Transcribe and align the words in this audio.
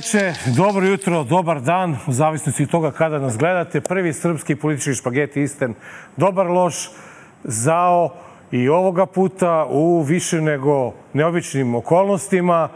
Veče, 0.00 0.34
dobro 0.56 0.86
jutro, 0.86 1.24
dobar 1.24 1.60
dan, 1.60 1.96
u 2.06 2.12
zavisnosti 2.12 2.66
toga 2.66 2.90
kada 2.90 3.18
nas 3.18 3.38
gledate. 3.38 3.80
Prvi 3.80 4.12
srpski 4.12 4.56
politički 4.56 4.94
špageti 4.94 5.42
isten, 5.42 5.74
dobar 6.16 6.46
loš, 6.46 6.90
zao 7.44 8.14
i 8.50 8.68
ovoga 8.68 9.06
puta 9.06 9.66
u 9.70 10.02
više 10.02 10.40
nego 10.40 10.92
neobičnim 11.12 11.74
okolnostima 11.74 12.68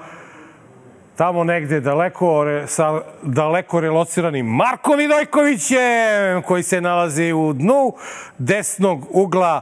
tamo 1.17 1.45
negde 1.45 1.81
daleko, 1.81 2.45
sa 2.67 3.01
daleko 3.23 3.81
relociranim 3.81 4.47
Markom 4.47 4.99
Vidojkovićem, 4.99 6.43
koji 6.47 6.63
se 6.63 6.81
nalazi 6.81 7.33
u 7.33 7.53
dnu 7.53 7.93
desnog 8.39 9.07
ugla 9.11 9.61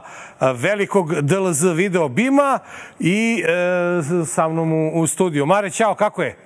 velikog 0.55 1.21
DLZ 1.21 1.63
video 1.75 2.09
bima 2.09 2.59
i 2.99 3.43
e, 3.45 4.25
sa 4.25 4.47
mnom 4.47 4.73
u, 4.73 4.91
u 5.01 5.07
studiju. 5.07 5.45
Mare, 5.45 5.69
čao, 5.69 5.95
kako 5.95 6.23
je? 6.23 6.42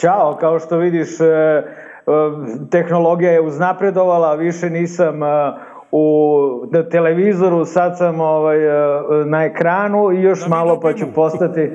Ćao, 0.00 0.36
kao 0.40 0.58
što 0.58 0.76
vidiš, 0.76 1.20
e, 1.20 1.24
e, 1.24 1.62
tehnologija 2.70 3.32
je 3.32 3.40
uznapredovala, 3.40 4.34
više 4.34 4.70
nisam 4.70 5.22
e, 5.22 5.26
u 5.92 6.66
televizoru, 6.90 7.64
sad 7.64 7.98
sam 7.98 8.20
ovaj, 8.20 8.58
na 9.26 9.44
ekranu 9.44 10.12
i 10.12 10.22
još 10.22 10.46
malo 10.48 10.80
pa 10.80 10.92
ću 10.92 11.06
postati... 11.14 11.70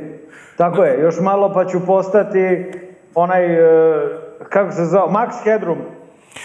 Tako 0.58 0.84
je, 0.84 1.02
još 1.02 1.20
malo 1.20 1.54
pa 1.54 1.66
ću 1.66 1.86
postati 1.86 2.72
onaj, 3.16 3.58
kako 4.50 4.72
se 4.72 4.86
zove, 4.86 5.14
Max 5.14 5.44
Headroom. 5.44 5.78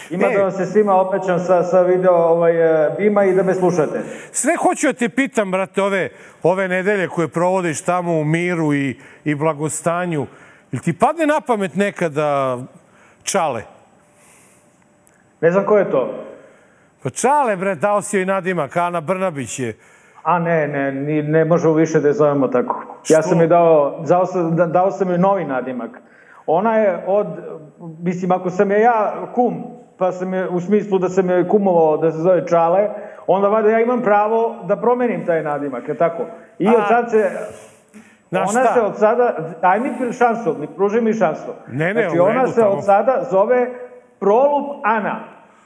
Ima 0.09 0.27
e, 0.27 0.35
da 0.35 0.41
vam 0.41 0.51
se 0.51 0.65
svima 0.65 1.01
opećam 1.01 1.39
sa, 1.39 1.63
sa 1.63 1.81
video 1.81 2.15
ovaj, 2.15 2.53
bima 2.97 3.25
i 3.25 3.33
da 3.33 3.43
me 3.43 3.53
slušate. 3.53 4.01
Sve 4.31 4.55
hoću 4.55 4.87
da 4.87 4.93
te 4.93 5.09
pitam, 5.09 5.51
brate, 5.51 5.81
ove, 5.81 6.09
ove 6.43 6.67
nedelje 6.67 7.07
koje 7.07 7.27
provodiš 7.27 7.81
tamo 7.81 8.19
u 8.19 8.23
miru 8.23 8.73
i, 8.73 8.99
i 9.25 9.35
blagostanju. 9.35 10.27
Ili 10.71 10.81
ti 10.81 10.99
padne 10.99 11.27
na 11.27 11.41
pamet 11.41 11.75
nekada 11.75 12.57
Čale? 13.23 13.63
Ne 15.41 15.51
znam 15.51 15.65
ko 15.65 15.77
je 15.77 15.91
to. 15.91 16.13
Pa 17.03 17.09
Čale, 17.09 17.55
bre, 17.55 17.75
dao 17.75 18.01
si 18.01 18.17
joj 18.17 18.25
nadimak, 18.25 18.77
Ana 18.77 19.01
Brnabić 19.01 19.59
je. 19.59 19.77
A 20.23 20.39
ne, 20.39 20.67
ne, 20.67 20.91
ne, 20.91 21.23
ne 21.23 21.45
možemo 21.45 21.73
više 21.73 21.99
da 21.99 22.07
je 22.07 22.13
zovemo 22.13 22.47
tako. 22.47 22.85
Što? 23.03 23.13
Ja 23.13 23.21
sam 23.21 23.39
joj 23.39 23.47
dao, 23.47 24.03
dao 24.07 24.25
sam, 24.25 24.55
dao 24.55 24.91
sam 24.91 25.09
joj 25.09 25.17
novi 25.17 25.45
nadimak. 25.45 26.01
Ona 26.45 26.77
je 26.77 27.03
od, 27.07 27.27
mislim, 27.99 28.31
ako 28.31 28.49
sam 28.49 28.71
je 28.71 28.81
ja 28.81 29.13
kum, 29.35 29.63
pa 29.97 30.11
sam 30.11 30.33
je, 30.33 30.49
u 30.49 30.59
smislu 30.59 30.99
da 30.99 31.09
sam 31.09 31.29
je 31.29 31.47
kumovao 31.47 31.97
da 31.97 32.11
se 32.11 32.17
zove 32.17 32.47
Čale, 32.47 32.89
onda 33.27 33.47
vada 33.47 33.69
ja 33.69 33.79
imam 33.79 34.01
pravo 34.01 34.55
da 34.67 34.75
promenim 34.75 35.25
taj 35.25 35.43
nadimak, 35.43 35.87
je 35.87 35.97
tako? 35.97 36.23
I 36.59 36.67
od 36.67 36.83
sad 36.87 37.11
se, 37.11 37.31
Na 38.31 38.41
ona 38.41 38.49
šta? 38.49 38.73
se 38.73 38.81
od 38.81 38.97
sada, 38.97 39.35
daj 39.61 39.79
mi 39.79 40.13
šansu, 40.13 40.55
mi 40.59 40.67
pruži 40.67 41.01
mi 41.01 41.13
šansu. 41.13 41.53
Ne, 41.67 41.93
ne, 41.93 42.01
znači, 42.01 42.19
ona 42.19 42.47
se 42.47 42.61
tamo. 42.61 42.71
od 42.71 42.85
sada 42.85 43.27
zove 43.31 43.67
Prolup 44.19 44.81
Ana. 44.83 45.19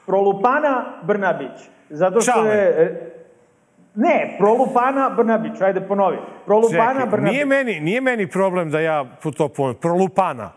Prolupana 0.06 0.86
Brnabić. 1.02 1.70
Zato 1.90 2.22
što 2.22 2.32
Čale. 2.32 2.50
je... 2.50 2.64
E, 2.64 3.12
ne, 3.96 4.36
Prolupana 4.40 5.10
Brnabić, 5.10 5.62
ajde 5.62 5.82
ponovi. 5.82 6.18
Prolupana 6.46 6.94
Čekaj, 6.94 7.10
Brnabić. 7.10 7.34
Nije 7.34 7.46
meni, 7.46 7.80
nije 7.80 8.02
meni 8.02 8.28
problem 8.28 8.72
da 8.72 8.80
ja 8.80 9.06
to 9.38 9.48
ponovim. 9.50 9.78
Prolupana. 9.82 10.52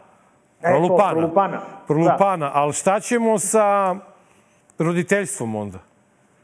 Prolupana. 0.61 1.11
E, 1.11 1.15
to, 1.15 1.21
prolupana. 1.21 1.61
Prolupana, 1.87 2.47
da. 2.47 2.53
ali 2.55 2.73
šta 2.73 3.01
ćemo 3.01 3.39
sa 3.39 3.97
roditeljstvom 4.79 5.57
onda? 5.57 5.79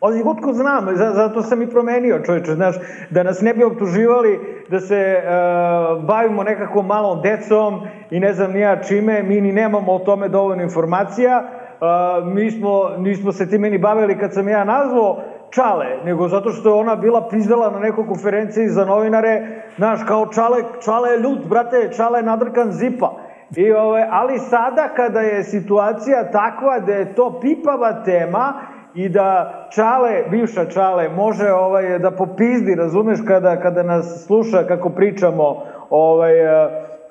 Ali 0.04 0.22
otko 0.26 0.52
znam, 0.52 0.86
zato 0.96 1.42
sam 1.42 1.62
i 1.62 1.70
promenio 1.70 2.20
čovječe, 2.24 2.54
znaš, 2.54 2.76
da 3.10 3.22
nas 3.22 3.40
ne 3.40 3.54
bi 3.54 3.64
optuživali 3.64 4.64
da 4.68 4.80
se 4.80 5.16
uh, 5.16 6.04
bavimo 6.04 6.42
nekakvom 6.42 6.86
malom 6.86 7.22
decom 7.22 7.80
i 8.10 8.20
ne 8.20 8.32
znam 8.32 8.52
nija 8.52 8.82
čime, 8.82 9.22
mi 9.22 9.40
ni 9.40 9.52
nemamo 9.52 9.92
o 9.92 9.98
tome 9.98 10.28
dovoljno 10.28 10.62
informacija, 10.62 11.44
uh, 11.44 12.32
mi 12.34 12.50
smo, 12.50 12.88
nismo 12.98 13.32
se 13.32 13.50
time 13.50 13.70
ni 13.70 13.78
bavili 13.78 14.18
kad 14.18 14.34
sam 14.34 14.48
ja 14.48 14.64
nazvao 14.64 15.22
Čale, 15.50 15.86
nego 16.04 16.28
zato 16.28 16.50
što 16.50 16.68
je 16.68 16.74
ona 16.74 16.96
bila 16.96 17.28
pizdala 17.28 17.70
na 17.70 17.78
nekoj 17.78 18.06
konferenciji 18.06 18.68
za 18.68 18.84
novinare, 18.84 19.62
znaš, 19.76 20.00
kao 20.08 20.26
Čale, 20.26 20.62
Čale 20.84 21.10
je 21.10 21.18
ljud, 21.18 21.38
brate, 21.48 21.90
Čale 21.96 22.18
je 22.18 22.22
nadrkan 22.22 22.72
zipa. 22.72 23.12
I, 23.56 23.72
ove, 23.72 24.08
ali 24.10 24.38
sada 24.38 24.88
kada 24.96 25.20
je 25.20 25.44
situacija 25.44 26.30
takva 26.30 26.80
da 26.80 26.92
je 26.92 27.14
to 27.14 27.40
pipava 27.40 28.04
tema, 28.04 28.52
i 28.94 29.08
da 29.08 29.60
Čale, 29.70 30.22
bivša 30.30 30.64
Čale, 30.64 31.08
može 31.08 31.52
ovaj, 31.52 31.98
da 31.98 32.10
popizdi, 32.10 32.74
razumeš, 32.74 33.18
kada, 33.26 33.60
kada 33.60 33.82
nas 33.82 34.24
sluša 34.26 34.66
kako 34.68 34.90
pričamo 34.90 35.62
ovaj, 35.90 36.32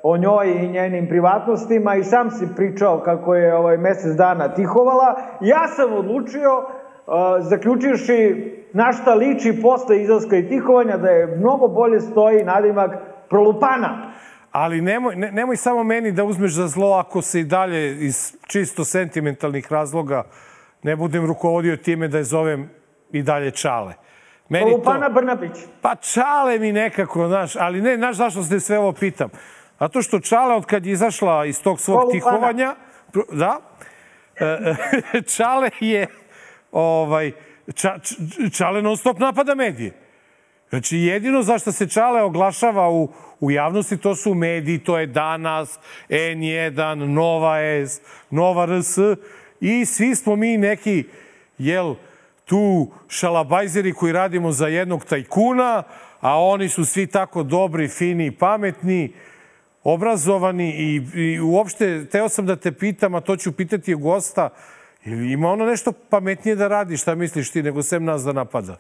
o 0.04 0.18
njoj 0.18 0.52
i 0.52 0.68
njenim 0.68 1.08
privatnostima 1.08 1.96
i 1.96 2.04
sam 2.04 2.32
si 2.32 2.48
pričao 2.56 3.00
kako 3.00 3.36
je 3.36 3.56
ovaj 3.56 3.78
mesec 3.78 4.16
dana 4.18 4.54
tihovala. 4.54 5.16
Ja 5.42 5.68
sam 5.68 5.94
odlučio, 5.94 6.58
uh, 6.58 7.14
zaključivši 7.40 8.52
na 8.74 8.92
šta 8.92 9.14
liči 9.14 9.62
posle 9.62 10.02
izlaska 10.02 10.38
i 10.38 10.48
tihovanja, 10.48 10.98
da 10.98 11.10
je 11.10 11.38
mnogo 11.38 11.68
bolje 11.68 12.00
stoji 12.00 12.44
nadimak 12.44 12.92
prolupana. 13.30 14.12
Ali 14.52 14.82
nemoj, 14.82 15.16
ne, 15.16 15.32
nemoj 15.32 15.58
samo 15.58 15.84
meni 15.84 16.12
da 16.12 16.24
uzmeš 16.24 16.54
za 16.54 16.68
zlo 16.68 16.92
ako 16.92 17.22
se 17.22 17.40
i 17.40 17.44
dalje 17.44 18.06
iz 18.06 18.36
čisto 18.48 18.86
sentimentalnih 18.86 19.72
razloga 19.72 20.24
ne 20.84 20.96
budem 20.96 21.26
rukovodio 21.26 21.78
time 21.78 22.08
da 22.08 22.18
je 22.18 22.24
zovem 22.24 22.70
i 23.12 23.22
dalje 23.22 23.52
Čale. 23.52 23.94
Meni 24.50 24.72
Lupana 24.72 25.08
to... 25.08 25.14
Brnabić. 25.14 25.52
Pa 25.82 25.96
Čale 25.96 26.60
mi 26.60 26.72
nekako, 26.72 27.28
znaš, 27.28 27.56
ali 27.56 27.82
ne, 27.82 27.98
znaš 27.98 28.16
zašto 28.16 28.44
se 28.44 28.60
sve 28.60 28.80
ovo 28.80 28.94
pitam? 28.94 29.30
Zato 29.80 30.02
što 30.02 30.20
Čale, 30.20 30.56
od 30.56 30.66
kad 30.66 30.86
je 30.86 30.92
izašla 30.92 31.46
iz 31.46 31.62
tog 31.62 31.80
svog 31.80 31.98
Lupana. 31.98 32.12
tihovanja, 32.12 32.76
da, 33.32 33.60
e, 34.40 34.46
e, 34.46 35.22
Čale 35.36 35.70
je, 35.80 36.08
ovaj, 36.72 37.32
ča, 37.76 37.96
Čale 38.58 38.82
non 38.82 38.98
stop 38.98 39.20
napada 39.20 39.56
medije. 39.56 39.92
Znači, 40.70 40.98
jedino 40.98 41.44
zašto 41.44 41.72
se 41.72 41.90
Čale 41.90 42.22
oglašava 42.22 42.90
u, 42.90 43.10
u 43.40 43.52
javnosti, 43.52 43.98
to 43.98 44.16
su 44.16 44.34
mediji, 44.34 44.80
to 44.80 45.00
je 45.00 45.08
Danas, 45.08 45.80
N1, 46.10 46.96
Nova 46.96 47.60
S, 47.60 48.02
Nova 48.30 48.66
RS, 48.66 48.98
i 49.64 49.86
svi 49.86 50.16
smo 50.16 50.36
mi 50.36 50.58
neki, 50.58 51.04
jel, 51.58 51.96
tu 52.46 52.92
šalabajzeri 53.08 53.94
koji 53.94 54.14
radimo 54.14 54.52
za 54.52 54.68
jednog 54.68 55.06
tajkuna, 55.06 55.84
a 56.22 56.40
oni 56.40 56.70
su 56.70 56.86
svi 56.86 57.08
tako 57.08 57.44
dobri, 57.44 57.88
fini, 57.88 58.32
pametni, 58.32 59.14
obrazovani 59.84 60.70
i, 60.70 61.02
i 61.22 61.40
uopšte, 61.40 62.06
teo 62.06 62.30
sam 62.30 62.46
da 62.46 62.56
te 62.56 62.72
pitam, 62.72 63.16
a 63.16 63.22
to 63.22 63.38
ću 63.38 63.52
pitati 63.52 63.96
gosta, 63.96 64.50
ima 65.06 65.52
ono 65.52 65.66
nešto 65.66 65.92
pametnije 66.10 66.56
da 66.56 66.68
radi, 66.68 66.98
šta 66.98 67.16
misliš 67.16 67.52
ti, 67.52 67.64
nego 67.64 67.84
sem 67.84 68.04
nas 68.04 68.24
da 68.24 68.34
napada? 68.34 68.78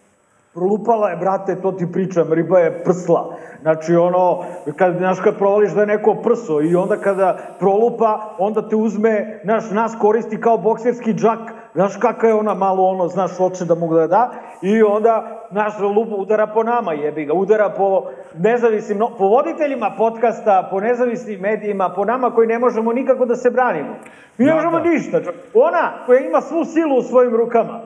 Prolupala 0.53 1.09
je, 1.09 1.16
brate, 1.16 1.62
to 1.62 1.72
ti 1.72 1.91
pričam, 1.91 2.34
riba 2.34 2.59
je 2.59 2.84
prsla. 2.84 3.36
Znači, 3.62 3.96
ono, 3.96 4.44
kad, 4.78 4.97
znaš, 4.97 5.19
kad 5.19 5.38
provališ 5.38 5.72
da 5.72 5.81
je 5.81 5.88
neko 5.88 6.16
prso 6.24 6.62
i 6.62 6.75
onda 6.75 6.97
kada 6.97 7.38
prolupa, 7.59 8.36
onda 8.40 8.69
te 8.69 8.75
uzme, 8.75 9.40
znaš, 9.44 9.72
nas 9.72 9.96
koristi 10.02 10.42
kao 10.42 10.58
bokserski 10.58 11.13
džak, 11.13 11.40
znaš 11.74 11.97
kakva 11.97 12.30
je 12.30 12.36
ona 12.36 12.53
malo, 12.53 12.84
ono, 12.84 13.08
znaš, 13.08 13.38
hoće 13.38 13.66
da 13.66 13.75
mogu 13.75 13.96
da 13.96 14.08
da, 14.08 14.31
i 14.62 14.84
onda, 14.84 15.46
znaš, 15.52 15.80
lupa 15.80 16.16
udara 16.16 16.47
po 16.47 16.63
nama, 16.63 16.94
jebi 16.94 17.25
ga, 17.25 17.34
udara 17.34 17.69
po 17.69 18.03
nezavisnim, 18.38 18.97
no, 18.97 19.09
po 19.18 19.28
voditeljima 19.28 19.92
podcasta, 19.97 20.68
po 20.72 20.80
nezavisnim 20.80 21.40
medijima, 21.40 21.94
po 21.96 22.06
nama 22.06 22.31
koji 22.31 22.47
ne 22.47 22.59
možemo 22.59 22.94
nikako 22.94 23.25
da 23.25 23.36
se 23.36 23.50
branimo. 23.50 23.96
Mi 24.38 24.45
ne 24.45 24.51
da, 24.51 24.56
možemo 24.56 24.80
da. 24.80 24.89
ništa. 24.89 25.19
Ona 25.54 25.92
koja 26.06 26.19
ima 26.19 26.42
svu 26.42 26.66
silu 26.66 26.98
u 26.98 27.01
svojim 27.01 27.36
rukama, 27.36 27.80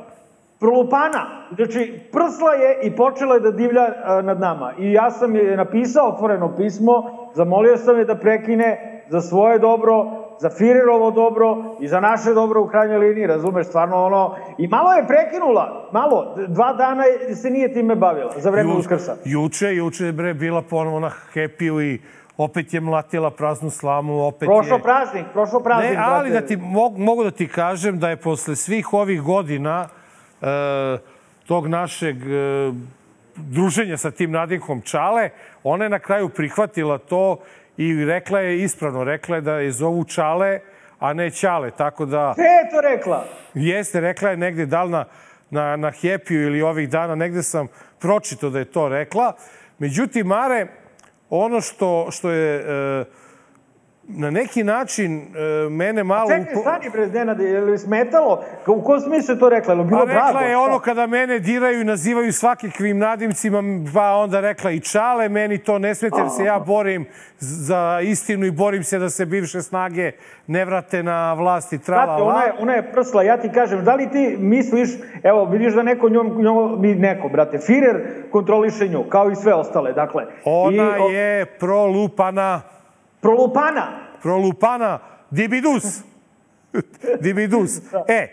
prolupana. 0.59 1.47
Znači, 1.55 2.01
prsla 2.11 2.53
je 2.53 2.79
i 2.83 2.95
počela 2.95 3.33
je 3.35 3.41
da 3.41 3.51
divlja 3.51 3.87
nad 4.23 4.39
nama. 4.39 4.73
I 4.79 4.93
ja 4.93 5.11
sam 5.11 5.35
je 5.35 5.57
napisao 5.57 6.07
otvoreno 6.07 6.55
pismo, 6.55 7.03
zamolio 7.33 7.77
sam 7.77 7.97
je 7.97 8.05
da 8.05 8.15
prekine 8.15 9.03
za 9.09 9.21
svoje 9.21 9.59
dobro, 9.59 10.05
za 10.39 10.49
Firerovo 10.49 11.11
dobro 11.11 11.77
i 11.79 11.87
za 11.87 11.99
naše 11.99 12.33
dobro 12.33 12.61
u 12.61 12.67
krajnjoj 12.67 12.97
liniji, 12.97 13.27
razumeš, 13.27 13.67
stvarno 13.67 14.05
ono... 14.05 14.35
I 14.57 14.67
malo 14.67 14.93
je 14.93 15.07
prekinula, 15.07 15.89
malo, 15.91 16.35
dva 16.47 16.73
dana 16.73 17.03
se 17.35 17.49
nije 17.49 17.73
time 17.73 17.95
bavila, 17.95 18.33
za 18.37 18.49
vreme 18.49 18.73
Ju, 18.73 18.77
Uskrsa. 18.77 19.15
Juče, 19.25 19.75
juče 19.75 20.05
je 20.05 20.11
bre 20.11 20.33
bila 20.33 20.61
ponovo 20.61 20.99
na 20.99 21.11
happy 21.33 21.83
i 21.83 22.01
opet 22.37 22.73
je 22.73 22.81
mlatila 22.81 23.31
praznu 23.31 23.69
slamu, 23.69 24.25
opet 24.27 24.47
prošlo 24.47 24.75
je... 24.75 24.83
praznik, 24.83 25.25
prošlo 25.33 25.59
praznik. 25.59 25.91
Ne, 25.91 26.03
ali 26.05 26.29
brate. 26.29 26.41
da 26.41 26.47
ti, 26.47 26.57
mogu, 26.57 26.97
mogu 26.97 27.23
da 27.23 27.31
ti 27.31 27.47
kažem 27.47 27.99
da 27.99 28.09
je 28.09 28.15
posle 28.15 28.55
svih 28.55 28.93
ovih 28.93 29.21
godina 29.21 29.87
e, 29.89 29.96
tog 31.47 31.67
našeg 31.67 32.15
e, 32.15 32.71
druženja 33.35 33.97
sa 33.97 34.11
tim 34.11 34.31
nadimkom 34.31 34.81
Čale, 34.81 35.29
ona 35.63 35.83
je 35.83 35.89
na 35.89 35.99
kraju 35.99 36.29
prihvatila 36.29 36.97
to 36.97 37.39
i 37.77 38.05
rekla 38.05 38.39
je 38.39 38.63
ispravno, 38.63 39.03
rekla 39.03 39.35
je 39.35 39.41
da 39.41 39.53
je 39.53 39.71
zovu 39.71 40.03
Čale, 40.03 40.59
a 40.99 41.13
ne 41.13 41.29
Ćale, 41.29 41.71
tako 41.71 42.05
da... 42.05 42.33
Sve 42.35 42.43
je 42.43 42.69
to 42.71 42.81
rekla? 42.81 43.25
Jeste, 43.53 43.99
rekla 43.99 44.29
je 44.29 44.37
negde 44.37 44.65
da 44.65 44.83
li 44.83 44.91
na, 44.91 45.05
na, 45.49 45.75
na 45.75 45.91
happy 45.91 46.45
ili 46.45 46.61
ovih 46.61 46.89
dana, 46.89 47.15
negde 47.15 47.43
sam 47.43 47.67
pročito 47.99 48.49
da 48.49 48.59
je 48.59 48.65
to 48.65 48.89
rekla. 48.89 49.33
Međutim, 49.79 50.27
Mare, 50.27 50.67
ono 51.29 51.61
što, 51.61 52.07
što 52.11 52.31
je 52.31 52.55
e, 52.55 53.05
na 54.07 54.31
neki 54.31 54.63
način 54.63 55.17
e, 55.17 55.69
mene 55.69 56.03
malo... 56.03 56.29
Čekaj, 56.29 56.55
stani 56.61 56.89
bre, 56.89 57.07
Nenade, 57.07 57.43
je 57.43 57.61
li 57.61 57.77
smetalo? 57.77 58.43
U 58.67 58.81
kom 58.81 58.99
smislu 58.99 59.35
je 59.35 59.39
to 59.39 59.49
rekla? 59.49 59.73
Je 59.73 59.83
bilo 59.83 59.99
Pa 59.99 60.05
rekla 60.05 60.31
drago? 60.31 60.45
je 60.45 60.57
ono 60.57 60.79
kada 60.79 61.07
mene 61.07 61.39
diraju 61.39 61.81
i 61.81 61.83
nazivaju 61.83 62.33
svakakvim 62.33 62.97
nadimcima, 62.97 63.63
pa 63.93 64.11
onda 64.11 64.39
rekla 64.39 64.71
i 64.71 64.79
čale, 64.79 65.29
meni 65.29 65.57
to 65.57 65.79
ne 65.79 65.95
smete 65.95 66.17
jer 66.17 66.29
se 66.29 66.43
ja 66.43 66.59
borim 66.59 67.05
za 67.39 67.99
istinu 68.03 68.45
i 68.45 68.51
borim 68.51 68.83
se 68.83 68.99
da 68.99 69.09
se 69.09 69.25
bivše 69.25 69.61
snage 69.61 70.11
ne 70.47 70.65
vrate 70.65 71.03
na 71.03 71.33
vlast 71.33 71.73
i 71.73 71.79
trala 71.79 72.05
Znate, 72.05 72.23
ona 72.23 72.43
je, 72.43 72.53
ona 72.59 72.73
je 72.73 72.91
prsla, 72.91 73.23
ja 73.23 73.37
ti 73.37 73.49
kažem, 73.53 73.83
da 73.83 73.95
li 73.95 74.09
ti 74.11 74.37
misliš, 74.39 74.89
evo, 75.23 75.45
vidiš 75.45 75.73
da 75.73 75.83
neko 75.83 76.09
njom, 76.09 76.41
njom 76.41 76.81
mi 76.81 76.95
neko, 76.95 77.29
brate, 77.29 77.57
Firer 77.59 78.01
kontroliše 78.31 78.87
nju, 78.87 79.03
kao 79.09 79.31
i 79.31 79.35
sve 79.35 79.53
ostale, 79.53 79.93
dakle. 79.93 80.25
Ona 80.45 80.97
I, 81.09 81.13
je 81.13 81.45
prolupana, 81.45 82.61
Prolupana. 83.27 83.87
prolupana, 84.21 84.99
dibidus. 85.29 85.83
dibidus. 87.23 87.71
E, 88.07 88.27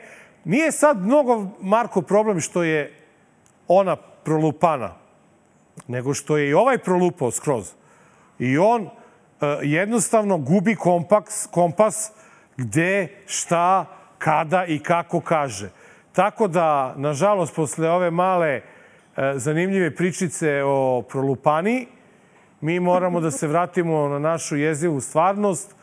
nije 0.44 0.72
sad 0.72 1.02
mnogo, 1.02 1.46
Marko, 1.60 2.02
problem 2.02 2.40
što 2.40 2.62
je 2.62 2.94
ona 3.68 3.96
prolupana, 3.96 4.94
nego 5.88 6.14
što 6.14 6.36
je 6.36 6.48
i 6.48 6.54
ovaj 6.54 6.78
prolupao 6.78 7.30
skroz. 7.30 7.72
I 8.38 8.58
on 8.58 8.82
e, 8.82 8.88
jednostavno 9.62 10.38
gubi 10.38 10.74
kompaks, 10.74 11.46
kompas 11.46 12.12
gde, 12.56 13.08
šta, 13.26 13.86
kada 14.18 14.64
i 14.64 14.78
kako 14.78 15.20
kaže. 15.20 15.70
Tako 16.12 16.48
da, 16.48 16.94
nažalost, 16.96 17.54
posle 17.54 17.90
ove 17.90 18.10
male 18.10 18.48
e, 18.50 18.62
zanimljive 19.34 19.94
pričice 19.94 20.62
o 20.64 21.02
prolupani, 21.08 21.86
mi 22.64 22.80
moramo 22.80 23.20
da 23.20 23.30
se 23.30 23.46
vratimo 23.46 24.08
na 24.08 24.18
našu 24.18 24.56
jezivu 24.56 25.00
stvarnost, 25.00 25.74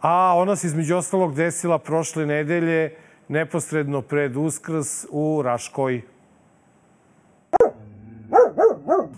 a 0.00 0.34
ona 0.36 0.56
se 0.56 0.66
između 0.66 0.96
ostalog 0.96 1.34
desila 1.34 1.78
prošle 1.78 2.26
nedelje 2.26 2.94
neposredno 3.28 4.02
pred 4.02 4.36
Uskrs 4.36 5.06
u 5.10 5.42
Raškoj. 5.44 6.02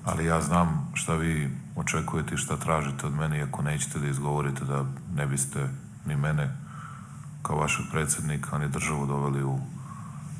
Ali 0.04 0.26
ja 0.26 0.40
znam 0.40 0.92
šta 0.94 1.14
vi 1.14 1.50
očekujete 1.76 2.34
i 2.34 2.38
šta 2.38 2.56
tražite 2.56 3.06
od 3.06 3.14
mene, 3.14 3.38
iako 3.38 3.62
nećete 3.62 3.98
da 3.98 4.06
izgovorite 4.06 4.64
da 4.64 4.84
ne 5.16 5.26
biste 5.26 5.68
ni 6.06 6.16
mene 6.16 6.56
kao 7.42 7.56
vašeg 7.56 7.84
predsednika, 7.92 8.58
ni 8.58 8.68
državu 8.68 9.06
doveli 9.06 9.44
u 9.44 9.58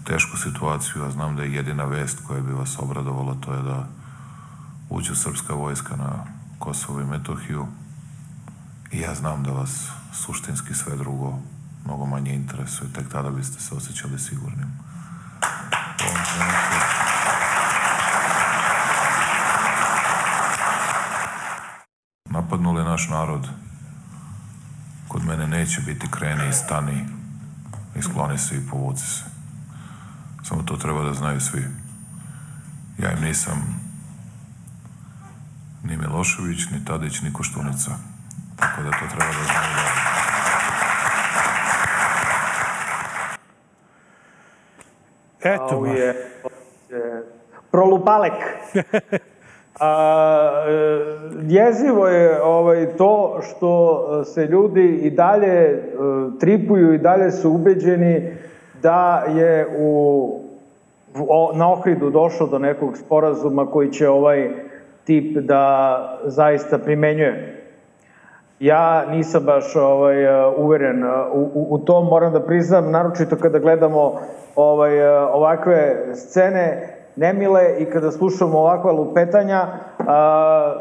tešku 0.07 0.37
situaciju. 0.37 1.03
Ja 1.03 1.11
znam 1.11 1.37
da 1.37 1.43
je 1.43 1.55
jedina 1.55 1.85
vest 1.85 2.19
koja 2.27 2.41
bi 2.41 2.53
vas 2.53 2.79
obradovala 2.79 3.35
to 3.41 3.53
je 3.53 3.63
da 3.63 3.87
uđe 4.91 5.15
srpska 5.15 5.55
vojska 5.55 5.97
na 5.97 6.34
Kosovo 6.65 7.01
i 7.01 7.05
Metohiju. 7.05 7.67
I 8.93 9.01
ja 9.01 9.15
znam 9.15 9.43
da 9.43 9.51
vas 9.51 9.89
suštinski 10.13 10.75
sve 10.75 10.97
drugo 10.97 11.39
mnogo 11.85 12.07
manje 12.07 12.35
interesuje. 12.35 12.93
Tek 12.93 13.09
tada 13.09 13.31
biste 13.31 13.61
se 13.61 13.75
osjećali 13.75 14.19
sigurnim. 14.19 14.73
U 22.27 22.33
napadnuli 22.33 22.85
naš 22.85 23.09
narod, 23.09 23.49
kod 25.09 25.25
mene 25.25 25.47
neće 25.47 25.81
biti 25.81 26.11
kreni 26.11 26.49
i 26.49 26.53
stani, 26.53 27.07
i 27.97 28.03
skloni 28.03 28.39
se 28.39 28.57
i 28.57 28.69
povuci 28.71 29.07
se. 29.07 29.25
Samo 30.43 30.63
to 30.63 30.77
treba 30.77 31.03
da 31.03 31.15
znaju 31.15 31.41
svi. 31.41 31.69
Ja 32.99 33.13
im 33.13 33.25
nisam 33.25 33.84
ni 35.85 35.97
Milošević, 35.97 36.71
ni 36.73 36.85
Tadić, 36.85 37.23
ni 37.23 37.33
Koštunica. 37.33 37.91
Tako 38.57 38.83
da 38.83 38.91
to 38.91 39.07
treba 39.09 39.27
da 39.27 39.45
znaju 39.45 39.75
da... 39.77 40.15
Eto, 45.45 45.87
je, 45.87 46.07
je 46.91 47.23
prolupalek. 47.71 48.33
A, 49.81 50.65
e, 50.69 51.05
jezivo 51.49 52.09
je 52.09 52.43
ovaj, 52.43 52.87
to 52.97 53.41
što 53.43 54.25
se 54.25 54.47
ljudi 54.47 55.01
i 55.03 55.11
dalje 55.11 55.47
e, 55.47 55.81
tripuju 56.41 56.95
i 56.95 56.99
dalje 56.99 57.31
su 57.31 57.51
ubeđeni 57.51 58.33
da 58.83 59.25
je 59.29 59.67
u, 59.79 60.41
o, 61.29 61.53
na 61.55 61.73
Ohridu 61.73 62.11
došlo 62.11 62.47
do 62.47 62.59
nekog 62.59 62.97
sporazuma 62.99 63.67
koji 63.67 63.93
će 63.93 64.09
ovaj 64.09 64.51
tip 65.05 65.39
da 65.39 66.19
zaista 66.25 66.79
primenjuje. 66.79 67.61
Ja 68.61 69.05
nisam 69.11 69.45
baš 69.45 69.77
ovaj, 69.77 70.17
uveren 70.57 71.05
u, 71.33 71.41
u, 71.55 71.67
u 71.71 71.79
to, 71.79 72.03
moram 72.03 72.33
da 72.33 72.41
priznam, 72.41 72.91
naročito 72.91 73.37
kada 73.37 73.59
gledamo 73.59 74.21
ovaj, 74.57 75.09
ovakve 75.09 75.97
scene 76.15 76.95
nemile 77.17 77.63
i 77.79 77.85
kada 77.85 78.11
slušamo 78.11 78.59
ovakva 78.59 78.93
lupetanja, 78.93 79.67
a, 79.99 80.75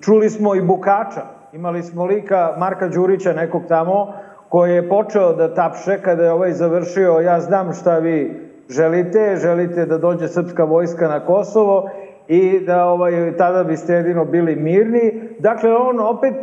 čuli 0.00 0.30
smo 0.30 0.54
i 0.54 0.62
Bukača, 0.62 1.22
imali 1.52 1.82
smo 1.82 2.04
lika 2.04 2.54
Marka 2.58 2.88
Đurića, 2.88 3.32
nekog 3.32 3.62
tamo, 3.68 4.12
koji 4.48 4.74
je 4.74 4.88
počeo 4.88 5.32
da 5.32 5.54
tapše 5.54 5.98
kada 6.02 6.24
je 6.24 6.32
ovaj 6.32 6.52
završio, 6.52 7.12
ja 7.12 7.40
znam 7.40 7.72
šta 7.72 7.98
vi 7.98 8.40
želite, 8.68 9.36
želite 9.42 9.86
da 9.86 9.98
dođe 9.98 10.28
srpska 10.28 10.64
vojska 10.64 11.08
na 11.08 11.20
Kosovo 11.20 11.90
i 12.28 12.60
da 12.60 12.84
ovaj, 12.86 13.36
tada 13.36 13.64
biste 13.64 13.92
jedino 13.92 14.24
bili 14.24 14.56
mirni. 14.56 15.12
Dakle, 15.38 15.76
on 15.76 16.00
opet 16.00 16.34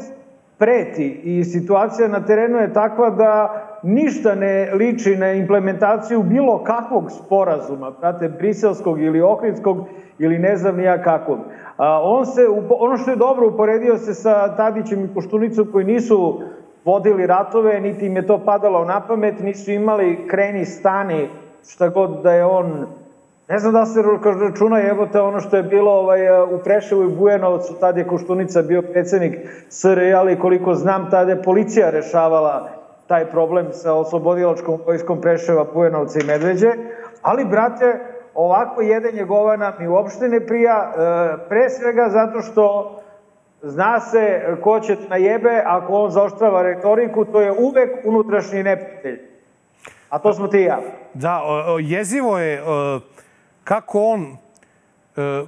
preti 0.57 1.21
i 1.23 1.43
situacija 1.43 2.07
na 2.07 2.25
terenu 2.25 2.57
je 2.57 2.73
takva 2.73 3.09
da 3.09 3.61
ništa 3.83 4.35
ne 4.35 4.71
liči 4.73 5.15
na 5.15 5.31
implementaciju 5.31 6.23
bilo 6.23 6.63
kakvog 6.63 7.11
sporazuma, 7.11 7.91
brate, 7.91 8.29
briselskog 8.29 9.01
ili 9.01 9.21
ohridskog 9.21 9.85
ili 10.19 10.39
ne 10.39 10.57
znam 10.57 10.77
nija 10.77 11.03
kakvog. 11.03 11.39
A, 11.77 12.01
on 12.03 12.25
se, 12.25 12.41
ono 12.69 12.97
što 12.97 13.11
je 13.11 13.17
dobro, 13.17 13.47
uporedio 13.47 13.97
se 13.97 14.13
sa 14.13 14.55
Tadićem 14.55 15.05
i 15.05 15.13
Koštunicom 15.13 15.67
koji 15.71 15.85
nisu 15.85 16.41
vodili 16.85 17.27
ratove, 17.27 17.81
niti 17.81 18.05
im 18.05 18.15
je 18.15 18.27
to 18.27 18.45
padalo 18.45 18.85
na 18.85 19.01
pamet, 19.07 19.39
nisu 19.39 19.71
imali 19.71 20.27
kreni 20.27 20.65
stani, 20.65 21.29
šta 21.67 21.89
god 21.89 22.21
da 22.23 22.33
je 22.33 22.45
on 22.45 22.85
Ne 23.51 23.59
znam 23.59 23.73
da 23.73 23.85
se 23.85 24.01
računa, 24.41 24.81
evo 24.81 25.07
te 25.07 25.21
ono 25.21 25.39
što 25.39 25.57
je 25.57 25.63
bilo 25.63 25.91
ovaj, 25.91 26.43
u 26.43 26.59
Preševu 26.63 27.03
i 27.03 27.15
Bujanovcu, 27.15 27.73
tada 27.79 27.99
je 27.99 28.07
Koštunica 28.07 28.61
bio 28.61 28.81
predsednik 28.81 29.35
SRJ, 29.69 30.13
ali 30.13 30.39
koliko 30.39 30.75
znam, 30.75 31.09
tada 31.11 31.31
je 31.31 31.43
policija 31.43 31.89
rešavala 31.89 32.69
taj 33.07 33.25
problem 33.25 33.67
sa 33.71 33.93
oslobodilačkom 33.93 34.79
vojskom 34.85 35.21
Preševa, 35.21 35.65
Bujanovca 35.73 36.19
i 36.19 36.25
Medveđe, 36.27 36.71
ali, 37.21 37.45
brate, 37.45 37.99
ovako 38.33 38.81
jedenje 38.81 39.23
govana 39.23 39.73
mi 39.79 39.87
uopšte 39.87 40.27
ne 40.27 40.45
prija, 40.45 40.93
pre 41.49 41.69
svega 41.69 42.09
zato 42.09 42.41
što 42.41 42.95
zna 43.61 43.99
se 43.99 44.41
ko 44.63 44.79
će 44.79 44.97
na 45.09 45.15
jebe, 45.15 45.63
ako 45.65 45.93
on 45.93 46.11
zaoštrava 46.11 46.61
retoriku, 46.61 47.25
to 47.25 47.41
je 47.41 47.51
uvek 47.51 47.89
unutrašnji 48.05 48.63
neprijatelj. 48.63 49.19
A 50.09 50.19
to 50.19 50.33
smo 50.33 50.47
ti 50.47 50.57
i 50.57 50.63
ja. 50.63 50.79
Da, 51.13 51.41
o, 51.43 51.73
o, 51.73 51.79
jezivo 51.79 52.39
je 52.39 52.63
o, 52.63 52.99
kako 53.63 54.03
on 54.03 54.37
e, 55.15 55.45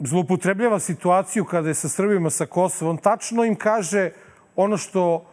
zlopotrebljava 0.00 0.78
situaciju 0.78 1.44
kada 1.44 1.68
je 1.68 1.74
sa 1.74 1.88
Srbima 1.88 2.30
sa 2.30 2.46
Kosova. 2.46 2.90
On 2.90 2.96
tačno 2.96 3.44
im 3.44 3.56
kaže 3.56 4.10
ono 4.56 4.76
što 4.76 5.24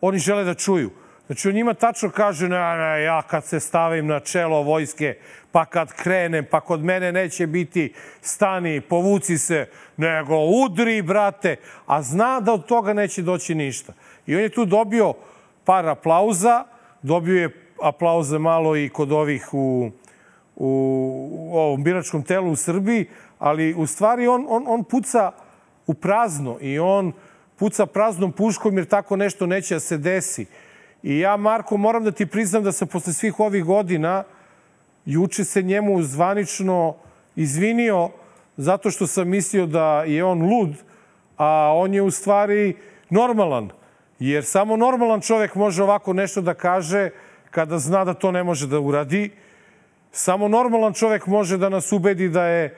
oni 0.00 0.18
žele 0.18 0.44
da 0.44 0.54
čuju. 0.54 0.90
Znači, 1.26 1.48
on 1.48 1.54
njima 1.54 1.74
tačno 1.74 2.10
kaže, 2.10 2.48
ne, 2.48 2.76
ne, 2.76 3.02
ja 3.02 3.22
kad 3.22 3.44
se 3.44 3.60
stavim 3.60 4.06
na 4.06 4.20
čelo 4.20 4.62
vojske, 4.62 5.16
pa 5.52 5.64
kad 5.64 5.92
krenem, 5.92 6.46
pa 6.50 6.60
kod 6.60 6.84
mene 6.84 7.12
neće 7.12 7.46
biti 7.46 7.94
stani, 8.20 8.80
povuci 8.80 9.38
se, 9.38 9.68
nego 9.96 10.36
udri, 10.36 11.02
brate, 11.02 11.56
a 11.86 12.02
zna 12.02 12.40
da 12.40 12.52
od 12.52 12.66
toga 12.66 12.92
neće 12.92 13.22
doći 13.22 13.54
ništa. 13.54 13.92
I 14.26 14.36
on 14.36 14.42
je 14.42 14.48
tu 14.48 14.64
dobio 14.64 15.14
par 15.64 15.88
aplauza, 15.88 16.64
dobio 17.02 17.40
je 17.40 17.70
aplauze 17.82 18.38
malo 18.38 18.76
i 18.76 18.88
kod 18.88 19.12
ovih 19.12 19.48
u, 19.52 19.90
u, 20.56 21.28
u 21.30 21.58
ovom 21.58 21.84
biračkom 21.84 22.22
telu 22.22 22.50
u 22.50 22.56
Srbiji, 22.56 23.06
ali 23.38 23.74
u 23.74 23.86
stvari 23.86 24.26
on, 24.26 24.46
on, 24.48 24.64
on 24.66 24.84
puca 24.84 25.32
u 25.86 25.94
prazno 25.94 26.58
i 26.60 26.78
on 26.78 27.12
puca 27.56 27.86
praznom 27.86 28.32
puškom 28.32 28.76
jer 28.78 28.86
tako 28.86 29.16
nešto 29.16 29.46
neće 29.46 29.74
da 29.74 29.80
se 29.80 29.98
desi. 29.98 30.46
I 31.02 31.18
ja, 31.18 31.36
Marko, 31.36 31.76
moram 31.76 32.04
da 32.04 32.10
ti 32.10 32.26
priznam 32.26 32.64
da 32.64 32.72
sam 32.72 32.88
posle 32.88 33.12
svih 33.12 33.40
ovih 33.40 33.64
godina 33.64 34.24
juče 35.04 35.44
se 35.44 35.62
njemu 35.62 36.02
zvanično 36.02 36.94
izvinio 37.36 38.10
zato 38.56 38.90
što 38.90 39.06
sam 39.06 39.28
mislio 39.28 39.66
da 39.66 40.02
je 40.02 40.24
on 40.24 40.42
lud, 40.42 40.74
a 41.36 41.72
on 41.74 41.94
je 41.94 42.02
u 42.02 42.10
stvari 42.10 42.76
normalan. 43.10 43.70
Jer 44.18 44.44
samo 44.44 44.76
normalan 44.76 45.20
čovek 45.20 45.54
može 45.54 45.82
ovako 45.82 46.12
nešto 46.12 46.40
da 46.40 46.54
kaže 46.54 47.10
kada 47.50 47.78
zna 47.78 48.04
da 48.04 48.14
to 48.14 48.32
ne 48.32 48.44
može 48.44 48.66
da 48.66 48.80
uradi. 48.80 49.30
Samo 50.16 50.48
normalan 50.48 50.92
čovek 50.92 51.26
može 51.26 51.56
da 51.58 51.68
nas 51.68 51.92
ubedi 51.92 52.28
da 52.28 52.44
je 52.44 52.76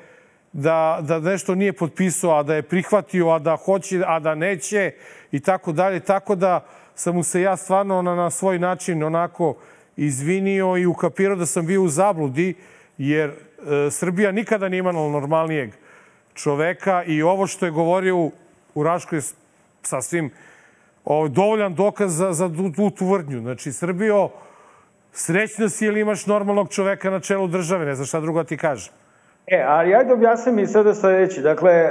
da, 0.52 0.98
da 1.02 1.18
nešto 1.20 1.54
nije 1.54 1.72
potpisao, 1.72 2.38
a 2.38 2.42
da 2.42 2.54
je 2.54 2.62
prihvatio, 2.62 3.28
a 3.28 3.38
da 3.38 3.56
hoće, 3.56 4.02
a 4.06 4.20
da 4.20 4.34
neće 4.34 4.92
i 5.32 5.40
tako 5.40 5.72
dalje. 5.72 6.00
Tako 6.00 6.34
da 6.34 6.64
sam 6.94 7.14
mu 7.14 7.22
se 7.22 7.40
ja 7.40 7.56
stvarno 7.56 8.02
na, 8.02 8.14
na 8.14 8.30
svoj 8.30 8.58
način 8.58 9.02
onako 9.02 9.54
izvinio 9.96 10.76
i 10.76 10.86
ukapirao 10.86 11.36
da 11.36 11.46
sam 11.46 11.66
bio 11.66 11.82
u 11.82 11.88
zabludi, 11.88 12.54
jer 12.98 13.30
e, 13.30 13.90
Srbija 13.90 14.32
nikada 14.32 14.68
nije 14.68 14.78
imala 14.78 15.10
normalnijeg 15.10 15.70
čoveka 16.34 17.04
i 17.04 17.22
ovo 17.22 17.46
što 17.46 17.66
je 17.66 17.70
govorio 17.70 18.16
u, 18.16 18.32
u 18.74 18.82
Raškoj 18.82 19.20
sasvim 19.82 20.30
o, 21.04 21.28
dovoljan 21.28 21.74
dokaz 21.74 22.16
za, 22.16 22.32
za 22.32 22.48
tu, 22.48 22.72
tu 22.72 22.90
tvrdnju. 22.90 23.40
Znači, 23.40 23.72
Srbijo, 23.72 24.30
srećna 25.16 25.68
si 25.68 25.86
ili 25.86 26.00
imaš 26.00 26.26
normalnog 26.26 26.68
čoveka 26.68 27.10
na 27.10 27.20
čelu 27.20 27.46
države, 27.46 27.86
ne 27.86 27.94
znam 27.94 28.06
šta 28.06 28.20
drugo 28.20 28.42
da 28.42 28.48
ti 28.48 28.56
kažem. 28.56 28.92
E, 29.46 29.64
ali 29.68 29.94
ajde 29.94 30.12
objasni 30.12 30.52
mi 30.52 30.66
sada 30.66 30.94
sledeći. 30.94 31.42
Dakle, 31.42 31.72
e, 31.72 31.90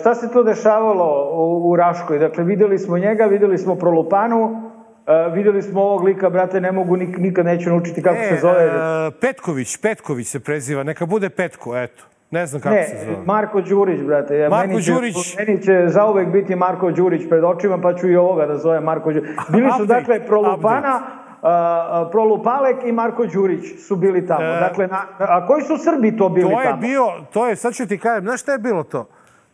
šta 0.00 0.14
se 0.14 0.32
to 0.32 0.42
dešavalo 0.42 1.30
u, 1.64 1.76
Raškoj? 1.76 2.18
Dakle, 2.18 2.44
videli 2.44 2.78
smo 2.78 2.98
njega, 2.98 3.24
videli 3.24 3.58
smo 3.58 3.74
Prolupanu, 3.74 4.72
Uh, 5.06 5.34
videli 5.34 5.62
smo 5.62 5.82
ovog 5.82 6.04
lika, 6.04 6.30
brate, 6.30 6.60
ne 6.60 6.72
mogu, 6.72 6.96
nik, 6.96 7.18
nikad 7.18 7.46
neću 7.46 7.70
naučiti 7.70 8.02
kako 8.02 8.16
e, 8.16 8.28
se 8.28 8.36
zove. 8.40 8.66
Uh, 8.66 9.14
Petković, 9.20 9.76
Petković 9.76 10.26
se 10.26 10.40
preziva, 10.40 10.82
neka 10.82 11.06
bude 11.06 11.30
Petko, 11.30 11.76
eto. 11.76 12.04
Ne 12.30 12.46
znam 12.46 12.62
kako 12.62 12.74
ne, 12.74 12.84
se 12.84 12.96
zove. 13.04 13.16
Marko 13.26 13.60
Đurić, 13.60 14.00
brate. 14.00 14.38
Ja, 14.38 14.48
Marko 14.48 14.68
meni 14.68 14.82
će, 14.82 14.92
Đurić. 14.92 15.36
Meni 15.38 15.62
će 15.62 15.84
zauvek 15.88 16.28
biti 16.28 16.56
Marko 16.56 16.90
Đurić 16.90 17.28
pred 17.28 17.44
očima, 17.44 17.78
pa 17.80 17.94
ću 17.94 18.08
i 18.08 18.16
ovoga 18.16 18.46
da 18.46 18.58
zove 18.58 18.80
Marko 18.80 19.12
Đurić. 19.12 19.30
Bili 19.48 19.70
su, 19.76 19.82
Update, 19.82 20.00
dakle, 20.00 20.26
Prolupana, 20.26 21.00
uh, 21.42 22.10
Prolupalek 22.10 22.76
i 22.84 22.92
Marko 22.92 23.26
Đurić 23.26 23.80
su 23.86 23.96
bili 23.96 24.26
tamo. 24.26 24.44
E, 24.44 24.60
dakle, 24.60 24.86
na, 24.86 25.06
a 25.18 25.46
koji 25.46 25.62
su 25.62 25.76
Srbi 25.78 26.16
to 26.16 26.28
bili 26.28 26.50
To 26.50 26.60
je 26.60 26.68
tamo? 26.68 26.80
bio, 26.80 27.06
to 27.32 27.48
je, 27.48 27.56
sad 27.56 27.74
ću 27.74 27.86
ti 27.86 27.98
kažem, 27.98 28.24
znaš 28.24 28.40
šta 28.40 28.52
je 28.52 28.58
bilo 28.58 28.82
to? 28.82 29.08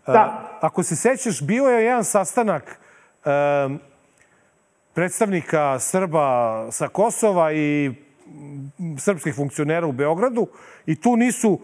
Da. 0.06 0.48
Uh, 0.52 0.58
ako 0.60 0.82
se 0.82 0.96
sećaš, 0.96 1.42
bio 1.42 1.64
je 1.64 1.84
jedan 1.84 2.04
sastanak 2.04 2.80
um, 3.66 3.80
predstavnika 4.94 5.78
Srba 5.78 6.66
sa 6.70 6.88
Kosova 6.88 7.52
i 7.52 7.94
srpskih 8.98 9.34
funkcionera 9.34 9.86
u 9.86 9.92
Beogradu 9.92 10.46
i 10.86 11.00
tu 11.00 11.16
nisu 11.16 11.60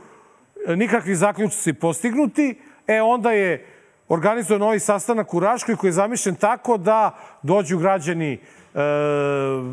e, 0.67 0.77
nikakvi 0.77 1.15
zaključci 1.15 1.73
postignuti, 1.73 2.61
e 2.87 3.03
onda 3.03 3.33
je 3.33 3.67
organizovan 4.09 4.61
novi 4.61 4.81
sastanak 4.81 5.35
u 5.35 5.41
Raškoj 5.41 5.77
koji 5.77 5.89
je 5.89 5.93
zamišljen 5.93 6.35
tako 6.35 6.77
da 6.77 7.19
dođu 7.43 7.79
građani 7.79 8.33
e, 8.33 8.39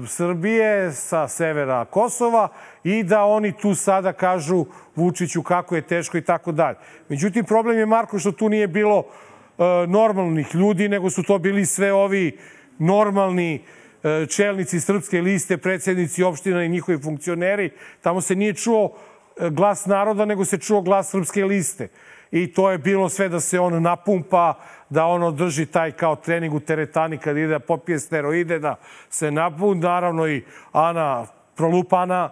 Srbije 0.07 0.91
sa 0.91 1.27
severa 1.27 1.85
Kosova 1.85 2.47
i 2.83 3.03
da 3.03 3.23
oni 3.25 3.53
tu 3.57 3.75
sada 3.75 4.13
kažu 4.13 4.65
Vučiću 4.95 5.43
kako 5.43 5.75
je 5.75 5.81
teško 5.81 6.17
i 6.17 6.21
tako 6.21 6.51
dalje. 6.51 6.77
Međutim, 7.09 7.45
problem 7.45 7.77
je, 7.77 7.85
Marko, 7.85 8.19
što 8.19 8.31
tu 8.31 8.49
nije 8.49 8.67
bilo 8.67 9.03
e, 9.03 9.63
normalnih 9.87 10.55
ljudi, 10.55 10.89
nego 10.89 11.09
su 11.09 11.23
to 11.23 11.39
bili 11.39 11.65
sve 11.65 11.93
ovi 11.93 12.37
normalni 12.79 13.61
e, 14.03 14.25
čelnici 14.25 14.79
srpske 14.79 15.21
liste, 15.21 15.57
predsednici 15.57 16.23
opština 16.23 16.63
i 16.63 16.69
njihovi 16.69 17.01
funkcioneri. 17.01 17.71
Tamo 18.01 18.21
se 18.21 18.35
nije 18.35 18.53
čuo 18.53 18.91
e, 19.39 19.49
glas 19.49 19.85
naroda, 19.85 20.25
nego 20.25 20.45
se 20.45 20.57
čuo 20.57 20.81
glas 20.81 21.09
srpske 21.09 21.45
liste. 21.45 21.87
I 22.31 22.53
to 22.53 22.71
je 22.71 22.77
bilo 22.77 23.09
sve 23.09 23.29
da 23.29 23.39
se 23.39 23.59
on 23.59 23.81
napumpa, 23.83 24.53
da 24.89 25.05
on 25.05 25.23
održi 25.23 25.65
taj 25.65 25.91
kao 25.91 26.15
trening 26.15 26.53
u 26.53 26.59
teretani 26.59 27.17
kad 27.17 27.37
ide 27.37 27.47
da 27.47 27.59
popije 27.59 27.99
steroide, 27.99 28.59
da 28.59 28.75
se 29.09 29.31
napun. 29.31 29.79
Naravno 29.79 30.27
i 30.27 30.43
Ana 30.71 31.25
Prolupana, 31.55 32.29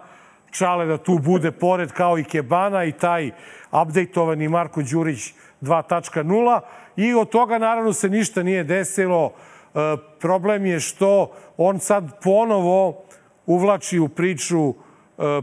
Čale 0.50 0.86
da 0.86 0.98
tu 0.98 1.18
bude 1.18 1.52
pored 1.52 1.92
kao 1.92 2.18
i 2.18 2.24
Kebana 2.24 2.84
i 2.84 2.92
taj 2.92 3.30
updateovani 3.82 4.48
Marko 4.48 4.82
Đurić 4.82 5.34
2.0 5.60 6.60
i 6.96 7.14
od 7.14 7.30
toga 7.30 7.58
naravno 7.58 7.92
se 7.92 8.08
ništa 8.08 8.42
nije 8.42 8.64
desilo. 8.64 9.32
E, 9.74 9.96
problem 10.20 10.66
je 10.66 10.80
što 10.80 11.32
on 11.56 11.78
sad 11.78 12.22
ponovo 12.22 13.04
uvlači 13.46 13.98
u 13.98 14.08
priču 14.08 14.68
e, 14.68 14.74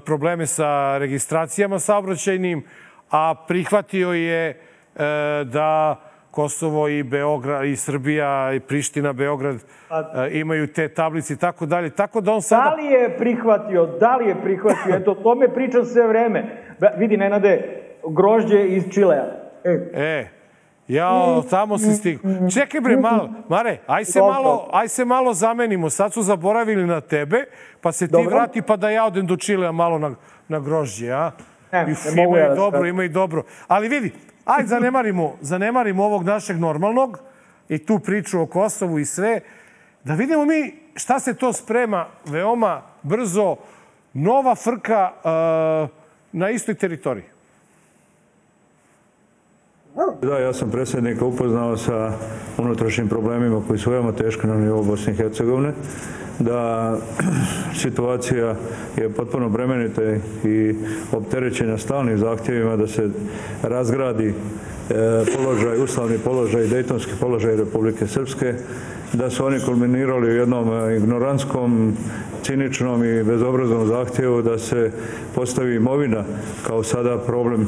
probleme 0.06 0.46
sa 0.46 0.98
registracijama 0.98 1.80
saobraćajnim, 1.80 2.64
a 3.12 3.36
prihvatio 3.48 4.12
je 4.12 4.50
e, 4.50 4.56
da 5.44 6.00
Kosovo 6.32 6.88
i 6.88 7.04
Beograd 7.04 7.66
i 7.66 7.76
Srbija 7.76 8.54
i 8.54 8.60
Priština, 8.60 9.14
Beograd 9.14 9.56
e, 9.56 9.60
imaju 10.40 10.68
te 10.68 10.88
tablice 10.90 11.34
i 11.34 11.38
tako 11.38 11.66
dalje. 11.66 11.90
Tako 11.90 12.22
da 12.22 12.34
on 12.34 12.42
sada... 12.42 12.64
Da 12.64 12.76
li 12.76 12.86
je 12.86 13.18
prihvatio, 13.18 13.86
da 13.86 14.16
li 14.16 14.28
je 14.28 14.36
prihvatio, 14.44 14.96
eto, 14.96 15.12
o 15.12 15.16
tome 15.16 15.54
pričam 15.54 15.86
sve 15.86 16.08
vreme. 16.08 16.44
Vidi, 16.98 17.18
Nenade, 17.18 17.82
grožđe 18.08 18.68
iz 18.68 18.84
Čilea. 18.94 19.26
E, 19.64 19.90
E, 19.94 20.28
ja, 20.88 21.42
tamo 21.50 21.78
si 21.78 21.94
stigao. 21.94 22.50
Čekaj 22.54 22.82
bre, 22.82 22.98
malo, 22.98 23.30
Mare, 23.50 23.78
aj 23.88 24.06
se 24.06 24.20
malo, 24.20 24.70
aj 24.74 24.88
se 24.88 25.06
malo 25.06 25.34
zamenimo. 25.34 25.90
Sad 25.90 26.14
su 26.14 26.22
zaboravili 26.22 26.86
na 26.86 27.02
tebe, 27.02 27.46
pa 27.82 27.92
se 27.92 28.08
ti 28.08 28.12
Dobro. 28.12 28.30
vrati 28.30 28.62
pa 28.62 28.76
da 28.76 28.90
ja 28.90 29.06
odem 29.06 29.28
do 29.28 29.38
Čilea 29.38 29.72
malo 29.72 30.00
na, 30.00 30.16
na 30.48 30.60
grožđe, 30.60 31.12
a? 31.12 31.32
Ne, 31.72 31.92
Uf, 31.92 32.06
ne 32.06 32.24
mogu 32.24 32.36
ima 32.36 32.38
ja 32.38 32.46
i 32.46 32.50
da 32.50 32.56
dobro, 32.56 32.80
skakam. 32.80 32.88
ima 32.88 33.04
i 33.04 33.10
dobro. 33.10 33.44
Ali 33.68 33.88
vidi, 33.88 34.12
aj 34.46 34.66
zanemarimo, 34.74 35.38
zanemarimo 35.42 36.04
ovog 36.04 36.24
našeg 36.24 36.60
normalnog 36.60 37.20
i 37.70 37.86
tu 37.86 38.00
priču 38.00 38.42
o 38.42 38.46
Kosovu 38.46 39.00
i 39.00 39.06
sve, 39.06 39.40
da 40.04 40.14
vidimo 40.14 40.46
mi 40.46 40.74
šta 40.96 41.20
se 41.20 41.34
to 41.34 41.54
sprema 41.54 42.08
veoma 42.26 42.82
brzo, 43.04 43.56
nova 44.14 44.56
frka 44.56 45.12
uh, 45.16 45.90
na 46.32 46.50
istoj 46.50 46.76
teritoriji. 46.76 47.24
Da, 50.22 50.39
ja 50.39 50.54
sam 50.54 50.72
predsjednika 50.72 51.25
upoznao 51.25 51.77
sa 51.77 52.13
unutrašnjim 52.58 53.08
problemima 53.08 53.62
koji 53.68 53.80
su 53.80 53.92
veoma 53.92 54.12
teški 54.12 54.48
na 54.48 54.56
nivou 54.56 54.84
Bosne 54.84 55.13
i 55.13 55.16
Hercegovine, 55.16 55.74
da 56.39 56.94
situacija 57.82 58.56
je 58.98 59.10
potpuno 59.10 59.50
bremenita 59.50 60.01
i 60.44 60.75
opterećena 61.12 61.77
stalnim 61.77 62.18
zahtjevima 62.18 62.75
da 62.75 62.88
se 62.88 63.10
razgradi 63.63 64.27
e, 64.27 64.34
položaj, 65.36 65.84
uslavni 65.84 66.18
položaj, 66.18 66.68
dejtonski 66.68 67.12
položaj 67.20 67.56
Republike 67.56 68.08
Srpske, 68.08 68.54
da 69.14 69.30
su 69.30 69.46
oni 69.46 69.60
kulminirali 69.60 70.28
u 70.28 70.36
jednom 70.36 70.74
e, 70.74 70.98
ignorantskom, 70.98 71.94
ciničnom 72.44 73.04
i 73.04 73.24
bezobraznom 73.24 73.88
zahtjevu 73.88 74.42
da 74.42 74.58
se 74.58 74.92
postavi 75.36 75.76
imovina 75.76 76.24
kao 76.68 76.84
sada 76.84 77.18
problem 77.18 77.62
e, 77.62 77.66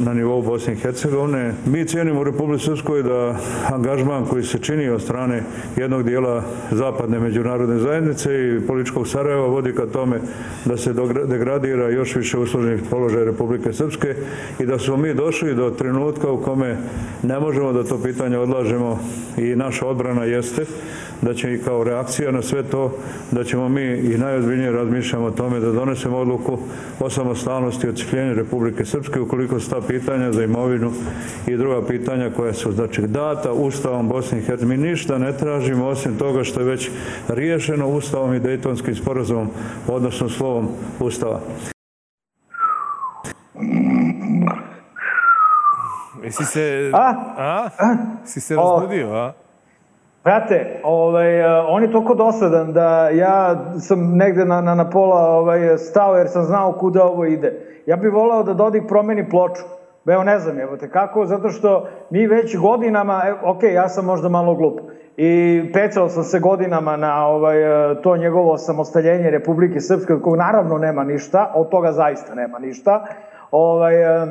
na 0.00 0.14
nivou 0.14 0.42
Bosne 0.42 0.72
i 0.72 0.76
Hercegovine. 0.76 1.54
Mi 1.66 1.84
cijenimo 1.84 2.20
u 2.20 2.24
Republike 2.24 2.64
Srpskoj 2.64 3.02
da 3.02 3.36
angažman 3.72 4.24
koji 4.24 4.44
se 4.44 4.58
čini 4.58 4.88
od 4.88 5.02
strane 5.02 5.42
jednog 5.76 6.02
dijela 6.02 6.42
zapadne 6.70 7.18
međunarodne 7.18 7.78
zajednice 7.78 8.30
i 8.32 8.66
političkog 8.66 9.08
Sarajeva 9.08 9.46
vodi 9.46 9.72
ka 9.72 9.86
tome 9.86 10.20
da 10.64 10.76
se 10.76 10.92
degradira 11.26 11.90
još 11.90 12.16
više 12.16 12.38
usloženih 12.38 12.82
položaja 12.90 13.24
Republike 13.24 13.72
Srpske 13.72 14.14
i 14.58 14.66
da 14.66 14.78
smo 14.78 14.96
mi 14.96 15.14
došli 15.14 15.54
do 15.54 15.70
trenutka 15.70 16.30
u 16.30 16.42
kome 16.42 16.76
ne 17.22 17.40
možemo 17.40 17.72
da 17.72 17.84
to 17.84 18.02
pitanje 18.02 18.38
odlažemo 18.38 18.98
i 19.36 19.56
naša 19.56 19.86
odbrana 19.86 20.24
jeste 20.24 20.63
da 21.22 21.34
će 21.34 21.54
i 21.54 21.58
kao 21.58 21.84
reakcija 21.84 22.30
na 22.30 22.42
sve 22.42 22.62
to 22.62 22.92
da 23.30 23.44
ćemo 23.44 23.68
mi 23.68 23.82
i 23.82 24.18
najozbiljnije 24.18 24.72
razmišljamo 24.72 25.26
o 25.26 25.30
tome 25.30 25.60
da 25.60 25.72
donesemo 25.72 26.18
odluku 26.18 26.58
o 27.00 27.10
samostalnosti 27.10 27.86
i 27.86 27.90
odcipljenju 27.90 28.34
Republike 28.34 28.84
Srpske 28.84 29.20
ukoliko 29.20 29.60
su 29.60 29.70
ta 29.70 29.80
pitanja 29.80 30.32
za 30.32 30.44
imovinu 30.44 30.92
i 31.46 31.56
druga 31.56 31.86
pitanja 31.86 32.30
koja 32.36 32.52
su 32.52 32.72
znači 32.72 33.02
data 33.02 33.52
Ustavom 33.52 34.08
Bosne 34.08 34.38
i 34.38 34.42
Hercegovine. 34.42 34.82
Mi 34.82 34.90
ništa 34.90 35.18
ne 35.18 35.36
tražimo 35.36 35.86
osim 35.86 36.16
toga 36.18 36.44
što 36.44 36.60
je 36.60 36.66
već 36.66 36.90
riješeno 37.28 37.88
Ustavom 37.88 38.34
i 38.34 38.40
Dejtonskim 38.40 38.94
sporazumom, 38.94 39.48
odnosno 39.88 40.28
slovom 40.28 40.68
Ustava. 41.00 41.40
Jesi 46.24 46.44
se... 46.44 46.90
A? 46.94 47.14
A? 47.36 47.68
Si 48.24 48.40
se 48.40 48.56
razbudio, 48.56 49.12
a? 49.12 49.43
Brate, 50.24 50.80
ovaj, 50.82 51.40
eh, 51.40 51.64
on 51.68 51.82
je 51.82 51.92
toliko 51.92 52.14
dosadan 52.14 52.72
da 52.72 53.08
ja 53.08 53.64
sam 53.78 54.16
negde 54.16 54.44
na, 54.44 54.60
na, 54.60 54.74
na 54.74 54.90
pola 54.90 55.20
ovaj, 55.20 55.78
stao 55.78 56.16
jer 56.16 56.28
sam 56.28 56.44
znao 56.44 56.72
kuda 56.72 57.04
ovo 57.04 57.24
ide. 57.24 57.80
Ja 57.86 57.96
bih 57.96 58.12
voleo 58.12 58.42
da 58.42 58.54
Dodik 58.54 58.82
promeni 58.88 59.28
ploču. 59.28 59.62
Evo 60.06 60.24
ne 60.24 60.38
znam, 60.38 60.60
evo 60.60 60.76
te 60.76 60.90
kako, 60.90 61.26
zato 61.26 61.48
što 61.48 61.88
mi 62.10 62.26
već 62.26 62.56
godinama, 62.56 63.22
e, 63.26 63.32
ok, 63.44 63.62
ja 63.62 63.88
sam 63.88 64.04
možda 64.04 64.28
malo 64.28 64.54
glup, 64.54 64.80
i 65.16 65.62
pecao 65.72 66.08
sam 66.08 66.24
se 66.24 66.40
godinama 66.40 66.96
na 66.96 67.26
ovaj, 67.26 67.62
eh, 67.62 68.02
to 68.02 68.16
njegovo 68.16 68.58
samostaljenje 68.58 69.30
Republike 69.30 69.80
Srpske, 69.80 70.14
od 70.14 70.22
kog 70.22 70.36
naravno 70.36 70.78
nema 70.78 71.04
ništa, 71.04 71.52
od 71.54 71.68
toga 71.68 71.92
zaista 71.92 72.34
nema 72.34 72.58
ništa. 72.58 73.06
Ovaj, 73.50 74.22
eh, 74.22 74.26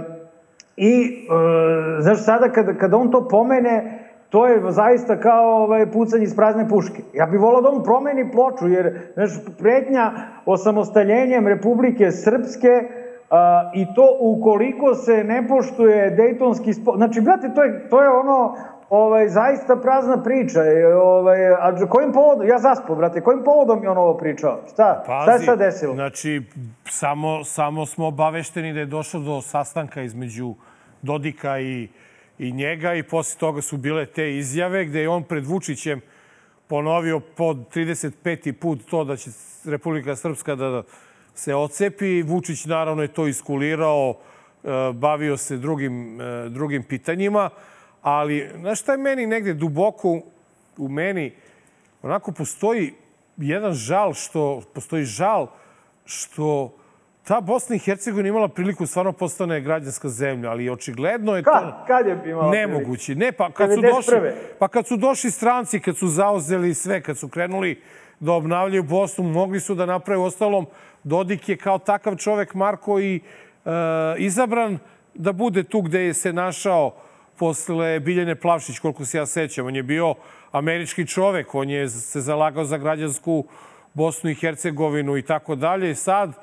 I, 0.78 1.28
e, 1.30 2.02
znaš, 2.02 2.26
sada 2.26 2.50
kada, 2.50 2.74
kada 2.74 2.98
on 2.98 3.12
to 3.12 3.28
pomene, 3.28 4.03
to 4.34 4.48
je 4.48 4.72
zaista 4.72 5.20
kao 5.20 5.64
ovaj, 5.64 5.92
pucanje 5.92 6.24
iz 6.24 6.36
prazne 6.36 6.70
puške. 6.70 7.04
Ja 7.14 7.26
bih 7.26 7.40
volao 7.40 7.62
da 7.62 7.70
on 7.70 7.84
promeni 7.84 8.32
ploču, 8.32 8.68
jer 8.68 9.12
znaš, 9.14 9.32
pretnja 9.60 10.12
osamostaljenjem 10.46 11.48
Republike 11.48 12.12
Srpske 12.12 12.90
I 13.74 13.86
to 13.96 14.18
ukoliko 14.20 14.96
se 14.96 15.24
ne 15.24 15.48
poštuje 15.48 16.10
Dejtonski 16.10 16.74
spor... 16.74 16.98
Znači, 16.98 17.22
brate, 17.22 17.52
to 17.56 17.64
je, 17.64 17.90
to 17.90 18.02
je 18.02 18.10
ono 18.10 18.56
ovaj, 18.90 19.30
zaista 19.30 19.76
prazna 19.76 20.24
priča. 20.24 20.60
Ovaj, 21.04 21.48
a 21.48 21.88
kojim 21.90 22.12
povodom, 22.12 22.48
ja 22.48 22.60
zaspo, 22.60 22.96
brate, 22.96 23.22
kojim 23.22 23.44
povodom 23.44 23.84
je 23.84 23.90
on 23.90 23.98
ovo 23.98 24.18
pričao? 24.18 24.60
Šta? 24.74 25.04
Pazi, 25.08 25.24
Šta 25.24 25.32
je 25.32 25.40
sad 25.40 25.60
desilo? 25.60 25.94
Znači, 25.94 26.42
samo, 26.86 27.44
samo 27.44 27.86
smo 27.86 28.08
obavešteni 28.08 28.74
da 28.74 28.80
je 28.80 28.86
došlo 28.86 29.20
do 29.20 29.42
sastanka 29.42 30.02
između 30.02 30.54
Dodika 31.02 31.60
i, 31.60 31.88
i 32.40 32.52
njega 32.52 32.94
i 32.94 33.04
posle 33.04 33.40
toga 33.40 33.62
su 33.62 33.78
bile 33.78 34.06
te 34.06 34.38
izjave 34.38 34.86
gde 34.86 35.02
je 35.02 35.10
on 35.10 35.24
pred 35.24 35.46
Vučićem 35.46 36.02
ponovio 36.68 37.20
pod 37.20 37.58
35. 37.76 38.52
put 38.52 38.80
to 38.90 39.04
da 39.04 39.16
će 39.16 39.30
Republika 39.66 40.16
Srpska 40.16 40.56
da 40.56 40.84
se 41.36 41.56
ocepi. 41.56 42.22
Vučić 42.22 42.66
naravno 42.66 43.02
je 43.02 43.08
to 43.08 43.28
iskulirao, 43.28 44.18
e, 44.64 44.68
bavio 44.94 45.38
se 45.38 45.58
drugim, 45.58 46.22
e, 46.22 46.50
drugim 46.50 46.84
pitanjima. 46.84 47.50
Ali, 48.02 48.50
znaš 48.60 48.82
šta 48.82 48.92
je 48.92 48.98
meni 48.98 49.26
negde 49.26 49.54
duboko 49.54 50.22
u 50.78 50.88
meni? 50.88 51.34
Onako 52.02 52.32
postoji 52.32 52.94
jedan 53.38 53.74
žal 53.74 54.14
što, 54.14 54.62
postoji 54.74 55.06
žal 55.06 55.48
što 56.06 56.76
ta 57.24 57.42
Bosna 57.42 57.76
i 57.76 57.80
Hercegovina 57.80 58.30
imala 58.30 58.48
priliku 58.48 58.86
stvarno 58.86 59.12
postane 59.12 59.62
građanska 59.62 60.10
zemlja, 60.10 60.52
ali 60.52 60.70
očigledno 60.70 61.36
je 61.36 61.44
to 61.44 61.74
kad, 61.88 62.08
je 62.08 62.22
imala 62.26 62.52
nemoguće. 62.52 63.16
Ne, 63.16 63.32
pa 63.32 63.52
kad 63.52 63.70
su 63.74 63.82
došli, 63.82 64.32
pa 64.60 64.68
kad 64.68 64.88
su 64.88 64.98
došli 64.98 65.32
stranci, 65.32 65.80
kad 65.80 65.98
su 65.98 66.08
zauzeli 66.08 66.74
sve, 66.74 67.02
kad 67.02 67.18
su 67.18 67.28
krenuli 67.28 67.82
da 68.20 68.32
obnavljaju 68.32 68.84
Bosnu, 68.84 69.24
mogli 69.24 69.60
su 69.60 69.76
da 69.76 69.86
naprave 69.86 70.22
ostalom 70.22 70.68
Dodik 71.04 71.50
je 71.50 71.58
kao 71.58 71.80
takav 71.80 72.16
čovek 72.16 72.54
Marko 72.54 73.00
i 73.00 73.16
e, 73.16 73.70
izabran 74.18 74.80
da 75.14 75.32
bude 75.32 75.64
tu 75.64 75.82
gde 75.82 76.02
je 76.02 76.14
se 76.14 76.34
našao 76.34 76.96
posle 77.38 78.00
Biljane 78.00 78.36
Plavšić, 78.36 78.80
koliko 78.80 79.06
se 79.06 79.18
ja 79.18 79.26
sećam. 79.26 79.66
On 79.66 79.76
je 79.76 79.84
bio 79.84 80.16
američki 80.52 81.08
čovek, 81.08 81.56
on 81.56 81.70
je 81.70 81.90
se 81.90 82.22
zalagao 82.22 82.66
za 82.66 82.78
građansku 82.78 83.46
Bosnu 83.94 84.30
i 84.30 84.36
Hercegovinu 84.36 85.18
i 85.18 85.22
tako 85.22 85.56
dalje. 85.56 85.92
I 85.92 85.96
sad, 85.96 86.34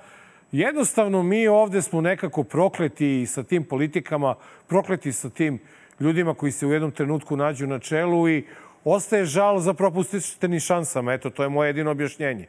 jednostavno, 0.53 1.23
mi 1.23 1.49
ovde 1.49 1.83
smo 1.83 2.01
nekako 2.01 2.43
prokleti 2.43 3.27
sa 3.27 3.43
tim 3.43 3.65
politikama, 3.65 4.35
prokleti 4.69 5.13
sa 5.13 5.31
tim 5.31 5.59
ljudima 6.01 6.35
koji 6.35 6.53
se 6.53 6.67
u 6.67 6.73
jednom 6.73 6.91
trenutku 6.91 7.37
nađu 7.37 7.67
na 7.67 7.79
čelu 7.79 8.29
i 8.29 8.45
ostaje 8.85 9.25
žal 9.25 9.59
za 9.59 9.75
propustištenim 9.75 10.61
šansama. 10.61 11.13
Eto, 11.13 11.31
to 11.31 11.43
je 11.43 11.49
moje 11.49 11.69
jedino 11.69 11.91
objašnjenje. 11.91 12.47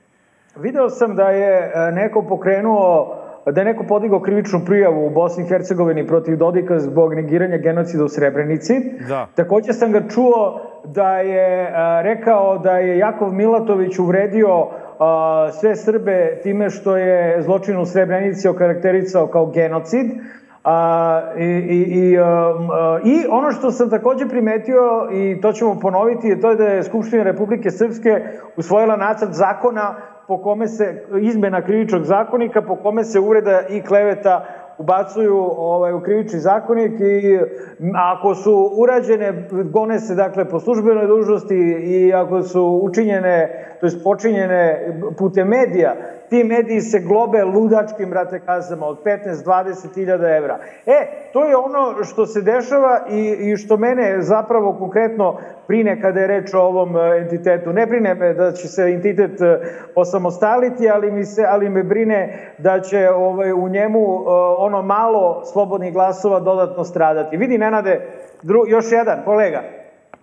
Video 0.56 0.90
sam 0.90 1.16
da 1.16 1.30
je 1.30 1.72
e, 1.76 1.92
neko 1.92 2.22
pokrenuo 2.30 3.18
da 3.46 3.62
je 3.62 3.66
neko 3.66 3.84
podigao 3.84 4.20
krivičnu 4.20 4.62
prijavu 4.66 5.06
u 5.06 5.10
Bosni 5.10 5.44
i 5.44 5.48
Hercegovini 5.48 6.08
protiv 6.08 6.38
Dodika 6.38 6.80
zbog 6.80 7.14
negiranja 7.14 7.58
genocida 7.58 8.04
u 8.04 8.10
Srebrenici. 8.10 8.74
Da. 9.08 9.28
Takođe 9.36 9.74
sam 9.74 9.92
ga 9.92 10.02
čuo 10.08 10.62
da 10.86 11.18
je 11.18 11.72
a, 11.76 12.02
rekao 12.02 12.58
da 12.58 12.78
je 12.78 12.98
Jakov 12.98 13.34
Milatović 13.34 14.00
uvredio 14.00 14.68
sve 15.60 15.76
Srbe 15.76 16.40
time 16.44 16.70
što 16.70 16.98
je 16.98 17.42
zločin 17.42 17.78
u 17.78 17.86
Srebrenici 17.86 18.48
okarakterisao 18.48 19.28
kao 19.28 19.46
genocid. 19.46 20.06
A, 20.64 21.22
i, 21.38 21.46
i, 21.46 21.80
i, 22.00 22.18
a, 22.18 22.54
I 23.04 23.26
ono 23.30 23.52
što 23.52 23.72
sam 23.72 23.90
takođe 23.90 24.28
primetio, 24.28 24.82
i 25.14 25.42
to 25.42 25.52
ćemo 25.52 25.80
ponoviti, 25.80 26.28
je 26.28 26.42
to 26.42 26.56
da 26.56 26.64
je 26.64 26.84
Skupština 26.84 27.24
Republike 27.24 27.72
Srpske 27.72 28.10
usvojila 28.58 28.96
nacrt 28.96 29.30
zakona 29.32 29.96
po 30.28 30.38
kome 30.38 30.68
se, 30.68 31.04
izmena 31.22 31.62
krivičnog 31.62 32.04
zakonika, 32.04 32.62
po 32.62 32.76
kome 32.76 33.04
se 33.04 33.20
uvreda 33.20 33.62
i 33.70 33.82
kleveta 33.82 34.46
ubacuju 34.78 35.38
ovaj, 35.58 35.94
u 35.94 36.02
krivični 36.02 36.40
zakonik 36.40 36.92
i 37.00 37.40
ako 37.96 38.36
su 38.36 38.72
urađene, 38.78 39.48
gone 39.52 40.00
se 40.00 40.16
dakle 40.16 40.46
po 40.46 40.60
službenoj 40.60 41.08
dužnosti 41.08 41.56
i 41.84 42.14
ako 42.14 42.42
su 42.42 42.80
učinjene, 42.84 43.66
to 43.80 43.86
je 43.86 43.92
počinjene 44.04 44.94
putem 45.18 45.48
medija, 45.48 45.96
ti 46.32 46.44
mediji 46.44 46.82
se 46.82 47.00
globe 47.00 47.44
ludačkim, 47.44 48.10
brate, 48.10 48.40
kazama 48.40 48.86
od 48.86 48.98
15-20 49.04 49.96
hiljada 49.96 50.36
evra. 50.36 50.60
E, 50.86 51.30
to 51.34 51.46
je 51.46 51.58
ono 51.58 52.04
što 52.04 52.26
se 52.26 52.42
dešava 52.42 53.00
i, 53.10 53.52
i 53.52 53.58
što 53.58 53.78
mene 53.78 54.22
zapravo 54.22 54.74
konkretno 54.74 55.38
brine 55.68 56.02
kada 56.02 56.20
je 56.20 56.28
reč 56.28 56.54
o 56.54 56.60
ovom 56.60 56.98
e, 56.98 57.18
entitetu. 57.18 57.74
Ne 57.74 57.86
brine 57.86 58.16
me 58.16 58.34
da 58.34 58.52
će 58.52 58.68
se 58.68 58.84
entitet 58.84 59.42
e, 59.42 59.60
osamostaliti, 59.96 60.90
ali, 60.90 61.12
mi 61.12 61.26
se, 61.26 61.46
ali 61.50 61.70
me 61.70 61.84
brine 61.84 62.54
da 62.58 62.80
će 62.80 63.10
ovaj, 63.10 63.52
u 63.52 63.70
njemu 63.70 64.00
e, 64.00 64.24
ono 64.58 64.82
malo 64.82 65.46
slobodnih 65.46 65.94
glasova 65.94 66.40
dodatno 66.40 66.84
stradati. 66.84 67.38
Vidi, 67.38 67.58
Nenade, 67.58 68.02
dru, 68.42 68.64
još 68.68 68.92
jedan, 68.92 69.22
kolega, 69.26 69.62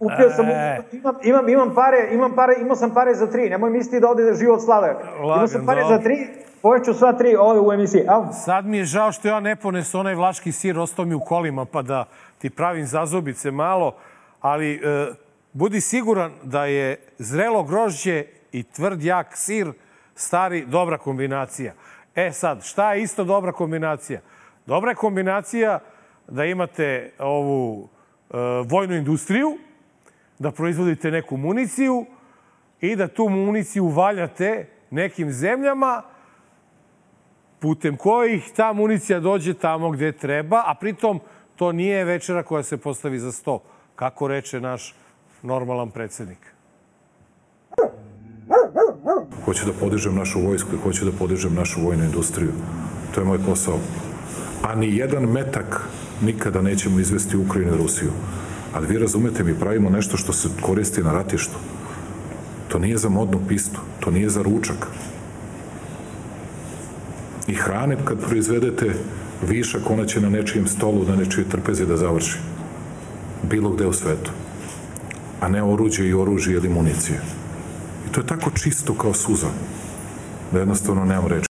Upio 0.01 0.31
sam, 0.31 0.49
e. 0.49 0.83
imam, 0.93 1.15
imam, 1.25 1.49
imam 1.49 1.75
pare, 1.75 2.09
imam 2.13 2.35
pare, 2.35 2.55
imao 2.61 2.77
sam 2.77 2.95
pare 2.95 3.15
za 3.15 3.27
tri, 3.27 3.51
nemoj 3.51 3.71
misliti 3.71 4.01
da 4.01 4.11
ode 4.11 4.35
život 4.35 4.61
slave. 4.65 4.97
Imao 5.19 5.47
sam 5.47 5.67
pare 5.67 5.85
za 5.89 5.99
tri, 5.99 6.29
poveću 6.63 6.95
sva 6.95 7.13
tri 7.13 7.37
ove 7.37 7.61
u 7.61 7.73
emisiji. 7.73 8.05
Au. 8.09 8.27
Sad 8.45 8.67
mi 8.67 8.79
je 8.79 8.85
žao 8.85 9.13
što 9.13 9.29
ja 9.29 9.41
ne 9.41 9.57
ponesu 9.57 9.99
onaj 9.99 10.15
vlaški 10.15 10.53
sir, 10.53 10.79
ostao 10.79 11.05
mi 11.05 11.15
u 11.15 11.21
kolima, 11.21 11.65
pa 11.65 11.83
da 11.83 12.05
ti 12.39 12.51
pravim 12.51 12.87
zazubice 12.87 13.51
malo, 13.51 13.95
ali 14.41 14.75
e, 14.75 14.79
budi 15.53 15.81
siguran 15.81 16.33
da 16.43 16.65
je 16.65 16.97
zrelo 17.19 17.63
grožđe 17.63 18.25
i 18.53 18.63
tvrd 18.63 19.03
jak 19.03 19.37
sir 19.37 19.73
stari 20.15 20.65
dobra 20.67 20.99
kombinacija. 20.99 21.73
E 22.15 22.33
sad, 22.33 22.65
šta 22.65 22.95
je 22.95 23.03
isto 23.03 23.25
dobra 23.25 23.53
kombinacija? 23.53 24.21
Dobra 24.67 24.91
je 24.91 24.95
kombinacija 24.95 25.79
da 26.29 26.45
imate 26.45 27.13
ovu 27.19 27.89
e, 28.31 28.37
vojnu 28.67 28.95
industriju, 28.95 29.59
da 30.39 30.51
proizvodite 30.51 31.11
neku 31.11 31.37
municiju 31.37 32.07
i 32.81 32.97
da 32.97 33.09
tu 33.09 33.29
municiju 33.29 33.87
valjate 33.87 34.69
nekim 34.91 35.33
zemljama 35.33 36.03
putem 37.59 37.97
kojih 37.97 38.53
ta 38.57 38.73
municija 38.73 39.21
dođe 39.21 39.55
tamo 39.55 39.91
gde 39.91 40.13
treba, 40.13 40.63
a 40.67 40.75
pritom 40.81 41.21
to 41.57 41.73
nije 41.73 42.05
večera 42.05 42.43
koja 42.43 42.63
se 42.63 42.77
postavi 42.77 43.19
za 43.19 43.33
sto, 43.33 43.63
kako 43.97 44.29
reče 44.29 44.61
naš 44.61 44.95
normalan 45.43 45.91
predsednik. 45.91 46.55
Hoću 49.45 49.67
da 49.67 49.73
podižem 49.81 50.15
našu 50.15 50.41
vojsku 50.41 50.75
i 50.75 50.79
hoću 50.79 51.05
da 51.05 51.13
podižem 51.19 51.55
našu 51.55 51.81
vojnu 51.81 52.05
industriju. 52.05 52.53
To 53.15 53.21
je 53.21 53.27
moj 53.27 53.39
posao. 53.47 53.79
A 54.63 54.75
ni 54.75 54.97
jedan 54.97 55.25
metak 55.25 55.89
nikada 56.23 56.63
nećemo 56.63 57.01
izvesti 57.01 57.37
Ukrajinu 57.37 57.75
i 57.75 57.79
Rusiju. 57.79 58.11
Ali 58.79 58.87
vi 58.87 58.99
razumete, 58.99 59.45
mi 59.45 59.59
pravimo 59.59 59.91
nešto 59.91 60.17
što 60.17 60.33
se 60.33 60.49
koristi 60.61 61.03
na 61.03 61.13
ratištu. 61.13 61.57
To 62.69 62.79
nije 62.79 62.99
za 62.99 63.09
modnu 63.09 63.41
pistu, 63.49 63.81
to 64.01 64.11
nije 64.11 64.29
za 64.31 64.43
ručak. 64.43 64.87
I 67.47 67.55
hrane 67.55 67.97
kad 68.05 68.21
proizvedete 68.21 68.95
višak, 69.49 69.91
ona 69.91 70.07
će 70.07 70.21
na 70.21 70.31
nečijem 70.31 70.67
stolu, 70.67 71.05
na 71.09 71.17
nečije 71.17 71.49
trpezi 71.49 71.87
da 71.87 71.97
završi. 71.97 72.39
Bilo 73.51 73.71
gde 73.71 73.87
u 73.87 73.93
svetu. 73.93 74.31
A 75.41 75.49
ne 75.49 75.63
oruđe 75.63 76.07
i 76.09 76.15
oružje 76.15 76.55
ili 76.55 76.69
municije. 76.69 77.21
I 78.09 78.13
to 78.13 78.21
je 78.21 78.27
tako 78.27 78.51
čisto 78.51 78.95
kao 78.95 79.15
suza, 79.15 79.51
da 80.53 80.59
jednostavno 80.59 81.05
nemam 81.05 81.27
reči. 81.27 81.48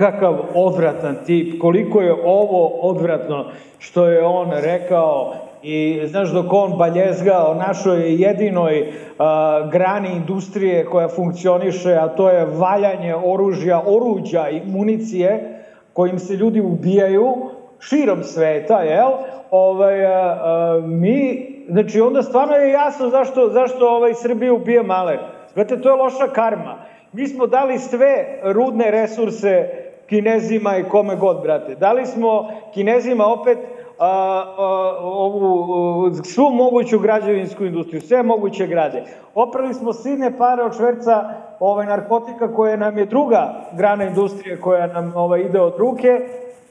Kakav 0.00 0.34
odvratan 0.54 1.16
tip, 1.26 1.60
koliko 1.60 2.00
je 2.00 2.12
ovo 2.24 2.66
odvratno 2.66 3.44
što 3.78 4.06
je 4.06 4.24
on 4.24 4.50
rekao 4.50 5.34
i 5.62 6.00
znaš 6.06 6.30
dok 6.30 6.52
on 6.52 6.78
baljezga 6.78 7.46
o 7.48 7.54
našoj 7.54 8.22
jedinoj 8.22 8.92
a, 9.18 9.68
grani 9.72 10.08
industrije 10.16 10.84
koja 10.84 11.08
funkcioniše, 11.08 11.94
a 11.94 12.08
to 12.08 12.30
je 12.30 12.46
valjanje 12.46 13.14
oružja, 13.24 13.82
oruđa 13.86 14.48
i 14.48 14.60
municije 14.66 15.62
kojim 15.92 16.18
se 16.18 16.34
ljudi 16.34 16.60
ubijaju 16.60 17.34
širom 17.80 18.22
sveta, 18.22 18.82
jel? 18.82 19.10
Ovaj, 19.50 20.06
a, 20.06 20.80
mi, 20.84 21.46
znači 21.68 22.00
onda 22.00 22.22
stvarno 22.22 22.54
je 22.54 22.70
jasno 22.70 23.08
zašto, 23.08 23.48
zašto 23.48 23.88
ovaj 23.88 24.14
Srbija 24.14 24.52
ubija 24.52 24.82
male. 24.82 25.18
Znate, 25.52 25.80
to 25.80 25.88
je 25.88 25.94
loša 26.02 26.26
karma. 26.32 26.78
Mi 27.12 27.26
smo 27.26 27.46
dali 27.46 27.78
sve 27.78 28.40
rudne 28.42 28.90
resurse 28.90 29.68
Kinezima 30.10 30.76
i 30.76 30.84
kome 30.84 31.16
god, 31.16 31.42
brate. 31.42 31.74
Dali 31.74 32.06
smo 32.06 32.50
Kinezima 32.74 33.26
opet 33.26 33.58
a, 33.98 34.44
a, 34.58 34.96
ovu, 35.00 36.14
svu 36.24 36.50
moguću 36.50 36.98
građevinsku 36.98 37.64
industriju, 37.64 38.00
sve 38.00 38.22
moguće 38.22 38.66
grade. 38.66 39.04
Oprali 39.34 39.74
smo 39.74 39.92
silne 39.92 40.38
pare 40.38 40.62
od 40.62 40.76
šverca 40.76 41.34
ovaj, 41.60 41.86
narkotika 41.86 42.54
koja 42.54 42.76
nam 42.76 42.98
je 42.98 43.06
druga 43.06 43.54
grana 43.72 44.04
industrije 44.04 44.60
koja 44.60 44.86
nam 44.86 45.12
ovaj, 45.16 45.40
ide 45.40 45.60
od 45.60 45.74
ruke. 45.78 46.20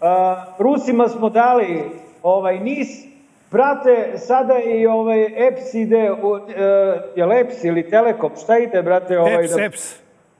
A, 0.02 0.46
Rusima 0.58 1.08
smo 1.08 1.30
dali 1.30 1.84
ovaj, 2.24 2.60
NIS, 2.60 3.10
Brate, 3.52 4.14
sada 4.18 4.60
i 4.60 4.88
ovaj 4.88 5.48
EPS 5.48 5.74
ide, 5.74 6.12
u, 6.12 6.30
uh, 6.32 6.42
je 7.16 7.26
li 7.26 7.40
EPS 7.40 7.64
ili 7.64 7.90
Telekom, 7.90 8.32
šta 8.44 8.58
ide, 8.58 8.82
brate? 8.82 9.20
Ovaj, 9.20 9.44
EPS, 9.44 9.56
da, 9.56 9.64
EPS. 9.64 9.96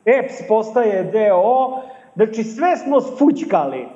EPS 0.06 0.48
postaje 0.48 1.04
DO, 1.04 1.82
Znači, 2.20 2.44
sve 2.44 2.78
smo 2.78 3.02
sfućkali. 3.02 3.88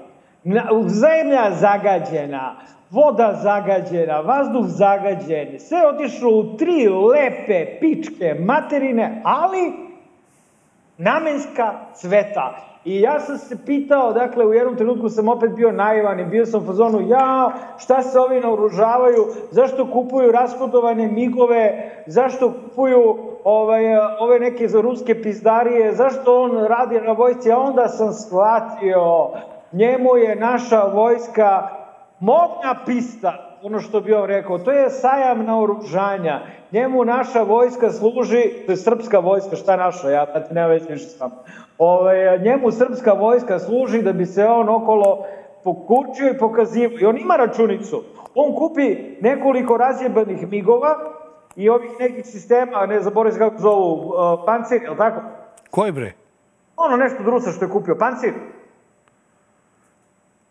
Zemlja 0.88 1.52
zagađena, 1.52 2.56
voda 2.92 3.40
zagađena, 3.44 4.20
vazduh 4.20 4.66
zagađen, 4.66 5.60
sve 5.60 5.88
otišlo 5.88 6.30
u 6.32 6.58
tri 6.58 6.88
lepe 6.90 7.80
pičke 7.80 8.36
materine, 8.40 9.22
ali 9.26 9.74
namenska 10.98 11.74
cveta. 11.94 12.73
I 12.86 13.02
ja 13.02 13.20
sam 13.20 13.38
se 13.38 13.58
pitao, 13.66 14.14
dakle, 14.14 14.46
u 14.46 14.54
jednom 14.54 14.76
trenutku 14.76 15.10
sam 15.10 15.30
opet 15.30 15.52
bio 15.56 15.72
naivan 15.72 16.20
i 16.20 16.26
bio 16.26 16.46
sam 16.46 16.64
u 16.64 16.66
fazonu, 16.66 17.08
ja, 17.08 17.52
šta 17.78 18.02
se 18.02 18.20
ovi 18.20 18.40
naoružavaju, 18.40 19.28
zašto 19.52 19.92
kupuju 19.92 20.32
raskodovane 20.32 21.08
migove, 21.08 21.92
zašto 22.08 22.54
kupuju 22.64 23.18
ovaj, 23.44 23.84
ove 24.20 24.40
neke 24.40 24.68
za 24.68 24.82
ruske 24.82 25.22
pizdarije, 25.22 25.94
zašto 25.94 26.42
on 26.42 26.58
radi 26.58 27.02
na 27.02 27.12
vojsci, 27.12 27.52
a 27.52 27.60
onda 27.60 27.88
sam 27.88 28.14
shvatio, 28.14 29.30
njemu 29.72 30.18
je 30.18 30.36
naša 30.36 30.84
vojska 30.84 31.68
modna 32.20 32.76
pista, 32.86 33.53
ono 33.64 33.80
što 33.80 34.02
bi 34.02 34.14
on 34.14 34.26
rekao, 34.26 34.58
to 34.58 34.72
je 34.72 34.90
sajam 34.90 35.46
na 35.46 35.60
oružanja. 35.60 36.42
Njemu 36.72 37.06
naša 37.06 37.42
vojska 37.42 37.92
služi, 37.92 38.44
to 38.66 38.72
je 38.72 38.78
srpska 38.78 39.20
vojska, 39.20 39.56
šta 39.56 39.76
naša, 39.76 40.10
ja 40.10 40.26
pa 40.34 40.40
ti 40.40 40.54
nema 40.54 40.68
već 40.68 40.90
više 40.90 41.06
sam. 41.06 41.32
Ove, 41.78 42.40
njemu 42.44 42.72
srpska 42.72 43.14
vojska 43.14 43.60
služi 43.60 44.02
da 44.02 44.14
bi 44.14 44.26
se 44.26 44.46
on 44.46 44.70
okolo 44.70 45.26
pokučio 45.64 46.30
i 46.30 46.38
pokazivao. 46.38 47.00
I 47.00 47.06
on 47.06 47.18
ima 47.18 47.36
računicu. 47.36 48.04
On 48.36 48.56
kupi 48.56 48.96
nekoliko 49.22 49.78
razjebanih 49.78 50.52
migova 50.52 50.96
i 51.56 51.70
ovih 51.70 51.92
nekih 52.00 52.26
sistema, 52.26 52.86
ne 52.86 53.02
zaboravim 53.02 53.40
kako 53.40 53.58
zovu, 53.58 53.94
uh, 53.94 54.14
pancir, 54.46 54.82
je 54.82 54.90
li 54.90 54.98
tako? 54.98 55.22
Koji 55.72 55.92
bre? 55.92 56.14
Ono 56.78 56.98
nešto 56.98 57.24
drusa 57.24 57.52
što 57.52 57.66
je 57.66 57.72
kupio, 57.72 57.96
pancir. 58.00 58.34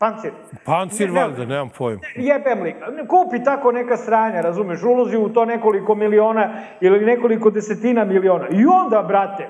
Pancir. 0.02 0.32
Pancir 0.64 1.12
ne, 1.12 1.20
valjda, 1.20 1.44
nemam 1.44 1.68
pojma. 1.78 2.00
Jebem 2.16 2.62
li 2.62 2.74
Kupi 3.08 3.44
tako 3.44 3.72
neka 3.72 3.96
sranja, 3.96 4.40
razumeš, 4.40 4.82
ulozi 4.82 5.16
u 5.16 5.28
to 5.28 5.44
nekoliko 5.44 5.94
miliona 5.94 6.50
ili 6.80 7.04
nekoliko 7.06 7.50
desetina 7.50 8.04
miliona. 8.04 8.48
I 8.50 8.66
onda, 8.66 9.02
brate, 9.02 9.48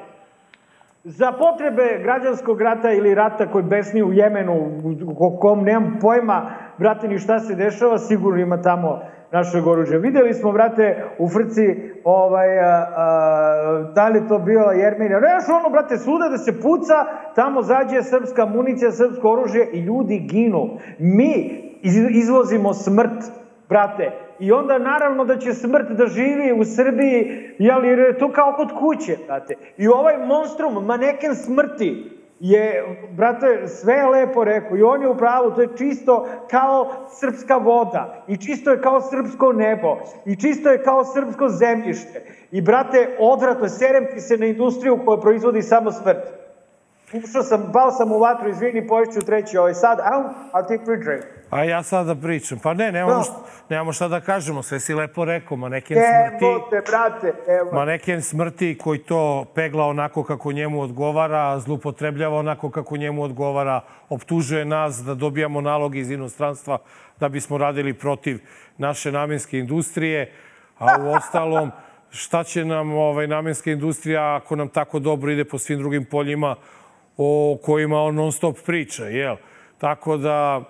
za 1.05 1.33
potrebe 1.33 1.99
građanskog 2.03 2.61
rata 2.61 2.93
ili 2.93 3.15
rata 3.15 3.47
koji 3.47 3.65
besni 3.65 4.03
u 4.03 4.13
Jemenu, 4.13 4.81
u 5.17 5.39
kom 5.41 5.65
nemam 5.65 5.99
pojma, 6.01 6.51
brate, 6.79 7.09
ni 7.09 7.19
šta 7.19 7.41
se 7.41 7.55
dešava, 7.55 7.99
sigurno 7.99 8.41
ima 8.41 8.63
tamo 8.63 9.03
našeg 9.33 9.67
oružja. 9.67 9.99
Videli 9.99 10.35
smo, 10.35 10.53
brate, 10.53 11.05
u 11.19 11.29
Frci, 11.29 11.77
ovaj, 12.05 12.59
a, 12.59 12.87
a, 12.97 13.91
da 13.95 14.09
li 14.09 14.29
to 14.29 14.39
bila 14.39 14.73
Jermenija, 14.73 15.21
neš 15.21 15.49
ono, 15.49 15.71
brate, 15.71 15.99
suda 15.99 16.29
da 16.29 16.39
se 16.39 16.61
puca, 16.61 17.05
tamo 17.35 17.63
zađe 17.63 18.03
srpska 18.03 18.47
municija, 18.47 18.93
srpsko 18.93 19.33
oružje 19.33 19.69
i 19.73 19.81
ljudi 19.81 20.19
ginu. 20.19 20.69
Mi 20.99 21.63
izvozimo 22.11 22.75
smrt, 22.75 23.23
brate, 23.69 24.11
I 24.43 24.53
onda 24.53 24.79
naravno 24.79 25.25
da 25.25 25.37
će 25.39 25.53
smrt 25.55 25.89
da 25.89 26.07
živi 26.07 26.53
u 26.61 26.65
Srbiji, 26.65 27.51
jel, 27.59 27.85
jer 27.85 27.99
je 27.99 28.19
to 28.19 28.33
kao 28.33 28.53
kod 28.57 28.73
kuće, 28.79 29.17
brate. 29.27 29.55
I 29.79 29.89
ovaj 29.89 30.19
monstrum, 30.27 30.87
maneken 30.87 31.35
smrti, 31.35 32.22
je, 32.43 32.85
brate, 33.11 33.69
sve 33.69 33.95
je 33.95 34.07
lepo 34.07 34.45
rekao 34.45 34.77
i 34.77 34.83
on 34.83 35.03
je 35.03 35.09
u 35.09 35.17
pravu, 35.17 35.51
to 35.51 35.61
je 35.61 35.77
čisto 35.79 36.29
kao 36.51 36.91
srpska 37.21 37.57
voda 37.57 38.25
i 38.29 38.37
čisto 38.37 38.71
je 38.71 38.81
kao 38.81 39.01
srpsko 39.01 39.53
nebo 39.53 39.99
i 40.27 40.37
čisto 40.37 40.71
je 40.71 40.83
kao 40.83 41.05
srpsko 41.05 41.49
zemljište. 41.49 42.25
I, 42.51 42.61
brate, 42.61 43.17
odvratno, 43.19 43.69
serem 43.69 44.07
ti 44.15 44.21
se 44.21 44.37
na 44.37 44.47
industriju 44.47 44.99
koja 45.05 45.21
proizvodi 45.21 45.63
samo 45.63 45.91
smrt. 45.93 46.19
Ušao 47.13 47.43
sam, 47.43 47.71
pao 47.73 47.91
sam 47.91 48.13
u 48.13 48.19
vatru, 48.19 48.49
izvini, 48.51 48.87
poješću 48.87 49.21
treći 49.27 49.59
ovaj 49.59 49.75
sad, 49.75 49.99
a, 50.01 50.33
a 50.53 50.67
ti 50.67 50.79
pričaj. 50.87 51.21
A 51.51 51.65
ja 51.65 51.83
sad 51.83 52.07
da 52.07 52.15
pričam. 52.15 52.59
Pa 52.63 52.75
ne, 52.75 52.93
nemamo, 52.93 53.17
no. 53.17 53.23
šta, 53.23 53.35
nemamo 53.69 53.93
šta 53.93 54.09
da 54.09 54.21
kažemo, 54.21 54.63
sve 54.63 54.81
si 54.81 54.95
lepo 54.95 55.25
rekao, 55.25 55.57
maneken 55.57 55.97
smrti. 55.97 56.45
Evo 56.45 56.69
te, 56.71 56.83
brate, 56.91 57.33
evo. 57.49 57.73
Maneken 57.73 58.23
smrti 58.23 58.79
koji 58.79 58.99
to 58.99 59.45
pegla 59.55 59.87
onako 59.87 60.25
kako 60.25 60.53
njemu 60.53 60.81
odgovara, 60.81 61.59
zlupotrebljava 61.59 62.39
onako 62.39 62.71
kako 62.71 62.97
njemu 62.97 63.23
odgovara, 63.23 63.81
optužuje 64.09 64.65
nas 64.65 64.97
da 64.97 65.15
dobijamo 65.15 65.61
nalog 65.61 65.97
iz 65.97 66.11
inostranstva 66.11 66.79
da 67.21 67.29
bismo 67.29 67.59
radili 67.59 67.95
protiv 67.95 68.41
naše 68.79 69.13
namenske 69.13 69.59
industrije, 69.59 70.33
a 70.79 70.87
u 71.01 71.09
ostalom 71.09 71.71
šta 72.11 72.45
će 72.45 72.65
nam 72.65 72.93
ovaj, 72.93 73.27
namenska 73.27 73.71
industrija 73.71 74.37
ako 74.37 74.57
nam 74.57 74.69
tako 74.69 74.99
dobro 74.99 75.33
ide 75.33 75.45
po 75.45 75.59
svim 75.59 75.79
drugim 75.79 76.05
poljima 76.05 76.57
o 77.17 77.59
kojima 77.63 77.97
on 77.97 78.15
non 78.15 78.33
stop 78.33 78.57
priča, 78.67 79.05
jel? 79.05 79.37
Tako 79.79 80.17
da 80.17 80.63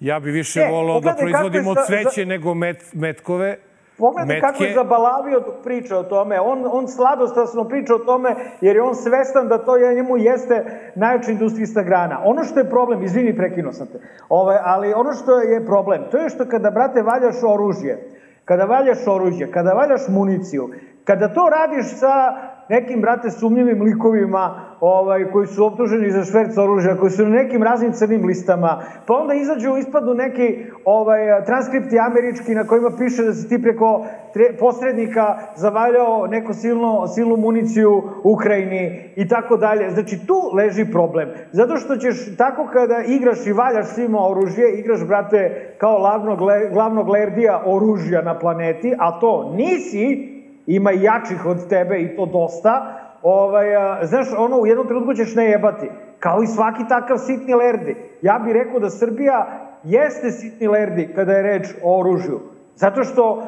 ja 0.00 0.20
bi 0.20 0.30
više 0.30 0.60
e, 0.60 0.70
volao 0.70 1.00
da 1.00 1.14
proizvodimo 1.18 1.74
za, 1.74 1.82
cveće 1.86 2.22
za... 2.22 2.28
nego 2.28 2.54
met, 2.54 2.92
metkove. 2.92 3.56
Pogledaj 3.98 4.26
metke. 4.26 4.40
kako 4.40 4.64
je 4.64 4.74
zabalavio 4.74 5.40
priča 5.64 5.98
o 5.98 6.02
tome. 6.02 6.40
On, 6.40 6.64
on 6.72 6.88
sladostasno 6.88 7.68
priča 7.68 7.94
o 7.94 7.98
tome 7.98 8.34
jer 8.60 8.76
je 8.76 8.82
on 8.82 8.94
svestan 8.94 9.48
da 9.48 9.58
to 9.58 9.76
je, 9.76 9.94
njemu 9.94 10.16
jeste 10.16 10.64
najveća 10.94 11.30
industrijska 11.30 11.82
grana. 11.82 12.20
Ono 12.24 12.44
što 12.44 12.60
je 12.60 12.70
problem, 12.70 13.02
izvini, 13.02 13.36
prekinuo 13.36 13.72
sam 13.72 13.86
te, 13.86 13.98
Ove, 14.28 14.58
ali 14.64 14.92
ono 14.92 15.12
što 15.12 15.40
je 15.40 15.66
problem, 15.66 16.02
to 16.10 16.16
je 16.18 16.28
što 16.28 16.44
kada, 16.44 16.70
brate, 16.70 17.02
valjaš 17.02 17.36
oružje, 17.42 17.98
kada 18.44 18.64
valjaš 18.64 19.06
oružje, 19.06 19.50
kada 19.50 19.72
valjaš 19.72 20.08
municiju, 20.08 20.70
kada 21.04 21.28
to 21.28 21.48
radiš 21.50 21.86
sa 21.98 22.49
nekim, 22.70 23.00
brate, 23.00 23.30
sumnjivim 23.30 23.82
likovima 23.82 24.60
ovaj, 24.80 25.30
koji 25.32 25.46
su 25.46 25.66
optuženi 25.66 26.10
za 26.10 26.24
šverc 26.24 26.58
oružja, 26.58 26.96
koji 26.96 27.10
su 27.10 27.22
na 27.22 27.30
nekim 27.30 27.62
raznim 27.62 27.92
crnim 27.92 28.24
listama, 28.24 28.82
pa 29.06 29.14
onda 29.14 29.34
izađu, 29.34 29.76
ispadu 29.76 30.14
neki 30.14 30.64
ovaj, 30.84 31.44
transkripti 31.46 31.98
američki 31.98 32.54
na 32.54 32.64
kojima 32.66 32.90
piše 32.98 33.22
da 33.22 33.32
se 33.32 33.48
ti 33.48 33.62
preko 33.62 34.06
tre, 34.32 34.56
posrednika 34.58 35.38
zavaljao 35.56 36.26
neko 36.26 36.54
silno, 36.54 37.06
silnu 37.06 37.36
municiju 37.36 38.02
Ukrajini 38.24 39.12
i 39.16 39.28
tako 39.28 39.56
dalje. 39.56 39.90
Znači, 39.90 40.26
tu 40.26 40.38
leži 40.56 40.86
problem. 40.92 41.28
Zato 41.52 41.76
što 41.76 41.96
ćeš 41.96 42.36
tako 42.36 42.68
kada 42.72 43.02
igraš 43.06 43.46
i 43.46 43.52
valjaš 43.52 43.86
svima 43.86 44.28
oružje, 44.28 44.78
igraš, 44.78 45.06
brate, 45.06 45.74
kao 45.78 45.98
glavnog, 45.98 46.38
glavnog 46.72 47.08
lerdija 47.08 47.62
oružja 47.66 48.22
na 48.22 48.38
planeti, 48.38 48.94
a 48.98 49.20
to 49.20 49.52
nisi, 49.56 50.39
ima 50.74 50.90
jačih 50.90 51.46
od 51.46 51.68
tebe 51.68 52.00
i 52.00 52.16
to 52.16 52.26
dosta, 52.26 52.96
ovaj, 53.22 53.66
znaš, 54.02 54.26
ono, 54.38 54.56
u 54.56 54.66
jednom 54.66 54.86
trenutku 54.86 55.14
ćeš 55.14 55.34
ne 55.34 55.44
jebati. 55.44 55.90
Kao 56.18 56.42
i 56.42 56.46
svaki 56.46 56.82
takav 56.88 57.18
sitni 57.18 57.54
lerdi. 57.54 57.96
Ja 58.22 58.40
bih 58.44 58.54
rekao 58.54 58.80
da 58.80 58.90
Srbija 58.90 59.46
jeste 59.84 60.30
sitni 60.30 60.68
lerdi 60.68 61.08
kada 61.14 61.32
je 61.32 61.42
reč 61.42 61.68
o 61.82 62.00
oružju. 62.00 62.40
Zato 62.80 63.04
što, 63.04 63.32
uh, 63.32 63.42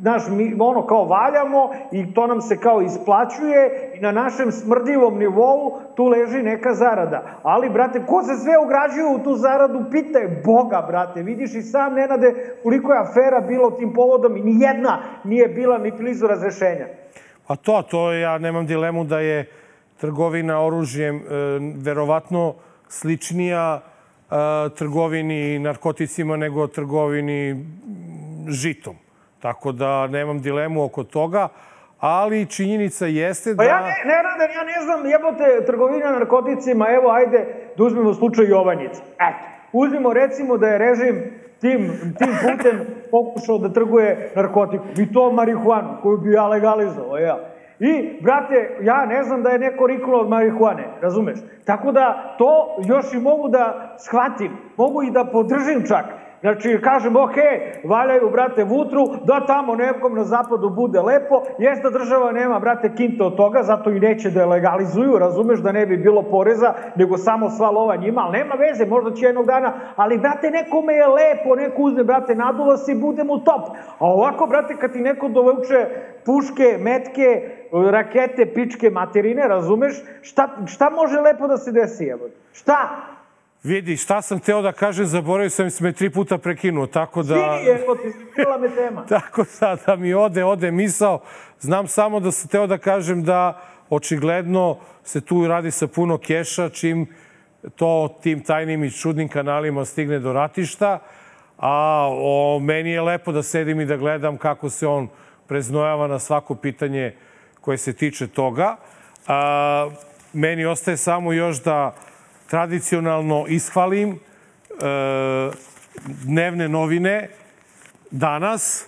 znaš, 0.00 0.22
mi 0.30 0.56
ono 0.60 0.86
kao 0.86 1.04
valjamo 1.04 1.70
i 1.92 2.14
to 2.14 2.26
nam 2.26 2.40
se 2.40 2.60
kao 2.60 2.82
isplaćuje 2.82 3.92
i 3.94 4.00
na 4.00 4.12
našem 4.12 4.52
smrdljivom 4.52 5.18
nivou 5.18 5.80
tu 5.96 6.04
leži 6.04 6.42
neka 6.42 6.74
zarada. 6.74 7.22
Ali, 7.42 7.70
brate, 7.70 8.06
ko 8.06 8.22
se 8.22 8.34
sve 8.36 8.58
ugrađuje 8.58 9.06
u 9.06 9.24
tu 9.24 9.34
zaradu, 9.34 9.84
pitaj 9.90 10.28
Boga, 10.44 10.84
brate. 10.88 11.22
Vidiš 11.22 11.54
i 11.54 11.62
sam, 11.62 11.94
Nenade, 11.94 12.56
koliko 12.62 12.92
je 12.92 13.00
afera 13.00 13.40
bilo 13.40 13.70
tim 13.70 13.92
povodom 13.92 14.36
i 14.36 14.40
ni 14.40 14.62
jedna 14.62 15.02
nije 15.24 15.48
bila 15.48 15.78
ni 15.78 15.90
blizu 15.90 16.26
razrešenja. 16.26 16.86
Pa 17.46 17.56
to, 17.56 17.82
to 17.90 18.12
ja 18.12 18.38
nemam 18.38 18.66
dilemu 18.66 19.04
da 19.04 19.18
je 19.18 19.50
trgovina 20.00 20.64
oružjem 20.66 21.16
e, 21.16 21.22
verovatno 21.76 22.54
sličnija 22.88 23.80
trgovini 24.78 25.58
narkoticima 25.58 26.36
nego 26.36 26.66
trgovini 26.66 27.66
žitom. 28.48 28.96
Tako 29.40 29.72
da 29.72 30.06
nemam 30.06 30.40
dilemu 30.40 30.84
oko 30.84 31.04
toga, 31.04 31.48
ali 32.00 32.46
činjenica 32.46 33.06
jeste 33.06 33.54
da... 33.54 33.56
Pa 33.56 33.64
ja 33.64 33.80
ne, 33.80 33.94
ne 34.04 34.22
radan, 34.22 34.50
ja 34.56 34.64
ne 34.64 34.84
znam, 34.84 35.06
jebote, 35.06 35.66
trgovina 35.66 36.10
narkoticima, 36.10 36.86
evo, 36.90 37.10
ajde, 37.10 37.46
da 37.76 37.84
uzmemo 37.84 38.14
slučaj 38.14 38.44
Jovanjica. 38.48 39.02
Eto, 39.14 39.44
uzmemo 39.72 40.12
recimo 40.12 40.56
da 40.56 40.68
je 40.68 40.78
režim 40.78 41.22
tim, 41.60 41.90
tim 42.18 42.32
putem 42.42 42.80
pokušao 43.10 43.58
da 43.58 43.72
trguje 43.72 44.32
narkotiku. 44.36 44.84
I 44.98 45.12
to 45.12 45.32
marihuanu, 45.32 45.96
koju 46.02 46.18
bi 46.18 46.32
ja 46.32 46.48
legalizovao, 46.48 47.18
ja. 47.18 47.53
I, 47.84 48.18
brate, 48.22 48.78
ja 48.80 49.06
ne 49.06 49.22
znam 49.22 49.42
da 49.42 49.50
je 49.50 49.58
neko 49.58 49.86
riknuo 49.86 50.20
od 50.20 50.28
marihuane, 50.28 50.84
razumeš? 51.00 51.38
Tako 51.64 51.92
da 51.92 52.34
to 52.38 52.76
još 52.84 53.14
i 53.14 53.20
mogu 53.20 53.48
da 53.48 53.96
shvatim, 53.98 54.52
mogu 54.76 55.02
i 55.02 55.10
da 55.10 55.24
podržim 55.24 55.84
čak. 55.88 56.04
Znači, 56.44 56.78
kažem, 56.82 57.16
ok, 57.16 57.36
valjaju, 57.84 58.30
brate, 58.30 58.64
vutru, 58.64 59.06
da 59.24 59.46
tamo 59.46 59.74
nekom 59.74 60.14
na 60.14 60.24
zapadu 60.24 60.70
bude 60.70 61.00
lepo, 61.00 61.42
jeste 61.58 61.90
da 61.90 61.98
država 61.98 62.32
nema, 62.32 62.58
brate, 62.60 62.94
kinte 62.96 63.22
od 63.22 63.36
toga, 63.36 63.62
zato 63.62 63.90
i 63.90 64.00
neće 64.00 64.30
da 64.30 64.40
je 64.40 64.46
legalizuju, 64.46 65.18
razumeš, 65.18 65.60
da 65.60 65.72
ne 65.72 65.86
bi 65.86 65.96
bilo 65.96 66.22
poreza, 66.22 66.74
nego 66.96 67.16
samo 67.18 67.50
sva 67.50 67.70
lova 67.70 67.96
njima, 67.96 68.20
ali 68.20 68.38
nema 68.38 68.54
veze, 68.54 68.86
možda 68.86 69.14
će 69.14 69.26
jednog 69.26 69.46
dana, 69.46 69.72
ali, 69.96 70.18
brate, 70.18 70.50
nekome 70.50 70.94
je 70.94 71.06
lepo, 71.06 71.54
neko 71.56 71.82
uzme, 71.82 72.04
brate, 72.04 72.34
naduva 72.34 72.76
se 72.76 72.92
i 72.92 73.00
budem 73.00 73.30
u 73.30 73.38
top. 73.38 73.68
A 73.98 74.06
ovako, 74.06 74.46
brate, 74.46 74.76
kad 74.76 74.92
ti 74.92 75.00
neko 75.00 75.28
dovuče 75.28 75.86
puške, 76.24 76.78
metke, 76.80 77.50
rakete, 77.90 78.46
pičke, 78.54 78.90
materine, 78.90 79.48
razumeš, 79.48 80.02
šta, 80.22 80.48
šta 80.66 80.90
može 80.90 81.20
lepo 81.20 81.48
da 81.48 81.56
se 81.56 81.72
desi, 81.72 82.06
evo? 82.06 82.28
Šta? 82.52 82.76
Vidi, 83.64 83.96
šta 83.96 84.22
sam 84.22 84.40
teo 84.40 84.62
da 84.62 84.72
kažem, 84.72 85.06
zaboravio 85.06 85.50
sam 85.50 85.70
se 85.70 85.84
me 85.84 85.92
tri 85.92 86.10
puta 86.10 86.38
prekinuo, 86.38 86.86
tako 86.86 87.22
da... 87.22 87.34
Svi, 87.34 87.70
evo 87.70 87.94
ti, 87.94 88.12
bila 88.36 88.58
me 88.58 88.68
tema. 88.74 89.06
Tako 89.08 89.44
da, 89.60 89.76
da 89.86 89.96
mi 89.96 90.14
ode, 90.14 90.44
ode 90.44 90.70
misao. 90.70 91.20
Znam 91.60 91.88
samo 91.88 92.20
da 92.20 92.32
sam 92.32 92.48
teo 92.48 92.66
da 92.66 92.78
kažem 92.78 93.22
da 93.24 93.60
očigledno 93.90 94.78
se 95.04 95.20
tu 95.20 95.46
radi 95.48 95.70
sa 95.70 95.86
puno 95.86 96.18
keša, 96.18 96.68
čim 96.68 97.06
to 97.76 98.18
tim 98.22 98.42
tajnim 98.42 98.84
i 98.84 98.90
čudnim 98.90 99.28
kanalima 99.28 99.84
stigne 99.84 100.18
do 100.18 100.32
ratišta. 100.32 100.98
A 101.58 102.08
o, 102.10 102.58
meni 102.62 102.90
je 102.90 103.02
lepo 103.02 103.32
da 103.32 103.42
sedim 103.42 103.80
i 103.80 103.86
da 103.86 103.96
gledam 103.96 104.36
kako 104.36 104.70
se 104.70 104.86
on 104.86 105.08
preznojava 105.46 106.06
na 106.06 106.18
svako 106.18 106.54
pitanje 106.54 107.14
koje 107.60 107.78
se 107.78 107.92
tiče 107.92 108.28
toga. 108.28 108.76
A, 109.26 109.88
meni 110.32 110.64
ostaje 110.64 110.96
samo 110.96 111.32
još 111.32 111.62
da 111.62 111.94
tradicionalno 112.54 113.44
ishvalim 113.48 114.10
e, 114.10 114.16
dnevne 116.24 116.68
novine 116.68 117.28
danas 118.10 118.86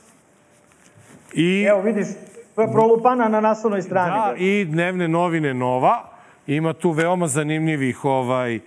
i 1.32 1.62
Evo, 1.62 1.82
vidiš, 1.82 2.06
prolupana 2.54 3.28
na 3.28 3.40
naslovnoj 3.40 3.82
strani. 3.82 4.10
da, 4.10 4.34
i 4.36 4.64
dnevne 4.64 5.08
novine 5.08 5.54
Nova. 5.54 6.10
Ima 6.46 6.72
tu 6.72 6.90
veoma 6.90 7.26
zanimljivih 7.26 8.04
ovaj 8.04 8.54
e, 8.54 8.60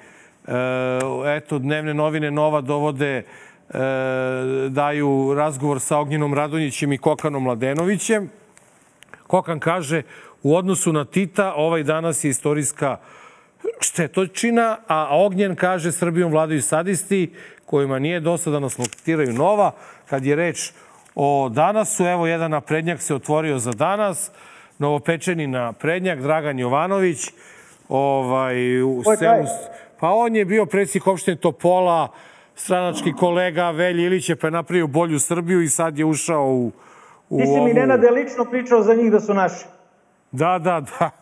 eto 1.38 1.60
dnevne 1.60 1.94
novine 1.94 2.32
Nova 2.32 2.62
dovode 2.62 3.18
e, 3.18 3.24
daju 4.70 5.34
razgovor 5.36 5.80
sa 5.80 5.98
Ognjenom 5.98 6.34
Radonjićem 6.34 6.94
i 6.94 6.98
Kokanom 6.98 7.44
Mladenovićem. 7.44 8.30
Kokan 9.28 9.60
kaže 9.60 10.02
u 10.44 10.56
odnosu 10.56 10.94
na 10.94 11.06
Tita 11.06 11.54
ovaj 11.56 11.84
danas 11.84 12.24
je 12.24 12.30
istorijska 12.30 12.98
štetočina, 14.00 14.78
a 14.88 15.08
Ognjen 15.12 15.56
kaže 15.56 15.92
Srbijom 15.92 16.32
vladaju 16.32 16.62
sadisti 16.62 17.34
kojima 17.66 18.00
nije 18.00 18.20
dosta 18.20 18.52
da 18.52 18.60
nas 18.60 18.78
loktiraju 18.78 19.34
nova. 19.34 19.72
Kad 20.10 20.26
je 20.26 20.36
reč 20.36 20.72
o 21.16 21.50
danasu, 21.50 22.06
evo 22.06 22.28
jedan 22.28 22.52
naprednjak 22.52 23.02
se 23.02 23.16
otvorio 23.16 23.60
za 23.60 23.72
danas, 23.72 24.32
novopečeni 24.80 25.48
naprednjak, 25.48 26.22
Dragan 26.22 26.60
Jovanović, 26.60 27.28
ovaj, 27.90 28.82
u 28.82 29.04
selu, 29.20 29.46
pa 30.00 30.10
on 30.10 30.36
je 30.36 30.46
bio 30.46 30.66
predsjednik 30.66 31.08
opštine 31.08 31.38
Topola, 31.38 32.08
stranački 32.56 33.14
kolega 33.14 33.72
Velji 33.72 34.04
Ilić 34.04 34.30
je 34.30 34.36
pa 34.36 34.48
je 34.48 34.52
napravio 34.52 34.88
bolju 34.88 35.20
Srbiju 35.20 35.62
i 35.62 35.68
sad 35.68 35.98
je 35.98 36.06
ušao 36.06 36.46
u, 36.46 36.72
u 37.30 37.38
Ti 37.40 37.46
si 37.46 37.52
mi, 37.52 37.60
ovu- 37.60 37.74
Nenade, 37.74 38.10
lično 38.10 38.46
pričao 38.46 38.82
za 38.82 38.94
njih 38.94 39.12
da 39.12 39.20
su 39.20 39.34
naši. 39.34 39.66
Da, 40.32 40.60
da, 40.60 40.82
da. 41.00 41.19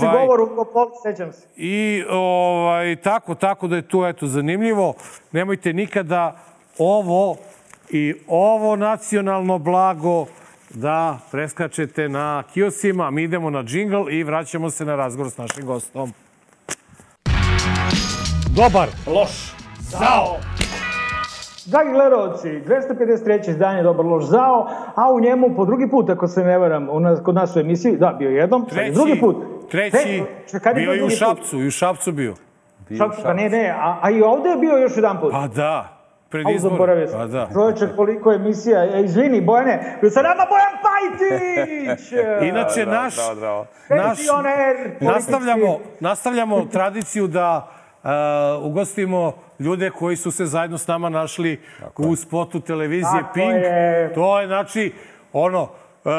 Si 0.00 0.06
govor 0.06 0.40
u 0.40 0.46
Topoli, 0.56 0.90
sećam 1.02 1.32
se. 1.32 1.46
I 1.56 2.04
ovaj, 2.10 2.96
tako, 2.96 3.34
tako 3.34 3.66
da 3.66 3.76
je 3.76 3.88
tu 3.88 4.04
eto 4.04 4.26
zanimljivo. 4.26 4.94
Nemojte 5.32 5.72
nikada 5.72 6.36
ovo 6.78 7.36
i 7.90 8.14
ovo 8.28 8.76
nacionalno 8.76 9.58
blago 9.58 10.26
da 10.74 11.18
preskačete 11.30 12.08
na 12.08 12.42
kiosima. 12.52 13.10
Mi 13.10 13.22
idemo 13.22 13.50
na 13.50 13.62
džingl 13.62 14.10
i 14.10 14.22
vraćamo 14.22 14.70
se 14.70 14.84
na 14.84 14.96
razgovor 14.96 15.30
s 15.30 15.38
našim 15.38 15.66
gostom. 15.66 16.12
Dobar. 18.56 18.88
Loš. 19.06 19.54
Zao. 19.80 20.36
Dragi 21.66 21.90
gledalci, 21.90 22.48
253. 22.48 23.50
izdanje 23.50 23.82
Dobar 23.82 24.06
loš 24.06 24.24
zao, 24.24 24.68
a 24.94 25.12
u 25.12 25.20
njemu 25.20 25.56
po 25.56 25.64
drugi 25.64 25.90
put, 25.90 26.10
ako 26.10 26.28
se 26.28 26.44
ne 26.44 26.58
varam, 26.58 26.88
u 26.90 27.00
nas, 27.00 27.20
kod 27.24 27.34
nas 27.34 27.56
u 27.56 27.60
emisiji, 27.60 27.96
da, 27.96 28.16
bio 28.18 28.30
jednom, 28.30 28.66
Treći, 28.66 28.92
drugi 28.92 29.20
put. 29.20 29.36
Treći, 29.72 30.22
Tre- 30.50 30.60
kad 30.60 30.76
je 30.76 30.82
bio 30.82 30.94
i 30.94 31.02
u? 31.02 31.10
Šapcu, 31.10 31.62
i 31.62 31.66
u 31.66 31.70
Šapcu 31.70 32.12
bio. 32.12 32.34
Šapcu, 32.98 33.22
pa 33.22 33.32
ne, 33.32 33.48
ne, 33.48 33.74
a, 33.78 33.98
a 34.02 34.10
i 34.10 34.22
ovde 34.22 34.48
je 34.48 34.56
bio 34.56 34.76
još 34.76 34.92
jedan 34.96 35.20
put. 35.20 35.32
Pa 35.32 35.46
da, 35.46 36.02
pred 36.28 36.46
izbor. 36.56 36.70
zaboravio 36.70 37.08
sam. 37.08 37.20
Pa 37.20 37.26
da. 37.26 37.48
Čoveče, 37.52 37.96
koliko 37.96 38.32
emisija. 38.32 38.84
E, 38.84 39.02
izvini, 39.04 39.40
Bojane, 39.40 39.98
bio 40.00 40.10
sa 40.10 40.22
nama 40.22 40.46
Bojan 40.48 40.76
Pajtić! 40.84 42.12
Inače, 42.50 42.86
naš, 42.86 43.14
Bravo, 43.16 43.34
bravo. 43.40 43.66
naš, 43.88 44.18
nastavljamo, 45.00 45.78
nastavljamo 46.00 46.64
tradiciju 46.72 47.26
da 47.26 47.68
uh, 48.02 48.10
ugostimo 48.62 49.32
ljude 49.58 49.90
koji 49.90 50.16
su 50.16 50.30
se 50.30 50.46
zajedno 50.46 50.78
s 50.78 50.86
nama 50.86 51.08
našli 51.08 51.60
u 51.98 52.16
spotu 52.16 52.60
televizije 52.60 53.20
Tako 53.22 53.34
Pink. 53.34 53.52
je. 53.54 54.12
To 54.14 54.40
je, 54.40 54.46
znači, 54.46 54.92
ono, 55.32 55.62
uh, 55.62 56.12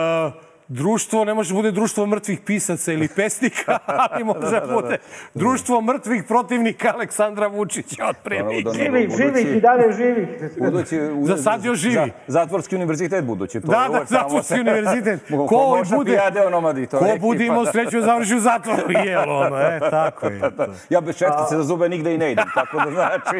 društvo, 0.74 1.26
ne 1.26 1.34
može 1.34 1.50
da 1.50 1.56
bude 1.56 1.72
društvo 1.72 2.06
mrtvih 2.06 2.40
pisaca 2.42 2.94
ili 2.94 3.08
pesnika, 3.08 3.78
ali 4.04 4.24
može 4.24 4.40
da 4.60 4.74
bude 4.74 4.98
društvo 5.34 5.82
mrtvih 5.82 6.24
protivnika 6.24 6.92
Aleksandra 6.94 7.48
Vučića, 7.48 8.06
otprilike. 8.06 8.46
Ono, 8.60 8.72
da- 8.72 8.74
Živih, 8.76 9.10
živih 9.12 9.48
i 9.48 9.62
dalje 9.62 9.92
živih. 9.94 10.28
Budući, 10.60 11.00
u- 11.02 11.26
Za 11.26 11.38
sad 11.38 11.66
još 11.66 11.80
živi. 11.80 11.94
Za, 11.96 12.08
zatvorski 12.30 12.76
univerzitet 12.76 13.24
budući. 13.26 13.62
To 13.62 13.68
Da, 13.68 13.88
da, 13.90 14.06
zatvorski 14.08 14.54
univerzitet. 14.56 15.20
Ko, 15.30 15.48
Ko 15.48 15.68
može 15.70 15.96
bude- 15.96 16.12
pijade 16.12 16.42
onomadi, 16.42 16.88
to 16.88 17.00
Ko 17.00 17.06
je 17.06 17.20
bude 17.20 17.46
imao 17.46 17.64
da. 17.64 17.72
sreću 17.72 18.02
završi 18.02 18.36
u 18.36 18.40
zatvoru, 18.40 18.82
jel 19.06 19.30
ono, 19.32 19.58
e, 19.58 19.80
tako 19.92 20.28
je. 20.28 20.40
To. 20.40 20.66
Ja 20.90 21.02
bez 21.02 21.18
četkice 21.18 21.52
za 21.52 21.64
zube 21.64 21.90
nigde 21.90 22.16
i 22.16 22.18
ne 22.18 22.32
idem, 22.32 22.46
tako 22.56 22.78
da 22.80 22.92
znači, 22.92 23.38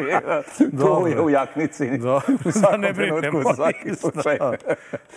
tu 0.72 1.06
je 1.08 1.20
u 1.20 1.30
jaknici. 1.30 1.98
Dobro. 1.98 2.20
U 2.44 2.52
svakom 2.52 2.70
Da 2.72 2.76
ne 2.78 2.92
brinemo 2.92 3.54
svaki 3.54 3.94
slučaj. 3.94 4.38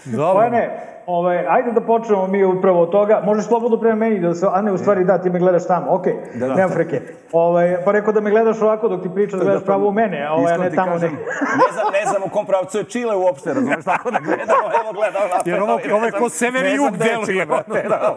Dobro. 0.06 0.34
Bojane, 0.34 0.80
ovaj, 1.08 1.46
ajde 1.48 1.72
da 1.72 1.82
počnemo 1.82 2.07
mi 2.28 2.46
upravo 2.46 2.82
od 2.82 2.90
toga. 2.90 3.22
Možeš 3.24 3.46
slobodno 3.46 3.78
prema 3.78 3.96
meni 3.96 4.20
da 4.20 4.34
se, 4.34 4.48
a 4.52 4.62
ne, 4.62 4.72
u 4.72 4.78
stvari 4.78 5.04
da, 5.04 5.18
ti 5.18 5.30
me 5.30 5.40
gledaš 5.40 5.68
tamo, 5.68 5.86
okej, 5.90 6.14
Da, 6.36 6.48
da. 6.48 6.54
nemam 6.56 6.72
freke. 6.72 7.02
Ovaj, 7.34 7.78
pa 7.86 7.92
rekao 7.92 8.14
da 8.14 8.22
me 8.22 8.30
gledaš 8.30 8.62
ovako 8.62 8.88
dok 8.88 9.02
ti 9.02 9.10
pričam, 9.10 9.40
da 9.40 9.46
gledaš 9.46 9.64
pravo 9.66 9.88
u 9.88 9.92
mene, 9.92 10.30
ovaj, 10.32 10.54
a 10.54 10.58
ne 10.58 10.70
tamo 10.72 10.92
kažem, 10.92 11.12
ne. 11.12 11.18
ne, 11.18 11.74
znam, 11.74 11.86
ne 11.94 12.10
znam 12.10 12.22
u 12.24 12.30
kom 12.30 12.46
pravcu 12.46 12.78
je 12.78 12.84
Čile 12.84 13.16
uopšte, 13.16 13.54
razumeš, 13.54 13.86
tako 13.86 14.12
da 14.12 14.20
gledamo, 14.20 14.44
evo 14.76 14.94
gledamo 14.94 15.26
napred. 15.28 15.48
Jer 15.48 15.62
ovo- 15.62 15.80
ovo 15.94 16.06
je 16.06 16.12
ko 16.12 16.30
sever 16.30 16.66
i 16.66 16.76
jug 16.76 16.98
deluje, 16.98 17.46
brate, 17.46 17.86
da. 17.90 18.16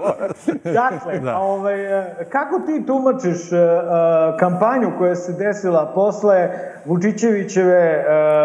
Dakle, 0.65 1.19
da. 1.21 1.39
ovaj, 1.39 1.99
e, 2.01 2.27
kako 2.27 2.59
ti 2.59 2.87
tumačiš 2.87 3.53
e, 3.53 3.57
kampanju 4.39 4.91
koja 4.99 5.15
se 5.15 5.33
desila 5.35 5.93
posle 5.95 6.49
Vučićevićeve 6.85 7.75
e, 7.77 8.05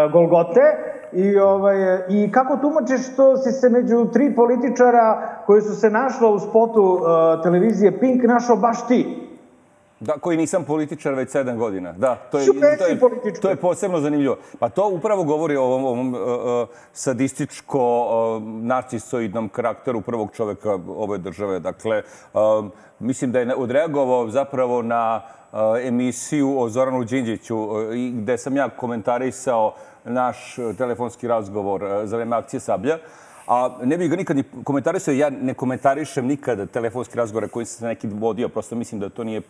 Golgote 0.10 0.62
i, 1.16 1.38
ovaj, 1.38 1.96
e, 1.96 2.06
i 2.10 2.32
kako 2.32 2.58
tumačiš 2.58 3.14
što 3.14 3.38
si 3.38 3.52
se 3.52 3.70
među 3.70 4.06
tri 4.14 4.36
političara 4.36 5.40
koji 5.46 5.62
su 5.62 5.76
se 5.76 5.90
našla 5.90 6.30
u 6.30 6.40
spotu 6.40 7.00
e, 7.00 7.44
televizije 7.44 8.00
Pink 8.00 8.24
našao 8.24 8.56
baš 8.56 8.88
ti? 8.88 9.26
Da, 10.00 10.14
koji 10.14 10.38
nisam 10.38 10.64
političar 10.64 11.14
već 11.14 11.30
sedam 11.30 11.58
godina. 11.58 11.94
Da, 11.94 12.16
to 12.16 12.40
je, 12.40 12.46
to 12.78 12.88
je, 12.88 13.00
to 13.42 13.50
je 13.50 13.56
posebno 13.56 14.00
zanimljivo. 14.00 14.38
Pa 14.60 14.70
to 14.70 14.90
upravo 14.90 15.24
govori 15.24 15.56
o 15.56 15.64
ovom, 15.64 15.86
ovom 15.86 16.14
uh, 16.14 16.20
uh, 16.22 16.68
sadističko, 16.94 18.08
uh, 18.38 18.44
narcisoidnom 18.44 19.50
karakteru 19.50 20.02
prvog 20.02 20.32
čoveka 20.34 20.80
ove 20.88 21.18
države. 21.18 21.60
Dakle, 21.60 22.02
um, 22.34 22.72
mislim 23.00 23.32
da 23.32 23.40
je 23.40 23.56
odreagovao 23.56 24.30
zapravo 24.30 24.82
na 24.82 25.22
uh, 25.52 25.60
emisiju 25.84 26.60
o 26.60 26.70
Zoranu 26.70 27.04
Đinđiću, 27.04 27.58
uh, 27.58 27.72
gde 28.14 28.38
sam 28.38 28.56
ja 28.56 28.70
komentarisao 28.70 29.74
naš 30.06 30.58
uh, 30.58 30.76
telefonski 30.76 31.28
razgovor 31.28 31.84
uh, 31.84 31.90
za 32.04 32.16
vreme 32.16 32.36
akcije 32.36 32.60
Sablja. 32.60 32.98
A 33.48 33.78
ne 33.84 33.98
bih 33.98 34.10
ga 34.10 34.16
nikad 34.16 34.36
ni 34.36 34.44
komentarisao, 34.64 35.14
ja 35.14 35.30
ne 35.30 35.54
komentarišem 35.54 36.26
nikad 36.26 36.70
telefonski 36.72 37.18
razgovore 37.18 37.48
koji 37.48 37.66
se 37.66 37.86
neki 37.86 38.08
vodio, 38.08 38.50
prosto 38.50 38.76
mislim 38.76 39.02
da 39.02 39.10
to 39.10 39.24
nije 39.24 39.42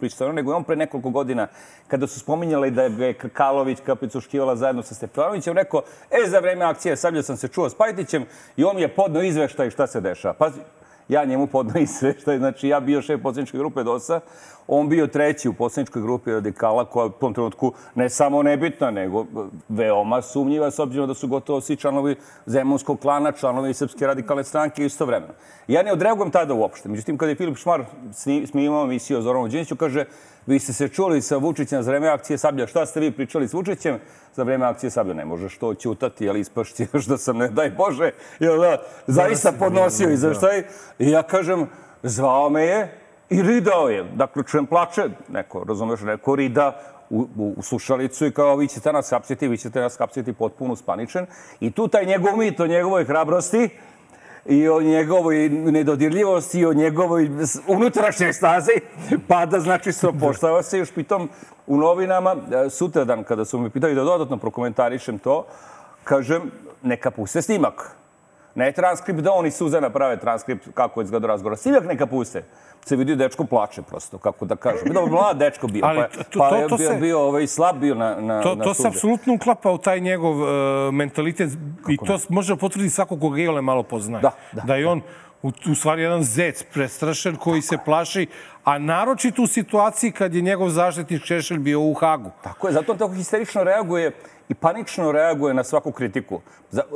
pristojno, 0.00 0.32
nego 0.32 0.52
je 0.52 0.56
on 0.56 0.64
pre 0.64 0.76
nekoliko 0.76 1.10
godina, 1.10 1.46
kada 1.88 2.06
su 2.06 2.20
spominjali 2.20 2.70
da 2.70 2.82
je 2.82 3.14
Krkalović 3.14 3.78
kapicuškivala 3.86 4.56
zajedno 4.56 4.82
sa 4.82 4.94
Stefanovićem, 4.94 5.54
rekao, 5.54 5.82
e, 6.10 6.28
za 6.28 6.38
vreme 6.38 6.64
akcije 6.64 6.96
Sablja 6.96 7.22
sam 7.22 7.36
se 7.36 7.48
čuo 7.48 7.68
s 7.68 7.74
Pajtićem 7.74 8.24
i 8.56 8.64
on 8.64 8.76
mi 8.76 8.82
je 8.82 8.94
podno 8.94 9.22
izveštaj 9.22 9.70
šta 9.70 9.86
se 9.86 10.00
dešava. 10.00 10.34
Pazi, 10.34 10.60
ja 11.08 11.24
njemu 11.24 11.46
podno 11.46 11.80
izveštaj, 11.80 12.38
znači 12.38 12.68
ja 12.68 12.80
bio 12.80 13.02
šef 13.02 13.22
poslaničke 13.22 13.58
grupe 13.58 13.82
DOS-a, 13.82 14.20
on 14.68 14.88
bio 14.88 15.06
treći 15.06 15.48
u 15.48 15.52
poslaničkoj 15.52 16.02
grupi 16.02 16.32
radikala 16.32 16.84
koja 16.84 17.04
je 17.04 17.08
u 17.08 17.12
tom 17.12 17.34
trenutku 17.34 17.72
ne 17.94 18.10
samo 18.10 18.42
nebitna, 18.42 18.90
nego 18.90 19.26
veoma 19.68 20.22
sumnjiva 20.22 20.70
s 20.70 20.78
obzirom 20.78 21.08
da 21.08 21.14
su 21.14 21.28
gotovo 21.28 21.60
svi 21.60 21.76
članovi 21.76 22.16
Zemunskog 22.46 23.00
klana, 23.00 23.32
članovi 23.32 23.74
Srpske 23.74 24.06
radikalne 24.06 24.44
stranke 24.44 24.84
istovremeno. 24.84 25.32
Ja 25.68 25.82
ne 25.82 25.92
odreagujem 25.92 26.30
tada 26.30 26.54
uopšte. 26.54 26.88
Međutim, 26.88 27.18
kada 27.18 27.30
je 27.30 27.36
Filip 27.36 27.56
Šmar 27.56 27.84
sni- 28.12 28.46
snimao 28.46 28.84
emisiju 28.84 29.18
o 29.18 29.22
Zoranu 29.22 29.48
Điniću, 29.48 29.76
kaže 29.76 30.04
Vi 30.46 30.58
ste 30.58 30.72
se 30.72 30.88
čuli 30.88 31.22
sa 31.22 31.36
Vučićem 31.36 31.82
za 31.82 31.90
vreme 31.90 32.08
akcije 32.08 32.38
Sablja. 32.38 32.66
Šta 32.66 32.86
ste 32.86 33.00
vi 33.00 33.10
pričali 33.10 33.48
s 33.48 33.52
Vučićem 33.52 33.98
za 34.34 34.42
vreme 34.42 34.66
akcije 34.66 34.90
Sablja? 34.90 35.14
Ne 35.14 35.24
možeš 35.24 35.58
to 35.58 35.74
ćutati, 35.74 36.28
ali 36.28 36.40
ispašći 36.40 36.86
još 36.92 37.06
da 37.06 37.18
sam, 37.18 37.36
ne 37.36 37.48
daj 37.48 37.70
Bože, 37.70 38.10
jel 38.38 38.60
da, 38.60 38.82
zaista 39.06 39.52
podnosio 39.52 40.10
izveštaj. 40.10 40.62
I 40.98 41.10
ja 41.10 41.22
kažem, 41.22 41.66
zvao 42.02 42.50
me 42.50 42.62
je 42.62 42.98
i 43.30 43.42
ridao 43.42 43.88
je. 43.88 44.04
Dakle, 44.14 44.42
čujem 44.46 44.66
plače, 44.66 45.08
neko, 45.28 45.64
razumeš, 45.64 46.00
neko 46.00 46.36
rida 46.36 46.80
u, 47.10 47.26
u, 47.36 47.62
slušalicu 47.62 48.26
i 48.26 48.30
kao 48.30 48.56
vi 48.56 48.68
ćete 48.68 48.92
nas 48.92 49.10
hapsiti, 49.10 49.48
vi 49.48 49.58
ćete 49.58 49.80
nas 49.80 49.98
hapsiti 49.98 50.32
potpuno 50.32 50.76
spaničan. 50.76 51.26
I 51.60 51.70
tu 51.70 51.88
taj 51.88 52.04
njegov 52.04 52.36
mit 52.36 52.60
o 52.60 52.66
njegovoj 52.66 53.04
hrabrosti, 53.04 53.68
i 54.48 54.68
o 54.68 54.80
njegovoj 54.80 55.48
nedodirljivosti 55.48 56.60
i 56.60 56.66
o 56.66 56.72
njegovoj 56.72 57.30
unutrašnjoj 57.66 58.32
stazi 58.32 58.72
pada, 59.28 59.60
znači 59.60 59.92
se 59.92 60.08
opoštava 60.08 60.62
se. 60.62 60.78
Još 60.78 60.92
pitom 60.92 61.28
u 61.66 61.76
novinama, 61.76 62.36
e, 62.66 62.70
sutradan 62.70 63.24
kada 63.24 63.44
su 63.44 63.58
me 63.58 63.70
pitali 63.70 63.94
da 63.94 64.04
dodatno 64.04 64.36
prokomentarišem 64.36 65.18
to, 65.18 65.46
kažem, 66.04 66.50
neka 66.82 67.10
puste 67.10 67.42
snimak. 67.42 67.96
Ne 68.54 68.72
transkript 68.72 69.20
da 69.20 69.32
oni 69.32 69.50
Suzana 69.50 69.90
prave 69.90 70.16
transkript 70.16 70.68
kako 70.74 71.00
je 71.00 71.04
izgledao 71.04 71.28
razgovor. 71.28 71.58
Snimak 71.58 71.84
neka 71.84 72.06
puste 72.06 72.44
se 72.88 72.96
vidi 72.96 73.16
dečko 73.16 73.44
plače 73.44 73.82
prosto, 73.82 74.18
kako 74.18 74.44
da 74.44 74.56
kažem. 74.56 74.92
Dobro, 74.92 75.12
mlad 75.12 75.38
dečko 75.38 75.66
bio, 75.66 75.84
Ali, 75.86 75.98
pa, 75.98 76.22
to, 76.22 76.38
pa 76.38 76.56
je 76.56 76.68
to 76.68 76.76
bio, 76.76 76.88
se, 76.88 76.96
bio 76.96 77.20
ovaj, 77.20 77.46
slab 77.46 77.76
bio 77.76 77.94
na, 77.94 78.14
na, 78.20 78.42
to, 78.42 78.54
na 78.54 78.64
To 78.64 78.74
se 78.74 78.88
apsolutno 78.88 79.34
uklapa 79.34 79.70
u 79.70 79.78
taj 79.78 80.00
njegov 80.00 80.40
uh, 80.40 80.48
mentalitet 80.94 81.50
kako 81.80 81.92
i 81.92 81.96
to 81.96 82.12
ne? 82.12 82.18
može 82.28 82.54
da 82.54 82.56
potvrditi 82.56 82.94
svako 82.94 83.18
koga 83.18 83.40
Iole 83.40 83.62
malo 83.62 83.82
poznaje. 83.82 84.22
Da, 84.22 84.30
da. 84.52 84.62
Da 84.62 84.74
je 84.74 84.88
on 84.88 85.00
u, 85.42 85.52
u 85.70 85.74
stvari 85.74 86.02
jedan 86.02 86.22
zec 86.22 86.62
prestrašen 86.72 87.36
koji 87.36 87.62
se 87.62 87.78
plaši, 87.84 88.26
a 88.64 88.78
naročito 88.78 89.42
u 89.42 89.46
situaciji 89.46 90.12
kad 90.12 90.34
je 90.34 90.42
njegov 90.42 90.68
zaštitnik 90.68 91.24
Šešelj 91.24 91.58
bio 91.58 91.80
u 91.80 91.94
Hagu. 91.94 92.30
Tako 92.42 92.68
je, 92.68 92.72
zato 92.72 92.92
on 92.92 92.98
tako 92.98 93.14
histerično 93.14 93.64
reaguje 93.64 94.12
i 94.48 94.54
panično 94.54 95.12
reaguje 95.12 95.54
na 95.54 95.64
svaku 95.64 95.92
kritiku. 95.92 96.40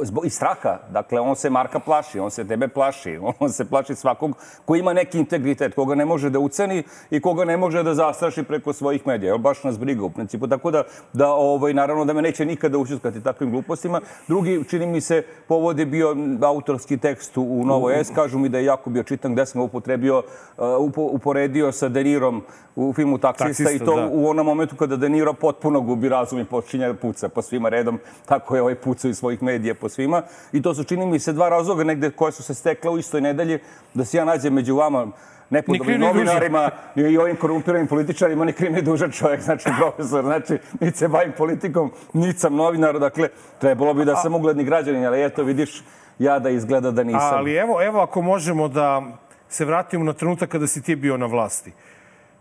Zbog, 0.03 0.27
I 0.27 0.31
straha. 0.31 0.79
Dakle, 0.91 1.21
on 1.21 1.37
se 1.37 1.51
Marka 1.51 1.79
plaši, 1.79 2.19
on 2.19 2.31
se 2.31 2.45
tebe 2.45 2.69
plaši, 2.69 3.19
on 3.41 3.53
se 3.53 3.65
plaši 3.65 3.95
svakog 3.95 4.37
ko 4.65 4.77
ima 4.77 4.93
neki 4.93 5.19
integritet, 5.19 5.75
koga 5.75 5.95
ne 5.95 6.05
može 6.05 6.31
da 6.31 6.39
uceni 6.39 6.83
i 7.11 7.21
koga 7.21 7.45
ne 7.45 7.57
može 7.57 7.83
da 7.83 7.95
zastraši 7.95 8.43
preko 8.43 8.73
svojih 8.73 9.07
medija. 9.07 9.31
Evo, 9.31 9.39
baš 9.39 9.65
nas 9.65 9.79
briga 9.79 10.05
u 10.05 10.11
principu. 10.11 10.49
Tako 10.49 10.71
da, 10.71 10.83
da 11.13 11.33
ovaj, 11.33 11.75
naravno, 11.75 12.05
da 12.05 12.13
me 12.13 12.23
neće 12.23 12.45
nikada 12.45 12.79
ušuskati 12.79 13.23
takvim 13.23 13.51
glupostima. 13.51 14.01
Drugi, 14.29 14.65
čini 14.71 14.87
mi 14.87 15.01
se, 15.01 15.23
povod 15.49 15.79
je 15.79 15.87
bio 15.87 16.17
autorski 16.43 16.97
tekst 16.97 17.37
u 17.37 17.65
Novo 17.65 17.91
S. 17.91 18.11
Kažu 18.15 18.39
mi 18.39 18.49
da 18.49 18.59
je 18.59 18.65
jako 18.65 18.91
bio 18.91 19.03
čitan 19.03 19.33
gde 19.33 19.47
sam 19.47 19.61
upotrebio, 19.61 20.23
uh, 20.59 20.65
uporedio 20.97 21.73
sa 21.73 21.89
Denirom 21.89 22.43
u 22.77 22.93
filmu 22.93 23.19
Taksista, 23.19 23.65
Taksista 23.65 23.71
i 23.71 23.79
to 23.79 23.97
da. 23.97 24.09
u 24.13 24.29
onom 24.29 24.47
momentu 24.47 24.77
kada 24.77 24.97
Deniro 24.97 25.33
potpuno 25.33 25.81
gubi 25.81 26.09
razum 26.09 26.39
i 26.39 26.45
počinje 26.45 26.95
puca 26.95 27.29
po 27.41 27.43
svima 27.43 27.69
redom. 27.69 27.99
Tako 28.27 28.55
je 28.57 28.63
ovaj 28.63 28.75
pucao 28.75 29.09
iz 29.09 29.19
svojih 29.19 29.43
medija 29.43 29.75
po 29.75 29.89
svima. 29.89 30.23
I 30.53 30.63
to 30.63 30.75
su, 30.75 30.85
čini 30.85 31.07
mi 31.07 31.19
se, 31.19 31.33
dva 31.33 31.49
razloga 31.49 31.85
negde 31.85 32.11
koje 32.11 32.33
su 32.33 32.43
se 32.43 32.55
stekle 32.55 32.91
u 32.91 32.99
istoj 32.99 33.21
nedelji, 33.21 33.59
da 33.95 34.05
se 34.05 34.17
ja 34.17 34.25
nađem 34.25 34.55
među 34.55 34.77
vama 34.77 35.07
nepodobnim 35.51 36.01
novinarima 36.01 36.71
i 36.97 37.19
ovim 37.19 37.37
korumpiranim 37.37 37.87
političarima, 37.87 38.45
ni 38.45 38.53
kriv 38.53 38.73
ni 38.73 38.83
dužan 38.83 39.11
čovjek, 39.11 39.41
znači 39.41 39.69
profesor, 39.81 40.25
znači 40.25 40.59
niti 40.81 40.99
se 40.99 41.09
bavim 41.09 41.33
politikom, 41.37 41.93
niti 42.13 42.39
sam 42.39 42.57
novinar, 42.57 42.99
dakle, 42.99 43.29
trebalo 43.59 43.95
bi 43.95 44.05
da 44.05 44.17
sam 44.17 44.35
ugledni 44.35 44.65
građanin, 44.65 45.07
ali 45.07 45.25
eto, 45.25 45.43
vidiš, 45.45 45.83
ja 46.19 46.39
da 46.39 46.51
izgleda 46.51 46.91
da 46.91 47.03
nisam. 47.03 47.35
Ali 47.35 47.55
evo, 47.55 47.83
evo 47.83 48.01
ako 48.01 48.23
možemo 48.23 48.69
da 48.69 49.03
se 49.49 49.65
vratimo 49.65 50.05
na 50.05 50.13
trenutak 50.13 50.49
kada 50.49 50.67
si 50.67 50.83
ti 50.83 50.97
bio 50.97 51.17
na 51.17 51.27
vlasti. 51.27 51.73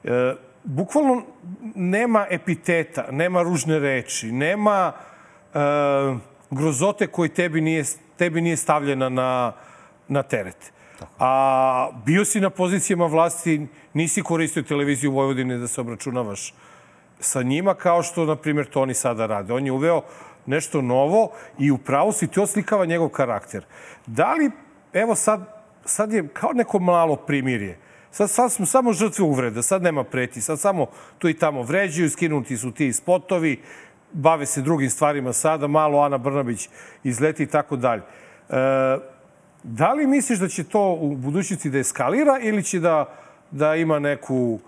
E, 0.04 0.34
bukvalno 0.70 1.24
nema 1.76 2.26
epiteta, 2.30 3.06
nema 3.12 3.42
ružne 3.42 3.80
reči, 3.80 4.32
nema 4.32 4.92
e, 4.94 5.60
grozote 6.52 7.08
koji 7.08 7.30
tebi 7.30 7.62
nije, 7.62 7.84
tebi 8.18 8.42
nije 8.42 8.58
stavljena 8.58 9.10
na, 9.10 9.54
na 10.08 10.24
teret. 10.24 10.74
A 11.20 11.90
bio 12.06 12.26
si 12.26 12.40
na 12.40 12.50
pozicijama 12.50 13.06
vlasti, 13.06 13.68
nisi 13.94 14.22
koristio 14.22 14.64
televiziju 14.64 15.12
Vojvodine 15.12 15.58
da 15.58 15.68
se 15.68 15.82
obračunavaš 15.82 16.54
sa 17.20 17.42
njima, 17.42 17.74
kao 17.74 18.04
što, 18.04 18.26
na 18.26 18.36
primjer, 18.36 18.66
to 18.66 18.82
oni 18.82 18.94
sada 18.94 19.26
rade. 19.26 19.54
On 19.54 19.66
je 19.66 19.72
uveo 19.72 20.02
nešto 20.46 20.82
novo 20.82 21.32
i 21.58 21.72
upravo 21.72 22.12
si 22.12 22.28
ti 22.28 22.40
oslikava 22.40 22.86
njegov 22.86 23.10
karakter. 23.10 23.66
Da 24.06 24.34
li, 24.34 24.52
evo 24.94 25.16
sad, 25.16 25.64
sad 25.86 26.14
je 26.14 26.28
kao 26.28 26.54
neko 26.54 26.80
malo 26.80 27.16
primirje. 27.16 27.78
Sad, 28.12 28.30
sad 28.30 28.52
smo 28.52 28.66
samo 28.66 28.94
žrtve 28.94 29.26
uvreda, 29.26 29.62
sad 29.62 29.82
nema 29.84 30.04
preti, 30.04 30.42
sad 30.42 30.60
samo 30.60 30.88
tu 31.18 31.30
i 31.30 31.34
tamo 31.34 31.62
vređaju, 31.64 32.10
skinuti 32.10 32.58
su 32.58 32.72
ti 32.72 32.94
spotovi, 32.94 33.60
bave 34.12 34.46
se 34.46 34.62
drugim 34.62 34.90
stvarima 34.90 35.34
sada, 35.34 35.68
malo 35.68 36.00
Ana 36.00 36.18
Brnabić 36.18 36.70
izleti 37.04 37.44
i 37.44 37.48
tako 37.48 37.76
dalje. 37.76 38.02
E, 38.02 38.54
da 39.64 39.94
li 39.94 40.08
misliš 40.08 40.40
da 40.40 40.48
će 40.48 40.64
to 40.64 40.98
u 41.02 41.16
budućnosti 41.16 41.70
da 41.70 41.80
eskalira 41.80 42.40
ili 42.42 42.64
će 42.64 42.80
da, 42.80 43.06
da 43.52 43.76
ima 43.76 44.00
neku 44.00 44.60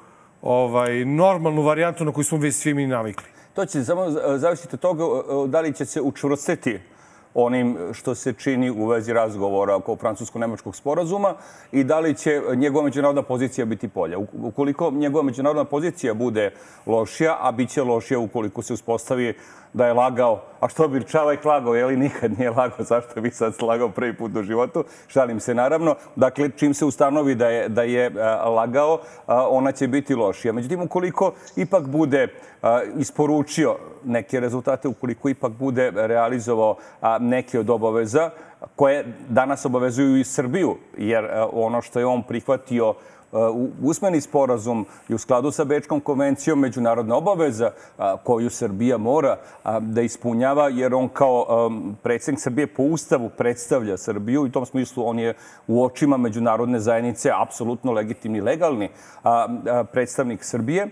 ovaj, 0.41 1.05
normalnu 1.05 1.61
varijantu 1.61 2.05
na 2.05 2.11
koju 2.11 2.23
smo 2.23 2.37
već 2.37 2.55
svi 2.55 2.73
mi 2.73 2.87
navikli? 2.87 3.25
To 3.53 3.65
će 3.65 3.83
samo 3.83 4.09
zavisiti 4.37 4.75
od 4.75 4.79
toga 4.79 5.03
da 5.47 5.61
li 5.61 5.73
će 5.73 5.85
se 5.85 6.01
učvrstiti 6.01 6.79
onim 7.33 7.77
što 7.93 8.15
se 8.15 8.33
čini 8.33 8.71
u 8.71 8.87
vezi 8.87 9.13
razgovora 9.13 9.75
oko 9.75 9.95
francusko-nemačkog 9.95 10.75
sporazuma 10.75 11.33
i 11.71 11.83
da 11.83 11.99
li 11.99 12.17
će 12.17 12.41
njegova 12.55 12.83
međunarodna 12.83 13.21
pozicija 13.21 13.65
biti 13.65 13.87
polja. 13.87 14.17
Ukoliko 14.43 14.91
njegova 14.91 15.23
međunarodna 15.23 15.65
pozicija 15.65 16.13
bude 16.13 16.51
lošija, 16.85 17.37
a 17.39 17.51
bit 17.51 17.69
će 17.69 17.83
lošija 17.83 18.19
ukoliko 18.19 18.61
se 18.61 18.73
uspostavi 18.73 19.33
da 19.73 19.87
je 19.87 19.93
lagao, 19.93 20.41
a 20.59 20.69
što 20.69 20.87
bi 20.87 21.03
čovjek 21.07 21.45
lagao, 21.45 21.75
je 21.75 21.85
li 21.85 21.97
nikad 21.97 22.39
nije 22.39 22.49
lagao, 22.49 22.85
zašto 22.85 23.21
bi 23.21 23.31
sad 23.31 23.53
lagao 23.61 23.89
prvi 23.89 24.17
put 24.17 24.35
u 24.35 24.43
životu, 24.43 24.83
šalim 25.07 25.39
se 25.39 25.55
naravno. 25.55 25.95
Dakle, 26.15 26.49
čim 26.57 26.73
se 26.73 26.85
ustanovi 26.85 27.35
da 27.35 27.47
je, 27.47 27.69
da 27.69 27.83
je 27.83 28.11
a, 28.19 28.49
lagao, 28.49 28.99
a, 29.27 29.47
ona 29.49 29.71
će 29.71 29.87
biti 29.87 30.15
lošija. 30.15 30.53
Međutim, 30.53 30.81
ukoliko 30.81 31.33
ipak 31.55 31.87
bude 31.87 32.27
a, 32.61 32.81
isporučio 32.97 33.75
neke 34.03 34.39
rezultate, 34.39 34.87
ukoliko 34.87 35.29
ipak 35.29 35.51
bude 35.51 35.91
realizovao 35.95 36.75
neke 37.19 37.59
od 37.59 37.69
obaveza, 37.69 38.29
koje 38.75 39.05
danas 39.29 39.65
obavezuju 39.65 40.17
i 40.17 40.23
Srbiju, 40.23 40.75
jer 40.97 41.29
ono 41.51 41.81
što 41.81 41.99
je 41.99 42.05
on 42.05 42.23
prihvatio 42.23 42.93
usmeni 43.81 44.21
sporazum 44.21 44.85
i 45.09 45.13
u 45.13 45.17
skladu 45.17 45.51
sa 45.51 45.63
Bečkom 45.63 45.99
konvencijom 45.99 46.59
međunarodna 46.59 47.15
obaveza 47.15 47.71
koju 48.23 48.49
Srbija 48.49 48.97
mora 48.97 49.37
da 49.79 50.01
ispunjava, 50.01 50.69
jer 50.69 50.93
on 50.93 51.09
kao 51.09 51.71
predsjednik 52.03 52.41
Srbije 52.41 52.67
po 52.67 52.83
ustavu 52.83 53.29
predstavlja 53.37 53.97
Srbiju 53.97 54.41
i 54.41 54.49
u 54.49 54.51
tom 54.51 54.65
smislu 54.65 55.07
on 55.07 55.19
je 55.19 55.33
u 55.67 55.83
očima 55.83 56.17
međunarodne 56.17 56.79
zajednice 56.79 57.31
apsolutno 57.41 57.91
legitimni 57.91 58.41
legalni 58.41 58.89
predstavnik 59.91 60.43
Srbije 60.43 60.87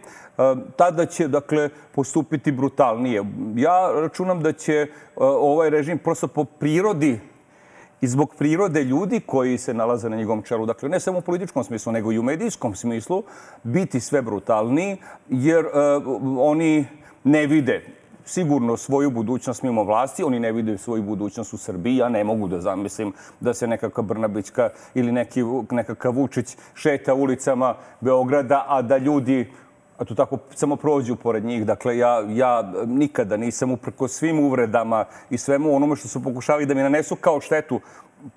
tada 0.75 1.05
će 1.05 1.27
dakle 1.27 1.69
postupiti 1.91 2.51
brutalnije. 2.51 3.23
Ja 3.55 3.91
računam 3.95 4.41
da 4.43 4.53
će 4.53 4.87
ovaj 5.15 5.69
režim 5.69 5.97
prosto 5.97 6.27
po 6.27 6.45
prirodi 6.45 7.19
i 8.01 8.07
zbog 8.07 8.35
prirode 8.35 8.83
ljudi 8.83 9.19
koji 9.19 9.57
se 9.57 9.73
nalaze 9.73 10.09
na 10.09 10.15
njegovom 10.15 10.43
čelu, 10.43 10.65
dakle 10.65 10.89
ne 10.89 10.99
samo 10.99 11.17
u 11.17 11.21
političkom 11.21 11.63
smislu, 11.63 11.91
nego 11.91 12.11
i 12.11 12.19
u 12.19 12.23
medijskom 12.23 12.75
smislu, 12.75 13.23
biti 13.63 13.99
sve 13.99 14.21
brutalniji, 14.21 14.97
jer 15.29 15.65
uh, 15.65 15.71
oni 16.37 16.87
ne 17.23 17.47
vide 17.47 17.99
sigurno 18.25 18.77
svoju 18.77 19.11
budućnost 19.11 19.63
mimo 19.63 19.83
vlasti, 19.83 20.23
oni 20.23 20.39
ne 20.39 20.51
vide 20.51 20.77
svoju 20.77 21.03
budućnost 21.03 21.53
u 21.53 21.57
Srbiji. 21.57 21.97
Ja 21.97 22.09
ne 22.09 22.23
mogu 22.23 22.47
da 22.47 22.61
zamislim 22.61 23.13
da 23.39 23.53
se 23.53 23.67
nekakva 23.67 24.03
Brnabićka 24.03 24.69
ili 24.93 25.11
neki, 25.11 25.43
nekakav 25.71 26.13
Vučić 26.13 26.57
šeta 26.73 27.13
ulicama 27.13 27.75
Beograda, 28.01 28.65
a 28.67 28.81
da 28.81 28.97
ljudi 28.97 29.51
a 29.99 30.05
tu 30.05 30.15
tako 30.15 30.37
samo 30.55 30.75
prođu 30.75 31.15
pored 31.15 31.45
njih. 31.45 31.65
Dakle, 31.65 31.97
ja, 31.97 32.23
ja 32.29 32.71
nikada 32.85 33.37
nisam 33.37 33.71
uprko 33.71 34.07
svim 34.07 34.39
uvredama 34.39 35.05
i 35.29 35.37
svemu 35.37 35.75
onome 35.75 35.95
što 35.95 36.07
su 36.07 36.23
pokušali 36.23 36.65
da 36.65 36.73
mi 36.73 36.81
nanesu 36.81 37.15
kao 37.15 37.41
štetu 37.41 37.79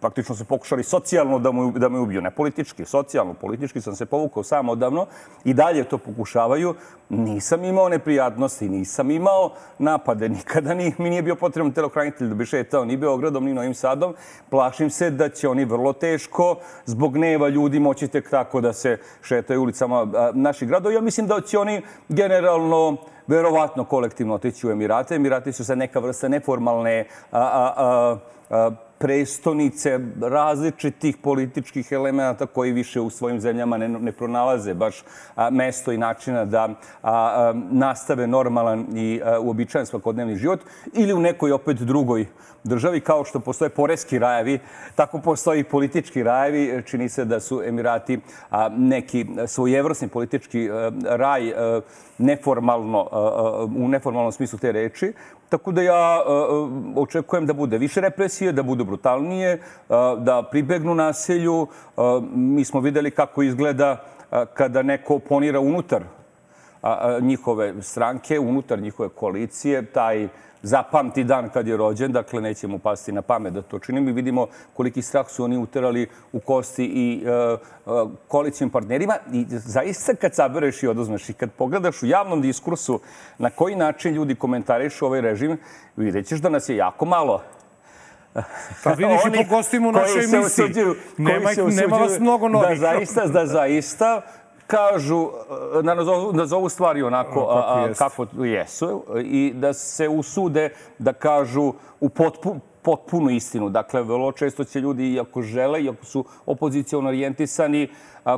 praktično 0.00 0.34
su 0.34 0.44
pokušali 0.44 0.82
socijalno 0.82 1.38
da, 1.38 1.52
mu, 1.52 1.70
da 1.70 1.88
me 1.88 1.98
ubiju. 1.98 2.20
Ne 2.20 2.30
politički, 2.30 2.84
socijalno, 2.84 3.34
politički 3.34 3.80
sam 3.80 3.96
se 3.96 4.06
povukao 4.06 4.42
sam 4.42 4.68
odavno 4.68 5.06
i 5.44 5.54
dalje 5.54 5.84
to 5.84 5.98
pokušavaju. 5.98 6.74
Nisam 7.08 7.64
imao 7.64 7.88
neprijatnosti, 7.88 8.68
nisam 8.68 9.10
imao 9.10 9.52
napade. 9.78 10.28
Nikada 10.28 10.74
ni, 10.74 10.94
mi 10.98 11.10
nije 11.10 11.22
bio 11.22 11.36
potreban 11.36 11.72
telokranitelj 11.72 12.28
da 12.28 12.34
bi 12.34 12.46
šetao 12.46 12.84
ni 12.84 12.96
Beogradom, 12.96 13.44
ni 13.44 13.54
Novim 13.54 13.74
Sadom. 13.74 14.14
Plašim 14.50 14.90
se 14.90 15.10
da 15.10 15.28
će 15.28 15.48
oni 15.48 15.64
vrlo 15.64 15.92
teško 15.92 16.56
zbog 16.84 17.16
neva 17.16 17.48
ljudi 17.48 17.80
moći 17.80 18.08
tek 18.08 18.30
tako 18.30 18.60
da 18.60 18.72
se 18.72 18.98
šetaju 19.22 19.62
ulicama 19.62 20.06
naših 20.34 20.68
gradova. 20.68 20.94
Ja 20.94 21.00
mislim 21.00 21.26
da 21.26 21.40
će 21.40 21.58
oni 21.58 21.82
generalno 22.08 22.96
verovatno 23.26 23.84
kolektivno 23.84 24.34
otići 24.34 24.66
u 24.66 24.70
Emirate. 24.70 25.14
Emirati 25.14 25.52
su 25.52 25.64
se 25.64 25.76
neka 25.76 25.98
vrsta 25.98 26.28
neformalne 26.28 27.06
a, 27.32 27.40
a, 27.40 28.16
a, 28.50 28.70
prestonice 29.02 30.00
različitih 30.20 31.16
političkih 31.16 31.92
elemenata 31.92 32.46
koji 32.46 32.72
više 32.72 33.00
u 33.00 33.10
svojim 33.10 33.40
zemljama 33.40 33.76
ne, 33.76 33.88
ne 33.88 34.12
pronalaze 34.12 34.74
baš 34.74 35.02
a, 35.34 35.50
mesto 35.50 35.92
i 35.92 35.98
načina 35.98 36.44
da 36.44 36.62
a, 36.62 36.74
a, 37.02 37.52
nastave 37.70 38.26
normalan 38.26 38.86
i 38.94 39.20
a, 39.24 39.40
uobičajen 39.40 39.86
svakodnevni 39.86 40.36
život 40.36 40.60
ili 40.92 41.12
u 41.12 41.20
nekoj 41.20 41.52
opet 41.52 41.76
drugoj 41.76 42.26
državi, 42.64 43.00
kao 43.00 43.24
što 43.24 43.40
postoje 43.40 43.68
poreski 43.68 44.18
rajevi, 44.18 44.58
tako 44.94 45.18
postoji 45.18 45.60
i 45.60 45.64
politički 45.64 46.22
rajevi. 46.22 46.82
Čini 46.86 47.08
se 47.08 47.24
da 47.24 47.40
su 47.40 47.62
Emirati 47.64 48.20
a, 48.50 48.68
neki 48.68 49.26
svojevrsni 49.46 50.08
politički 50.08 50.70
a, 50.70 50.92
raj 51.04 51.50
a, 51.50 51.80
neformalno, 52.18 53.08
a, 53.12 53.66
u 53.76 53.88
neformalnom 53.88 54.32
smislu 54.32 54.58
te 54.58 54.72
reči. 54.72 55.12
Tako 55.52 55.72
da 55.72 55.82
ja 55.82 56.22
očekujem 56.96 57.46
da 57.46 57.52
bude 57.52 57.78
više 57.78 58.00
represije, 58.00 58.52
da 58.52 58.62
budu 58.62 58.84
brutalnije, 58.84 59.58
da 60.18 60.42
pribegnu 60.50 60.94
nasilju. 60.94 61.66
Mi 62.34 62.64
smo 62.64 62.80
videli 62.80 63.10
kako 63.10 63.42
izgleda 63.42 63.96
kada 64.54 64.82
neko 64.82 65.14
oponira 65.14 65.60
unutar 65.60 66.02
njihove 67.20 67.74
stranke, 67.82 68.38
unutar 68.38 68.78
njihove 68.80 69.08
koalicije, 69.08 69.84
taj 69.84 70.28
zapamti 70.62 71.24
dan 71.24 71.48
kad 71.48 71.66
je 71.68 71.76
rođen, 71.76 72.12
dakle 72.12 72.40
neće 72.40 72.66
mu 72.66 72.78
pasti 72.78 73.12
na 73.12 73.22
pamet 73.22 73.52
da 73.52 73.62
to 73.62 73.78
čini. 73.78 74.00
Mi 74.00 74.12
vidimo 74.12 74.46
koliki 74.74 75.02
strah 75.02 75.28
su 75.28 75.44
oni 75.44 75.58
uterali 75.58 76.08
u 76.32 76.40
kosti 76.40 76.84
i 76.84 77.24
uh, 77.24 77.58
uh, 77.86 78.10
koalicijim 78.28 78.70
partnerima 78.70 79.14
i 79.32 79.46
zaista 79.48 80.14
kad 80.14 80.34
sabereš 80.34 80.82
i 80.82 80.88
oduzmeš 80.88 81.28
i 81.28 81.32
kad 81.32 81.50
pogledaš 81.50 82.02
u 82.02 82.06
javnom 82.06 82.42
diskursu 82.42 83.00
na 83.38 83.50
koji 83.50 83.76
način 83.76 84.14
ljudi 84.14 84.34
komentarišu 84.34 85.06
ovaj 85.06 85.20
režim, 85.20 85.58
vidjet 85.96 86.26
ćeš 86.26 86.40
da 86.40 86.48
nas 86.48 86.68
je 86.68 86.76
jako 86.76 87.04
malo. 87.04 87.42
Pa 88.84 88.92
vidiš 88.98 89.20
i 89.28 89.36
po 89.36 89.56
gostima 89.56 89.88
u 89.88 89.92
našoj 89.92 90.24
emisiji. 90.24 90.66
Nema, 91.18 91.50
nema 91.70 91.96
vas 91.96 92.18
mnogo 92.18 92.48
novih. 92.48 92.68
Da 92.68 92.76
zaista, 92.76 93.26
da 93.26 93.46
zaista 93.46 94.22
kažu, 94.72 95.28
da 95.82 95.94
nazovu, 95.94 96.32
nazovu 96.32 96.68
stvari 96.68 97.02
onako 97.02 97.40
o, 97.40 97.46
kako, 97.98 98.22
a, 98.22 98.28
kako 98.28 98.44
jesu 98.44 99.04
i 99.24 99.52
da 99.54 99.72
se 99.72 100.08
usude 100.08 100.70
da 100.98 101.12
kažu 101.12 101.72
u 102.00 102.08
potpu, 102.08 102.56
potpunu 102.82 103.30
istinu. 103.30 103.68
Dakle, 103.68 104.02
vrlo 104.02 104.32
često 104.32 104.64
će 104.64 104.80
ljudi, 104.80 105.12
iako 105.12 105.42
žele, 105.42 105.82
iako 105.82 106.04
su 106.04 106.24
opozicijalno 106.46 107.08
orijentisani, 107.08 107.88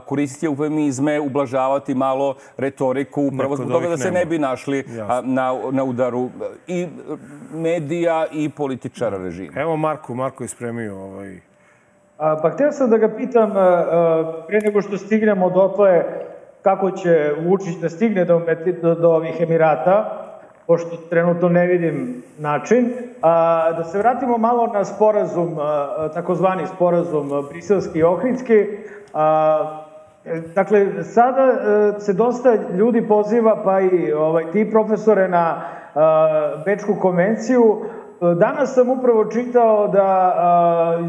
koristiti 0.06 0.46
eufemizme, 0.46 1.20
ublažavati 1.20 1.94
malo 1.94 2.34
retoriku, 2.56 3.22
upravo 3.22 3.56
zbog 3.56 3.70
toga 3.70 3.88
da 3.88 3.96
se 3.96 4.10
ne 4.10 4.24
bi 4.26 4.38
našli 4.38 4.84
na, 5.22 5.54
na 5.70 5.84
udaru 5.84 6.30
i 6.66 6.86
medija 7.52 8.26
i 8.32 8.48
političara 8.48 9.18
režima. 9.18 9.60
Evo 9.60 9.76
Marko, 9.76 10.14
Marko 10.14 10.44
je 10.44 10.48
spremio 10.48 10.96
ovaj, 10.96 11.40
Pa 12.42 12.50
htio 12.50 12.72
sam 12.72 12.90
da 12.90 12.96
ga 12.96 13.08
pitam, 13.08 13.52
pre 14.46 14.60
nego 14.60 14.82
što 14.82 14.98
stignemo 14.98 15.50
dotle, 15.50 16.04
kako 16.62 16.90
će 16.90 17.32
Vučić 17.46 17.76
da 17.82 17.88
stigne 17.88 18.24
do, 18.24 18.42
do, 18.82 18.94
do 18.94 19.08
ovih 19.08 19.40
Emirata, 19.40 20.20
pošto 20.66 20.96
trenutno 21.10 21.48
ne 21.48 21.66
vidim 21.66 22.22
način. 22.38 22.92
A, 23.22 23.72
da 23.76 23.84
se 23.84 23.98
vratimo 23.98 24.38
malo 24.38 24.66
na 24.66 24.84
sporazum, 24.84 25.56
takozvani 26.14 26.66
sporazum 26.66 27.30
briselski 27.50 27.98
i 27.98 28.02
ohridski. 28.02 28.66
Dakle, 30.54 31.02
sada 31.02 31.54
se 31.98 32.12
dosta 32.12 32.54
ljudi 32.76 33.08
poziva, 33.08 33.60
pa 33.64 33.80
i 33.80 34.12
ovaj, 34.12 34.44
ti 34.52 34.70
profesore 34.70 35.28
na 35.28 35.62
Bečku 36.64 36.94
konvenciju, 37.00 37.84
Danas 38.20 38.74
sam 38.74 38.90
upravo 38.90 39.24
čitao 39.24 39.88
da 39.88 40.34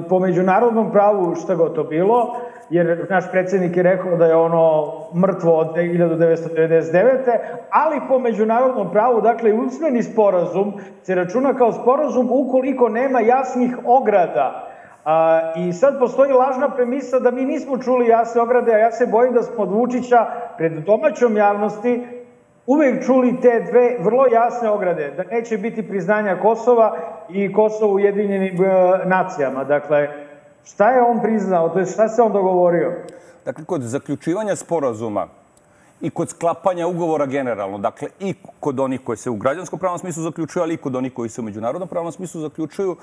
po 0.10 0.20
međunarodnom 0.20 0.92
pravu 0.92 1.36
šta 1.36 1.56
go 1.56 1.70
to 1.70 1.84
bilo, 1.84 2.36
jer 2.70 3.08
naš 3.10 3.32
predsednik 3.32 3.78
je 3.78 3.84
rekao 3.84 4.18
da 4.18 4.26
je 4.26 4.36
ono 4.36 4.94
mrtvo 5.16 5.58
od 5.58 5.76
1999. 5.76 7.38
Ali 7.72 8.02
po 8.08 8.20
međunarodnom 8.20 8.92
pravu, 8.92 9.22
dakle, 9.22 9.54
usmeni 9.54 10.04
sporazum 10.04 10.74
se 11.04 11.16
računa 11.16 11.54
kao 11.54 11.72
sporazum 11.72 12.28
ukoliko 12.32 12.90
nema 12.90 13.20
jasnih 13.20 13.78
ograda. 13.86 14.68
A, 15.06 15.40
I 15.56 15.74
sad 15.74 16.00
postoji 16.00 16.32
lažna 16.32 16.70
premisa 16.70 17.20
da 17.20 17.32
mi 17.32 17.46
nismo 17.46 17.78
čuli 17.78 18.08
jasne 18.08 18.42
ograde, 18.42 18.74
a 18.74 18.78
ja 18.78 18.92
se 18.92 19.08
bojim 19.08 19.34
da 19.34 19.42
smo 19.42 19.64
od 19.64 19.72
Vučića 19.72 20.26
pred 20.58 20.72
domaćom 20.74 21.38
javnosti 21.38 22.25
uvek 22.68 23.06
čuli 23.06 23.42
te 23.42 23.66
dve 23.70 23.98
vrlo 24.00 24.26
jasne 24.28 24.70
ograde, 24.70 25.14
da 25.18 25.24
neće 25.24 25.58
biti 25.58 25.88
priznanja 25.88 26.40
Kosova 26.42 26.98
i 27.30 27.54
Kosovo 27.54 27.92
u 27.92 27.96
Ujedinjenim 27.96 28.64
e, 28.64 28.70
nacijama. 29.06 29.64
Dakle, 29.64 30.10
šta 30.66 30.90
je 30.90 31.02
on 31.02 31.22
priznao, 31.22 31.70
to 31.70 31.80
je 31.80 31.86
šta 31.86 32.08
se 32.08 32.22
on 32.22 32.34
dogovorio? 32.34 32.94
Dakle, 33.46 33.66
kod 33.66 33.82
zaključivanja 33.82 34.56
sporazuma 34.56 35.28
i 36.02 36.10
kod 36.10 36.30
sklapanja 36.30 36.88
ugovora 36.88 37.26
generalno, 37.26 37.78
dakle 37.78 38.08
i 38.20 38.34
kod 38.60 38.80
onih 38.80 39.02
koji 39.04 39.18
se 39.18 39.30
u 39.30 39.36
građanskom 39.36 39.80
pravnom 39.80 40.00
smislu 40.00 40.24
zaključuju, 40.24 40.64
ali 40.64 40.74
i 40.74 40.78
kod 40.78 40.96
onih 40.96 41.14
koji 41.14 41.30
se 41.30 41.42
u 41.42 41.44
međunarodnom 41.44 41.90
pravnom 41.90 42.12
smislu 42.12 42.42
zaključuju, 42.42 42.96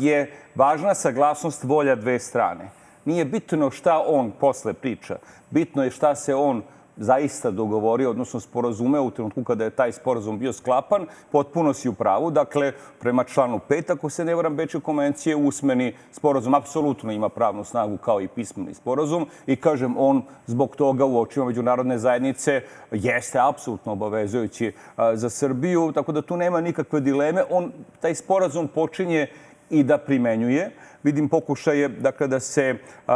je 0.00 0.32
važna 0.54 0.94
saglasnost 0.94 1.64
volja 1.64 1.94
dve 1.94 2.18
strane. 2.18 2.70
Nije 3.04 3.24
bitno 3.24 3.70
šta 3.70 4.04
on 4.06 4.32
posle 4.40 4.72
priča, 4.72 5.16
bitno 5.50 5.84
je 5.84 5.90
šta 5.90 6.14
se 6.14 6.34
on 6.34 6.62
zaista 6.96 7.50
dogovorio, 7.50 8.10
odnosno 8.10 8.40
sporazumeo 8.40 9.02
u 9.02 9.10
trenutku 9.10 9.44
kada 9.44 9.64
je 9.64 9.70
taj 9.70 9.92
sporazum 9.92 10.38
bio 10.38 10.52
sklapan, 10.52 11.06
potpuno 11.32 11.74
si 11.74 11.88
u 11.88 11.92
pravu. 11.92 12.30
Dakle, 12.30 12.72
prema 13.00 13.24
članu 13.24 13.60
5, 13.68 13.92
ako 13.92 14.10
se 14.10 14.24
ne 14.24 14.34
varam, 14.34 14.56
Bečke 14.56 14.80
konvencije, 14.80 15.36
usmeni 15.36 15.94
sporazum 16.12 16.54
apsolutno 16.54 17.12
ima 17.12 17.28
pravnu 17.28 17.64
snagu 17.64 17.96
kao 17.96 18.20
i 18.20 18.28
pismeni 18.28 18.74
sporazum 18.74 19.26
i 19.46 19.56
kažem, 19.56 19.94
on 19.98 20.22
zbog 20.46 20.76
toga 20.76 21.04
u 21.04 21.20
očima 21.20 21.46
međunarodne 21.46 21.98
zajednice 21.98 22.62
jeste 22.90 23.38
apsolutno 23.42 23.92
obavezujući 23.92 24.72
za 25.14 25.30
Srbiju, 25.30 25.92
tako 25.94 26.12
da 26.12 26.22
tu 26.22 26.36
nema 26.36 26.60
nikakve 26.60 27.00
dileme. 27.00 27.44
On, 27.50 27.72
taj 28.00 28.14
sporazum 28.14 28.68
počinje 28.68 29.26
i 29.70 29.82
da 29.82 29.98
primenjuje. 29.98 30.70
Vidim 31.02 31.28
pokušaje 31.28 31.88
dakle, 31.88 32.26
da 32.26 32.40
se 32.40 32.74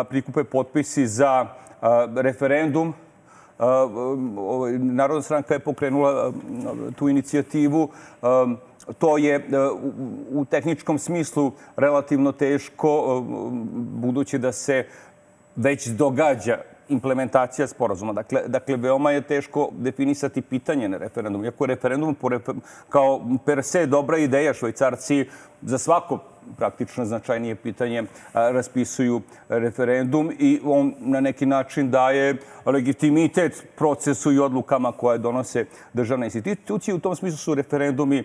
prikupe 0.08 0.44
potpisi 0.44 1.06
za 1.06 1.46
referendum 2.16 2.94
Narodna 4.78 5.22
stranka 5.22 5.54
je 5.54 5.60
pokrenula 5.60 6.32
tu 6.96 7.08
inicijativu. 7.08 7.88
To 8.98 9.18
je 9.18 9.48
u 10.30 10.44
tehničkom 10.44 10.98
smislu 10.98 11.52
relativno 11.76 12.32
teško, 12.32 13.22
budući 13.74 14.38
da 14.38 14.52
se 14.52 14.86
već 15.56 15.86
događa 15.86 16.58
implementacija 16.88 17.66
sporazuma. 17.66 18.12
Dakle, 18.12 18.42
dakle, 18.46 18.76
veoma 18.76 19.10
je 19.10 19.22
teško 19.22 19.68
definisati 19.72 20.42
pitanje 20.42 20.88
na 20.88 20.96
referendum. 20.96 21.44
Iako 21.44 21.64
je 21.64 21.68
referendum 21.68 22.16
kao 22.88 23.20
per 23.46 23.62
se 23.62 23.86
dobra 23.86 24.18
ideja, 24.18 24.54
švajcarci 24.54 25.26
za 25.62 25.78
svako 25.78 26.18
praktično 26.56 27.04
značajnije 27.04 27.54
pitanje 27.54 28.04
raspisuju 28.32 29.20
referendum 29.48 30.32
i 30.38 30.60
on 30.64 30.94
na 30.98 31.20
neki 31.20 31.46
način 31.46 31.90
daje 31.90 32.36
legitimitet 32.66 33.66
procesu 33.76 34.32
i 34.32 34.38
odlukama 34.38 34.92
koje 34.92 35.18
donose 35.18 35.66
državne 35.92 36.26
institucije. 36.26 36.94
U 36.94 36.98
tom 36.98 37.16
smislu 37.16 37.38
su 37.38 37.54
referendumi 37.54 38.24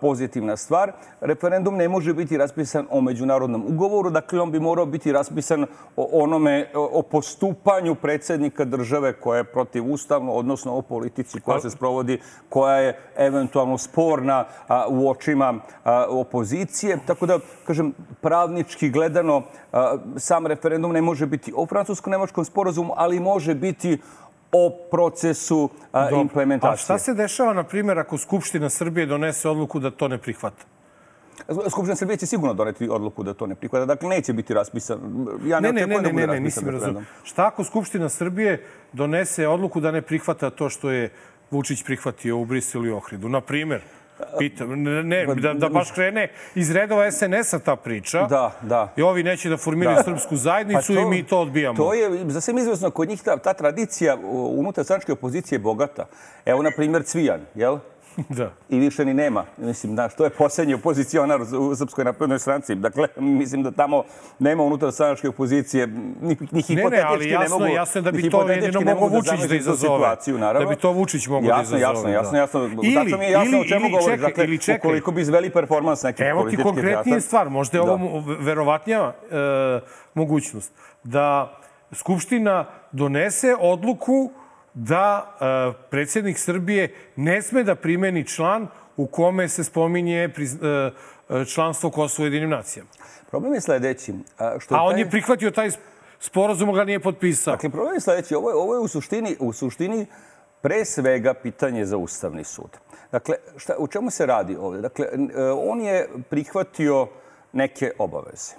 pozitivna 0.00 0.56
stvar. 0.56 0.92
Referendum 1.20 1.76
ne 1.76 1.88
može 1.88 2.14
biti 2.14 2.36
raspisan 2.36 2.86
o 2.90 3.00
međunarodnom 3.00 3.64
ugovoru, 3.68 4.10
dakle 4.10 4.40
on 4.40 4.50
bi 4.50 4.60
morao 4.60 4.86
biti 4.86 5.12
raspisan 5.12 5.66
o 5.96 6.08
onome, 6.12 6.70
o 6.74 7.02
postupanju 7.02 7.94
predsednika 7.94 8.64
države 8.64 9.12
koja 9.12 9.38
je 9.38 9.44
protivustavno, 9.44 10.32
odnosno 10.32 10.76
o 10.76 10.82
politici 10.82 11.40
koja 11.40 11.60
se 11.60 11.70
sprovodi, 11.70 12.20
koja 12.48 12.76
je 12.76 12.98
eventualno 13.16 13.78
sporna 13.78 14.44
u 14.88 15.10
očima 15.10 15.54
opozicije. 16.08 16.98
Tako 17.06 17.26
da 17.26 17.35
kažem, 17.66 17.92
pravnički 18.20 18.90
gledano, 18.90 19.42
sam 20.16 20.46
referendum 20.46 20.92
ne 20.92 21.02
može 21.02 21.26
biti 21.26 21.52
o 21.56 21.66
francusko-nemačkom 21.66 22.44
sporazumu, 22.44 22.94
ali 22.96 23.20
može 23.20 23.54
biti 23.54 23.98
o 24.52 24.70
procesu 24.90 25.68
Dobro. 25.92 26.20
implementacije. 26.20 26.74
A 26.74 26.76
šta 26.76 26.98
se 26.98 27.14
dešava, 27.14 27.52
na 27.52 27.64
primjer, 27.64 27.98
ako 27.98 28.18
Skupština 28.18 28.70
Srbije 28.70 29.06
donese 29.06 29.48
odluku 29.48 29.78
da 29.80 29.90
to 29.90 30.08
ne 30.08 30.18
prihvata? 30.18 30.64
Skupština 31.70 31.96
Srbije 31.96 32.16
će 32.16 32.26
sigurno 32.26 32.54
doneti 32.54 32.88
odluku 32.88 33.22
da 33.22 33.34
to 33.34 33.46
ne 33.46 33.54
prihvata. 33.54 33.86
Dakle, 33.86 34.08
neće 34.08 34.32
biti 34.32 34.54
raspisan. 34.54 34.98
Ja 35.44 35.60
ne, 35.60 35.72
ne, 35.72 35.86
ne, 35.86 35.96
ne, 35.96 36.02
da 36.02 36.12
ne, 36.12 36.26
ne, 36.26 36.40
nisam 36.40 36.68
razumio. 36.68 37.02
Šta 37.24 37.46
ako 37.46 37.64
Skupština 37.64 38.08
Srbije 38.08 38.64
donese 38.92 39.48
odluku 39.48 39.80
da 39.80 39.90
ne 39.90 40.02
prihvata 40.02 40.50
to 40.50 40.68
što 40.68 40.90
je 40.90 41.10
Vučić 41.50 41.84
prihvatio 41.84 42.38
u 42.38 42.44
Briselu 42.44 42.86
i 42.86 42.90
Ohridu? 42.90 43.28
Na 43.28 43.40
primjer, 43.40 43.82
Pitam, 44.38 44.82
ne, 44.82 45.26
da, 45.26 45.52
da 45.52 45.68
baš 45.68 45.90
krene 45.90 46.28
iz 46.54 46.70
redova 46.70 47.10
SNS-a 47.10 47.58
ta 47.58 47.76
priča. 47.76 48.26
Da, 48.26 48.52
da. 48.62 48.92
I 48.96 49.02
ovi 49.02 49.22
neće 49.22 49.48
da 49.48 49.56
formiraju 49.56 49.96
da. 49.96 50.02
srpsku 50.02 50.36
zajednicu 50.36 50.94
pa 50.94 51.00
to, 51.00 51.00
i 51.00 51.10
mi 51.10 51.22
to 51.22 51.40
odbijamo. 51.40 51.76
To 51.76 51.94
je, 51.94 52.24
za 52.28 52.40
sve 52.40 52.54
izvesno, 52.60 52.90
kod 52.90 53.08
njih 53.08 53.22
ta, 53.22 53.36
ta 53.36 53.54
tradicija 53.54 54.16
unutar 54.32 54.84
stranačke 54.84 55.12
opozicije 55.12 55.56
je 55.56 55.60
bogata. 55.60 56.06
Evo, 56.46 56.62
na 56.62 56.70
primjer, 56.76 57.02
Cvijan, 57.02 57.40
jel? 57.54 57.78
Da. 58.28 58.50
I 58.68 58.78
više 58.78 59.04
ni 59.04 59.14
nema. 59.14 59.44
Mislim, 59.56 59.92
znaš, 59.92 60.14
to 60.14 60.24
je 60.24 60.30
posljednji 60.30 60.74
opozicionar 60.74 61.40
u 61.60 61.74
Srpskoj 61.76 62.04
naprednoj 62.04 62.38
stranci. 62.38 62.74
Dakle, 62.74 63.08
mislim 63.16 63.62
da 63.62 63.70
tamo 63.70 64.04
nema 64.38 64.62
unutar 64.62 64.92
stranačke 64.92 65.28
opozicije, 65.28 65.86
ni, 65.86 66.36
ni 66.50 66.62
hipotetički 66.62 66.74
ne, 66.90 67.02
ali 67.02 67.30
jasno, 67.30 67.58
ne 67.58 67.64
mogu, 67.64 67.74
jasno 67.74 68.00
da 68.00 68.12
bi 68.12 68.30
to 68.30 68.42
jedino 68.42 68.80
ne 68.80 68.94
mogu 68.94 69.08
Vučić 69.08 69.40
da 69.40 69.48
tu 69.48 69.54
izazove. 69.54 69.78
Situaciju, 69.78 70.38
naravno. 70.38 70.68
Da 70.68 70.74
bi 70.74 70.80
to 70.80 70.90
Vučić 70.90 71.26
mogao 71.26 71.40
da 71.42 71.48
jasno, 71.48 71.76
izazove. 71.76 72.12
Jasno, 72.12 72.38
jasno, 72.38 72.60
da. 72.60 72.66
jasno. 72.66 72.80
Ili- 72.82 72.94
Tačno 72.94 73.18
mi 73.18 73.24
je 73.24 73.30
jasno 73.30 73.56
o 73.56 73.60
ili- 73.60 73.68
čemu 73.68 73.80
ili 73.80 73.92
govoriš. 73.92 74.20
Dakle, 74.20 74.44
ili 74.44 74.58
čekaj. 74.58 74.78
ukoliko 74.78 75.10
bi 75.10 75.20
izveli 75.20 75.50
performans 75.50 76.02
neki 76.02 76.22
Evo 76.22 76.44
ti 76.44 76.56
konkretnije 76.56 77.20
stvar, 77.20 77.50
možda 77.50 77.78
je 77.78 77.84
Da. 77.84 77.92
ovo 77.92 78.22
verovatnija 78.40 79.12
e, 79.30 79.80
mogućnost, 80.14 80.72
da 81.04 81.58
Skupština 81.92 82.64
donese 82.92 83.54
odluku 83.60 84.30
da 84.76 85.36
e, 85.40 85.88
predsjednik 85.90 86.38
Srbije 86.38 86.94
ne 87.16 87.42
sme 87.42 87.62
da 87.64 87.74
primeni 87.74 88.26
član 88.26 88.68
u 88.96 89.06
kome 89.06 89.48
se 89.48 89.64
spominje 89.64 90.28
priz, 90.34 90.54
e, 90.54 90.90
e, 91.28 91.44
članstvo 91.44 91.90
Kosova 91.90 92.24
u 92.24 92.26
jedinim 92.26 92.50
nacijama. 92.50 92.90
Problem 93.30 93.54
je 93.54 93.60
sledeći. 93.60 94.14
A, 94.38 94.56
što 94.58 94.74
A 94.74 94.82
on 94.82 94.92
taj- 94.92 95.00
je 95.00 95.10
prihvatio 95.10 95.50
taj 95.50 95.70
sporazum, 96.20 96.72
ga 96.72 96.84
nije 96.84 97.00
potpisao. 97.00 97.54
Dakle, 97.54 97.70
problem 97.70 97.94
je 97.94 98.00
sledeći. 98.00 98.34
Ovo 98.34 98.50
je, 98.50 98.56
ovo 98.56 98.74
je 98.74 98.80
u, 98.80 98.88
suštini, 98.88 99.36
u 99.40 99.52
suštini 99.52 100.06
pre 100.60 100.84
svega 100.84 101.34
pitanje 101.34 101.84
za 101.84 101.96
Ustavni 101.96 102.44
sud. 102.44 102.70
Dakle, 103.12 103.36
šta, 103.56 103.74
u 103.78 103.86
čemu 103.86 104.10
se 104.10 104.26
radi 104.26 104.56
ovde? 104.60 104.80
Dakle, 104.80 105.06
on 105.68 105.80
je 105.80 106.08
prihvatio 106.30 107.08
neke 107.52 107.92
obaveze. 107.98 108.54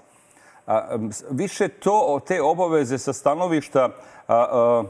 A, 0.68 0.98
više 1.32 1.68
to, 1.68 2.20
te 2.28 2.42
obaveze 2.42 2.98
sa 2.98 3.14
stanovišta 3.14 3.84
a, 3.84 3.92
a, 4.28 4.84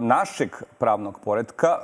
našeg 0.00 0.50
pravnog 0.78 1.20
poredka 1.24 1.78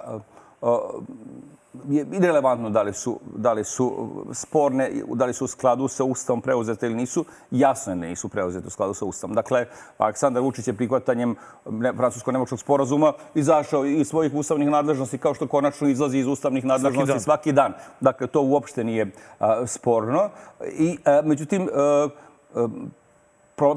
je 1.88 2.06
irelevantno 2.12 2.70
da 2.70 2.82
li 2.82 2.92
su, 2.92 3.20
da 3.36 3.52
li 3.52 3.64
su 3.64 4.08
sporne, 4.32 4.90
da 5.14 5.24
li 5.24 5.32
su 5.32 5.44
u 5.44 5.48
skladu 5.48 5.88
sa 5.88 6.04
Ustavom 6.04 6.40
preuzete 6.40 6.86
ili 6.86 6.94
nisu. 6.94 7.24
Jasno 7.50 7.92
je 7.92 7.96
da 7.96 8.06
nisu 8.06 8.28
preuzete 8.28 8.66
u 8.66 8.70
skladu 8.70 8.94
sa 8.94 9.04
Ustavom. 9.04 9.34
Dakle, 9.34 9.66
Aleksandar 9.98 10.42
Vučić 10.42 10.66
je 10.66 10.72
prihvatanjem 10.72 11.36
ne, 11.70 11.92
francusko-nemačkog 11.92 12.60
sporazuma 12.60 13.12
izašao 13.34 13.84
iz 13.84 14.08
svojih 14.08 14.34
ustavnih 14.34 14.68
nadležnosti 14.68 15.18
kao 15.18 15.34
što 15.34 15.46
konačno 15.48 15.88
izlazi 15.88 16.18
iz 16.18 16.26
ustavnih 16.26 16.64
nadležnosti 16.64 17.12
dan. 17.12 17.20
svaki 17.20 17.52
dan. 17.52 17.72
Dakle, 18.00 18.26
to 18.26 18.42
uopšte 18.42 18.84
nije 18.84 19.10
a, 19.38 19.66
sporno. 19.66 20.30
I, 20.78 20.98
a, 21.04 21.22
međutim, 21.24 21.68
a, 21.74 22.08
a, 22.54 22.68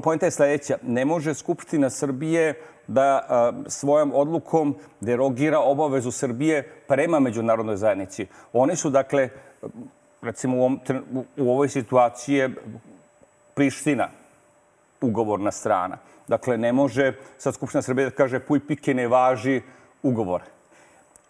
Pojenta 0.03 0.25
je 0.25 0.31
sledeća. 0.31 0.77
Ne 0.83 1.05
može 1.05 1.33
Skupština 1.33 1.89
Srbije 1.89 2.61
da 2.87 3.51
svojom 3.67 4.11
odlukom 4.15 4.75
derogira 4.99 5.59
obavezu 5.59 6.11
Srbije 6.11 6.63
prema 6.87 7.19
međunarodnoj 7.19 7.75
zajednici. 7.77 8.27
Oni 8.53 8.75
su, 8.75 8.89
dakle, 8.89 9.29
recimo 10.21 10.57
u, 10.57 10.59
ovom, 10.59 10.79
u- 11.37 11.51
ovoj 11.51 11.69
situaciji 11.69 12.35
je 12.35 12.53
Priština 13.53 14.09
ugovorna 15.01 15.51
strana. 15.51 15.97
Dakle, 16.27 16.57
ne 16.57 16.73
može 16.73 17.13
sad 17.37 17.53
Skupština 17.53 17.81
Srbije 17.81 18.09
da 18.09 18.15
kaže 18.15 18.39
puj 18.39 18.67
pike 18.67 18.93
ne 18.93 19.07
važi 19.07 19.61
ugovor. 20.03 20.41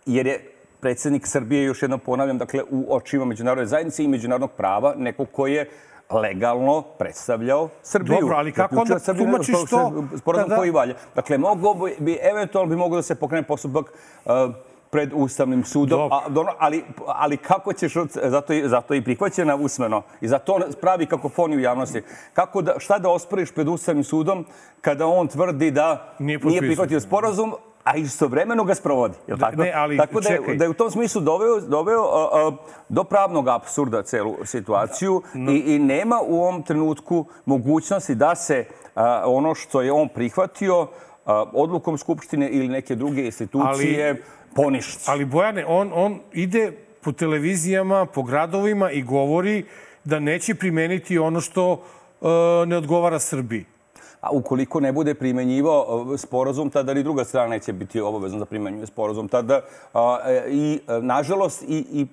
Jer 0.06 0.28
je 0.28 0.52
predsjednik 0.80 1.28
Srbije, 1.28 1.64
još 1.64 1.82
jednom 1.82 2.00
ponavljam, 2.00 2.38
dakle, 2.38 2.64
u 2.70 2.96
očima 2.96 3.26
međunarodne 3.26 3.66
zajednice 3.66 4.04
i 4.04 4.08
međunarodnog 4.08 4.52
prava, 4.52 4.94
neko 4.98 5.26
ko 5.26 5.48
je 5.48 5.70
legalno 6.10 6.82
predstavljao 6.82 7.70
Srbiju. 7.84 8.18
Dobro, 8.22 8.36
ali 8.38 8.52
kako 8.52 8.76
onda 8.76 9.00
tumačiš 9.00 9.56
to 9.70 10.04
Sporazum 10.18 10.50
kada- 10.50 10.56
koji 10.58 10.72
valja. 10.72 10.96
Dakle, 11.16 11.38
mogo 11.38 11.74
bi, 12.00 12.18
eventualno 12.22 12.70
bi 12.70 12.76
moglo 12.76 12.98
da 12.98 13.02
se 13.02 13.16
pokrene 13.16 13.44
postupak 13.48 13.86
uh, 14.26 14.32
pred 14.90 15.12
Ustavnim 15.14 15.64
sudom, 15.64 16.12
a, 16.12 16.30
dobro, 16.30 16.54
ali, 16.60 16.84
ali 17.08 17.38
kako 17.38 17.74
ćeš, 17.74 17.94
zato, 18.24 18.54
i, 18.54 18.70
zato 18.70 18.94
je 18.94 18.98
i 18.98 19.04
prihvaćena 19.04 19.56
usmeno 19.56 20.02
i 20.22 20.28
zato 20.28 20.60
pravi 20.82 21.06
kakofoniju 21.06 21.60
javnosti. 21.60 22.02
Kako 22.34 22.62
da, 22.62 22.76
šta 22.80 23.00
da 23.00 23.10
osporiš 23.10 23.52
pred 23.52 23.68
Ustavnim 23.68 24.04
sudom 24.04 24.46
kada 24.82 25.08
on 25.08 25.28
tvrdi 25.28 25.72
da 25.72 26.14
Nije 26.20 26.40
nije, 26.44 26.60
prihvatio 26.60 27.00
sporazum, 27.00 27.54
a 27.86 27.96
istovremeno 27.96 28.64
ga 28.64 28.76
sprovodi. 28.76 29.14
Je 29.28 29.36
Da, 29.36 29.46
tako? 29.46 29.62
ne, 29.62 29.72
ali 29.76 29.98
tako 29.98 30.20
da, 30.22 30.30
je, 30.30 30.38
čekaj. 30.38 30.56
da 30.56 30.64
je 30.64 30.70
u 30.70 30.74
tom 30.74 30.92
smislu 30.92 31.22
doveo, 31.22 31.60
doveo 31.62 32.02
a, 32.02 32.30
a, 32.34 32.52
do 32.90 33.04
pravnog 33.04 33.48
apsurda 33.48 34.04
celu 34.04 34.36
situaciju 34.46 35.22
i, 35.50 35.76
i 35.76 35.80
nema 35.80 36.20
u 36.28 36.42
ovom 36.42 36.64
trenutku 36.64 37.26
mogućnosti 37.46 38.16
da 38.16 38.36
se 38.36 38.66
a, 38.96 39.24
ono 39.26 39.56
što 39.56 39.82
je 39.82 39.92
on 39.92 40.10
prihvatio 40.10 40.88
a, 41.26 41.46
odlukom 41.54 41.98
Skupštine 41.98 42.50
ili 42.50 42.68
neke 42.68 42.96
druge 42.96 43.26
institucije 43.26 44.24
poništi. 44.56 45.04
Ali 45.08 45.26
Bojane, 45.26 45.66
on, 45.66 45.92
on 45.94 46.20
ide 46.34 46.72
po 47.02 47.12
televizijama, 47.12 48.06
po 48.06 48.24
gradovima 48.24 48.92
i 48.92 49.02
govori 49.02 49.66
da 50.04 50.20
neće 50.20 50.56
primeniti 50.56 51.18
ono 51.20 51.42
što 51.42 51.84
e, 52.22 52.66
ne 52.66 52.78
odgovara 52.78 53.20
Srbiji. 53.20 53.66
A 54.26 54.32
ukoliko 54.32 54.80
ne 54.80 54.92
bude 54.92 55.14
primenjivao 55.14 56.06
e, 56.14 56.18
sporazum, 56.18 56.70
tada 56.70 56.94
ni 56.94 57.04
druga 57.04 57.24
strana 57.24 57.48
neće 57.48 57.74
biti 57.74 58.02
obavezna 58.02 58.40
da 58.40 58.46
primenjuje 58.46 58.86
sporazum. 58.86 59.28
Tada 59.28 59.62
e, 60.26 60.44
i, 60.50 60.80
e, 60.88 61.02
nažalost, 61.02 61.64
i, 61.68 61.86
i 61.92 62.08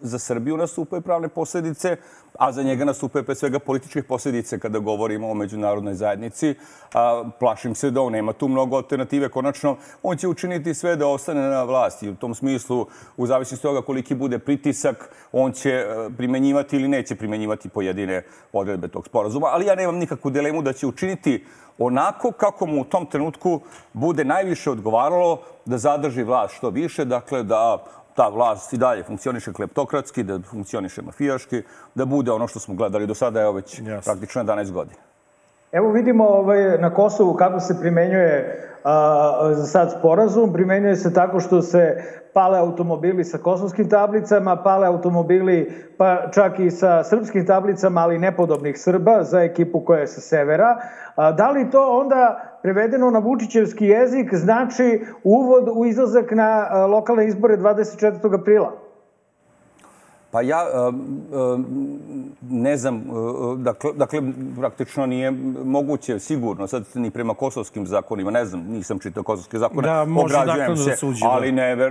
za 0.00 0.18
Srbiju 0.18 0.56
nastupaju 0.56 1.02
pravne 1.02 1.28
posljedice, 1.28 1.96
a 2.38 2.52
za 2.52 2.62
njega 2.62 2.84
nastupaju 2.84 3.24
pre 3.24 3.34
svega 3.34 3.58
političke 3.58 4.02
posljedice 4.02 4.58
kada 4.58 4.78
govorimo 4.78 5.30
o 5.30 5.34
međunarodnoj 5.34 5.94
zajednici. 5.94 6.54
A, 6.94 7.24
plašim 7.40 7.74
se 7.74 7.90
da 7.90 8.00
on 8.00 8.12
nema 8.12 8.32
tu 8.32 8.48
mnogo 8.48 8.76
alternative. 8.76 9.28
Konačno, 9.28 9.76
on 10.02 10.16
će 10.16 10.28
učiniti 10.28 10.74
sve 10.74 10.96
da 10.96 11.06
ostane 11.06 11.40
na 11.40 11.62
vlasti. 11.64 12.10
U 12.10 12.14
tom 12.14 12.34
smislu, 12.34 12.86
u 13.16 13.26
zavisnosti 13.26 13.62
toga 13.62 13.82
koliki 13.82 14.14
bude 14.14 14.38
pritisak, 14.38 15.10
on 15.32 15.52
će 15.52 15.70
e, 15.70 15.86
primenjivati 16.16 16.76
ili 16.76 16.88
neće 16.88 17.16
primenjivati 17.16 17.68
pojedine 17.68 18.22
odredbe 18.52 18.88
tog 18.88 19.06
sporazuma. 19.06 19.46
Ali 19.46 19.66
ja 19.66 19.74
nemam 19.74 19.96
nikakvu 19.96 20.30
dilemu 20.30 20.62
da 20.62 20.72
će 20.72 20.86
učiniti 20.86 21.44
onako 21.78 22.32
kako 22.32 22.66
mu 22.66 22.80
u 22.80 22.84
tom 22.84 23.06
trenutku 23.06 23.60
bude 23.92 24.24
najviše 24.24 24.70
odgovaralo 24.70 25.40
da 25.64 25.78
zadrži 25.78 26.22
vlast 26.22 26.54
što 26.56 26.70
više, 26.70 27.04
dakle 27.04 27.42
da 27.42 27.84
ta 28.16 28.28
vlast 28.28 28.72
i 28.72 28.76
dalje 28.76 29.02
funkcioniše 29.02 29.52
kleptokratski, 29.52 30.22
da 30.22 30.40
funkcioniše 30.50 31.02
mafijaški, 31.02 31.62
da 31.94 32.04
bude 32.04 32.32
ono 32.32 32.48
što 32.48 32.60
smo 32.60 32.74
gledali 32.74 33.06
do 33.06 33.14
sada, 33.14 33.40
evo 33.40 33.52
već 33.52 33.78
Jasno. 33.78 34.12
praktično 34.12 34.42
11 34.44 34.70
godina. 34.72 35.00
Evo 35.72 35.90
vidimo 35.90 36.24
ovaj, 36.24 36.78
na 36.78 36.94
Kosovu 36.94 37.34
kako 37.34 37.60
se 37.60 37.80
primenjuje 37.80 38.62
a, 38.84 39.50
za 39.52 39.66
sad 39.66 39.94
sporazum. 39.98 40.52
Primenjuje 40.52 40.96
se 40.96 41.14
tako 41.14 41.40
što 41.40 41.62
se 41.62 42.02
pale 42.34 42.58
automobili 42.58 43.24
sa 43.24 43.38
kosovskim 43.38 43.90
tablicama, 43.90 44.56
pale 44.56 44.86
automobili 44.86 45.72
pa 45.98 46.30
čak 46.30 46.58
i 46.58 46.70
sa 46.70 47.04
srpskim 47.04 47.46
tablicama, 47.46 48.00
ali 48.00 48.18
nepodobnih 48.18 48.78
Srba 48.78 49.22
za 49.22 49.40
ekipu 49.40 49.80
koja 49.80 50.00
je 50.00 50.06
sa 50.06 50.20
severa. 50.20 50.76
A, 51.16 51.32
da 51.32 51.50
li 51.50 51.70
to 51.70 52.00
onda 52.00 52.40
prevedeno 52.62 53.10
na 53.10 53.18
vučićevski 53.18 53.86
jezik 53.86 54.34
znači 54.34 55.04
uvod 55.24 55.68
u 55.74 55.86
izlazak 55.86 56.30
na 56.30 56.66
a, 56.70 56.86
lokalne 56.86 57.26
izbore 57.26 57.56
24. 57.56 58.40
aprila? 58.40 58.85
Pa 60.30 60.40
ja 60.42 60.88
um, 60.88 61.22
um, 61.32 61.66
ne 62.50 62.76
znam, 62.76 63.10
uh, 63.10 63.58
dakle, 63.58 63.92
dakle, 63.92 64.22
praktično 64.56 65.06
nije 65.06 65.30
moguće, 65.64 66.18
sigurno, 66.18 66.66
sad 66.66 66.84
ni 66.94 67.10
prema 67.10 67.34
kosovskim 67.34 67.86
zakonima, 67.86 68.30
ne 68.30 68.44
znam, 68.44 68.60
nisam 68.60 68.98
čitao 68.98 69.22
kosovske 69.22 69.58
zakone, 69.58 69.88
Da, 69.88 70.04
može 70.04 70.36
ograđujem 70.36 70.76
se, 70.76 70.90
da 70.90 70.96
se 70.96 71.06
da. 71.06 71.28
ali 71.30 71.52
ne, 71.52 71.90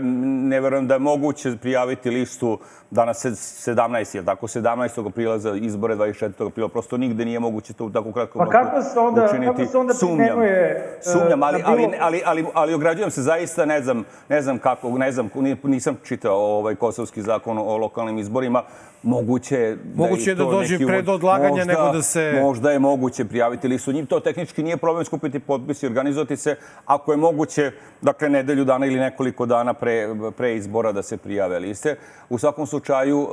ne 0.50 0.62
verujem 0.62 0.88
da 0.88 0.94
je 0.94 1.00
moguće 1.00 1.58
prijaviti 1.62 2.10
listu 2.10 2.60
danas 2.92 3.18
se 3.18 3.30
17. 3.30 4.16
je 4.16 4.26
tako, 4.26 4.48
17. 4.48 4.64
aprila 5.08 5.40
za 5.40 5.52
izbore 5.52 5.96
24. 5.96 6.48
aprila, 6.48 6.70
prosto 6.70 6.98
nigde 6.98 7.26
nije 7.26 7.40
moguće 7.40 7.74
to 7.74 7.86
u 7.86 7.90
tako 7.90 8.12
kratkom 8.12 8.40
Pa 8.40 8.52
kako 8.52 8.82
se 8.84 9.00
onda- 9.00 9.26
učiniti. 9.26 9.46
kako 9.48 9.66
se 9.66 9.78
onda 9.78 9.94
Sumnjam, 9.94 10.42
e, 10.42 10.84
sumnjam, 11.04 11.44
ali, 11.44 11.62
ali, 11.66 11.90
ali, 12.00 12.22
ali, 12.26 12.46
ali 12.54 12.74
ograđujem 12.74 13.12
se 13.12 13.22
zaista, 13.22 13.66
ne 13.66 13.82
znam, 13.82 14.04
ne 14.30 14.42
znam 14.42 14.58
kako, 14.58 14.90
ne 14.90 15.12
znam, 15.12 15.30
ni- 15.36 15.58
nisam 15.64 15.98
čitao 16.04 16.38
ovaj 16.38 16.76
kosovski 16.76 17.22
zakon 17.22 17.58
o 17.58 17.78
lokalnim 17.78 18.18
izborima, 18.18 18.64
moguće 19.04 19.56
je 19.56 19.76
da, 19.76 19.82
Moguće 19.96 20.30
je 20.32 20.36
da 20.36 20.44
dođe 20.46 20.74
neki 20.74 20.86
pred 20.86 21.10
odlaganja 21.10 21.50
možda, 21.50 21.66
nego 21.66 21.90
da 21.90 22.02
se- 22.02 22.40
Možda 22.42 22.72
je 22.72 22.80
moguće 22.80 23.26
prijaviti 23.26 23.68
listu. 23.68 23.92
Njim 23.92 24.06
to 24.06 24.20
tehnički 24.20 24.64
nije 24.64 24.78
problem 24.78 25.06
skupiti 25.06 25.40
potpis 25.40 25.84
i 25.84 25.88
organizovati 25.88 26.38
se. 26.38 26.56
Ako 26.86 27.12
je 27.12 27.18
moguće, 27.18 27.72
dakle, 28.02 28.30
nedelju 28.30 28.66
dana 28.66 28.86
ili 28.86 29.00
nekoliko 29.00 29.46
dana 29.46 29.74
pre, 29.74 30.08
pre 30.38 30.56
izbora 30.56 30.92
da 30.92 31.04
se 31.04 31.18
prijave 31.18 31.60
liste. 31.60 31.96
U 32.30 32.38
svakom 32.38 32.66
slučaju, 32.76 33.20
uh, 33.20 33.30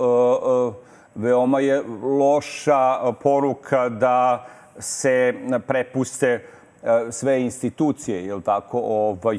uh, 0.68 0.74
veoma 1.14 1.61
je 1.61 1.82
loša 2.03 3.12
poruka 3.22 3.88
da 3.88 4.47
se 4.78 5.34
prepuste 5.66 6.45
uh, 6.82 6.88
sve 7.11 7.43
institucije, 7.43 8.26
jel 8.26 8.40
tako, 8.40 8.78
ovaj, 8.78 9.36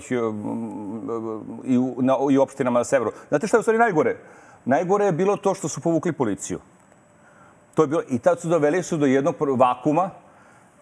i, 1.63 1.79
na, 1.97 2.17
i 2.31 2.37
opštinama 2.37 2.79
na 2.79 2.83
severu. 2.83 3.11
Znate 3.29 3.47
šta 3.47 3.57
je 3.57 3.59
u 3.59 3.63
stvari 3.63 3.79
najgore? 3.79 4.17
Najgore 4.65 5.05
je 5.05 5.11
bilo 5.11 5.37
to 5.37 5.53
što 5.53 5.67
su 5.67 5.81
povukli 5.81 6.11
policiju. 6.11 6.59
To 7.75 7.83
je 7.83 7.87
bilo, 7.87 8.01
I 8.09 8.19
tad 8.19 8.41
su 8.41 8.47
doveli 8.47 8.83
su 8.83 8.97
do 8.97 9.05
jednog 9.05 9.35
vakuma 9.57 10.09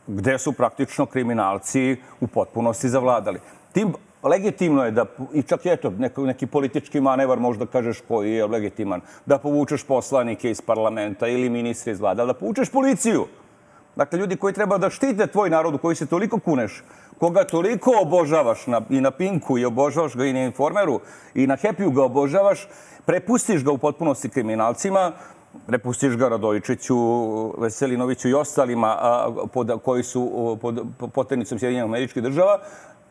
gde 0.07 0.39
su 0.39 0.53
praktično 0.53 1.05
kriminalci 1.05 1.97
u 2.19 2.27
potpunosti 2.27 2.89
zavladali. 2.89 3.39
Tim 3.73 3.93
legitimno 4.23 4.85
je 4.85 4.91
da, 4.91 5.05
i 5.33 5.43
čak 5.43 5.65
eto, 5.65 5.89
neko, 5.89 6.25
neki 6.25 6.47
politički 6.47 7.01
manevar 7.01 7.39
možda 7.39 7.65
kažeš 7.65 8.01
koji 8.07 8.33
je 8.33 8.45
legitiman, 8.45 9.01
da 9.25 9.37
povučeš 9.37 9.83
poslanike 9.83 10.51
iz 10.51 10.61
parlamenta 10.61 11.27
ili 11.27 11.49
ministre 11.49 11.91
iz 11.91 11.99
vlada, 11.99 12.25
da 12.25 12.33
povučeš 12.33 12.69
policiju. 12.69 13.25
Dakle, 13.95 14.19
ljudi 14.19 14.35
koji 14.35 14.53
treba 14.53 14.77
da 14.77 14.89
štite 14.89 15.27
tvoj 15.27 15.49
narod 15.49 15.75
u 15.75 15.77
koji 15.77 15.95
se 15.95 16.05
toliko 16.05 16.39
kuneš, 16.39 16.83
koga 17.19 17.43
toliko 17.43 17.91
obožavaš 18.01 18.67
na, 18.67 18.81
i 18.89 19.01
na 19.01 19.11
Pinku 19.11 19.57
i 19.57 19.65
obožavaš 19.65 20.15
ga 20.15 20.25
i 20.25 20.33
na 20.33 20.43
Informeru 20.43 20.99
i 21.35 21.47
na 21.47 21.57
Happy 21.57 21.93
ga 21.93 22.03
obožavaš, 22.03 22.67
prepustiš 23.05 23.63
ga 23.63 23.71
u 23.71 23.77
potpunosti 23.77 24.29
kriminalcima, 24.29 25.11
prepustiš 25.67 26.15
ga 26.17 26.29
Radojičiću, 26.29 26.97
Veselinoviću 27.61 28.29
i 28.29 28.33
ostalima 28.33 28.87
a, 28.87 29.33
pod, 29.53 29.71
koji 29.83 30.03
su 30.03 30.57
pod 30.61 30.81
poternicom 31.13 31.59
Sjedinjenih 31.59 31.89
američkih 31.89 32.23
država, 32.23 32.59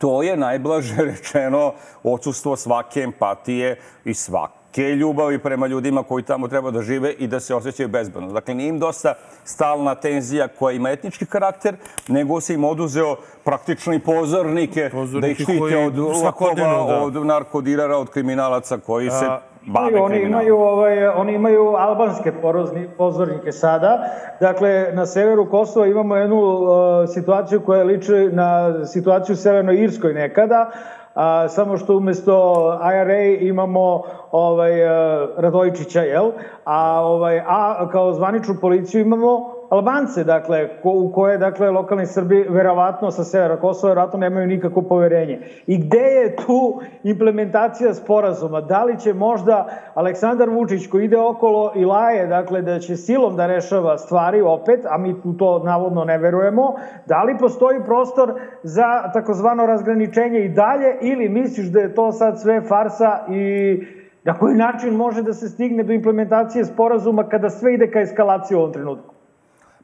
to 0.01 0.21
je 0.25 0.37
najblaže 0.37 0.97
rečeno 1.13 1.73
odsustvo 2.03 2.57
svake 2.57 3.01
empatije 3.01 3.77
i 4.05 4.13
svake 4.13 4.60
ljubavi 4.77 5.39
prema 5.39 5.67
ljudima 5.67 6.03
koji 6.03 6.23
tamo 6.23 6.47
treba 6.47 6.71
da 6.71 6.81
žive 6.81 7.11
i 7.11 7.27
da 7.27 7.39
se 7.39 7.55
osjećaju 7.55 7.89
bezbedno. 7.89 8.31
Dakle, 8.31 8.53
nije 8.55 8.69
im 8.69 8.79
dosta 8.79 9.13
stalna 9.43 9.95
tenzija 9.95 10.47
koja 10.47 10.75
ima 10.75 10.89
etnički 10.89 11.25
karakter, 11.25 11.75
nego 12.07 12.41
se 12.41 12.53
im 12.53 12.63
oduzeo 12.63 13.15
praktično 13.43 13.93
i 13.93 13.99
pozornike, 13.99 14.89
pozornike 14.91 15.21
da 15.21 15.27
ih 15.27 15.37
štite 15.37 15.77
od 15.77 15.97
lokova, 15.97 16.53
da. 16.53 17.01
od 17.03 17.25
narkodirara, 17.25 17.97
od 17.97 18.09
kriminalaca 18.09 18.77
koji 18.77 19.07
A... 19.07 19.11
se 19.11 19.25
bave 19.65 20.01
oni 20.01 20.21
imaju, 20.21 20.57
ovaj, 20.57 21.07
oni 21.07 21.33
imaju 21.33 21.75
albanske 21.77 22.31
porozni, 22.41 22.89
pozornike 22.97 23.51
sada. 23.51 24.05
Dakle, 24.39 24.89
na 24.93 25.05
severu 25.05 25.49
Kosova 25.49 25.87
imamo 25.87 26.15
jednu 26.15 26.41
uh, 26.41 26.69
situaciju 27.13 27.61
koja 27.61 27.83
liči 27.83 28.29
na 28.31 28.73
situaciju 28.85 29.33
u 29.33 29.37
Severnoj 29.37 29.83
Irskoj 29.83 30.13
nekada, 30.13 30.71
a, 31.13 31.47
samo 31.49 31.77
što 31.77 31.97
umesto 31.97 32.63
IRA 33.01 33.23
imamo 33.23 34.03
ovaj, 34.31 34.83
uh, 34.85 35.29
Radojičića, 35.37 36.01
jel? 36.01 36.31
A, 36.65 37.01
ovaj, 37.05 37.39
a 37.39 37.89
kao 37.91 38.13
zvaničnu 38.13 38.55
policiju 38.61 39.01
imamo 39.01 39.50
Albance, 39.71 40.23
dakle, 40.23 40.69
ko, 40.83 40.91
u 40.91 41.11
koje, 41.11 41.37
dakle, 41.37 41.69
lokalni 41.69 42.05
Srbi 42.05 42.45
verovatno 42.49 43.11
sa 43.11 43.23
severa 43.23 43.55
Kosova 43.59 43.93
verovatno 43.93 44.19
nemaju 44.19 44.47
nikako 44.47 44.81
poverenje. 44.81 45.39
I 45.67 45.77
gde 45.77 45.97
je 45.97 46.35
tu 46.35 46.81
implementacija 47.03 47.93
sporazuma? 47.93 48.61
Da 48.61 48.83
li 48.83 48.99
će 48.99 49.13
možda 49.13 49.67
Aleksandar 49.93 50.49
Vučić 50.49 50.87
koji 50.87 51.05
ide 51.05 51.17
okolo 51.17 51.71
i 51.75 51.85
laje, 51.85 52.27
dakle, 52.27 52.61
da 52.61 52.79
će 52.79 52.95
silom 52.95 53.35
da 53.35 53.47
rešava 53.47 53.97
stvari 53.97 54.41
opet, 54.41 54.85
a 54.89 54.97
mi 54.97 55.15
u 55.23 55.33
to 55.33 55.63
navodno 55.63 56.03
ne 56.05 56.17
verujemo, 56.17 56.73
da 57.05 57.23
li 57.23 57.37
postoji 57.39 57.79
prostor 57.85 58.33
za 58.63 59.11
takozvano 59.13 59.65
razgraničenje 59.65 60.39
i 60.39 60.49
dalje 60.49 60.97
ili 61.01 61.29
misliš 61.29 61.67
da 61.67 61.79
je 61.79 61.95
to 61.95 62.11
sad 62.11 62.41
sve 62.41 62.61
farsa 62.61 63.19
i 63.29 63.79
na 64.23 64.33
koji 64.33 64.55
način 64.55 64.95
može 64.95 65.23
da 65.23 65.33
se 65.33 65.49
stigne 65.49 65.83
do 65.83 65.93
implementacije 65.93 66.65
sporazuma 66.65 67.23
kada 67.23 67.49
sve 67.49 67.73
ide 67.73 67.91
ka 67.91 67.99
eskalaciji 67.99 68.55
u 68.55 68.59
ovom 68.59 68.73
trenutku? 68.73 69.20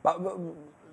Pa, 0.01 0.15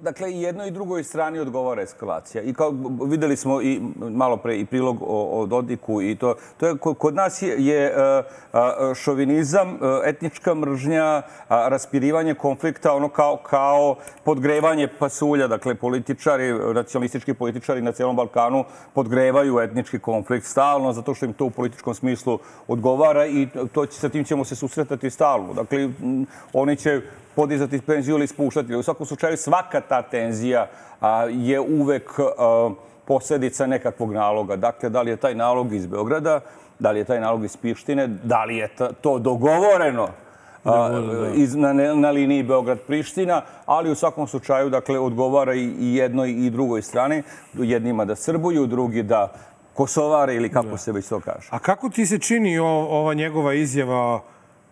dakle, 0.01 0.33
i 0.33 0.43
jednoj 0.43 0.69
i 0.69 0.71
drugoj 0.71 1.05
strani 1.05 1.39
odgovara 1.39 1.83
eskalacija. 1.83 2.43
I 2.43 2.55
kao 2.55 2.75
videli 3.07 3.37
smo 3.37 3.63
i 3.63 3.81
malo 3.99 4.37
pre 4.37 4.57
i 4.57 4.65
prilog 4.67 5.03
o, 5.03 5.41
o 5.41 5.47
Dodiku 5.47 6.03
i 6.03 6.17
to, 6.17 6.35
to 6.57 6.67
je, 6.67 6.77
kod 6.79 7.15
nas 7.15 7.43
je, 7.43 7.55
je 7.59 7.95
uh, 7.97 8.95
šovinizam, 8.95 9.69
uh, 9.69 9.79
etnička 10.05 10.55
mržnja, 10.55 11.23
raspirivanje 11.49 12.35
konflikta, 12.35 12.95
ono 12.95 13.09
kao, 13.09 13.37
kao 13.37 13.97
podgrevanje 14.25 14.89
pasulja. 14.99 15.47
Dakle, 15.49 15.75
političari, 15.75 16.53
nacionalistički 16.75 17.35
političari 17.35 17.83
na 17.83 17.93
cijelom 17.93 18.17
Balkanu 18.17 18.65
podgrevaju 18.95 19.61
etnički 19.61 19.99
konflikt 19.99 20.47
stalno, 20.47 20.93
zato 20.93 21.15
što 21.15 21.27
im 21.27 21.33
to 21.33 21.45
u 21.45 21.51
političkom 21.51 21.95
smislu 21.95 22.39
odgovara 22.69 23.27
i 23.27 23.49
to, 23.73 23.87
sa 23.87 24.09
tim 24.09 24.25
ćemo 24.25 24.45
se 24.45 24.57
susretati 24.57 25.11
stalno. 25.11 25.55
Dakle, 25.55 25.89
oni 26.53 26.77
će 26.77 27.01
podizati 27.37 27.81
penziju 27.81 28.17
ili 28.17 28.27
spuštati. 28.27 28.75
U 28.75 28.83
svakom 28.83 29.07
slučaju 29.07 29.37
svaka 29.37 29.81
ta 29.81 30.03
tenzija 30.03 30.67
a, 31.01 31.25
je 31.31 31.61
uvek 31.61 32.19
a, 32.19 32.71
posledica 33.05 33.67
nekakvog 33.67 34.13
naloga. 34.13 34.57
Dakle, 34.57 34.89
da 34.89 35.03
li 35.03 35.11
je 35.11 35.17
taj 35.17 35.35
nalog 35.35 35.73
iz 35.73 35.87
Beograda, 35.87 36.41
da 36.79 36.91
li 36.91 36.99
je 36.99 37.05
taj 37.05 37.21
nalog 37.21 37.45
iz 37.45 37.57
Pištine, 37.57 38.07
da 38.07 38.45
li 38.45 38.57
je 38.57 38.69
to 39.01 39.19
dogovoreno 39.19 40.09
a, 40.65 40.89
da. 40.89 41.29
iz, 41.35 41.55
na, 41.55 41.73
na 41.73 42.11
liniji 42.11 42.43
Beograd-Priština, 42.43 43.43
ali 43.67 43.91
u 43.91 43.95
svakom 43.95 44.27
slučaju 44.27 44.71
dakle, 44.71 44.99
odgovara 44.99 45.55
i, 45.55 45.65
i 45.81 45.95
jednoj 45.95 46.31
i 46.31 46.51
drugoj 46.51 46.83
strani, 46.83 47.23
jednima 47.55 48.05
da 48.05 48.17
srbuju, 48.17 48.67
drugi 48.67 49.03
da 49.03 49.33
kosovare 49.75 50.35
ili 50.35 50.49
kako 50.49 50.69
da. 50.69 50.79
se 50.79 50.93
već 50.93 51.09
to 51.09 51.21
kaže. 51.21 51.49
A 51.51 51.59
kako 51.59 51.89
ti 51.89 52.07
se 52.07 52.19
čini 52.19 52.59
o, 52.59 52.67
ova 52.67 53.15
njegova 53.15 53.55
izjava 53.55 54.21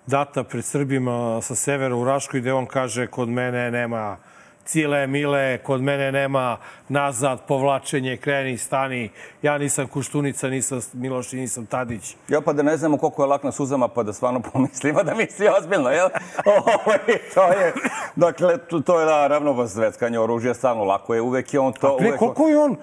data 0.07 0.44
pred 0.44 0.64
Srbima 0.64 1.42
sa 1.42 1.55
severa 1.55 1.96
u 1.96 2.05
Raškoj, 2.05 2.40
gde 2.40 2.53
on 2.53 2.66
kaže 2.66 3.07
kod 3.07 3.28
mene 3.28 3.70
nema 3.70 4.16
cile, 4.64 5.07
mile, 5.07 5.59
kod 5.59 5.82
mene 5.82 6.12
nema 6.12 6.57
nazad, 6.88 7.46
povlačenje, 7.48 8.16
kreni, 8.16 8.59
stani. 8.59 9.11
Ja 9.42 9.59
nisam 9.59 9.86
Kuštunica, 9.86 10.48
nisam 10.48 10.80
Miloš 10.92 11.32
i 11.32 11.36
nisam 11.36 11.66
Tadić. 11.66 12.16
Ja 12.28 12.40
pa 12.40 12.53
da 12.53 12.62
ne 12.62 12.76
znamo 12.76 12.98
koliko 12.98 13.22
je 13.22 13.26
lak 13.26 13.42
na 13.42 13.53
suzama, 13.53 13.88
pa 13.88 14.03
da 14.03 14.12
stvarno 14.12 14.40
pomislimo 14.53 15.03
da 15.03 15.14
misli 15.14 15.48
ozbiljno, 15.59 15.90
jel? 15.90 16.09
Ovo, 16.57 16.94
to 17.34 17.46
je, 17.46 17.72
dakle, 18.16 18.59
to 18.86 19.00
je 19.00 19.07
naravno 19.07 19.68
sveckanje 19.68 20.18
oružja, 20.18 20.55
stvarno 20.55 20.84
lako 20.84 21.14
je, 21.14 21.20
uvek 21.20 21.55
je 21.55 21.61
on 21.61 21.72
to... 21.72 21.94
A 21.94 21.96
pre, 21.96 22.16
koliko 22.16 22.48
je 22.48 22.59
on, 22.59 22.76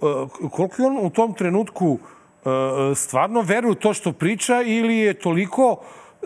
uh, 0.00 0.50
koliko 0.50 0.82
je 0.82 0.86
on 0.86 0.98
u 1.06 1.10
tom 1.10 1.34
trenutku 1.34 1.86
uh, 1.88 2.50
stvarno 2.96 3.40
veruje 3.40 3.74
to 3.74 3.94
što 3.94 4.12
priča 4.12 4.62
ili 4.62 4.96
je 4.96 5.14
toliko 5.14 5.76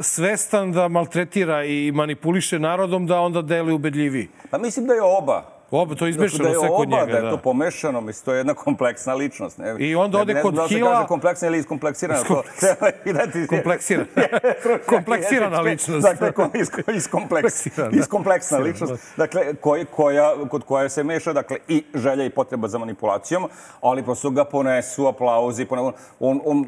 svestan 0.00 0.72
da 0.72 0.88
maltretira 0.88 1.64
i 1.64 1.92
manipuliše 1.92 2.58
narodom, 2.58 3.06
da 3.06 3.20
onda 3.20 3.42
deluje 3.42 3.74
ubedljiviji? 3.74 4.28
Pa 4.50 4.58
mislim 4.58 4.86
da 4.86 4.94
je 4.94 5.02
oba. 5.02 5.55
Oba, 5.70 5.94
to 5.94 6.06
je 6.06 6.10
izmešano 6.10 6.48
da 6.48 6.54
sve 6.58 6.68
kod 6.68 6.88
njega. 6.88 7.12
Da 7.12 7.18
je 7.18 7.30
to 7.30 7.36
pomešano, 7.36 8.00
mislim, 8.00 8.24
to 8.24 8.32
je 8.32 8.38
jedna 8.38 8.54
kompleksna 8.54 9.14
ličnost. 9.14 9.58
Ne? 9.58 9.74
I 9.78 9.94
onda 9.94 10.18
ode 10.18 10.42
kod 10.42 10.54
ne, 10.54 10.68
Hila... 10.68 10.98
Ne, 10.98 11.04
se 11.04 11.08
kompleksna 11.08 11.48
ili 11.48 11.58
iskompleksirana. 11.58 12.20
Isko... 12.20 12.34
To, 12.34 12.42
kompleksirana. 13.48 14.06
kompleksirana 14.86 15.60
ličnost. 15.60 16.02
Dakle, 16.02 16.32
is, 16.54 16.70
iskompleks, 16.94 17.66
iskompleksna 17.92 18.58
ličnost. 18.58 19.16
Dakle, 19.16 19.54
koj, 19.54 19.84
koja, 19.84 20.34
kod 20.50 20.64
koja 20.64 20.88
se 20.88 21.04
meša, 21.04 21.32
dakle, 21.32 21.58
i 21.68 21.84
želja 21.94 22.24
i 22.24 22.30
potreba 22.30 22.68
za 22.68 22.78
manipulacijom, 22.78 23.48
ali 23.80 24.02
prosto 24.02 24.30
ga 24.30 24.44
ponesu 24.44 25.06
aplauzi. 25.06 25.64
Ponesu, 25.64 25.92
on, 26.20 26.40
on 26.44 26.66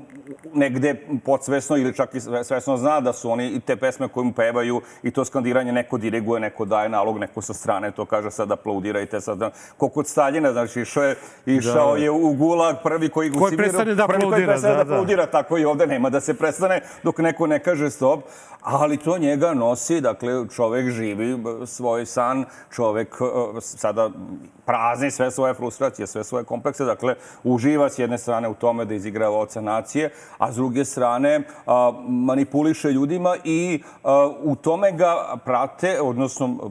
negde 0.55 0.95
podsvesno 1.25 1.77
ili 1.77 1.95
čak 1.97 2.15
i 2.15 2.21
svesno 2.21 2.77
zna 2.77 3.01
da 3.01 3.13
su 3.13 3.31
oni 3.31 3.49
i 3.49 3.61
te 3.61 3.77
pesme 3.77 4.09
koje 4.09 4.25
mu 4.25 4.33
pevaju 4.33 4.81
i 5.03 5.11
to 5.11 5.25
skandiranje 5.25 5.73
neko 5.73 5.99
diriguje, 5.99 6.41
neko 6.41 6.65
daje 6.65 6.89
nalog, 6.89 7.19
neko 7.19 7.43
sa 7.43 7.55
strane 7.55 7.91
to 7.91 8.05
kaže 8.05 8.31
sad 8.31 8.53
aplaudi 8.53 8.88
aplaudirajte 8.89 9.21
sad. 9.21 9.53
Ko 9.77 9.89
kod 9.89 10.07
Staljina, 10.07 10.53
znači 10.53 10.81
išao 10.81 11.05
je, 11.05 11.17
išao 11.47 11.93
da. 11.93 12.03
je 12.03 12.11
u 12.11 12.33
gulag 12.33 12.77
prvi 12.83 13.09
koji 13.09 13.33
koji 13.33 13.57
prestane 13.57 13.95
da 13.95 14.07
prvi 14.07 14.23
koji 14.31 14.47
prestane 14.47 14.77
da, 14.77 14.85
da, 14.85 14.93
aplaudira, 14.93 15.25
da. 15.25 15.31
tako 15.31 15.59
i 15.59 15.65
ovde 15.65 15.87
nema 15.87 16.11
da 16.11 16.21
se 16.21 16.35
prestane 16.35 16.81
dok 17.03 17.19
neko 17.19 17.47
ne 17.47 17.59
kaže 17.59 17.91
stop, 17.91 18.21
ali 18.63 18.97
to 18.97 19.19
njega 19.19 19.55
nosi, 19.55 20.01
dakle 20.01 20.49
čovek 20.55 20.91
živi 20.91 21.39
svoj 21.67 22.07
san, 22.07 22.45
čovek 22.75 23.15
e, 23.21 23.61
sada 23.61 24.11
prazni 24.65 25.11
sve 25.11 25.31
svoje 25.31 25.55
frustracije, 25.55 26.07
sve 26.07 26.25
svoje 26.25 26.45
komplekse, 26.45 26.85
dakle 26.85 27.15
uživa 27.45 27.91
s 27.91 27.99
jedne 27.99 28.19
strane 28.19 28.49
u 28.49 28.55
tome 28.55 28.85
da 28.85 28.95
izigrava 28.95 29.39
oca 29.39 29.61
nacije, 29.61 30.11
a 30.39 30.53
s 30.53 30.57
druge 30.57 30.85
strane 30.85 31.43
a, 31.67 31.93
manipuliše 32.09 32.93
ljudima 32.93 33.37
i 33.45 33.83
a, 34.05 34.31
u 34.43 34.57
tome 34.57 34.93
ga 34.93 35.37
prate, 35.45 36.01
odnosno 36.01 36.71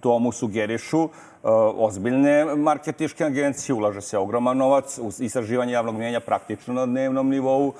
tomu 0.00 0.32
sugerišu 0.32 1.08
ozbiljne 1.42 2.44
marketiške 2.56 3.24
agencije, 3.24 3.74
ulaže 3.74 4.00
se 4.00 4.18
ogroman 4.18 4.56
novac 4.56 4.98
istraživanje 5.18 5.72
javnog 5.72 5.94
mjenja 5.94 6.20
praktično 6.20 6.74
na 6.74 6.86
dnevnom 6.86 7.28
nivou. 7.28 7.72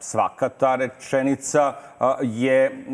Svaka 0.00 0.48
ta 0.48 0.74
rečenica 0.76 1.72
je 2.22 2.84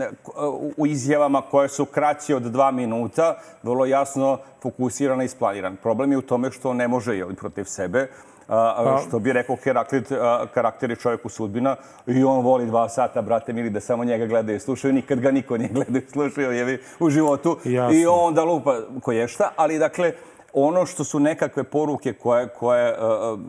u 0.76 0.86
izjavama 0.86 1.42
koje 1.42 1.68
su 1.68 1.84
kraće 1.84 2.36
od 2.36 2.42
dva 2.42 2.70
minuta 2.70 3.38
vrlo 3.62 3.86
jasno 3.86 4.38
fokusirana 4.62 5.22
i 5.22 5.26
isplanirana. 5.26 5.76
Problem 5.82 6.12
je 6.12 6.18
u 6.18 6.22
tome 6.22 6.50
što 6.50 6.74
ne 6.74 6.88
može, 6.88 7.16
jeli, 7.16 7.34
protiv 7.34 7.64
sebe, 7.64 8.08
a, 8.50 8.98
što 9.08 9.18
bi 9.18 9.32
rekao 9.32 9.56
Heraklit, 9.56 10.12
karakter 10.54 10.90
je 10.90 10.96
čovjeku 10.96 11.28
sudbina 11.28 11.76
i 12.06 12.24
on 12.24 12.44
voli 12.44 12.66
dva 12.66 12.88
sata, 12.88 13.22
brate 13.22 13.52
mili, 13.52 13.70
da 13.70 13.80
samo 13.80 14.04
njega 14.04 14.26
gledaju 14.26 14.56
i 14.56 14.60
slušaju. 14.60 14.94
Nikad 14.94 15.20
ga 15.20 15.30
niko 15.30 15.56
nije 15.56 15.70
gledao 15.72 16.02
i 16.02 16.10
slušao 16.12 16.52
je 16.52 16.80
u 16.98 17.10
životu. 17.10 17.58
Jasne. 17.64 18.00
I 18.00 18.06
onda 18.06 18.44
lupa 18.44 18.76
ko 19.02 19.12
je 19.12 19.28
šta. 19.28 19.52
Ali, 19.56 19.78
dakle, 19.78 20.12
ono 20.52 20.86
što 20.86 21.04
su 21.04 21.20
nekakve 21.20 21.64
poruke 21.64 22.12
koje, 22.12 22.48
koje 22.48 22.92
uh, 22.92 23.40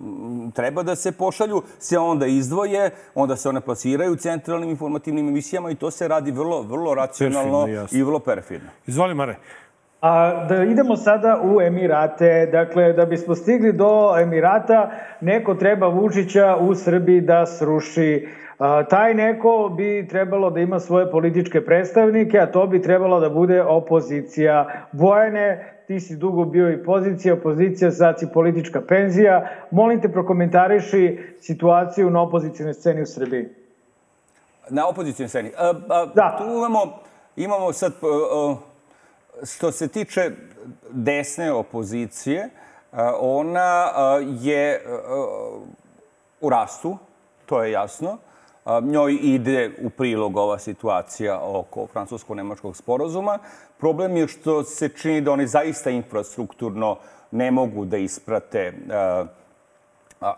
treba 0.54 0.84
da 0.84 0.96
se 0.96 1.12
pošalju, 1.12 1.64
se 1.80 1.98
onda 1.98 2.26
izdvoje, 2.26 2.92
onda 3.16 3.36
se 3.36 3.50
one 3.50 3.62
plasiraju 3.62 4.12
u 4.12 4.16
centralnim 4.16 4.70
informativnim 4.70 5.28
emisijama 5.28 5.72
i 5.72 5.76
to 5.76 5.92
se 5.92 6.08
radi 6.08 6.32
vrlo, 6.32 6.62
vrlo 6.62 6.94
racionalno 6.94 7.66
perfidno, 7.66 8.00
i 8.00 8.04
vrlo 8.04 8.20
perfidno. 8.20 8.70
Izvoli, 8.88 9.14
Mare. 9.14 9.36
A 10.02 10.46
da 10.50 10.64
idemo 10.64 10.98
sada 10.98 11.42
u 11.44 11.62
Emirate. 11.62 12.50
Dakle, 12.52 12.94
da 12.94 13.06
bismo 13.06 13.36
stigli 13.36 13.74
do 13.74 14.18
Emirata, 14.22 14.92
neko 15.22 15.56
treba 15.56 15.88
Vučića 15.88 16.58
u 16.60 16.76
Srbiji 16.76 17.22
da 17.22 17.46
sruši. 17.46 18.28
A, 18.60 18.84
taj 18.84 19.14
neko 19.14 19.74
bi 19.78 20.08
trebalo 20.10 20.50
da 20.50 20.60
ima 20.60 20.80
svoje 20.80 21.12
političke 21.12 21.66
predstavnike, 21.66 22.40
a 22.40 22.52
to 22.52 22.68
bi 22.68 22.82
trebalo 22.82 23.20
da 23.20 23.30
bude 23.30 23.64
opozicija. 23.64 24.88
Bojane, 24.92 25.74
ti 25.88 26.00
si 26.00 26.16
dugo 26.16 26.46
bio 26.46 26.72
i 26.72 26.84
pozicija, 26.84 27.34
opozicija, 27.34 27.92
sad 27.92 28.20
si 28.20 28.28
politička 28.34 28.82
penzija. 28.82 29.50
Molim 29.72 30.02
te 30.02 30.10
prokomentariši 30.10 31.20
situaciju 31.40 32.10
na 32.10 32.22
opozicijnoj 32.22 32.74
sceni 32.74 33.02
u 33.02 33.06
Srbiji. 33.06 33.50
Na 34.70 34.88
opozicijnoj 34.88 35.30
sceni. 35.30 35.52
A, 35.58 35.74
a, 35.90 36.06
da. 36.16 36.36
Tu 36.38 36.44
imamo, 36.44 36.80
imamo 37.36 37.74
sad, 37.74 37.92
a, 37.92 38.71
što 39.44 39.72
se 39.72 39.88
tiče 39.88 40.32
desne 40.90 41.52
opozicije, 41.52 42.50
ona 43.20 43.86
je 44.42 44.84
u 46.42 46.50
rastu, 46.50 46.98
to 47.46 47.64
je 47.64 47.72
jasno. 47.72 48.18
Njoj 48.82 49.18
ide 49.22 49.72
u 49.84 49.90
prilog 49.90 50.38
ova 50.38 50.60
situacija 50.60 51.40
oko 51.44 51.88
francusko-nemačkog 51.94 52.76
sporozuma. 52.76 53.40
Problem 53.78 54.18
je 54.18 54.28
što 54.28 54.64
se 54.64 54.90
čini 54.90 55.22
da 55.22 55.32
oni 55.32 55.48
zaista 55.48 55.90
infrastrukturno 55.90 56.98
ne 57.32 57.52
mogu 57.52 57.86
da 57.86 57.98
isprate 57.98 58.74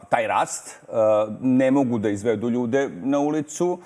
taj 0.09 0.27
rast, 0.27 0.79
ne 1.41 1.71
mogu 1.71 1.97
da 1.97 2.09
izvedu 2.09 2.49
ljude 2.49 2.89
na 3.03 3.19
ulicu. 3.19 3.79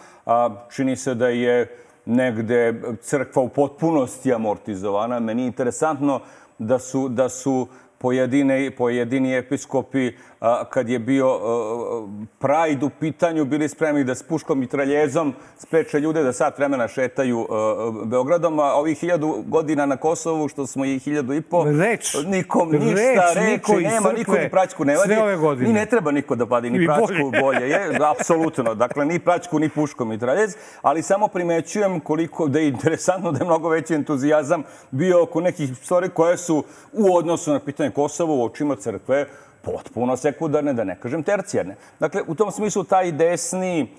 Čini 0.76 0.96
se 0.96 1.16
da 1.16 1.28
je 1.28 1.78
negde 2.08 2.82
crkva 3.02 3.42
u 3.42 3.50
potpunosti 3.50 4.34
amortizovana. 4.34 5.20
Meni 5.20 5.42
je 5.42 5.48
interesantno 5.48 6.20
da 6.58 6.80
su, 6.80 7.10
da 7.10 7.30
su 7.30 7.68
pojedine, 7.98 8.72
pojedini 8.72 9.38
episkopi, 9.38 10.12
a, 10.40 10.64
kad 10.70 10.90
je 10.90 11.00
bio 11.00 11.28
a, 11.28 12.08
Pride 12.40 12.86
u 12.86 12.90
pitanju, 12.90 13.46
bili 13.46 13.70
spremni 13.70 14.04
da 14.04 14.16
s 14.16 14.24
puškom 14.24 14.64
i 14.64 14.68
traljezom 14.68 15.34
spreče 15.58 16.00
ljude 16.00 16.24
da 16.24 16.34
sat 16.34 16.58
vremena 16.58 16.88
šetaju 16.88 17.48
a, 17.50 17.92
Beogradom, 18.06 18.60
a 18.60 18.74
ovih 18.74 19.00
hiljadu 19.00 19.44
godina 19.48 19.86
na 19.86 19.98
Kosovu, 19.98 20.48
što 20.48 20.68
smo 20.68 20.86
i 20.86 21.00
hiljadu 21.00 21.34
i 21.34 21.42
po, 21.42 21.66
reč, 21.80 22.16
nikom 22.26 22.72
ništa, 22.72 22.94
reč, 22.96 23.36
reči, 23.36 23.52
niko 23.52 23.80
nema, 23.80 24.12
niko 24.12 24.34
ni 24.34 24.50
praćku 24.50 24.86
ne 24.86 24.96
vadi. 24.96 25.14
Sve 25.14 25.24
ove 25.24 25.38
godine. 25.38 25.68
Ni 25.68 25.74
ne 25.74 25.86
treba 25.86 26.12
niko 26.12 26.36
da 26.36 26.44
vadi 26.44 26.70
ni, 26.70 26.80
ni 26.80 26.86
praćku 26.86 27.32
bolje. 27.32 27.42
bolje. 27.42 27.70
Je, 27.70 28.00
apsolutno. 28.12 28.76
Dakle, 28.76 29.06
ni 29.06 29.20
praćku, 29.20 29.60
ni 29.60 29.70
puškom 29.70 30.12
i 30.12 30.20
traljez, 30.20 30.56
ali 30.82 31.02
samo 31.02 31.28
primećujem 31.28 32.00
koliko 32.00 32.48
da 32.48 32.60
je 32.60 32.68
interesantno 32.68 33.32
da 33.32 33.40
je 33.40 33.46
mnogo 33.46 33.70
veći 33.70 33.94
entuzijazam 33.94 34.64
bio 34.92 35.24
oko 35.24 35.42
nekih 35.42 35.70
stvari 35.78 36.10
koje 36.10 36.38
su 36.38 36.64
u 36.94 37.16
odnosu 37.16 37.52
na 37.52 37.60
pitanje 37.60 37.87
Kosova 37.92 38.34
u 38.34 38.44
očima 38.46 38.76
crkve 38.76 39.26
potpuno 39.62 40.18
sekundarne, 40.18 40.74
da 40.74 40.84
ne 40.84 40.96
kažem 41.00 41.24
tercijarne. 41.24 41.76
Dakle, 42.00 42.22
u 42.28 42.36
tom 42.36 42.52
smislu 42.52 42.84
taj 42.84 43.12
desni 43.12 43.92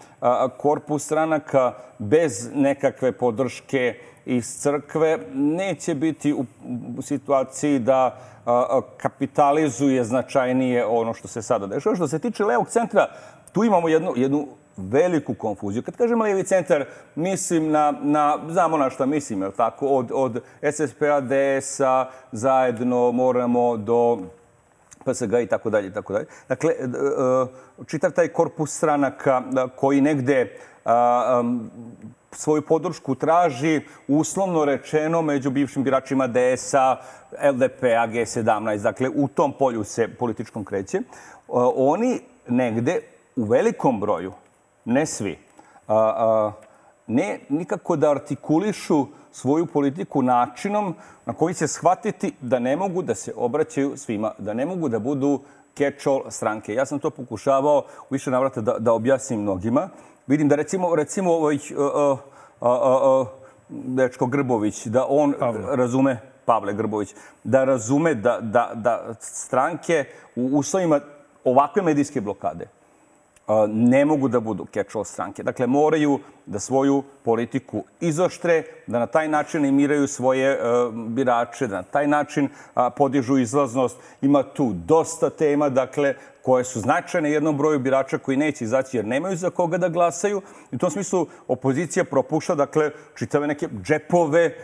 korpus 0.58 1.04
stranaka 1.04 1.72
bez 1.98 2.48
nekakve 2.54 3.12
podrške 3.12 3.94
iz 4.26 4.60
crkve 4.60 5.18
neće 5.34 5.94
biti 5.94 6.32
u, 6.32 6.44
situaciji 7.02 7.78
da 7.78 8.18
kapitalizuje 8.96 10.04
značajnije 10.04 10.86
ono 10.86 11.14
što 11.14 11.28
se 11.28 11.42
sada 11.42 11.66
dešava. 11.66 11.96
Što 11.96 12.08
se 12.08 12.18
tiče 12.18 12.44
levog 12.44 12.68
centra, 12.68 13.08
tu 13.52 13.64
imamo 13.64 13.88
jednu, 13.88 14.12
jednu 14.16 14.46
veliku 14.78 15.34
konfuziju. 15.34 15.82
Kad 15.82 15.96
kažem 15.96 16.20
levi 16.20 16.44
centar, 16.44 16.84
mislim 17.14 17.70
na, 17.70 17.94
na 18.02 18.38
znamo 18.48 18.76
na 18.76 18.90
šta 18.90 19.06
mislim, 19.06 19.42
je 19.42 19.50
tako? 19.50 19.86
Od, 19.86 20.10
od 20.14 20.42
SSP-a, 20.72 21.20
DS-a, 21.20 22.10
zajedno 22.32 23.12
moramo 23.12 23.76
do 23.76 24.18
PSG 25.04 25.32
i 25.42 25.46
tako 25.46 25.70
dalje 25.70 25.88
i 25.88 25.92
tako 25.92 26.12
dalje. 26.12 26.26
Dakle, 26.48 26.70
e, 26.70 26.86
čitav 27.86 28.10
taj 28.10 28.28
korpus 28.28 28.76
stranaka 28.76 29.42
koji 29.76 30.00
negde 30.00 30.58
svoju 32.32 32.62
podršku 32.62 33.14
traži 33.14 33.80
uslovno 34.08 34.64
rečeno 34.64 35.22
među 35.22 35.50
bivšim 35.50 35.84
biračima 35.84 36.26
DS-a, 36.26 36.96
LDP-a, 37.52 38.06
G17. 38.08 38.82
Dakle, 38.82 39.08
u 39.14 39.28
tom 39.28 39.52
polju 39.58 39.84
se 39.84 40.08
političkom 40.08 40.64
kreće. 40.64 41.00
Oni 41.76 42.20
negde 42.48 43.00
u 43.36 43.44
velikom 43.44 44.00
broju, 44.00 44.32
ne 44.84 45.06
svi, 45.06 45.38
ne 47.06 47.40
nikako 47.48 47.96
da 47.96 48.10
artikulišu 48.10 49.06
svoju 49.32 49.66
politiku 49.66 50.22
načinom 50.22 50.94
na 51.26 51.32
koji 51.32 51.54
će 51.54 51.68
shvatiti 51.68 52.32
da 52.40 52.58
ne 52.58 52.76
mogu 52.76 53.02
da 53.02 53.14
se 53.14 53.32
obraćaju 53.36 53.96
svima, 53.96 54.32
da 54.38 54.54
ne 54.54 54.66
mogu 54.66 54.88
da 54.88 54.98
budu 54.98 55.40
catch-all 55.76 56.30
stranke. 56.30 56.74
Ja 56.74 56.86
sam 56.86 56.98
to 56.98 57.10
pokušavao 57.10 57.84
više 58.10 58.30
navrata 58.30 58.60
da, 58.60 58.78
da 58.78 58.92
objasnim 58.92 59.40
mnogima. 59.40 59.88
Vidim 60.26 60.48
da 60.48 60.56
recimo, 60.56 60.96
recimo 60.96 61.32
ovaj, 61.32 61.56
uh, 61.56 62.18
uh, 62.60 62.68
uh, 63.20 63.26
dečko 63.68 64.26
Grbović, 64.26 64.86
da 64.86 65.06
on 65.08 65.34
Pavle. 65.38 65.76
razume, 65.76 66.18
Pavle 66.44 66.74
Grbović, 66.74 67.14
da 67.44 67.64
razume 67.64 68.14
da, 68.14 68.38
da, 68.40 68.70
da 68.74 69.14
stranke 69.20 70.04
u 70.36 70.46
uslovima 70.58 71.00
ovakve 71.44 71.82
medijske 71.82 72.20
blokade 72.20 72.68
ne 73.68 74.04
mogu 74.04 74.28
da 74.28 74.40
budu 74.40 74.66
catch-all 74.74 75.04
stranke. 75.04 75.42
Dakle, 75.42 75.66
moraju 75.66 76.18
da 76.46 76.58
svoju 76.58 77.02
politiku 77.24 77.84
izoštre, 78.00 78.62
da 78.86 78.98
na 78.98 79.06
taj 79.06 79.28
način 79.28 79.64
imiraju 79.64 80.08
svoje 80.08 80.58
birače, 80.92 81.66
da 81.66 81.76
na 81.76 81.82
taj 81.82 82.06
način 82.06 82.48
podižu 82.96 83.38
izlaznost. 83.38 83.96
Ima 84.22 84.42
tu 84.42 84.72
dosta 84.72 85.30
tema, 85.30 85.68
dakle, 85.68 86.14
koje 86.42 86.64
su 86.64 86.80
značajne 86.80 87.30
jednom 87.30 87.56
broju 87.56 87.78
birača 87.78 88.18
koji 88.18 88.36
neće 88.36 88.64
izaći 88.64 88.96
jer 88.96 89.04
nemaju 89.04 89.36
za 89.36 89.50
koga 89.50 89.78
da 89.78 89.88
glasaju. 89.88 90.42
I 90.72 90.76
u 90.76 90.78
tom 90.78 90.90
smislu 90.90 91.26
opozicija 91.48 92.04
propušta, 92.04 92.54
dakle, 92.54 92.90
čitave 93.14 93.46
neke 93.46 93.68
džepove 93.82 94.54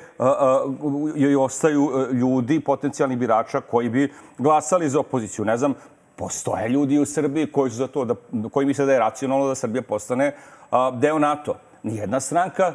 joj 1.15 1.37
ostaju 1.37 1.91
ljudi, 2.13 2.61
potencijalni 2.61 3.17
birača 3.17 3.61
koji 3.61 3.89
bi 3.89 4.13
glasali 4.39 4.89
za 4.89 5.01
opoziciju. 5.01 5.45
Ne 5.45 5.57
znam, 5.57 5.75
Postoje 6.17 6.69
ljudi 6.69 6.99
u 6.99 7.07
Srbiji 7.07 7.53
koji 7.53 7.71
su 7.71 7.77
za 7.77 7.87
to, 7.87 8.05
da, 8.05 8.15
koji 8.53 8.67
misle 8.67 8.87
da 8.87 8.93
je 8.93 8.99
racionalno 8.99 9.49
da 9.49 9.55
Srbija 9.55 9.83
postane 9.83 10.35
a, 10.71 10.91
deo 10.91 11.19
NATO. 11.19 11.55
Nijedna 11.83 12.21
stranka 12.21 12.73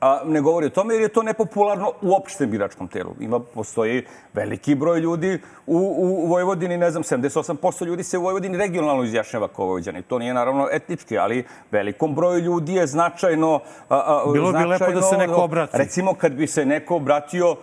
a, 0.00 0.20
ne 0.24 0.40
govori 0.40 0.66
o 0.66 0.70
tome 0.70 0.94
jer 0.94 1.02
je 1.02 1.08
to 1.08 1.22
nepopularno 1.22 1.92
u 2.02 2.14
opštem 2.14 2.50
biračkom 2.50 2.88
telu. 2.88 3.14
Ima, 3.20 3.40
postoji 3.40 4.06
veliki 4.34 4.74
broj 4.74 5.00
ljudi 5.00 5.40
u, 5.66 5.78
u 5.98 6.26
Vojvodini, 6.26 6.76
ne 6.76 6.90
znam, 6.90 7.02
78% 7.02 7.86
ljudi 7.86 8.02
se 8.02 8.18
u 8.18 8.22
Vojvodini 8.22 8.58
regionalno 8.58 9.04
izjašnjava 9.04 9.48
kao 9.48 9.66
Vojvodini. 9.66 10.02
To 10.02 10.18
nije 10.18 10.34
naravno 10.34 10.68
etnički, 10.72 11.18
ali 11.18 11.44
velikom 11.70 12.14
broju 12.14 12.38
ljudi 12.38 12.74
je 12.74 12.86
značajno... 12.86 13.60
A, 13.88 13.96
a, 13.96 14.32
Bilo 14.32 14.50
značajno, 14.50 14.76
bi 14.76 14.84
lepo 14.84 15.00
da 15.00 15.02
se 15.02 15.16
neko 15.16 15.42
obrati. 15.42 15.78
Recimo, 15.78 16.14
kad 16.14 16.32
bi 16.32 16.46
se 16.46 16.66
neko 16.66 16.96
obratio 16.96 17.56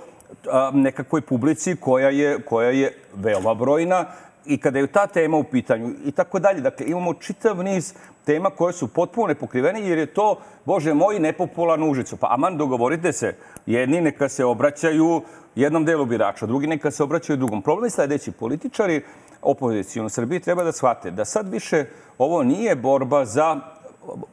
nekakvoj 0.73 1.21
publici 1.21 1.75
koja 1.75 2.09
je, 2.09 2.41
koja 2.41 2.69
je 2.69 2.93
veoma 3.15 3.53
brojna, 3.53 4.05
i 4.49 4.57
kada 4.57 4.79
je 4.79 4.87
ta 4.87 5.07
tema 5.07 5.37
u 5.37 5.43
pitanju 5.43 5.93
i 6.05 6.11
tako 6.11 6.39
dalje. 6.39 6.61
Dakle, 6.61 6.85
imamo 6.85 7.13
čitav 7.13 7.63
niz 7.63 7.93
tema 8.25 8.49
koje 8.49 8.73
su 8.73 8.87
potpuno 8.87 9.27
nepokrivene 9.27 9.81
jer 9.81 9.97
je 9.97 10.13
to, 10.13 10.39
bože 10.65 10.93
moj, 10.93 11.19
nepopularno 11.19 11.89
užicu. 11.89 12.17
Pa 12.17 12.27
aman, 12.33 12.57
dogovorite 12.57 13.13
se. 13.13 13.35
Jedni 13.65 14.01
neka 14.01 14.29
se 14.29 14.45
obraćaju 14.45 15.21
jednom 15.55 15.85
delu 15.85 16.05
birača, 16.05 16.45
drugi 16.45 16.67
neka 16.67 16.91
se 16.91 17.03
obraćaju 17.03 17.37
drugom. 17.37 17.61
Problem 17.61 17.85
je 17.85 17.89
sledeći. 17.89 18.31
Političari 18.31 19.01
opozicijonu 19.41 20.07
u 20.07 20.09
Srbiji 20.09 20.39
treba 20.39 20.63
da 20.63 20.71
shvate 20.71 21.11
da 21.11 21.25
sad 21.25 21.49
više 21.49 21.85
ovo 22.17 22.43
nije 22.43 22.75
borba 22.75 23.25
za 23.25 23.59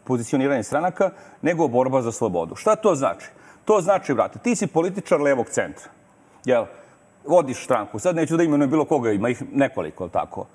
pozicioniranje 0.04 0.62
stranaka, 0.62 1.10
nego 1.42 1.68
borba 1.68 2.02
za 2.02 2.12
slobodu. 2.12 2.54
Šta 2.54 2.76
to 2.76 2.94
znači? 2.94 3.26
To 3.64 3.80
znači, 3.80 4.12
vrate, 4.12 4.38
ti 4.38 4.56
si 4.56 4.66
političar 4.66 5.20
levog 5.20 5.48
centra. 5.48 5.90
Jel? 6.44 6.64
Vodiš 7.28 7.64
stranku. 7.64 7.98
Sad 7.98 8.16
neću 8.16 8.36
da 8.36 8.42
imenujem 8.42 8.70
bilo 8.70 8.84
koga, 8.84 9.12
ima 9.12 9.28
ih 9.28 9.42
nekoliko, 9.52 10.08
tako. 10.08 10.46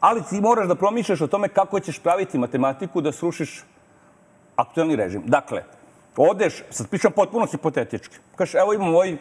Ali 0.00 0.22
ti 0.22 0.40
moraš 0.40 0.68
da 0.68 0.74
promišljaš 0.74 1.20
o 1.20 1.26
tome 1.26 1.48
kako 1.48 1.80
ćeš 1.80 1.98
praviti 1.98 2.38
matematiku 2.38 3.00
da 3.00 3.12
srušiš 3.12 3.64
aktuelni 4.56 4.96
režim. 4.96 5.22
Dakle, 5.26 5.62
odeš, 6.16 6.62
sad 6.70 6.88
pričam 6.88 7.12
potpuno 7.12 7.46
hipotetički, 7.46 8.16
kažeš, 8.36 8.54
evo 8.54 8.72
imamo 8.72 8.92
ovaj 8.92 9.16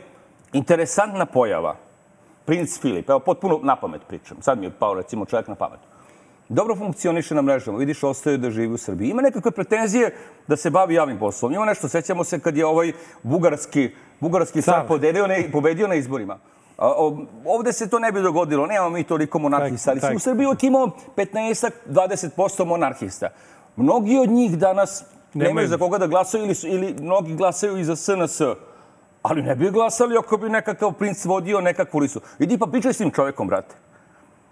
interesantna 0.54 1.26
pojava, 1.26 1.76
princ 2.46 2.80
Filip, 2.82 3.10
evo 3.10 3.20
potpuno 3.20 3.60
na 3.64 3.76
pamet 3.76 4.02
pričam, 4.08 4.38
sad 4.42 4.60
mi 4.60 4.66
je 4.66 4.72
pao 4.80 4.94
recimo 4.94 5.26
čovjek 5.26 5.48
na 5.48 5.56
pamet. 5.56 5.80
Dobro 6.50 6.76
funkcioniše 6.76 7.36
na 7.36 7.42
mrežama, 7.42 7.78
vidiš, 7.78 8.04
ostaje 8.04 8.38
da 8.38 8.50
živi 8.52 8.74
u 8.74 8.78
Srbiji. 8.78 9.10
Ima 9.10 9.22
nekakve 9.22 9.52
pretenzije 9.52 10.16
da 10.48 10.58
se 10.58 10.70
bavi 10.70 10.94
javnim 10.94 11.20
poslom. 11.20 11.54
Ima 11.54 11.66
nešto, 11.66 11.88
sećamo 11.88 12.24
se 12.24 12.40
kad 12.40 12.58
je 12.58 12.66
ovaj 12.66 12.92
bugarski, 13.24 13.92
bugarski 14.20 14.62
sad 14.62 14.88
pobedio 14.88 15.28
na, 15.28 15.36
pobedio 15.52 15.88
na 15.88 15.96
izborima. 15.96 16.40
Ovde 17.46 17.74
se 17.74 17.90
to 17.90 18.00
ne 18.00 18.12
bi 18.12 18.22
dogodilo. 18.22 18.66
Nemamo 18.66 18.90
mi 18.90 19.04
toliko 19.04 19.40
monarhista. 19.40 19.92
Ali 20.04 20.16
u 20.16 20.20
Srbiji 20.20 20.46
uvijek 20.46 20.64
imamo 20.64 20.92
15-20% 21.18 22.66
monarhista. 22.66 23.30
Mnogi 23.76 24.18
od 24.18 24.30
njih 24.30 24.58
danas 24.58 25.04
nemaju, 25.34 25.50
nemaju 25.50 25.68
za 25.68 25.78
koga 25.78 25.98
da 25.98 26.08
glasaju 26.08 26.44
ili, 26.44 26.56
su, 26.56 26.68
ili 26.68 26.96
mnogi 27.02 27.36
glasaju 27.36 27.78
i 27.78 27.84
za 27.84 27.96
SNS. 27.96 28.42
ali 29.22 29.42
ne 29.42 29.56
bi 29.56 29.72
glasali 29.72 30.18
ako 30.18 30.38
bi 30.38 30.50
nekakav 30.50 30.94
princ 30.94 31.26
vodio 31.26 31.62
nekakvu 31.62 32.00
listu. 32.00 32.22
Idi 32.40 32.58
pa 32.58 32.66
pričaj 32.66 32.94
s 32.94 32.98
tim 32.98 33.12
čovekom, 33.12 33.48
brate. 33.48 33.76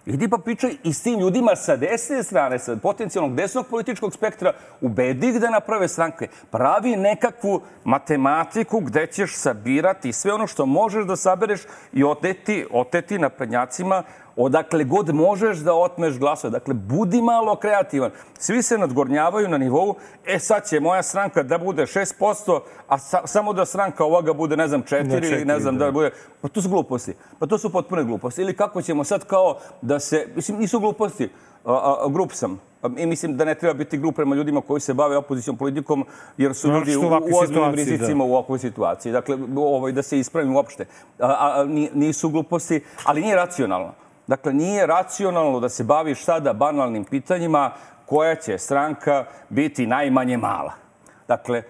Idi 0.08 0.30
pa 0.30 0.38
pričaj 0.38 0.72
i 0.84 0.94
s 0.94 1.04
tim 1.04 1.20
ljudima 1.20 1.56
sa 1.56 1.76
desne 1.76 2.24
strane, 2.24 2.60
sa 2.60 2.76
potencijalnog 2.76 3.36
desnog 3.36 3.68
političkog 3.68 4.14
spektra, 4.14 4.54
ubedi 4.82 5.28
ih 5.28 5.40
da 5.42 5.50
naprave 5.50 5.88
stranke. 5.88 6.28
Pravi 6.52 6.96
nekakvu 6.96 7.62
matematiku 7.84 8.80
gde 8.80 9.08
ćeš 9.08 9.36
sabirati 9.36 10.14
sve 10.14 10.34
ono 10.34 10.48
što 10.48 10.66
možeš 10.66 11.06
da 11.06 11.16
sabereš 11.16 11.62
i 11.94 12.04
oteti, 12.04 12.66
oteti 12.72 13.20
naprednjacima 13.20 14.04
odakle 14.38 14.84
god 14.84 15.16
možeš 15.16 15.58
da 15.58 15.74
otmeš 15.74 16.18
glasove. 16.20 16.52
Dakle, 16.52 16.74
budi 16.74 17.22
malo 17.22 17.56
kreativan. 17.56 18.12
Svi 18.40 18.62
se 18.62 18.78
nadgornjavaju 18.78 19.48
na 19.50 19.58
nivou, 19.58 19.96
e 20.26 20.40
sad 20.40 20.70
će 20.70 20.80
moja 20.80 21.04
stranka 21.04 21.44
da 21.44 21.58
bude 21.58 21.86
6%, 21.86 22.60
a 22.88 22.98
sa, 22.98 23.28
samo 23.28 23.54
da 23.54 23.66
stranka 23.66 24.04
ovoga 24.04 24.34
bude, 24.34 24.58
ne 24.58 24.68
znam, 24.68 24.84
4 24.84 25.34
ili 25.34 25.46
ne 25.46 25.60
znam 25.60 25.78
da. 25.78 25.86
da 25.86 25.92
bude... 25.92 26.12
Pa 26.42 26.48
to 26.48 26.62
su 26.62 26.70
gluposti. 26.70 27.14
Pa 27.40 27.46
to 27.46 27.58
su 27.58 27.70
potpune 27.70 28.04
gluposti. 28.04 28.42
Ili 28.42 28.56
kako 28.56 28.82
ćemo 28.82 29.04
sad 29.04 29.26
kao 29.26 29.58
da 29.82 30.00
se... 30.00 30.28
Mislim, 30.36 30.58
nisu 30.58 30.80
gluposti. 30.80 31.30
A, 31.66 31.74
a, 31.74 32.08
grup 32.10 32.32
sam. 32.32 32.60
I 32.98 33.06
mislim 33.06 33.38
da 33.38 33.46
ne 33.46 33.56
treba 33.56 33.74
biti 33.74 33.98
grup 33.98 34.16
prema 34.16 34.36
ljudima 34.36 34.62
koji 34.62 34.82
se 34.82 34.94
bave 34.94 35.18
opozicijom 35.18 35.58
politikom, 35.58 36.06
jer 36.38 36.56
su 36.56 36.68
ljudi 36.68 36.96
u, 36.96 37.02
u 37.02 37.38
ozbiljnim 37.42 37.76
rizicima 37.76 38.24
da. 38.24 38.30
u 38.30 38.34
ovakvoj 38.34 38.60
situaciji. 38.60 39.12
Dakle, 39.12 39.38
ovaj, 39.58 39.92
da 39.92 40.04
se 40.04 40.20
ispravim 40.20 40.56
uopšte. 40.56 40.86
A, 41.20 41.28
a, 41.28 41.66
nisu 41.94 42.30
gluposti, 42.30 42.84
ali 43.04 43.22
nije 43.22 43.36
racionalno. 43.36 43.94
Dakle, 44.28 44.54
nije 44.54 44.88
racionalno 44.88 45.60
da 45.60 45.70
se 45.70 45.84
baviš 45.84 46.24
sada 46.24 46.54
banalnim 46.54 47.06
pitanjima 47.06 47.72
koja 48.06 48.36
će 48.36 48.58
stranka 48.58 49.26
biti 49.50 49.88
najmanje 49.88 50.38
mala. 50.38 50.74
Dakle, 51.28 51.64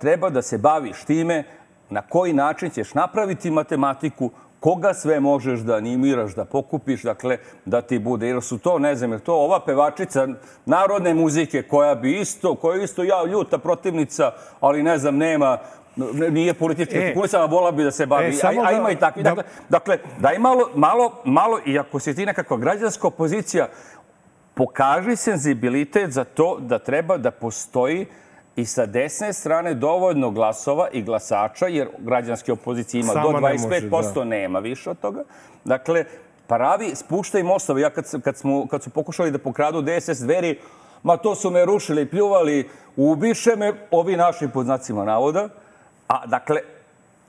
treba 0.00 0.30
da 0.30 0.42
se 0.42 0.58
baviš 0.58 1.04
time 1.04 1.44
na 1.90 2.02
koji 2.02 2.32
način 2.32 2.70
ćeš 2.70 2.94
napraviti 2.94 3.50
matematiku, 3.50 4.30
koga 4.60 4.94
sve 4.94 5.20
možeš 5.20 5.60
da 5.60 5.74
animiraš, 5.74 6.34
da 6.34 6.44
pokupiš, 6.44 7.02
dakle, 7.02 7.38
da 7.64 7.80
ti 7.80 7.98
bude. 7.98 8.28
Jer 8.28 8.42
su 8.42 8.58
to, 8.58 8.78
ne 8.78 8.94
znam, 8.96 9.12
je 9.12 9.18
to 9.18 9.34
ova 9.34 9.60
pevačica 9.64 10.28
narodne 10.66 11.14
muzike 11.14 11.62
koja 11.62 11.94
bi 11.94 12.20
isto, 12.20 12.54
koja 12.54 12.76
je 12.76 12.84
isto 12.84 13.02
ja 13.02 13.24
ljuta 13.24 13.58
protivnica, 13.58 14.32
ali 14.60 14.82
ne 14.82 14.98
znam, 14.98 15.16
nema 15.16 15.58
nije 16.30 16.54
politički 16.54 16.96
e, 16.96 17.02
artikulisana, 17.02 17.44
vola 17.44 17.70
bi 17.72 17.84
da 17.84 17.90
se 17.90 18.06
bavi, 18.06 18.26
e, 18.26 18.40
a, 18.42 18.48
a 18.48 18.72
ima 18.72 18.84
da, 18.84 18.90
i 18.90 18.96
takvi. 18.96 19.22
Da, 19.22 19.30
dakle, 19.30 19.44
dakle, 19.68 19.98
daj 20.18 20.38
malo, 20.38 20.70
malo, 20.74 21.22
malo, 21.24 21.60
i 21.66 21.78
ako 21.78 21.98
si 21.98 22.14
ti 22.14 22.26
nekakva 22.26 22.56
građanska 22.56 23.06
opozicija, 23.06 23.68
pokaži 24.54 25.16
senzibilitet 25.16 26.10
za 26.10 26.24
to 26.24 26.56
da 26.60 26.78
treba 26.78 27.16
da 27.16 27.30
postoji 27.30 28.06
i 28.56 28.64
sa 28.64 28.86
desne 28.86 29.32
strane 29.32 29.74
dovoljno 29.74 30.30
glasova 30.30 30.88
i 30.92 31.02
glasača, 31.02 31.66
jer 31.66 31.88
građanske 31.98 32.52
opozicije 32.52 33.00
ima 33.00 33.12
Sama 33.12 33.22
do 33.22 33.38
25%, 33.38 33.80
ne 33.80 33.88
može, 33.90 34.14
da. 34.14 34.24
nema 34.24 34.58
više 34.58 34.90
od 34.90 35.00
toga. 35.00 35.24
Dakle, 35.64 36.04
pravi, 36.46 36.94
spuštaj 36.94 37.42
mostove. 37.42 37.80
Ja 37.80 37.90
kad, 37.90 38.22
kad, 38.22 38.36
smo, 38.36 38.66
kad 38.66 38.82
su 38.82 38.90
pokušali 38.90 39.30
da 39.30 39.38
pokradu 39.38 39.82
DSS 39.82 40.20
dveri, 40.20 40.58
ma 41.02 41.16
to 41.16 41.34
su 41.34 41.50
me 41.50 41.64
rušili, 41.64 42.10
pljuvali, 42.10 42.68
ubiše 42.96 43.56
me 43.56 43.72
ovi 43.90 44.16
naši 44.16 44.48
poznacima 44.48 45.04
navoda. 45.04 45.48
A, 46.08 46.26
dakle, 46.26 46.60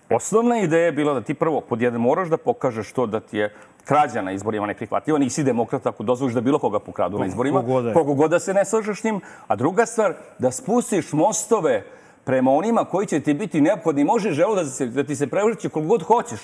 osnovna 0.09 0.59
ideja 0.59 0.85
je 0.85 0.91
bila 0.91 1.13
da 1.13 1.21
ti 1.21 1.33
prvo, 1.33 1.61
pod 1.61 1.81
jedan, 1.81 2.01
moraš 2.01 2.27
da 2.27 2.37
pokažeš 2.37 2.91
to 2.91 3.05
da 3.05 3.19
ti 3.19 3.37
je 3.37 3.53
krađa 3.85 4.21
na 4.21 4.31
izborima 4.31 4.67
neprihvatljiva. 4.67 5.19
Nisi 5.19 5.43
demokrata 5.43 5.89
ako 5.89 6.03
dozvoliš 6.03 6.33
da 6.33 6.41
bilo 6.41 6.59
koga 6.59 6.79
pokradu 6.79 7.19
na 7.19 7.25
izborima. 7.25 7.63
Kogo 7.93 8.13
god 8.13 8.31
da 8.31 8.39
se 8.39 8.53
ne 8.53 8.65
slažeš 8.65 9.03
njim. 9.03 9.21
A 9.47 9.55
druga 9.55 9.85
stvar, 9.85 10.13
da 10.39 10.51
spustiš 10.51 11.13
mostove 11.13 11.83
prema 12.23 12.51
onima 12.51 12.85
koji 12.85 13.07
će 13.07 13.19
ti 13.19 13.33
biti 13.33 13.61
neophodni. 13.61 14.03
Može 14.03 14.31
želo 14.31 14.55
da, 14.55 14.65
se, 14.65 14.85
da 14.85 15.03
ti 15.03 15.15
se 15.15 15.27
prevrće 15.27 15.69
koliko 15.69 15.89
god 15.89 16.03
hoćeš 16.03 16.39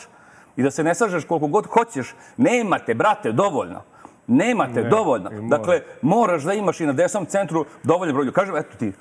i 0.57 0.63
da 0.63 0.71
se 0.71 0.83
ne 0.83 0.95
slažeš 0.95 1.25
koliko 1.25 1.47
god 1.47 1.67
hoćeš. 1.67 2.15
Nemate, 2.37 2.93
brate, 2.93 3.31
dovoljno. 3.31 3.81
Nemate 4.27 4.83
ne, 4.83 4.89
dovoljno. 4.89 5.29
Dakle, 5.49 5.81
moraš 6.01 6.43
da 6.43 6.53
imaš 6.53 6.79
i 6.81 6.85
na 6.85 6.93
desnom 6.93 7.25
centru 7.25 7.65
dovoljno 7.83 8.13
broj. 8.13 8.31
Kažem, 8.31 8.55
eto 8.55 8.77
ti, 8.77 8.93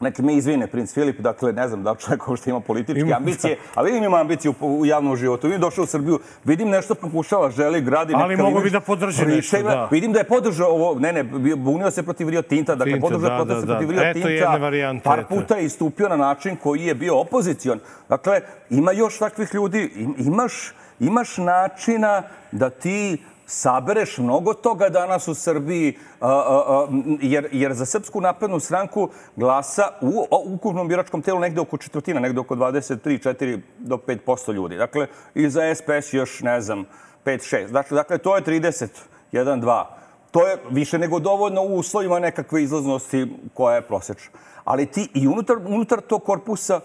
Neka 0.00 0.22
me 0.22 0.34
izvine, 0.34 0.66
princ 0.66 0.94
Filip, 0.94 1.20
dakle, 1.20 1.52
ne 1.52 1.68
znam 1.68 1.82
da 1.82 1.94
čovjek 1.94 2.28
uopšte 2.28 2.50
ima 2.50 2.60
političke 2.60 3.00
ima, 3.00 3.16
ambicije, 3.16 3.58
a 3.74 3.82
vidim 3.82 4.04
ima 4.04 4.20
ambicije 4.20 4.52
u, 4.60 4.80
u 4.80 4.86
javnom 4.86 5.16
životu. 5.16 5.46
Vidim 5.46 5.60
došao 5.60 5.84
u 5.84 5.86
Srbiju, 5.86 6.18
vidim 6.44 6.68
nešto 6.68 6.94
pokušava, 6.94 7.50
želi, 7.50 7.80
gradi. 7.80 8.12
Ali 8.16 8.36
mogu 8.36 8.60
bi 8.60 8.70
da 8.70 8.80
podrži 8.80 9.26
nešto, 9.26 9.62
da. 9.62 9.88
Vidim 9.90 10.12
da 10.12 10.18
je 10.18 10.24
podržao 10.24 10.68
ovo, 10.68 11.00
ne, 11.00 11.12
ne, 11.12 11.24
bunio 11.56 11.90
se 11.90 12.02
protiv 12.02 12.28
Rio 12.28 12.42
Tinta, 12.42 12.74
dakle, 12.74 12.92
Tinta, 12.92 13.06
podržao 13.06 13.44
da, 13.44 13.54
da, 13.54 13.60
se 13.60 13.66
da. 13.66 13.72
protiv 13.72 13.90
Rio 13.90 14.02
Eto 14.02 14.20
Tinta. 14.28 14.56
Varijante, 14.56 15.04
par 15.04 15.24
puta 15.28 15.56
je 15.56 15.64
istupio 15.64 16.08
na 16.08 16.16
način 16.16 16.56
koji 16.56 16.82
je 16.82 16.94
bio 16.94 17.20
opozicion. 17.20 17.80
Dakle, 18.08 18.40
ima 18.70 18.92
još 18.92 19.18
takvih 19.18 19.54
ljudi, 19.54 19.90
imaš, 20.18 20.72
imaš 21.00 21.36
načina 21.36 22.22
da 22.52 22.70
ti 22.70 23.18
sabereš 23.46 24.18
mnogo 24.18 24.54
toga 24.54 24.88
danas 24.88 25.28
u 25.28 25.34
Srbiji, 25.34 25.96
a, 26.20 26.28
a, 26.28 26.64
a, 26.68 26.86
jer, 27.20 27.48
jer 27.52 27.74
za 27.74 27.86
Srpsku 27.86 28.20
naprednu 28.20 28.60
stranku 28.60 29.08
glasa 29.36 29.88
u, 30.00 30.26
ukupnom 30.54 30.88
biračkom 30.88 31.22
telu 31.22 31.40
negde 31.40 31.60
oko 31.60 31.76
četvrtina, 31.76 32.20
negde 32.20 32.40
oko 32.40 32.54
23, 32.54 33.34
4 33.34 33.60
do 33.78 33.96
5 33.96 34.52
ljudi. 34.52 34.76
Dakle, 34.76 35.06
i 35.34 35.50
za 35.50 35.74
SPS 35.74 36.12
još, 36.12 36.40
ne 36.40 36.60
znam, 36.60 36.84
5, 37.24 37.56
6. 37.56 37.70
Dakle, 37.70 37.94
dakle 37.94 38.18
to 38.18 38.36
je 38.36 38.42
30, 38.42 38.86
1, 39.32 39.60
2. 39.60 39.84
To 40.30 40.46
je 40.46 40.56
više 40.70 40.98
nego 40.98 41.18
dovoljno 41.18 41.62
u 41.62 41.74
uslovima 41.74 42.18
nekakve 42.18 42.62
izlaznosti 42.62 43.26
koja 43.54 43.74
je 43.74 43.82
prosečna. 43.82 44.38
Ali 44.64 44.86
ti 44.86 45.08
i 45.14 45.28
unutar, 45.28 45.56
unutar 45.66 46.00
tog 46.00 46.24
korpusa 46.24 46.80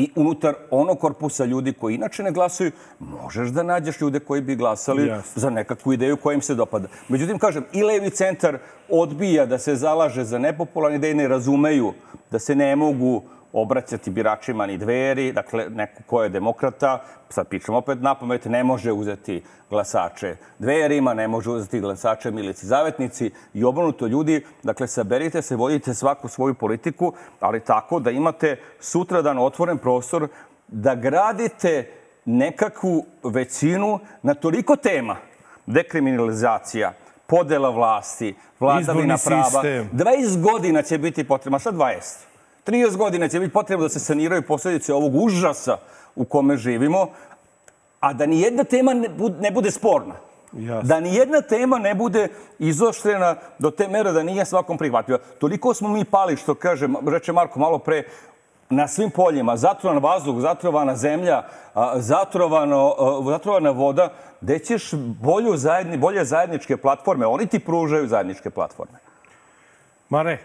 i 0.00 0.10
unutar 0.16 0.54
onog 0.70 0.98
korpusa 0.98 1.44
ljudi 1.44 1.72
koji 1.72 1.94
inače 1.94 2.22
ne 2.22 2.32
glasuju, 2.32 2.70
možeš 2.98 3.48
da 3.48 3.62
nađeš 3.62 4.00
ljude 4.00 4.20
koji 4.20 4.40
bi 4.40 4.56
glasali 4.56 5.02
yes. 5.02 5.22
za 5.34 5.50
nekakvu 5.50 5.92
ideju 5.92 6.16
koja 6.16 6.34
im 6.34 6.42
se 6.42 6.54
dopada. 6.54 6.88
Međutim, 7.08 7.38
kažem, 7.38 7.64
i 7.72 7.82
levi 7.82 8.10
centar 8.10 8.58
odbija 8.88 9.46
da 9.46 9.58
se 9.58 9.76
zalaže 9.76 10.24
za 10.24 10.38
nepopularne 10.38 10.96
ideje, 10.96 11.14
ne 11.14 11.28
razumeju 11.28 11.92
da 12.30 12.38
se 12.38 12.54
ne 12.54 12.76
mogu 12.76 13.22
obraćati 13.52 14.10
biračima 14.10 14.66
ni 14.66 14.78
dveri, 14.78 15.32
dakle, 15.32 15.66
neko 15.70 16.02
ko 16.06 16.22
je 16.22 16.28
demokrata, 16.28 17.02
sad 17.28 17.48
pričam 17.48 17.74
opet 17.74 17.98
na 18.00 18.14
pamet, 18.14 18.44
ne 18.44 18.64
može 18.64 18.92
uzeti 18.92 19.42
glasače 19.70 20.36
dverima, 20.58 21.14
ne 21.14 21.28
može 21.28 21.50
uzeti 21.50 21.80
glasače 21.80 22.30
milici 22.30 22.66
zavetnici 22.66 23.30
i 23.54 23.64
obrnuto 23.64 24.06
ljudi, 24.06 24.44
dakle, 24.62 24.86
saberite 24.86 25.42
se, 25.42 25.56
vodite 25.56 25.94
svaku 25.94 26.28
svoju 26.28 26.54
politiku, 26.54 27.12
ali 27.40 27.60
tako 27.60 28.00
da 28.00 28.10
imate 28.10 28.56
sutradan 28.80 29.38
otvoren 29.38 29.78
prostor 29.78 30.28
da 30.68 30.94
gradite 30.94 31.90
nekakvu 32.24 33.04
većinu 33.24 33.98
na 34.22 34.34
toliko 34.34 34.76
tema, 34.76 35.16
dekriminalizacija, 35.66 36.92
podela 37.26 37.70
vlasti, 37.70 38.34
vladavina 38.60 39.16
prava. 39.24 39.44
Sistem. 39.44 39.90
20 39.92 40.40
godina 40.40 40.82
će 40.82 40.98
biti 40.98 41.24
potrebno, 41.24 41.58
sad 41.58 41.74
20 41.74 42.29
30 42.70 42.96
godina 42.96 43.28
će 43.28 43.40
biti 43.40 43.52
potrebno 43.52 43.82
da 43.82 43.88
se 43.88 44.00
saniraju 44.00 44.42
posljedice 44.42 44.94
ovog 44.94 45.14
užasa 45.14 45.76
u 46.16 46.24
kome 46.24 46.56
živimo, 46.56 47.08
a 48.00 48.12
da 48.12 48.26
ni 48.26 48.40
jedna 48.40 48.64
tema 48.64 48.94
ne 49.40 49.50
bude 49.50 49.70
sporna. 49.70 50.14
Jasne. 50.52 50.88
Da 50.88 51.00
ni 51.00 51.14
jedna 51.14 51.40
tema 51.40 51.78
ne 51.78 51.94
bude 51.94 52.28
izoštrena 52.58 53.36
do 53.58 53.70
te 53.70 53.88
mere 53.88 54.12
da 54.12 54.22
nije 54.22 54.44
svakom 54.44 54.78
prihvatljiva. 54.78 55.18
Toliko 55.38 55.74
smo 55.74 55.88
mi 55.88 56.04
pali, 56.04 56.36
što 56.36 56.54
kaže, 56.54 56.88
reče 57.06 57.32
Marko 57.32 57.58
malo 57.60 57.78
pre, 57.78 58.02
na 58.70 58.88
svim 58.88 59.10
poljima, 59.10 59.56
zatrovan 59.56 60.02
vazduh, 60.02 60.40
zatrovana 60.40 60.96
zemlja, 60.96 61.42
zatrovano, 61.96 62.94
zatrovana 63.30 63.70
voda, 63.70 64.12
gde 64.40 64.58
ćeš 64.58 64.90
bolju 65.22 65.56
zajedni, 65.56 65.98
bolje 65.98 66.24
zajedničke 66.24 66.76
platforme. 66.76 67.26
Oni 67.26 67.46
ti 67.46 67.58
pružaju 67.58 68.08
zajedničke 68.08 68.50
platforme. 68.50 68.98
Mare, 70.08 70.38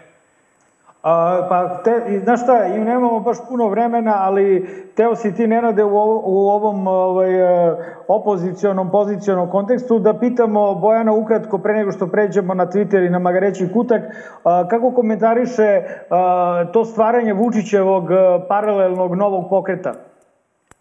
A, 1.06 1.46
pa, 1.48 1.82
te, 1.84 2.20
znaš 2.24 2.42
šta, 2.42 2.64
i 2.64 2.78
nemamo 2.78 3.20
baš 3.20 3.36
puno 3.48 3.68
vremena, 3.68 4.14
ali 4.18 4.66
teo 4.94 5.16
si 5.16 5.34
ti, 5.34 5.46
Nenade, 5.46 5.84
u, 5.84 5.90
u 6.24 6.48
ovom 6.48 6.86
ovaj, 6.86 7.34
e, 7.34 7.76
opozicijonom, 8.08 8.90
pozicionom 8.90 9.50
kontekstu 9.50 9.98
da 9.98 10.18
pitamo 10.18 10.74
Bojana 10.74 11.12
ukratko 11.12 11.58
pre 11.58 11.74
nego 11.74 11.92
što 11.92 12.06
pređemo 12.06 12.54
na 12.54 12.66
Twitter 12.66 13.06
i 13.06 13.10
na 13.10 13.18
Magareći 13.18 13.72
kutak, 13.72 14.02
a, 14.44 14.68
kako 14.68 14.90
komentariše 14.90 15.82
a, 16.10 16.64
to 16.72 16.84
stvaranje 16.84 17.32
Vučićevog 17.32 18.10
e, 18.10 18.16
paralelnog 18.48 19.14
novog 19.14 19.44
pokreta, 19.50 19.94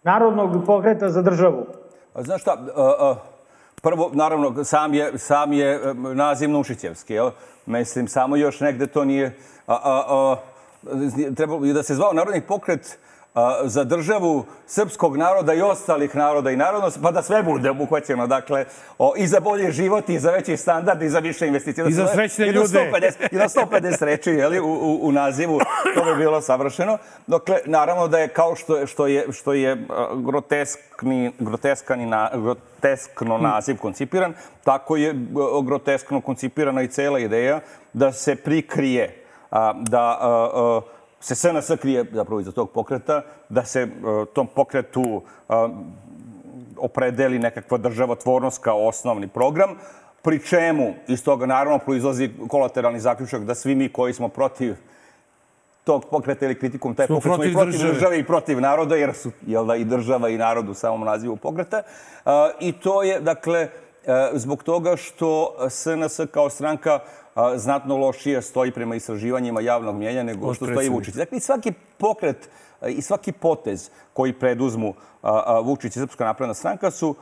narodnog 0.03 0.65
pokreta 0.65 1.09
za 1.09 1.21
državu? 1.21 1.65
Znaš 2.15 2.41
šta, 2.41 2.51
a, 2.75 2.93
a, 2.99 3.15
prvo, 3.81 4.09
naravno, 4.13 4.63
sam 4.63 4.93
je, 4.93 5.17
sam 5.17 5.53
je 5.53 5.75
e, 5.75 5.93
naziv 5.93 6.49
Nušićevski, 6.49 7.13
jel? 7.13 7.29
Mislim, 7.65 8.07
samo 8.07 8.35
još 8.35 8.59
negde 8.59 8.87
to 8.87 9.05
nije 9.05 9.35
a, 9.67 9.73
a, 9.83 10.03
a, 10.07 10.35
trebalo 11.35 11.59
da 11.59 11.83
se 11.83 11.95
zvao 11.95 12.13
Narodni 12.13 12.41
pokret 12.41 12.97
za 13.63 13.83
državu 13.83 14.45
srpskog 14.67 15.17
naroda 15.17 15.53
i 15.53 15.61
ostalih 15.61 16.15
naroda 16.15 16.51
i 16.51 16.55
narodnosti, 16.55 16.99
pa 17.03 17.11
da 17.11 17.21
sve 17.21 17.43
bude 17.43 17.69
obuhvaćeno, 17.69 18.27
dakle, 18.27 18.65
o, 18.97 19.13
i 19.17 19.27
za 19.27 19.39
bolji 19.39 19.71
život, 19.71 20.09
i 20.09 20.19
za 20.19 20.31
veći 20.31 20.57
standard, 20.57 21.01
i 21.01 21.09
za 21.09 21.19
više 21.19 21.47
investicija. 21.47 21.87
I 21.87 21.91
za 21.91 22.07
srećne 22.07 22.45
ljude. 22.45 22.91
150, 22.93 23.11
I 23.31 23.35
na 23.35 23.49
150 23.49 24.03
reči, 24.03 24.29
jeli, 24.29 24.59
u, 24.59 24.65
u, 24.65 24.99
u 25.01 25.11
nazivu, 25.11 25.59
to 25.95 26.05
bi 26.05 26.17
bilo 26.17 26.41
savršeno. 26.41 26.97
Dakle, 27.27 27.57
naravno 27.65 28.07
da 28.07 28.19
je 28.19 28.27
kao 28.27 28.55
što, 28.55 28.87
što 28.87 29.07
je, 29.07 29.25
što 29.31 29.53
je 29.53 29.85
groteskni, 30.15 31.31
groteskani 31.39 32.05
na, 32.05 32.29
groteskno 32.33 33.37
naziv 33.37 33.77
koncipiran, 33.77 34.33
tako 34.63 34.95
je 34.95 35.15
groteskno 35.63 36.21
koncipirana 36.21 36.81
i 36.81 36.87
cela 36.87 37.19
ideja 37.19 37.59
da 37.93 38.11
se 38.11 38.35
prikrije 38.35 39.24
da 39.89 40.19
se 41.19 41.35
SNS 41.35 41.71
krije 41.81 42.05
zapravo 42.11 42.39
iza 42.39 42.51
tog 42.51 42.71
pokreta, 42.71 43.21
da 43.49 43.65
se 43.65 43.87
tom 44.33 44.47
pokretu 44.47 45.21
opredeli 46.77 47.39
nekakva 47.39 47.77
državotvornost 47.77 48.63
kao 48.63 48.87
osnovni 48.87 49.27
program, 49.27 49.69
pri 50.21 50.39
čemu 50.45 50.93
iz 51.07 51.23
toga 51.23 51.45
naravno 51.45 51.79
proizlazi 51.79 52.29
kolateralni 52.47 52.99
zaključak 52.99 53.43
da 53.43 53.55
svi 53.55 53.75
mi 53.75 53.89
koji 53.89 54.13
smo 54.13 54.29
protiv 54.29 54.75
tog 55.83 56.05
pokreta 56.11 56.45
ili 56.45 56.59
kritikom 56.59 56.95
taj 56.95 57.07
pokret 57.07 57.33
smo 57.35 57.43
i 57.43 57.53
protiv 57.53 57.71
države. 57.71 57.93
države 57.93 58.19
i 58.19 58.25
protiv 58.25 58.61
naroda, 58.61 58.95
jer 58.95 59.13
su 59.13 59.31
jel 59.47 59.65
da, 59.65 59.75
i 59.75 59.83
država 59.83 60.29
i 60.29 60.37
narod 60.37 60.69
u 60.69 60.73
samom 60.73 61.01
nazivu 61.01 61.35
pokreta. 61.35 61.81
I 62.59 62.71
to 62.71 63.03
je, 63.03 63.19
dakle, 63.19 63.69
zbog 64.33 64.63
toga 64.63 64.95
što 64.95 65.55
SNS 65.69 66.19
kao 66.31 66.49
stranka 66.49 66.99
znatno 67.55 67.97
lošije 67.97 68.41
stoji 68.41 68.71
prema 68.71 68.95
istraživanjima 68.95 69.61
javnog 69.61 69.95
mjenja 69.95 70.23
nego 70.23 70.53
što 70.53 70.65
stoji 70.65 70.89
Vučić. 70.89 71.13
Dakle, 71.15 71.39
svaki 71.39 71.73
pokret 71.97 72.49
i 72.87 73.01
svaki 73.01 73.31
potez 73.31 73.89
koji 74.13 74.39
preduzmu 74.39 74.93
Vučić 75.63 75.95
i 75.95 75.99
Srpska 75.99 76.25
napredna 76.25 76.53
stranka 76.53 76.91
su 76.91 77.15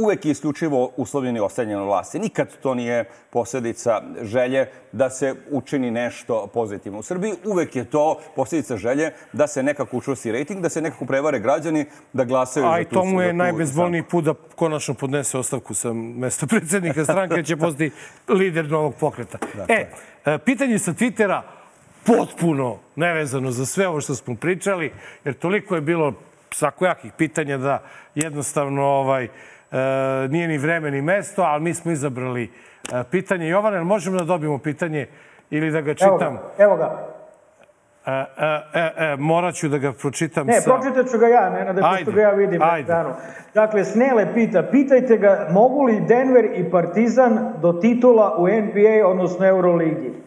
uvek 0.00 0.24
je 0.24 0.30
isključivo 0.30 0.90
uslovljeni 0.96 1.40
ostavljanjem 1.40 1.84
vlasti. 1.84 2.18
Nikad 2.18 2.48
to 2.62 2.74
nije 2.74 3.04
posljedica 3.30 4.02
želje 4.22 4.66
da 4.92 5.10
se 5.10 5.34
učini 5.50 5.90
nešto 5.90 6.46
pozitivno. 6.46 6.98
U 6.98 7.02
Srbiji 7.02 7.34
uvek 7.44 7.76
je 7.76 7.84
to 7.84 8.18
posljedica 8.36 8.76
želje 8.76 9.12
da 9.32 9.46
se 9.46 9.62
nekako 9.62 9.96
učvrsti 9.96 10.32
rating, 10.32 10.60
da 10.60 10.68
se 10.68 10.80
nekako 10.80 11.04
prevare 11.06 11.38
građani 11.38 11.84
da 12.12 12.24
glasaju 12.24 12.66
A 12.66 12.68
za 12.68 12.74
tu... 12.74 12.78
A 12.78 12.80
i 12.80 12.84
to 12.84 13.04
mu 13.04 13.22
je 13.22 13.32
najbezbolniji 13.32 14.02
put 14.02 14.24
da 14.24 14.34
konačno 14.54 14.94
podnese 14.94 15.38
ostavku 15.38 15.74
sa 15.74 15.92
mesta 15.92 16.46
predsjednika 16.52 17.04
stranke, 17.04 17.42
će 17.42 17.56
postati 17.56 17.90
lider 18.28 18.70
novog 18.70 18.94
pokreta. 19.00 19.38
Dakle. 19.56 19.86
E, 20.24 20.38
pitanje 20.38 20.78
sa 20.78 20.92
Twittera 20.92 21.42
potpuno 22.06 22.78
nevezano 22.96 23.50
za 23.50 23.66
sve 23.66 23.88
ovo 23.88 24.00
što 24.00 24.14
smo 24.14 24.34
pričali, 24.36 24.92
jer 25.24 25.34
toliko 25.34 25.74
je 25.74 25.80
bilo 25.80 26.12
svakojakih 26.50 27.12
pitanja 27.12 27.58
da 27.58 27.82
jednostavno 28.14 28.82
ovaj, 28.82 29.24
E, 29.24 29.28
nije 30.30 30.48
ni 30.48 30.58
vreme 30.58 30.90
ni 30.90 31.02
mesto, 31.02 31.42
ali 31.42 31.62
mi 31.62 31.74
smo 31.74 31.92
izabrali 31.92 32.50
e, 32.92 33.02
pitanje. 33.10 33.48
Jovane, 33.48 33.84
možemo 33.84 34.18
da 34.18 34.24
dobijemo 34.24 34.58
pitanje 34.58 35.06
ili 35.50 35.70
da 35.70 35.80
ga 35.80 35.94
čitam? 35.94 36.38
Evo 36.38 36.38
ga. 36.38 36.64
Evo 36.64 36.76
ga. 36.76 37.16
E, 38.06 38.10
e, 38.12 38.80
e, 38.80 38.92
e, 39.04 39.16
morat 39.16 39.54
ću 39.54 39.68
da 39.68 39.78
ga 39.78 39.92
pročitam 39.92 40.46
ne, 40.46 40.60
sa... 40.60 40.70
Ne, 40.70 40.76
pročitat 40.76 41.10
ću 41.12 41.18
ga 41.18 41.26
ja, 41.26 41.50
ne, 41.50 41.72
da 41.72 41.90
ajde, 41.90 42.12
ga 42.12 42.20
ja 42.20 42.30
vidim. 42.30 42.62
Ajde. 42.62 42.86
Danu. 42.86 43.10
Dakle, 43.54 43.84
Snele 43.84 44.34
pita, 44.34 44.62
pitajte 44.62 45.16
ga 45.16 45.48
mogu 45.50 45.84
li 45.84 46.00
Denver 46.00 46.44
i 46.54 46.70
Partizan 46.70 47.52
do 47.62 47.72
titula 47.72 48.36
u 48.38 48.48
NBA, 48.48 49.06
odnosno 49.06 49.46
Euroligi? 49.46 50.25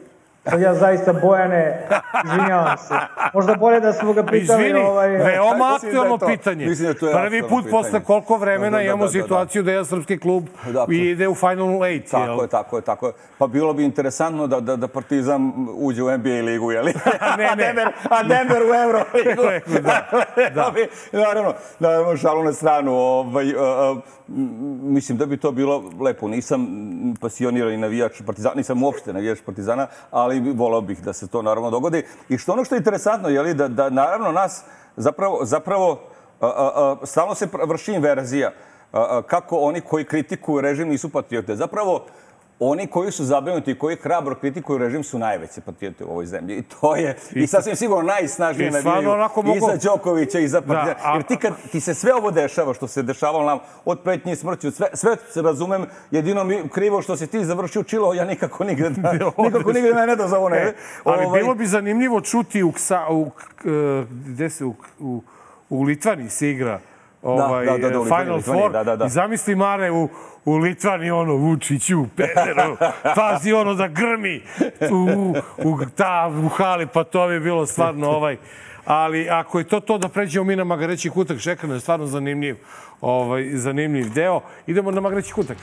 Ja 0.57 0.73
zaista 0.73 1.13
Bojane, 1.13 1.87
izvinjavam 2.25 2.77
se. 2.77 2.93
Možda 3.33 3.55
bolje 3.55 3.79
da 3.79 3.93
smo 3.93 4.13
ga 4.13 4.23
pitali... 4.23 4.65
Izvini, 4.65 4.79
ovaj... 4.79 5.09
veoma 5.09 5.69
da 5.69 5.75
aktualno 5.75 6.17
da 6.17 6.25
pitanje. 6.25 6.65
Da 6.65 7.21
Prvi 7.21 7.41
put 7.41 7.65
pitanje. 7.65 7.71
posle 7.71 8.03
koliko 8.03 8.37
vremena 8.37 8.69
da, 8.69 8.77
da, 8.77 8.83
imamo 8.83 9.05
da, 9.05 9.11
da, 9.11 9.21
situaciju 9.21 9.63
da, 9.63 9.71
da. 9.71 9.77
je 9.77 9.85
srpski 9.85 10.17
klub 10.17 10.43
dakle, 10.67 10.95
i 10.95 11.09
ide 11.09 11.27
u 11.27 11.35
Final 11.35 11.85
Eight. 11.85 12.11
Tako 12.11 12.31
jel? 12.31 12.41
je, 12.41 12.47
tako 12.47 12.75
je, 12.77 12.81
tako 12.81 13.07
je. 13.07 13.13
Pa 13.37 13.47
bilo 13.47 13.73
bi 13.73 13.83
interesantno 13.83 14.47
da, 14.47 14.59
da, 14.59 14.75
da 14.75 14.87
Partizan 14.87 15.67
uđe 15.75 16.03
u 16.03 16.17
NBA 16.17 16.41
ligu, 16.45 16.71
jel? 16.71 16.85
ne, 17.37 17.37
ne. 17.37 17.49
a, 17.51 17.55
Denver, 17.55 17.87
a 18.09 18.23
Denver 18.23 18.61
u 18.63 18.73
Euro 18.83 19.03
ligu. 19.13 19.41
da, 19.87 20.09
da. 20.55 20.73
naravno, 21.11 21.53
naravno, 21.79 22.17
šalu 22.17 22.43
na 22.43 22.53
stranu. 22.53 22.93
Ovaj, 22.93 23.47
uh, 23.49 23.97
mislim 24.81 25.17
da 25.17 25.25
bi 25.25 25.37
to 25.37 25.51
bilo 25.51 25.83
lepo. 26.01 26.27
Nisam 26.27 26.67
pasionirani 27.21 27.77
navijač 27.77 28.21
Partizana, 28.25 28.55
nisam 28.55 28.83
uopšte 28.83 29.13
navijač 29.13 29.39
Partizana, 29.45 29.87
ali 30.11 30.38
volao 30.39 30.81
bih 30.81 31.01
da 31.01 31.13
se 31.13 31.27
to 31.27 31.41
naravno 31.41 31.69
dogodi. 31.69 32.03
I 32.29 32.37
što 32.37 32.53
ono 32.53 32.65
što 32.65 32.75
je 32.75 32.79
interesantno, 32.79 33.29
je 33.29 33.41
li, 33.41 33.53
da, 33.53 33.67
da 33.67 33.89
naravno 33.89 34.31
nas 34.31 34.63
zapravo, 34.97 35.39
zapravo 35.45 36.01
a, 36.41 36.95
stalno 37.03 37.35
se 37.35 37.47
vrši 37.67 37.93
inverzija. 37.93 38.51
Kako 39.27 39.57
oni 39.57 39.81
koji 39.81 40.05
kritikuju 40.05 40.61
režim 40.61 40.87
nisu 40.89 41.09
patriote. 41.09 41.55
Zapravo, 41.55 42.05
oni 42.59 42.87
koji 42.87 43.11
su 43.11 43.25
zabrinuti 43.25 43.71
i 43.71 43.77
koji 43.77 43.95
hrabro 43.95 44.35
kritikuju 44.35 44.77
režim 44.77 45.03
su 45.03 45.19
najveće 45.19 45.61
patrijote 45.61 46.05
u 46.05 46.09
ovoj 46.09 46.25
zemlji. 46.25 46.57
I 46.57 46.61
to 46.61 46.95
je, 46.95 47.17
i, 47.35 47.39
i 47.39 47.47
sasvim 47.47 47.75
sigurno 47.75 48.03
najsnažnije 48.03 48.71
navijaju 48.71 49.17
mogu... 49.35 49.57
i 49.57 49.59
za 49.59 49.89
Đokovića 49.89 50.39
i 50.39 50.47
za 50.47 50.61
Partizana. 50.61 50.93
Da, 50.93 51.11
a... 51.11 51.13
Jer 51.13 51.23
ti 51.23 51.37
kad 51.37 51.53
ti 51.71 51.81
se 51.81 51.93
sve 51.93 52.13
ovo 52.13 52.31
dešava, 52.31 52.73
što 52.73 52.87
se 52.87 53.03
dešavalo 53.03 53.45
nam 53.45 53.59
od 53.85 53.99
pretnje 54.03 54.35
smrću, 54.35 54.71
sve, 54.71 54.87
sve 54.93 55.15
se 55.33 55.41
razumem, 55.41 55.85
jedino 56.11 56.43
mi 56.43 56.69
krivo 56.69 57.01
što 57.01 57.17
si 57.17 57.27
ti 57.27 57.45
završio 57.45 57.83
čilo, 57.83 58.13
ja 58.13 58.25
nikako 58.25 58.63
nigde, 58.63 58.89
da, 58.97 59.13
nikako 59.37 59.73
nigde 59.73 59.93
mene 59.93 60.15
da 60.15 60.27
za 60.27 60.37
ovo 60.37 60.49
ne. 60.49 60.57
E, 60.57 60.73
ali 61.03 61.25
ovaj... 61.25 61.41
bilo 61.41 61.55
bi 61.55 61.67
zanimljivo 61.67 62.21
čuti 62.21 62.63
u, 62.63 62.71
ksa, 62.71 63.05
u, 63.09 63.21
uh, 63.21 63.31
gde 64.09 64.49
se, 64.49 64.65
u, 64.65 64.75
u, 64.99 65.23
u 65.69 65.83
Litvani 65.83 66.29
se 66.29 66.49
igra 66.49 66.79
ovaj, 67.21 67.65
da, 67.65 67.77
da, 67.77 67.89
da, 67.89 68.03
Final 68.03 68.35
Litvanije, 68.35 68.41
Four. 68.41 68.71
Da, 68.71 68.83
da, 68.83 68.95
da. 68.95 69.05
I 69.05 69.09
zamisli 69.09 69.55
Mare 69.55 69.91
u, 69.91 70.09
u 70.45 70.57
Litvani, 70.57 71.11
ono, 71.11 71.33
Vučiću, 71.35 72.05
Pederu, 72.15 72.77
pazi 73.17 73.53
ono 73.53 73.73
da 73.73 73.87
grmi 73.87 74.41
u, 74.91 75.33
u, 75.63 75.77
ta, 75.95 76.31
u 76.45 76.47
hali, 76.49 76.87
pa 76.87 77.03
to 77.03 77.27
bi 77.27 77.39
bilo 77.39 77.65
stvarno 77.65 78.09
ovaj... 78.09 78.37
Ali 78.85 79.29
ako 79.29 79.59
je 79.59 79.67
to 79.67 79.79
to 79.79 79.97
da 79.97 80.07
pređemo 80.07 80.45
mi 80.45 80.55
na 80.55 80.63
Magareći 80.63 81.09
kutak, 81.09 81.39
šekrano 81.39 81.73
je 81.73 81.79
stvarno 81.79 82.05
zanimljiv, 82.05 82.55
ovaj, 83.01 83.49
zanimljiv 83.53 84.13
deo. 84.13 84.41
Idemo 84.67 84.91
na 84.91 85.01
Magareći 85.01 85.33
kutak. 85.33 85.57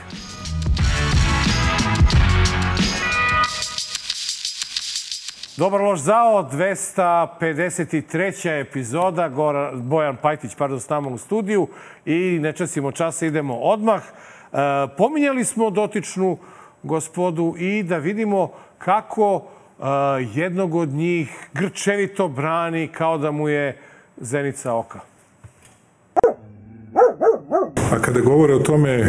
Dobar 5.58 5.80
loš 5.80 6.00
zao, 6.00 6.48
253. 6.52 8.60
epizoda, 8.60 9.28
Gora, 9.28 9.72
Bojan 9.74 10.16
Pajtić, 10.16 10.54
pardon, 10.54 10.80
s 10.80 10.88
nama 10.88 11.08
u 11.08 11.18
studiju 11.18 11.68
i 12.04 12.38
ne 12.42 12.52
časimo 12.52 12.92
časa, 12.92 13.26
idemo 13.26 13.54
odmah. 13.54 14.02
E, 14.02 14.56
pominjali 14.98 15.44
smo 15.44 15.70
dotičnu 15.70 16.38
gospodu 16.82 17.54
i 17.58 17.82
da 17.82 17.96
vidimo 17.96 18.50
kako 18.78 19.42
e, 19.42 19.82
jednog 20.34 20.74
od 20.74 20.88
njih 20.88 21.48
grčevito 21.54 22.28
brani 22.28 22.88
kao 22.88 23.18
da 23.18 23.30
mu 23.30 23.48
je 23.48 23.78
zenica 24.16 24.74
oka. 24.74 25.00
A 27.92 27.98
kada 28.02 28.20
govore 28.20 28.54
o 28.54 28.58
tome 28.58 29.04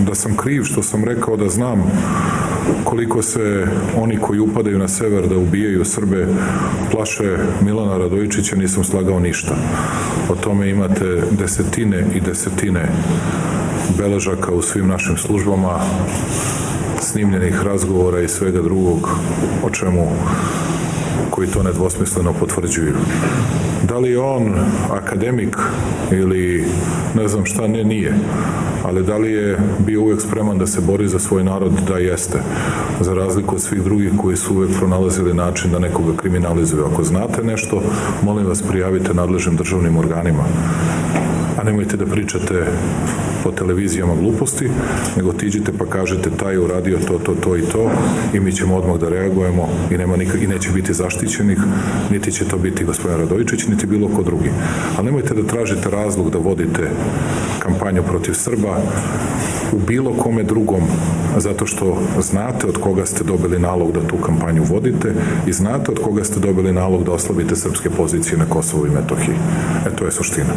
da 0.00 0.14
sam 0.14 0.36
kriv 0.36 0.62
što 0.62 0.82
sam 0.82 1.04
rekao 1.04 1.36
da 1.36 1.48
znam 1.48 1.92
koliko 2.84 3.22
se 3.22 3.66
oni 3.96 4.18
koji 4.18 4.40
upadaju 4.40 4.78
na 4.78 4.88
sever 4.88 5.28
da 5.28 5.36
ubijaju 5.36 5.84
Srbe 5.84 6.26
plaše 6.90 7.36
Milana 7.62 7.98
Radojičića, 7.98 8.56
nisam 8.56 8.84
slagao 8.84 9.20
ništa. 9.20 9.54
O 10.28 10.34
tome 10.34 10.70
imate 10.70 11.22
desetine 11.30 12.04
i 12.14 12.20
desetine 12.20 12.88
beležaka 13.98 14.52
u 14.52 14.62
svim 14.62 14.88
našim 14.88 15.16
službama, 15.16 15.80
snimljenih 17.00 17.62
razgovora 17.62 18.20
i 18.20 18.28
svega 18.28 18.62
drugog 18.62 19.08
o 19.64 19.70
čemu 19.70 20.12
koji 21.32 21.48
to 21.48 21.62
nedvosmisleno 21.62 22.32
potvrđuju. 22.32 22.94
Da 23.88 23.98
li 23.98 24.16
on 24.16 24.54
akademik 24.90 25.56
ili 26.10 26.64
ne 27.14 27.28
znam 27.28 27.44
šta, 27.44 27.66
ne, 27.66 27.84
nije. 27.84 28.14
Ali 28.84 29.02
da 29.02 29.16
li 29.16 29.32
je 29.32 29.58
bio 29.86 30.02
uvek 30.02 30.20
spreman 30.20 30.58
da 30.58 30.66
se 30.66 30.80
bori 30.80 31.08
za 31.08 31.18
svoj 31.18 31.44
narod? 31.44 31.72
Da 31.88 31.98
jeste. 31.98 32.38
Za 33.00 33.14
razliku 33.14 33.54
od 33.54 33.62
svih 33.62 33.82
drugih 33.82 34.12
koji 34.16 34.36
su 34.36 34.54
uvek 34.54 34.70
pronalazili 34.78 35.34
način 35.34 35.70
da 35.70 35.78
nekoga 35.78 36.16
kriminalizuju. 36.16 36.84
Ako 36.92 37.04
znate 37.04 37.44
nešto, 37.44 37.82
molim 38.22 38.46
vas 38.46 38.62
prijavite 38.62 39.14
nadležnim 39.14 39.56
državnim 39.56 39.96
organima 39.96 40.44
a 41.56 41.64
nemojte 41.64 41.96
da 41.96 42.06
pričate 42.06 42.66
po 43.44 43.50
televizijama 43.52 44.14
gluposti, 44.14 44.68
nego 45.16 45.32
tiđite 45.32 45.72
pa 45.78 45.86
kažete 45.86 46.30
taj 46.30 46.52
je 46.52 46.60
uradio 46.60 46.98
to, 47.08 47.18
to, 47.18 47.34
to 47.34 47.56
i 47.56 47.62
to 47.62 47.90
i 48.34 48.40
mi 48.40 48.52
ćemo 48.52 48.76
odmah 48.76 49.00
da 49.00 49.08
reagujemo 49.08 49.68
i, 49.90 49.98
nema 49.98 50.16
nikak, 50.16 50.42
i 50.42 50.46
neće 50.46 50.70
biti 50.70 50.94
zaštićenih, 50.94 51.58
niti 52.10 52.32
će 52.32 52.44
to 52.44 52.58
biti 52.58 52.84
gospodin 52.84 53.18
Radovičić, 53.18 53.66
niti 53.66 53.86
bilo 53.86 54.08
ko 54.08 54.22
drugi. 54.22 54.50
Ali 54.96 55.06
nemojte 55.06 55.34
da 55.34 55.46
tražite 55.46 55.90
razlog 55.90 56.30
da 56.30 56.38
vodite 56.38 56.90
kampanju 57.58 58.02
protiv 58.02 58.34
Srba 58.34 58.76
u 59.72 59.78
bilo 59.86 60.12
kome 60.12 60.42
drugom 60.42 60.82
zato 61.36 61.66
što 61.66 61.98
znate 62.20 62.66
od 62.66 62.78
koga 62.78 63.06
ste 63.06 63.24
dobili 63.24 63.58
nalog 63.58 63.92
da 63.92 64.06
tu 64.08 64.16
kampanju 64.16 64.62
vodite 64.62 65.14
i 65.46 65.52
znate 65.52 65.90
od 65.90 65.98
koga 65.98 66.24
ste 66.24 66.40
dobili 66.40 66.72
nalog 66.72 67.04
da 67.04 67.12
oslabite 67.12 67.56
srpske 67.56 67.90
pozicije 67.90 68.38
na 68.38 68.44
Kosovu 68.44 68.86
i 68.86 68.90
Metohiji. 68.90 69.36
E, 69.86 69.96
to 69.96 70.04
je 70.04 70.12
suština. 70.12 70.54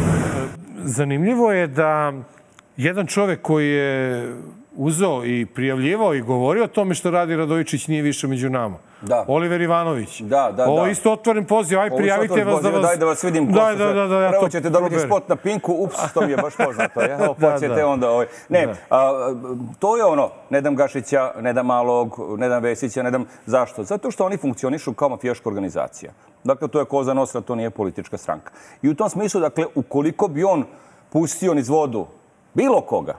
Zanimljivo 0.84 1.52
je 1.52 1.66
da 1.66 2.12
jedan 2.76 3.06
čovek 3.06 3.42
koji 3.42 3.68
je 3.68 4.32
uzeo 4.76 5.24
i 5.24 5.46
prijavljivao 5.46 6.14
i 6.14 6.20
govorio 6.20 6.64
o 6.64 6.68
tome 6.68 6.94
što 6.94 7.10
radi 7.10 7.36
Radovičić 7.36 7.88
nije 7.88 8.02
više 8.02 8.26
među 8.26 8.50
nama. 8.50 8.76
Da. 9.02 9.24
Oliver 9.28 9.60
Ivanović. 9.60 10.20
Da, 10.20 10.52
da, 10.56 10.68
Ovo 10.68 10.84
da. 10.84 10.90
isto 10.90 11.12
otvoren 11.12 11.44
poziv. 11.44 11.80
Aj, 11.80 11.90
prijavite 11.96 12.44
vas 12.44 12.62
da 12.62 12.70
vas... 12.70 12.82
Daj 12.82 12.96
da 12.96 13.06
vas 13.06 13.24
vidim. 13.24 13.52
Da, 13.52 13.74
da, 13.78 13.92
da, 13.92 14.06
da, 14.06 14.20
ja 14.20 14.30
Prvo 14.30 14.48
ćete 14.48 14.70
dobiti 14.70 14.98
spot 14.98 15.28
na 15.28 15.36
Pinku, 15.36 15.72
ups, 15.72 15.96
to 16.14 16.20
mi 16.20 16.30
je 16.30 16.36
baš 16.36 16.56
poznato. 16.56 17.00
Ja, 17.00 17.18
Evo, 17.24 17.36
Da, 17.38 17.58
da. 17.68 17.86
onda... 17.86 18.10
Ovaj. 18.10 18.26
Ne, 18.48 18.74
a, 18.90 19.12
to 19.78 19.96
je 19.96 20.04
ono, 20.04 20.30
ne 20.50 20.60
dam 20.60 20.76
Gašića, 20.76 21.32
ne 21.40 21.52
dam 21.52 21.66
Malog, 21.66 22.20
ne 22.38 22.48
dam 22.48 22.62
Vesića, 22.62 23.02
ne 23.02 23.10
dam... 23.10 23.24
Zašto? 23.46 23.84
Zato 23.84 24.10
što 24.10 24.24
oni 24.26 24.36
funkcionišu 24.36 24.92
kao 24.92 25.08
mafijaška 25.08 25.48
organizacija. 25.48 26.12
Dakle, 26.44 26.68
to 26.68 26.78
je 26.78 26.84
koza 26.84 27.14
nosra, 27.14 27.40
to 27.40 27.54
nije 27.54 27.70
politička 27.70 28.16
stranka. 28.16 28.52
I 28.82 28.88
u 28.88 28.94
tom 28.94 29.10
smislu, 29.10 29.40
dakle, 29.40 29.64
ukoliko 29.74 30.28
bi 30.28 30.44
on 30.44 30.64
pustio 31.12 31.54
niz 31.54 31.68
vodu 31.68 32.06
bilo 32.56 32.80
koga 32.80 33.18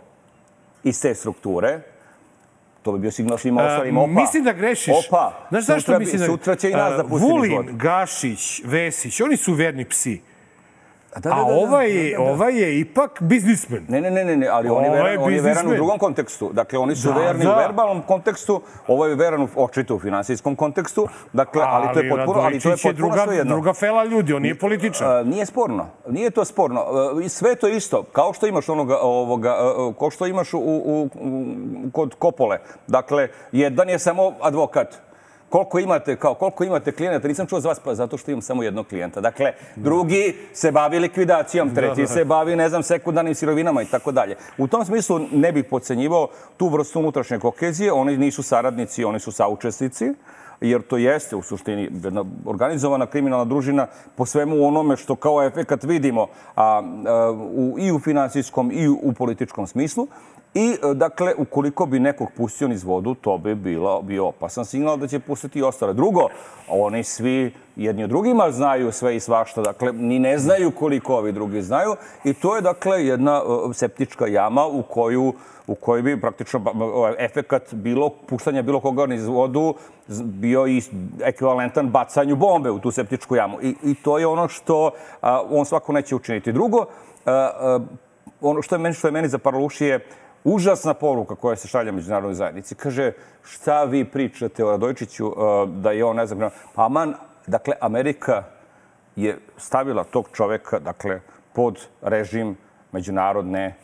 iz 0.83 1.01
te 1.01 1.15
strukture, 1.15 1.79
to 2.81 2.91
bi 2.91 2.99
bio 2.99 3.11
signal 3.11 3.37
svima 3.37 3.63
ostalim. 3.63 3.97
Opa, 3.97 4.11
Mislim 4.21 4.43
da 4.43 4.53
grešiš. 4.53 4.93
Opa, 5.07 5.47
Znaš 5.49 5.65
zašto 5.65 5.81
sutra, 5.81 5.99
mislim 5.99 6.19
da... 6.19 6.25
Sutra 6.25 6.55
će 6.55 6.69
i 6.69 6.73
nas 6.73 6.97
da 6.97 7.03
pusti 7.03 7.27
Vulin. 7.27 7.77
Gašić, 7.77 8.61
Vesić, 8.65 9.21
oni 9.21 9.37
su 9.37 9.53
verni 9.53 9.85
psi. 9.85 10.21
Da, 11.15 11.29
A 11.33 11.45
ovaj, 11.45 11.91
je, 11.91 12.19
ovaj 12.19 12.61
je 12.61 12.79
ipak 12.79 13.17
biznismen. 13.21 13.85
Ne, 13.89 14.01
ne, 14.01 14.11
ne, 14.11 14.25
ne, 14.25 14.37
ne, 14.37 14.47
ali 14.47 14.69
on 14.69 14.83
je, 14.83 14.89
Ovo 14.89 14.97
je 14.97 15.03
veran, 15.03 15.23
on 15.23 15.33
je 15.33 15.41
veran 15.41 15.67
u 15.67 15.75
drugom 15.75 15.99
kontekstu. 15.99 16.49
Dakle, 16.53 16.79
oni 16.79 16.95
su 16.95 17.07
Da, 17.07 17.19
verni 17.19 17.45
da. 17.45 17.53
u 17.53 17.57
verbalnom 17.57 18.01
kontekstu, 18.01 18.61
ovo 18.87 19.05
je 19.05 19.15
veran 19.15 19.41
u, 19.41 19.47
očito 19.55 19.95
u 19.95 19.99
finansijskom 19.99 20.55
kontekstu. 20.55 21.07
Dakle, 21.33 21.63
ali, 21.65 21.93
to 21.93 21.99
je 21.99 22.09
potpuno, 22.09 22.39
ali 22.39 22.59
to 22.59 22.69
je 22.69 22.75
potpuno 22.75 22.93
druga, 22.93 23.25
svejedno. 23.25 23.55
druga 23.55 23.73
fela 23.73 24.03
ljudi, 24.03 24.33
on 24.33 24.41
nije 24.41 24.59
političar. 24.59 25.07
A, 25.07 25.23
nije 25.23 25.45
sporno. 25.45 25.89
Nije 26.09 26.29
to 26.29 26.45
sporno. 26.45 26.81
A, 26.81 27.21
i 27.23 27.29
sve 27.29 27.55
to 27.55 27.67
isto. 27.67 28.03
Kao 28.03 28.33
što 28.33 28.47
imaš 28.47 28.69
onoga, 28.69 28.97
ovoga, 29.01 29.49
a, 29.49 29.91
kao 29.99 30.11
što 30.11 30.27
imaš 30.27 30.53
u, 30.53 30.59
u, 30.59 31.09
u, 31.15 31.47
kod 31.91 32.15
Kopole. 32.15 32.57
Dakle, 32.87 33.27
jedan 33.51 33.89
je 33.89 33.99
samo 33.99 34.33
advokat. 34.41 35.06
Koliko 35.49 35.79
imate, 35.79 36.15
kao, 36.15 36.33
koliko 36.33 36.63
imate 36.63 36.91
klijenata? 36.91 37.27
Nisam 37.27 37.47
čuo 37.47 37.59
za 37.59 37.69
vas, 37.69 37.79
pa 37.79 37.95
zato 37.95 38.17
što 38.17 38.31
imam 38.31 38.41
samo 38.41 38.63
jednog 38.63 38.87
klijenta. 38.87 39.21
Dakle, 39.21 39.53
drugi 39.75 40.35
se 40.53 40.71
bavi 40.71 40.99
likvidacijom, 40.99 41.75
treći 41.75 42.07
se 42.07 42.25
bavi, 42.25 42.55
ne 42.55 42.69
znam, 42.69 42.83
sekundarnim 42.83 43.35
sirovinama 43.35 43.81
i 43.81 43.85
tako 43.85 44.11
dalje. 44.11 44.35
U 44.57 44.67
tom 44.67 44.85
smislu 44.85 45.19
ne 45.31 45.51
bih 45.51 45.65
podcenjivao 45.69 46.27
tu 46.57 46.67
vrstu 46.67 46.99
unutrašnje 46.99 47.39
kohezije. 47.39 47.91
Oni 47.91 48.17
nisu 48.17 48.43
saradnici, 48.43 49.03
oni 49.03 49.19
su 49.19 49.31
saučesnici 49.31 50.13
jer 50.61 50.81
to 50.81 50.97
jeste 50.97 51.35
u 51.35 51.41
suštini 51.41 51.89
jedna 52.03 52.25
organizovana 52.45 53.05
kriminalna 53.05 53.45
družina 53.45 53.87
po 54.15 54.25
svemu 54.25 54.67
onome 54.67 54.97
što 54.97 55.15
kao 55.15 55.43
efekat 55.43 55.83
vidimo 55.83 56.27
a, 56.55 56.81
a, 57.05 57.31
u, 57.53 57.75
i 57.79 57.91
u 57.91 57.99
finansijskom 57.99 58.71
i 58.73 58.87
u 58.87 59.13
političkom 59.13 59.67
smislu. 59.67 60.07
I, 60.53 60.77
e, 60.83 60.93
dakle, 60.93 61.33
ukoliko 61.37 61.85
bi 61.85 61.99
nekog 61.99 62.27
pustio 62.37 62.67
niz 62.67 62.83
vodu, 62.83 63.15
to 63.15 63.37
bi 63.37 63.55
bilo, 63.55 64.01
bio 64.01 64.27
opasan 64.27 64.65
signal 64.65 64.97
da 64.97 65.07
će 65.07 65.19
pustiti 65.19 65.59
i 65.59 65.63
ostale. 65.63 65.93
Drugo, 65.93 66.27
oni 66.67 67.03
svi 67.03 67.53
jedni 67.75 68.03
od 68.03 68.09
drugima 68.09 68.51
znaju 68.51 68.91
sve 68.91 69.15
i 69.15 69.19
svašta, 69.19 69.61
dakle, 69.61 69.93
ni 69.93 70.19
ne 70.19 70.37
znaju 70.37 70.71
koliko 70.71 71.15
ovi 71.15 71.31
drugi 71.31 71.61
znaju 71.61 71.95
i 72.23 72.33
to 72.33 72.55
je, 72.55 72.61
dakle, 72.61 73.05
jedna 73.05 73.41
e, 73.41 73.73
septička 73.73 74.27
jama 74.27 74.65
u 74.65 74.83
koju 74.83 75.33
u 75.67 75.75
kojoj 75.75 76.01
bi 76.01 76.21
praktično 76.21 76.61
ovaj 76.75 77.15
efekat 77.19 77.73
bilo 77.73 78.09
puštanja 78.09 78.61
bilo 78.61 78.79
koga 78.79 79.05
niz 79.05 79.27
vodu 79.27 79.73
bio 80.23 80.67
i 80.67 80.81
ekvivalentan 81.23 81.89
bacanju 81.89 82.35
bombe 82.35 82.71
u 82.71 82.79
tu 82.79 82.91
septičku 82.91 83.35
jamu. 83.35 83.57
I, 83.61 83.75
i 83.83 83.95
to 83.95 84.17
je 84.17 84.27
ono 84.27 84.47
što 84.47 84.91
a, 85.21 85.41
on 85.49 85.65
svako 85.65 85.93
neće 85.93 86.15
učiniti. 86.15 86.51
Drugo, 86.51 86.85
a, 87.25 87.31
a, 87.31 87.79
ono 88.41 88.61
što 88.61 88.75
je 88.75 88.79
meni, 88.79 88.95
što 88.95 89.07
je 89.07 89.11
meni 89.11 89.27
zaparalo 89.27 89.65
uši 89.65 89.85
je 89.85 89.99
užasna 90.47 90.93
poruka 90.93 91.35
koja 91.35 91.55
se 91.55 91.67
šalja 91.67 91.91
međunarodnoj 91.91 92.33
zajednici. 92.33 92.75
Kaže, 92.75 93.11
šta 93.43 93.83
vi 93.83 94.05
pričate 94.05 94.65
o 94.65 94.71
Radojičiću, 94.71 95.33
a, 95.37 95.65
da 95.67 95.91
je 95.91 96.05
on, 96.05 96.15
ne 96.15 96.25
znam, 96.25 96.39
pa 96.75 96.85
aman, 96.85 97.13
dakle, 97.47 97.73
Amerika 97.81 98.43
je 99.15 99.37
stavila 99.57 100.03
tog 100.03 100.29
čoveka, 100.33 100.79
dakle, 100.79 101.19
pod 101.53 101.87
režim 102.01 102.55
međunarodne 102.91 103.75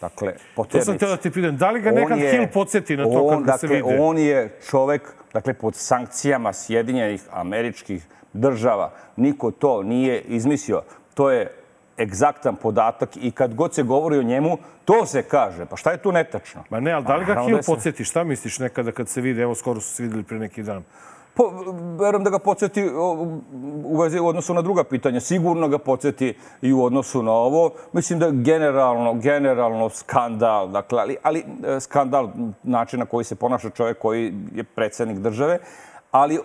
Dakle, 0.00 0.32
To 0.32 0.38
poternice. 0.56 0.84
sam 0.84 0.98
teo 0.98 1.08
da 1.08 1.16
ti 1.16 1.30
pitam. 1.30 1.56
Da 1.56 1.70
li 1.70 1.80
ga 1.80 1.90
nekad 1.90 2.18
je- 2.18 2.30
Hill 2.30 2.46
podsjeti 2.52 2.96
na 2.96 3.04
to 3.04 3.10
on, 3.10 3.44
kako 3.44 3.58
se 3.58 3.66
dakle, 3.66 3.82
vide? 3.82 3.98
On 4.00 4.18
je 4.18 4.58
čovek, 4.60 5.02
dakle, 5.32 5.54
pod 5.54 5.74
sankcijama 5.74 6.52
Sjedinjenih 6.52 7.22
američkih 7.32 8.02
država. 8.32 8.90
Niko 9.16 9.50
to 9.50 9.82
nije 9.82 10.20
izmislio. 10.20 10.82
To 11.14 11.30
je 11.30 11.50
egzaktan 12.02 12.56
podatak 12.56 13.16
i 13.16 13.30
kad 13.30 13.54
god 13.54 13.74
se 13.74 13.82
govori 13.82 14.18
o 14.18 14.22
njemu, 14.22 14.58
to 14.84 15.06
se 15.06 15.22
kaže. 15.22 15.66
Pa 15.66 15.76
šta 15.76 15.90
je 15.90 16.02
tu 16.02 16.12
netačno? 16.12 16.64
Ma 16.70 16.80
ne, 16.80 16.92
ali 16.92 17.04
da 17.04 17.16
li 17.16 17.24
ga 17.24 17.42
Hill 17.44 17.56
da 17.56 17.62
podsjeti? 17.66 18.04
Šta 18.04 18.24
misliš 18.24 18.58
nekada 18.58 18.92
kad 18.92 19.08
se 19.08 19.20
vide? 19.20 19.42
Evo, 19.42 19.54
skoro 19.54 19.80
su 19.80 19.94
se 19.94 20.02
videli 20.02 20.22
pre 20.22 20.38
neki 20.38 20.62
dan. 20.62 20.84
Pa, 21.34 21.42
verujem 21.98 22.24
da 22.24 22.30
ga 22.30 22.38
podsjeti 22.38 22.88
u 23.84 24.00
vezi 24.00 24.18
u 24.18 24.26
odnosu 24.26 24.54
na 24.54 24.62
druga 24.62 24.84
pitanja. 24.84 25.20
Sigurno 25.20 25.68
ga 25.68 25.78
podsjeti 25.78 26.34
i 26.62 26.72
u 26.72 26.84
odnosu 26.84 27.22
na 27.22 27.32
ovo. 27.32 27.70
Mislim 27.92 28.18
da 28.18 28.30
generalno, 28.30 29.14
generalno 29.14 29.88
skandal, 29.88 30.68
dakle, 30.68 31.00
ali, 31.00 31.16
ali 31.22 31.44
e, 31.64 31.80
skandal 31.80 32.28
način 32.62 32.98
na 32.98 33.06
koji 33.06 33.24
se 33.24 33.34
ponaša 33.34 33.70
čovjek 33.70 33.98
koji 33.98 34.34
je 34.54 34.64
predsjednik 34.64 35.18
države. 35.18 35.58
Ali 36.10 36.34
e, 36.34 36.38
e, 36.38 36.42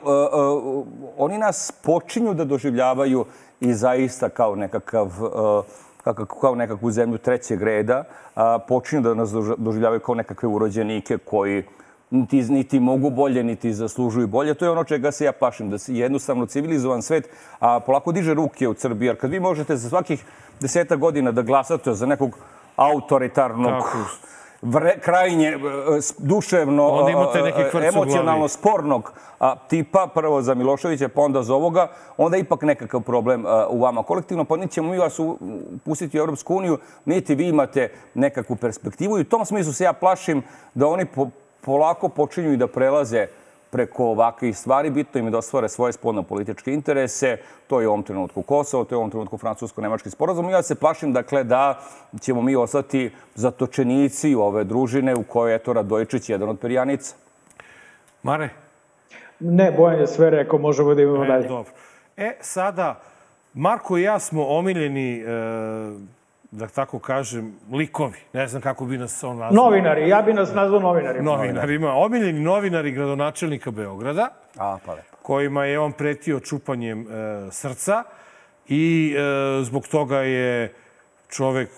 oni 1.18 1.38
nas 1.38 1.74
počinju 1.84 2.34
da 2.34 2.45
doživljavaju 2.45 3.26
i 3.60 3.74
zaista 3.74 4.30
kao 4.30 4.55
nekakav 4.55 5.08
e, 5.08 6.14
kao 6.41 6.55
nekakvu 6.55 6.91
zemlju 6.91 7.18
trećeg 7.18 7.62
reda, 7.62 8.03
a, 8.36 8.60
počinju 8.68 9.01
da 9.01 9.14
nas 9.14 9.30
dož- 9.30 9.55
doživljavaju 9.58 9.99
kao 9.99 10.16
nekakve 10.16 10.49
urođenike 10.49 11.18
koji 11.18 11.64
niti, 12.10 12.41
niti 12.41 12.80
mogu 12.80 13.10
bolje, 13.10 13.43
niti 13.43 13.74
zaslužuju 13.74 14.28
bolje. 14.28 14.53
To 14.53 14.66
je 14.66 14.72
ono 14.72 14.84
čega 14.84 15.12
se 15.12 15.26
ja 15.26 15.32
pašim, 15.32 15.70
da 15.70 15.78
se 15.78 15.95
jednostavno 15.95 16.45
civilizovan 16.45 17.01
svet 17.01 17.30
a, 17.60 17.80
polako 17.80 18.12
diže 18.12 18.34
ruke 18.34 18.68
u 18.68 18.74
Srbiji. 18.74 19.08
Jer 19.08 19.20
kad 19.20 19.32
vi 19.32 19.39
možete 19.39 19.76
za 19.76 19.89
svakih 19.89 20.26
deseta 20.62 20.95
godina 20.95 21.32
da 21.32 21.41
glasate 21.41 21.93
za 21.93 22.05
nekog 22.05 22.38
autoritarnog, 22.76 23.84
Tako. 23.84 23.97
Vre, 24.62 24.99
krajnje 24.99 25.47
e, 25.47 25.58
duševno, 26.18 27.08
e, 27.36 27.84
e, 27.84 27.88
emocionalno 27.88 28.47
spornog 28.47 29.14
a, 29.39 29.55
tipa, 29.68 30.08
prvo 30.14 30.41
za 30.41 30.53
Miloševića, 30.53 31.10
pa 31.10 31.22
onda 31.22 31.43
za 31.43 31.55
ovoga, 31.55 31.88
onda 32.18 32.38
ipak 32.38 32.62
nekakav 32.62 33.01
problem 33.01 33.45
a, 33.45 33.68
u 33.70 33.82
vama 33.82 34.03
kolektivno, 34.03 34.45
pa 34.45 34.58
niti 34.58 34.74
ćemo 34.74 34.91
mi 34.91 34.97
vas 34.97 35.20
u, 35.20 35.38
pustiti 35.86 36.18
u 36.18 36.22
Europsku 36.22 36.55
uniju, 36.55 36.78
niti 37.05 37.36
vi 37.36 37.47
imate 37.47 37.91
nekakvu 38.14 38.55
perspektivu 38.55 39.18
i 39.18 39.22
u 39.22 39.30
tom 39.30 39.45
smislu 39.45 39.74
se 39.74 39.84
ja 39.84 39.93
plašim 39.93 40.43
da 40.74 40.88
oni 40.88 41.05
po, 41.05 41.28
polako 41.62 42.10
počinju 42.10 42.53
i 42.53 42.58
da 42.58 42.68
prelaze 42.68 43.28
preko 43.78 44.05
ovakvih 44.07 44.57
stvari. 44.57 44.89
Bitno 44.89 45.19
im 45.19 45.28
je 45.28 45.32
da 45.32 45.38
ostvare 45.38 45.69
svoje 45.69 45.93
spoljno-političke 45.93 46.73
interese. 46.73 47.38
To 47.67 47.82
je 47.82 47.88
u 47.88 47.91
ovom 47.91 48.03
trenutku 48.03 48.41
Kosovo, 48.41 48.84
to 48.84 48.95
je 48.95 48.97
u 48.97 48.99
ovom 48.99 49.11
trenutku 49.11 49.38
francusko-nemački 49.38 50.09
sporazum. 50.09 50.49
I 50.49 50.53
ja 50.53 50.63
se 50.63 50.75
plašim, 50.75 51.13
dakle, 51.13 51.43
da 51.43 51.80
ćemo 52.21 52.41
mi 52.41 52.55
ostati 52.55 53.11
zatočenici 53.36 54.36
ove 54.36 54.63
družine 54.63 55.15
u 55.15 55.23
kojoj 55.23 55.53
je 55.53 55.59
to 55.59 55.73
Radojičić 55.73 56.30
jedan 56.30 56.49
od 56.49 56.59
perjanica. 56.59 57.15
Mare? 58.23 58.49
Ne, 59.39 59.71
Bojan 59.71 59.99
je 59.99 60.07
sve 60.07 60.30
rekao, 60.30 60.59
možemo 60.59 60.95
da 60.95 61.01
imamo 61.01 61.23
E, 61.23 61.28
dalje. 61.28 61.47
dobro. 61.47 61.71
E, 62.17 62.38
sada, 62.41 62.99
Marko 63.53 63.97
i 63.97 64.03
ja 64.03 64.19
smo 64.19 64.47
omiljeni, 64.47 65.19
e, 65.19 65.25
da 66.52 66.68
tako 66.68 67.00
kažem, 67.00 67.56
likovi. 67.72 68.18
Ne 68.34 68.48
znam 68.48 68.62
kako 68.62 68.86
bi 68.86 68.98
nas 68.98 69.24
on 69.24 69.38
nazvao. 69.38 69.66
Novinari, 69.66 70.10
ja 70.10 70.22
bi 70.22 70.34
nas 70.34 70.54
nazvao 70.54 70.80
novinarima. 70.80 71.32
Novinarima. 71.32 71.93
Omiljeni 71.93 72.39
novinari 72.39 72.91
gradonačelnika 72.91 73.72
Beograda, 73.72 74.30
A, 74.58 74.78
pa 74.86 74.93
lepo. 74.93 75.18
kojima 75.22 75.66
je 75.66 75.80
on 75.80 75.91
pretio 75.91 76.39
čupanjem 76.39 77.02
e, 77.02 77.06
srca 77.52 78.04
i 78.68 79.16
e, 79.18 79.64
zbog 79.64 79.88
toga 79.88 80.18
je 80.18 80.74
čovek 81.30 81.70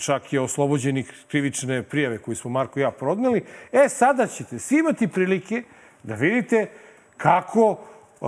čak 0.00 0.32
je 0.32 0.40
oslobođen 0.40 0.96
i 0.96 1.06
krivične 1.28 1.82
prijave 1.82 2.18
koju 2.18 2.36
smo 2.36 2.50
Marko 2.50 2.78
i 2.78 2.82
ja 2.82 2.90
prodneli. 2.90 3.44
E, 3.72 3.88
sada 3.88 4.26
ćete 4.26 4.58
svi 4.58 4.78
imati 4.78 5.08
prilike 5.08 5.62
da 6.02 6.14
vidite 6.14 6.70
kako 7.16 7.76
e, 7.76 8.26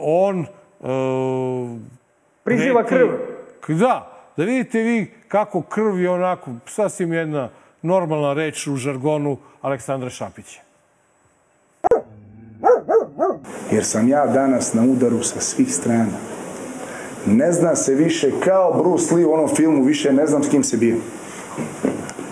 on 0.00 0.40
e, 0.40 1.92
Priziva 2.44 2.84
krv. 2.84 3.08
Da, 3.68 4.11
da 4.36 4.44
vidite 4.44 4.82
vi 4.82 5.10
kako 5.28 5.62
krv 5.62 6.00
je 6.00 6.10
onako 6.10 6.50
sasvim 6.66 7.12
jedna 7.12 7.50
normalna 7.82 8.32
reč 8.32 8.66
u 8.66 8.76
žargonu 8.76 9.36
Aleksandra 9.60 10.10
Šapića. 10.10 10.60
jer 13.72 13.84
sam 13.84 14.08
ja 14.08 14.26
danas 14.26 14.74
na 14.74 14.82
udaru 14.82 15.22
sa 15.22 15.40
svih 15.40 15.74
strana. 15.74 16.18
Ne 17.26 17.52
zna 17.52 17.76
se 17.76 17.94
više 17.94 18.30
kao 18.44 18.82
Bruce 18.82 19.14
Lee 19.14 19.26
u 19.26 19.32
onom 19.32 19.48
filmu, 19.48 19.84
više 19.84 20.12
ne 20.12 20.26
znam 20.26 20.44
s 20.44 20.48
kim 20.48 20.64
se 20.64 20.76
bio. 20.76 20.96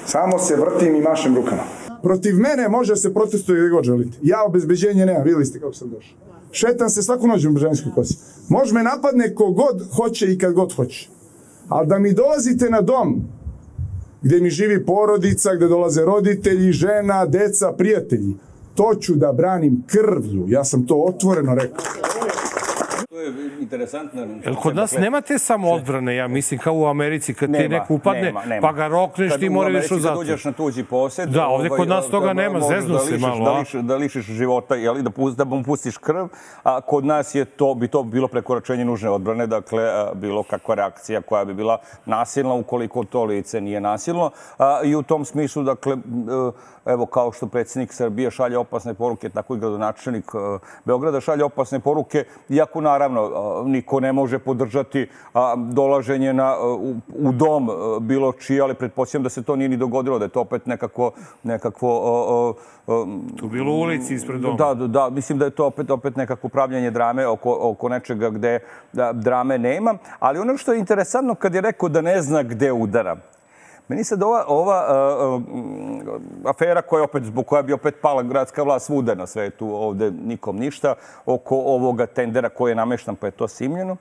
Samo 0.06 0.38
se 0.38 0.56
vrtim 0.56 0.96
i 0.96 1.00
mašem 1.00 1.36
rukama. 1.36 1.62
Protiv 2.02 2.36
mene 2.36 2.68
može 2.68 2.96
se 2.96 3.14
protestuje 3.14 3.60
gdje 3.60 3.68
god 3.68 3.84
želite. 3.84 4.18
Ja 4.22 4.44
obezbeđenje 4.44 5.06
nemam, 5.06 5.22
vidjeli 5.22 5.44
ste 5.44 5.60
kako 5.60 5.72
sam 5.72 5.90
došao. 5.90 6.16
Šetam 6.52 6.90
se 6.90 7.02
svaku 7.02 7.26
noć 7.26 7.44
u 7.44 7.56
ženskoj 7.56 7.92
kosi. 7.94 8.16
Može 8.48 8.74
me 8.74 8.82
napadne 8.82 9.34
kogod 9.34 9.88
hoće 9.96 10.32
i 10.32 10.38
kad 10.38 10.52
god 10.52 10.72
hoće. 10.72 11.08
Ali 11.70 11.86
da 11.86 11.98
mi 11.98 12.12
dolazite 12.12 12.70
na 12.70 12.80
dom 12.80 13.22
gdje 14.22 14.40
mi 14.40 14.50
živi 14.50 14.86
porodica, 14.86 15.54
gdje 15.54 15.68
dolaze 15.68 16.04
roditelji, 16.04 16.72
žena, 16.72 17.26
deca, 17.26 17.72
prijatelji, 17.72 18.34
to 18.74 18.94
ću 19.00 19.14
da 19.14 19.32
branim 19.32 19.84
krvlju. 19.86 20.44
Ja 20.48 20.64
sam 20.64 20.86
to 20.86 20.94
otvoreno 20.96 21.54
rekao. 21.54 21.84
To 23.10 23.20
je 23.20 23.32
interesantno. 23.60 24.26
Jel 24.44 24.54
kod 24.56 24.76
nas 24.76 24.92
nema 24.92 25.20
te 25.20 25.38
samo 25.38 25.70
odbrane, 25.70 26.16
ja 26.16 26.28
mislim, 26.28 26.60
kao 26.60 26.74
u 26.74 26.86
Americi, 26.86 27.34
kad 27.34 27.52
ti 27.52 27.68
neko 27.68 27.94
upadne, 27.94 28.22
nema, 28.22 28.44
nema. 28.44 28.60
pa 28.62 28.72
ga 28.72 28.86
rokneš, 28.88 29.30
Kad 29.30 29.40
ti 29.40 29.48
u 29.48 29.52
mora 29.52 29.66
Americi 29.66 29.86
ideš 29.86 29.90
u 29.90 29.94
kad 29.94 30.02
zatvor. 30.02 30.20
uđeš 30.20 30.44
na 30.44 30.52
tuđi 30.52 30.84
posjed... 30.84 31.28
Da, 31.28 31.46
ovdje 31.46 31.70
kod 31.70 31.88
nas 31.88 32.06
toga 32.06 32.26
da 32.26 32.32
nema, 32.32 32.60
zeznu 32.60 32.92
da 32.92 32.98
se 32.98 33.12
lišiš- 33.12 33.20
malo, 33.20 33.44
Da, 33.44 33.50
a? 33.50 33.58
liš, 33.58 33.72
da 33.72 33.96
lišiš 33.96 34.24
života, 34.26 34.74
jeli, 34.74 35.02
da, 35.02 35.10
pus- 35.10 35.34
da 35.34 35.44
mu 35.46 35.62
pustiš 35.64 35.98
krv, 35.98 36.26
a 36.62 36.80
kod 36.80 37.04
nas 37.04 37.34
je 37.34 37.44
to, 37.44 37.74
bi 37.74 37.88
to 37.88 38.02
bilo 38.02 38.28
prekoračenje 38.28 38.84
nužne 38.84 39.10
odbrane, 39.10 39.46
dakle, 39.48 39.82
bilo 40.14 40.42
kakva 40.42 40.74
reakcija 40.74 41.20
koja 41.22 41.44
bi 41.44 41.54
bila 41.54 41.76
nasilna 42.06 42.54
ukoliko 42.54 43.04
to 43.04 43.24
lice 43.24 43.60
nije 43.60 43.80
nasilno. 43.80 44.30
A, 44.58 44.80
I 44.84 44.94
u 44.94 45.02
tom 45.02 45.24
smislu, 45.24 45.62
dakle, 45.62 45.92
e, 45.92 45.98
evo, 46.86 47.06
kao 47.06 47.32
što 47.32 47.46
predsjednik 47.46 47.92
Srbije 47.92 48.30
šalje 48.30 48.58
opasne 48.58 48.94
poruke, 48.94 49.28
tako 49.28 49.54
i 49.54 49.58
gradonačelnik 49.58 50.24
e, 50.26 50.58
Beograda 50.84 51.20
šalje 51.20 51.44
opasne 51.44 51.80
poruke, 51.80 52.24
iako 52.48 52.80
naravno 52.80 52.99
a, 53.06 53.62
niko 53.66 54.00
ne 54.00 54.12
može 54.12 54.38
podržati 54.38 55.06
dolaženje 55.56 56.32
na, 56.32 56.56
u, 57.18 57.32
dom 57.32 57.68
bilo 58.00 58.32
čiji, 58.32 58.60
ali 58.60 58.74
pretpostavljam 58.74 59.22
da 59.22 59.28
se 59.28 59.42
to 59.42 59.56
nije 59.56 59.68
ni 59.68 59.76
dogodilo, 59.76 60.18
da 60.18 60.24
je 60.24 60.28
to 60.28 60.40
opet 60.40 60.66
nekako, 60.66 61.12
a, 61.46 62.52
Tu 63.36 63.48
bilo 63.48 63.72
u 63.72 63.80
ulici 63.80 64.14
ispred 64.14 64.40
doma. 64.40 64.56
da, 64.56 64.74
da, 64.74 64.86
da, 64.86 65.10
mislim 65.10 65.38
da 65.38 65.44
je 65.44 65.50
to 65.50 65.66
opet, 65.66 65.90
opet 65.90 66.16
nekako 66.16 66.48
pravljanje 66.48 66.90
drame 66.90 67.26
oko, 67.26 67.58
oko 67.60 67.88
nečega 67.88 68.30
gde 68.30 68.58
da, 68.92 69.12
drame 69.12 69.58
nema. 69.58 69.94
Ali 70.18 70.38
ono 70.38 70.56
što 70.56 70.72
je 70.72 70.78
interesantno 70.78 71.34
kad 71.34 71.54
je 71.54 71.60
rekao 71.60 71.88
da 71.88 72.00
ne 72.00 72.22
zna 72.22 72.42
gde 72.42 72.72
udara, 72.72 73.16
Meni 73.90 74.04
sad 74.04 74.22
ova, 74.22 74.44
ova 74.48 74.78
uh, 75.34 75.42
afera 76.44 76.82
koja 76.82 77.04
opet, 77.04 77.24
zbog 77.24 77.46
koja 77.46 77.62
bi 77.62 77.72
opet 77.72 77.94
pala 78.02 78.22
gradska 78.22 78.62
vlast 78.62 78.86
svuda 78.86 79.14
na 79.14 79.26
svetu, 79.26 79.66
ovde 79.74 80.10
nikom 80.10 80.56
ništa, 80.56 80.94
oko 81.26 81.56
ovoga 81.56 82.06
tendera 82.06 82.48
koji 82.48 82.70
je 82.70 82.74
nameštan 82.74 83.16
pa 83.16 83.26
je 83.26 83.30
to 83.30 83.48
simljeno, 83.48 83.96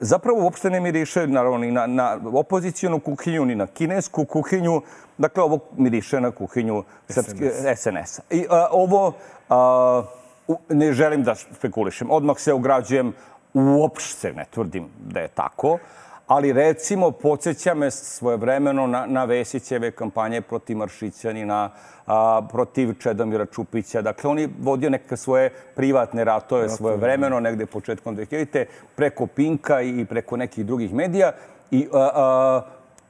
zapravo 0.00 0.42
uopšte 0.42 0.70
ne 0.70 0.80
miriše 0.80 1.26
naravno 1.26 1.58
ni 1.58 1.70
na, 1.70 1.86
na 1.86 2.18
opozicijonu 2.34 3.00
kuhinju, 3.00 3.44
ni 3.44 3.54
na 3.54 3.66
kinesku 3.66 4.24
kuhinju. 4.24 4.82
Dakle, 5.18 5.42
ovo 5.42 5.58
miriše 5.76 6.20
na 6.20 6.30
kuhinju 6.30 6.84
srpske 7.08 7.50
SNS-a. 7.76 8.22
I 8.30 8.46
a, 8.50 8.68
ovo 8.70 9.12
a, 9.48 10.02
u- 10.48 10.58
ne 10.68 10.92
želim 10.92 11.22
da 11.22 11.34
spekulišem. 11.34 12.10
Odmah 12.10 12.38
se 12.38 12.52
ograđujem, 12.52 13.12
uopšte 13.54 14.32
ne 14.32 14.44
tvrdim 14.50 14.88
da 14.98 15.20
je 15.20 15.28
tako. 15.28 15.78
Ali 16.26 16.52
recimo, 16.52 17.10
podsjeća 17.10 17.74
me 17.74 17.90
svojevremeno 17.90 18.86
na, 18.86 19.06
na 19.06 19.24
Vesićeve 19.24 19.90
kampanje 19.90 20.40
protiv 20.40 20.76
Maršićanina, 20.76 21.70
a, 22.06 22.42
protiv 22.52 22.94
Čedomira 22.98 23.46
Čupića. 23.46 24.02
Dakle, 24.02 24.30
on 24.30 24.38
je 24.38 24.48
vodio 24.60 24.90
neke 24.90 25.16
svoje 25.16 25.50
privatne 25.50 26.24
ratove 26.24 26.68
svojevremeno, 26.68 27.40
negde 27.40 27.66
početkom 27.66 28.16
2000. 28.16 28.64
preko 28.96 29.26
Pinka 29.26 29.82
i 29.82 30.04
preko 30.04 30.36
nekih 30.36 30.66
drugih 30.66 30.94
medija. 30.94 31.32
I 31.70 31.88
a, 31.92 32.10
a, 32.14 32.62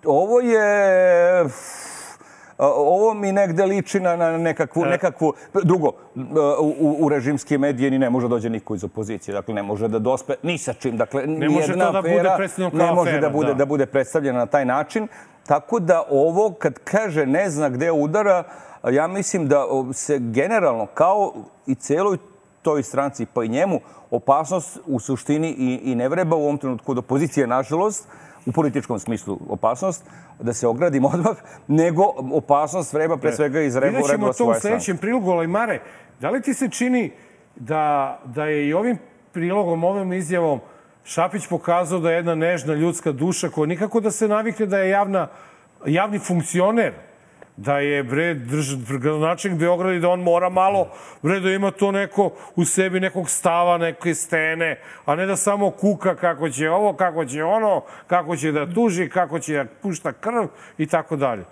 ovo 0.05 0.41
je... 0.41 1.45
Ovo 2.59 3.15
mi 3.15 3.33
negde 3.33 3.67
liči 3.67 4.01
na, 4.01 4.17
na 4.17 4.39
nekakvu, 4.39 4.85
nekakvu... 4.85 5.33
Drugo, 5.63 5.93
u, 6.61 6.97
u 7.01 7.09
režimske 7.09 7.59
medije 7.59 7.91
ni 7.91 7.99
ne 7.99 8.11
može 8.11 8.29
dođe 8.29 8.51
niko 8.51 8.75
iz 8.75 8.85
opozicije. 8.85 9.33
Dakle, 9.33 9.55
ne 9.55 9.63
može 9.63 9.89
da 9.89 9.99
dospe 9.99 10.35
ni 10.43 10.59
sa 10.59 10.73
čim. 10.73 10.97
Dakle, 10.97 11.27
Ne 11.27 11.49
može 11.49 11.73
to 11.73 11.93
da 11.93 12.03
bude 12.03 12.31
predstavljeno 12.37 12.71
kao 12.71 12.87
Ne 12.87 12.93
može 12.93 13.11
afera, 13.11 13.21
da 13.21 13.31
bude, 13.31 13.49
da. 13.49 13.55
da 13.55 13.65
bude 13.65 13.87
predstavljena 13.87 14.39
na 14.39 14.47
taj 14.47 14.65
način. 14.65 15.09
Tako 15.47 15.81
da 15.81 16.03
ovo, 16.11 16.55
kad 16.59 16.79
kaže 16.85 17.27
ne 17.27 17.51
zna 17.51 17.69
gde 17.69 17.93
udara, 17.93 18.45
ja 18.91 19.07
mislim 19.07 19.49
da 19.49 19.65
se 19.93 20.19
generalno, 20.19 20.87
kao 20.87 21.33
i 21.67 21.75
celoj 21.75 22.19
toj 22.63 22.83
stranci, 22.83 23.27
pa 23.27 23.45
i 23.45 23.49
njemu, 23.49 23.81
opasnost 24.11 24.79
u 24.87 25.01
suštini 25.01 25.49
i, 25.59 25.81
i 25.85 25.95
ne 25.95 26.09
vreba 26.09 26.37
u 26.37 26.43
ovom 26.43 26.59
trenutku 26.59 26.93
od 26.93 26.99
opozicije, 26.99 27.47
nažalost, 27.47 28.09
u 28.47 28.53
političkom 28.53 28.99
smislu 28.99 29.39
opasnost, 29.49 30.05
da 30.41 30.53
se 30.53 30.66
ogradim 30.66 31.05
odmah, 31.05 31.37
nego 31.69 32.03
opasnost 32.33 32.93
vreba 32.93 33.16
pre 33.16 33.33
svega 33.33 33.61
iz 33.61 33.77
reba, 33.77 33.97
Vidjet 33.97 34.11
ćemo 34.11 34.27
to 34.27 34.31
u 34.31 34.33
svoje 34.33 34.61
sljedećem 34.61 34.97
prilogu, 34.97 35.31
ali 35.31 35.47
Mare, 35.47 35.81
da 36.21 36.31
li 36.31 36.43
ti 36.43 36.55
se 36.55 36.69
čini 36.69 37.12
da, 37.57 38.21
da 38.25 38.45
je 38.45 38.69
i 38.69 38.73
ovim 38.73 38.99
prilogom, 39.33 39.85
ovim 39.85 40.12
izjavom 40.12 40.61
Šapić 41.05 41.47
pokazao 41.47 42.01
da 42.01 42.11
je 42.11 42.16
jedna 42.16 42.35
nežna 42.35 42.75
ljudska 42.75 43.12
duša 43.12 43.49
koja 43.49 43.66
nikako 43.66 44.01
da 44.01 44.11
se 44.11 44.29
navikne 44.29 44.66
da 44.66 44.79
je 44.79 44.91
javna, 44.91 45.29
javni 45.87 46.19
funkcioner, 46.19 46.93
da 47.57 47.79
je 47.79 48.03
bre 48.03 48.37
gradonačelnik 48.89 49.61
Beograda 49.61 49.95
i 49.95 50.01
da 50.01 50.09
on 50.09 50.21
mora 50.21 50.49
malo 50.49 50.89
bre 51.23 51.41
da 51.41 51.51
ima 51.51 51.71
to 51.71 51.93
neko 51.93 52.31
u 52.57 52.65
sebi 52.65 53.01
nekog 53.01 53.31
stava, 53.31 53.79
neke 53.79 54.15
stene, 54.15 54.81
a 55.05 55.15
ne 55.15 55.27
da 55.27 55.37
samo 55.37 55.71
kuka 55.71 56.15
kako 56.15 56.51
će 56.51 56.71
ovo, 56.71 56.93
kako 56.93 57.25
će 57.25 57.45
ono, 57.45 57.83
kako 58.07 58.37
će 58.37 58.53
da 58.53 58.67
tuži, 58.75 59.09
kako 59.09 59.39
će 59.39 59.55
da 59.55 59.65
pušta 59.83 60.13
krv 60.13 60.47
i 60.79 60.87
tako 60.87 61.17
dalje. 61.17 61.45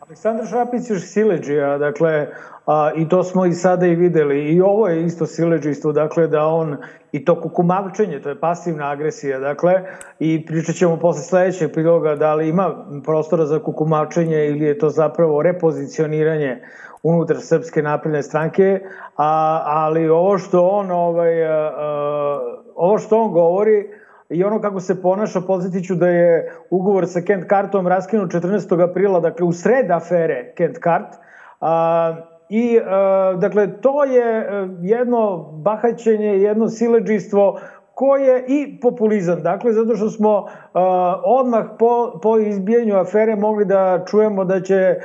Aleksandar 0.00 0.46
Šapić 0.46 0.90
je 0.90 1.00
sileđija, 1.00 1.78
dakle, 1.78 2.26
a, 2.66 2.90
i 2.96 3.08
to 3.08 3.24
smo 3.24 3.46
i 3.46 3.52
sada 3.52 3.86
i 3.86 3.94
videli. 3.94 4.44
I 4.44 4.60
ovo 4.60 4.88
je 4.88 5.04
isto 5.04 5.26
sileđistvo, 5.26 5.92
dakle, 5.92 6.26
da 6.26 6.46
on, 6.46 6.76
i 7.12 7.24
to 7.24 7.40
kukumavčenje, 7.40 8.20
to 8.20 8.28
je 8.28 8.40
pasivna 8.40 8.90
agresija, 8.90 9.38
dakle, 9.38 9.72
i 10.18 10.46
pričat 10.46 10.74
ćemo 10.76 10.96
posle 10.96 11.22
sledećeg 11.22 11.72
priloga 11.72 12.14
da 12.16 12.34
li 12.34 12.48
ima 12.48 12.86
prostora 13.04 13.46
za 13.46 13.58
kukumavčenje 13.58 14.46
ili 14.46 14.64
je 14.64 14.78
to 14.78 14.88
zapravo 14.88 15.42
repozicioniranje 15.42 16.62
unutar 17.02 17.36
Srpske 17.40 17.82
napredne 17.82 18.22
stranke, 18.22 18.80
a, 19.16 19.62
ali 19.64 20.08
ovo 20.08 20.38
što 20.38 20.66
on, 20.66 20.90
ovaj, 20.90 21.46
a, 21.46 21.72
a, 21.76 22.40
ovo 22.74 22.98
što 22.98 23.22
on 23.22 23.32
govori, 23.32 23.88
i 24.30 24.44
ono 24.44 24.60
kako 24.60 24.80
se 24.80 25.02
ponaša, 25.02 25.40
podsjetit 25.40 25.90
da 25.90 26.08
je 26.08 26.52
ugovor 26.70 27.06
sa 27.06 27.20
Kent 27.20 27.48
Cartom 27.48 27.86
raskinut 27.86 28.32
14. 28.32 28.90
aprila, 28.90 29.20
dakle 29.20 29.46
u 29.46 29.52
sred 29.52 29.90
afere 29.90 30.52
Kent 30.56 30.76
Cart. 30.84 31.14
A, 31.60 32.16
I, 32.48 32.78
a, 32.78 33.34
dakle, 33.40 33.80
to 33.80 34.04
je 34.04 34.38
e, 34.40 34.68
jedno 34.82 35.52
bahaćenje, 35.52 36.38
jedno 36.38 36.68
sileđistvo 36.68 37.60
koje 37.94 38.44
i 38.48 38.80
populizam. 38.80 39.42
Dakle, 39.42 39.72
zato 39.72 39.96
što 39.96 40.10
smo 40.10 40.46
a, 40.74 41.22
odmah 41.24 41.66
po, 41.78 42.20
po 42.22 42.38
izbijanju 42.38 42.96
afere 42.96 43.36
mogli 43.36 43.64
da 43.64 44.04
čujemo 44.06 44.44
da 44.44 44.60
će 44.60 44.96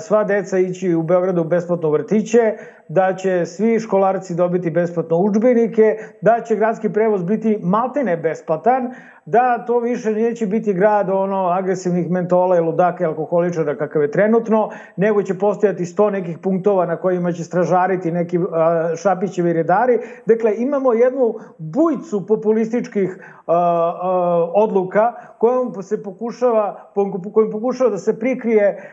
sva 0.00 0.24
deca 0.24 0.58
ići 0.58 0.94
u 0.94 1.02
Beogradu 1.02 1.44
besplatno 1.44 1.90
vrtiće, 1.90 2.52
da 2.88 3.14
će 3.14 3.46
svi 3.46 3.80
školarci 3.80 4.34
dobiti 4.34 4.70
besplatno 4.70 5.16
učbenike, 5.16 5.96
da 6.20 6.40
će 6.40 6.56
gradski 6.56 6.92
prevoz 6.92 7.22
biti 7.22 7.58
maltene 7.62 8.16
besplatan, 8.16 8.90
da 9.26 9.64
to 9.66 9.78
više 9.78 10.10
neće 10.10 10.46
biti 10.46 10.72
grad 10.72 11.10
ono 11.10 11.46
agresivnih 11.48 12.10
mentola 12.10 12.56
i 12.56 12.60
ludaka 12.60 13.04
i 13.04 13.06
alkoholičara 13.06 13.76
kakav 13.76 14.02
je 14.02 14.10
trenutno, 14.10 14.70
nego 14.96 15.22
će 15.22 15.38
postojati 15.38 15.84
sto 15.84 16.10
nekih 16.10 16.38
punktova 16.38 16.86
na 16.86 16.96
kojima 16.96 17.32
će 17.32 17.44
stražariti 17.44 18.12
neki 18.12 18.38
šapićevi 19.02 19.52
redari. 19.52 19.98
Dakle, 20.26 20.54
imamo 20.56 20.92
jednu 20.92 21.34
bujcu 21.58 22.26
populističkih 22.26 23.18
odluka 24.54 25.12
kojom 25.38 25.82
se 25.82 26.02
pokušava, 26.02 26.90
kojom 27.32 27.50
pokušava 27.50 27.90
da 27.90 27.98
se 27.98 28.18
prikrije 28.18 28.90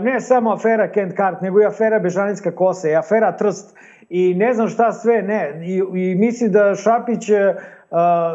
ne 0.00 0.20
samo 0.20 0.52
afera 0.52 0.88
Kent 0.92 1.16
Cart, 1.16 1.40
nego 1.40 1.60
i 1.60 1.66
afera 1.66 1.98
Bežanijska 1.98 2.50
kosa 2.50 2.88
i 2.88 2.96
afera 2.96 3.36
Trst 3.36 3.76
i 4.08 4.34
ne 4.34 4.54
znam 4.54 4.68
šta 4.68 4.92
sve 4.92 5.22
ne. 5.22 5.60
I, 5.62 5.82
i 5.94 6.14
mislim 6.14 6.52
da 6.52 6.74
Šapić 6.74 7.30
e, 7.30 7.54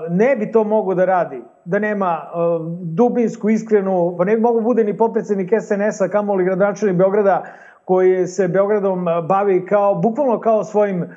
ne 0.10 0.36
bi 0.36 0.52
to 0.52 0.64
mogo 0.64 0.96
da 0.96 1.06
radi, 1.06 1.42
da 1.66 1.80
nema 1.80 2.22
e, 2.22 2.38
dubinsku, 2.82 3.50
iskrenu, 3.50 4.16
pa 4.18 4.24
ne 4.24 4.36
bi 4.36 4.42
mogo 4.42 4.62
bude 4.62 4.84
ni 4.84 4.98
potpredsednik 4.98 5.50
SNS-a, 5.62 6.08
kamoli 6.08 6.46
gradonačelnik 6.46 6.98
Beograda, 6.98 7.44
koji 7.86 8.28
se 8.28 8.48
Beogradom 8.48 9.06
bavi 9.28 9.66
kao, 9.66 9.96
bukvalno 9.96 10.40
kao 10.40 10.64
svojim 10.64 11.02
uh, 11.02 11.08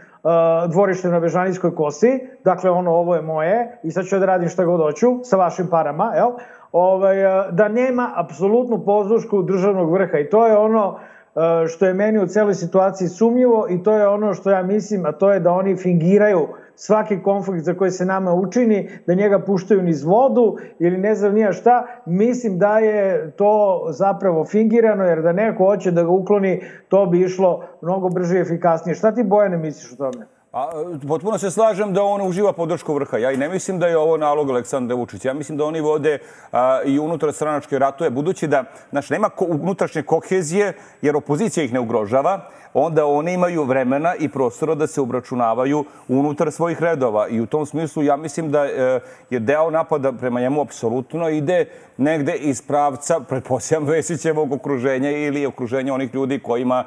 dvorištem 0.70 1.10
na 1.10 1.20
Bežanijskoj 1.20 1.74
kosi, 1.74 2.20
dakle 2.44 2.70
ono 2.70 2.90
ovo 2.90 3.14
je 3.14 3.22
moje 3.22 3.78
i 3.82 3.90
sad 3.90 4.04
ću 4.04 4.18
da 4.18 4.26
radim 4.26 4.48
šta 4.48 4.64
god 4.64 4.80
hoću 4.80 5.18
sa 5.22 5.36
vašim 5.36 5.66
parama, 5.70 6.12
jel? 6.14 6.30
Ovaj, 6.72 7.24
uh, 7.24 7.54
da 7.54 7.68
nema 7.68 8.12
apsolutnu 8.16 8.84
pozdušku 8.84 9.42
državnog 9.42 9.92
vrha 9.92 10.18
i 10.18 10.30
to 10.30 10.46
je 10.46 10.56
ono 10.56 10.88
uh, 10.88 11.42
što 11.66 11.86
je 11.86 11.94
meni 11.94 12.18
u 12.18 12.26
celoj 12.26 12.54
situaciji 12.54 13.08
sumnjivo 13.08 13.66
i 13.70 13.82
to 13.82 13.96
je 13.96 14.08
ono 14.08 14.34
što 14.34 14.50
ja 14.50 14.62
mislim, 14.62 15.06
a 15.06 15.12
to 15.12 15.32
je 15.32 15.40
da 15.40 15.52
oni 15.52 15.76
fingiraju 15.76 16.48
svaki 16.74 17.22
konflikt 17.22 17.64
za 17.64 17.74
koji 17.74 17.90
se 17.90 18.04
nama 18.06 18.34
učini, 18.34 18.90
da 19.06 19.14
njega 19.14 19.38
puštaju 19.38 19.82
niz 19.82 20.04
vodu 20.04 20.56
ili 20.78 20.98
ne 20.98 21.14
znam 21.14 21.34
nija 21.34 21.52
šta, 21.52 21.86
mislim 22.06 22.58
da 22.58 22.78
je 22.78 23.30
to 23.30 23.86
zapravo 23.90 24.44
fingirano, 24.44 25.04
jer 25.04 25.22
da 25.22 25.32
neko 25.32 25.64
hoće 25.64 25.90
da 25.90 26.02
ga 26.02 26.08
ukloni, 26.08 26.62
to 26.88 27.06
bi 27.06 27.20
išlo 27.20 27.64
mnogo 27.82 28.08
brže 28.08 28.38
i 28.38 28.40
efikasnije. 28.40 28.94
Šta 28.94 29.12
ti 29.14 29.22
Bojane 29.22 29.56
misliš 29.56 29.92
o 29.92 29.96
tome? 29.96 30.37
A, 30.58 30.70
potpuno 31.08 31.38
se 31.38 31.50
slažem 31.50 31.92
da 31.94 32.02
on 32.02 32.22
uživa 32.28 32.52
podršku 32.52 32.94
vrha. 32.94 33.18
Ja 33.18 33.32
i 33.32 33.36
ne 33.36 33.48
mislim 33.48 33.78
da 33.78 33.86
je 33.86 33.98
ovo 33.98 34.16
nalog 34.16 34.50
Aleksandra 34.50 34.96
Vučića. 34.96 35.28
Ja 35.28 35.34
mislim 35.34 35.58
da 35.58 35.64
oni 35.64 35.80
vode 35.80 36.18
a, 36.52 36.82
i 36.84 36.98
unutar 36.98 37.32
stranačke 37.32 37.78
ratuje, 37.78 38.10
budući 38.10 38.46
da 38.46 38.64
znači, 38.90 39.12
nema 39.12 39.28
ko, 39.28 39.44
unutrašnje 39.44 40.02
kohezije, 40.02 40.72
jer 41.02 41.16
opozicija 41.16 41.64
ih 41.64 41.72
ne 41.72 41.80
ugrožava, 41.80 42.50
onda 42.74 43.06
oni 43.06 43.32
imaju 43.32 43.64
vremena 43.64 44.14
i 44.14 44.28
prostora 44.28 44.74
da 44.74 44.86
se 44.86 45.00
obračunavaju 45.00 45.84
unutar 46.08 46.52
svojih 46.52 46.82
redova. 46.82 47.28
I 47.28 47.40
u 47.40 47.46
tom 47.46 47.66
smislu 47.66 48.02
ja 48.02 48.16
mislim 48.16 48.50
da 48.50 48.64
e, 48.64 49.00
je 49.30 49.40
deo 49.40 49.70
napada 49.70 50.12
prema 50.12 50.40
njemu 50.40 50.60
apsolutno 50.60 51.28
ide 51.28 51.64
negde 51.96 52.34
iz 52.34 52.62
pravca, 52.62 53.20
pretpostavljam, 53.20 53.88
Vesićevog 53.94 54.52
okruženja 54.52 55.10
ili 55.10 55.46
okruženja 55.46 55.94
onih 55.94 56.14
ljudi 56.14 56.38
kojima 56.38 56.84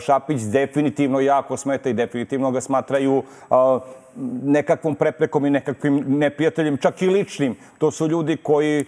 Šapić 0.00 0.42
definitivno 0.42 1.20
jako 1.20 1.56
smeta 1.56 1.90
i 1.90 1.92
definitivno 1.92 2.50
ga 2.50 2.60
smatraju 2.60 3.22
nekakvom 4.42 4.94
preprekom 4.94 5.46
i 5.46 5.50
nekakvim 5.50 6.04
neprijateljem, 6.06 6.76
čak 6.76 7.02
i 7.02 7.08
ličnim. 7.08 7.56
To 7.78 7.90
su 7.90 8.08
ljudi 8.08 8.36
koji 8.36 8.84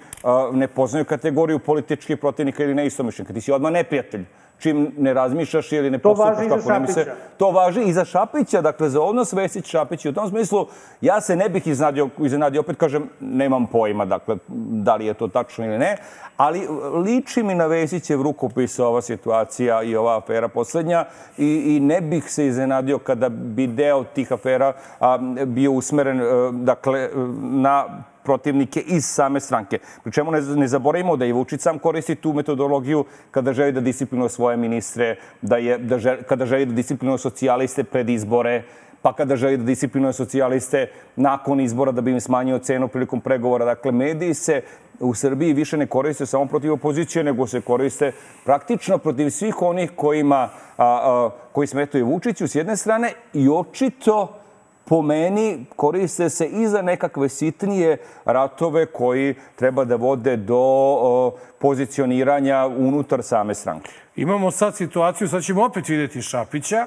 ne 0.53 0.69
poznaju 0.69 1.05
kategoriju 1.05 1.59
političkih 1.59 2.17
protivnika 2.17 2.65
ili 2.65 2.75
neistomišljenika. 2.75 3.35
Ti 3.35 3.41
si 3.41 3.53
odmah 3.53 3.73
neprijatelj 3.73 4.25
čim 4.65 4.93
ne 4.99 5.15
razmišljaš 5.15 5.73
ili 5.73 5.91
ne 5.91 5.99
postupaš 5.99 6.49
kako 6.49 6.73
nema 6.73 6.87
se. 6.87 7.13
To 7.37 7.51
važi 7.51 7.83
i 7.83 7.93
za 7.93 8.05
Šapića, 8.05 8.61
dakle 8.61 8.89
za 8.89 9.01
odnos 9.01 9.33
Vesić 9.33 9.67
Šapić. 9.67 10.05
I 10.05 10.09
u 10.09 10.13
tom 10.13 10.29
smislu 10.29 10.67
ja 11.01 11.21
se 11.21 11.37
ne 11.37 11.49
bih 11.49 11.67
iznenadio, 11.67 12.09
iznenadio, 12.19 12.61
opet 12.61 12.77
kažem, 12.77 13.09
nemam 13.21 13.67
pojma, 13.67 14.05
dakle, 14.05 14.37
da 14.49 14.97
li 14.97 15.07
je 15.07 15.15
to 15.15 15.29
tačno 15.29 15.65
ili 15.65 15.79
ne, 15.79 15.97
ali 16.37 16.69
liči 17.05 17.43
mi 17.43 17.55
na 17.55 17.67
Vesićev 17.67 18.23
rukopis 18.23 18.79
ova 18.79 19.03
situacija 19.03 19.83
i 19.83 19.97
ova 19.97 20.17
afera 20.19 20.49
poslednja 20.49 21.05
i, 21.39 21.77
i 21.77 21.81
ne 21.81 22.01
bih 22.01 22.31
se 22.31 22.47
iznenadio 22.47 22.99
kada 22.99 23.29
bi 23.29 23.67
deo 23.67 24.05
tih 24.05 24.33
afera 24.33 24.73
a, 25.01 25.19
bio 25.47 25.73
usmeren, 25.73 26.21
a, 26.21 26.51
dakle, 26.53 27.11
na 27.41 27.85
protivnike 28.25 28.81
iz 28.81 29.05
same 29.05 29.41
stranke. 29.41 29.79
Pri 30.03 30.13
čemu 30.13 30.31
ne, 30.31 30.41
ne 30.41 30.69
zaboravimo 30.69 31.17
da 31.17 31.27
i 31.27 31.33
Vučić 31.33 31.61
sam 31.61 31.79
koristi 31.79 32.15
tu 32.15 32.33
metodologiju 32.33 33.05
kada 33.31 33.53
želi 33.53 33.73
da 33.73 33.81
disciplinuje 33.81 34.29
svoje 34.29 34.57
ministre, 34.57 35.17
da 35.43 35.57
je, 35.57 35.79
da 35.79 35.99
želi, 35.99 36.23
kada 36.29 36.47
želi 36.47 36.67
da 36.67 36.73
disciplinuje 36.73 37.19
socijaliste 37.19 37.85
pred 37.85 38.09
izbore, 38.09 38.63
pa 39.03 39.13
kada 39.13 39.37
želi 39.37 39.57
da 39.57 39.65
disciplinuje 39.65 40.13
socijaliste 40.13 40.87
nakon 41.17 41.61
izbora 41.61 41.93
da 41.93 42.01
bi 42.01 42.11
im 42.11 42.21
smanjio 42.21 42.59
cenu 42.59 42.89
prilikom 42.89 43.21
pregovora. 43.21 43.65
Dakle, 43.65 43.93
mediji 43.93 44.35
se 44.35 44.63
u 45.01 45.15
Srbiji 45.15 45.53
više 45.53 45.77
ne 45.77 45.87
koriste 45.87 46.27
samo 46.27 46.47
protiv 46.47 46.73
opozicije, 46.73 47.25
nego 47.25 47.47
se 47.47 47.61
koriste 47.61 48.13
praktično 48.45 48.99
protiv 48.99 49.31
svih 49.31 49.63
onih 49.63 49.91
kojima, 49.97 50.37
a, 50.37 50.49
a, 50.79 51.31
koji 51.53 51.67
smetaju 51.67 52.07
Vučiću 52.07 52.49
s 52.49 52.55
jedne 52.55 52.77
strane 52.77 53.13
i 53.33 53.49
očito 53.49 54.44
po 54.85 55.03
meni 55.03 55.67
koriste 55.77 56.31
se 56.31 56.47
i 56.47 56.67
za 56.67 56.83
nekakve 56.83 57.29
sitnije 57.29 57.97
ratove 58.25 58.87
koji 58.87 59.35
treba 59.57 59.85
da 59.85 59.97
vode 59.97 60.37
do 60.37 60.59
o, 60.59 61.35
pozicioniranja 61.59 62.67
unutar 62.67 63.23
same 63.23 63.55
stranke. 63.55 63.91
Imamo 64.17 64.51
sad 64.51 64.77
situaciju, 64.77 65.29
sad 65.29 65.43
ćemo 65.43 65.65
opet 65.65 65.89
videti 65.89 66.23
Šapića, 66.23 66.87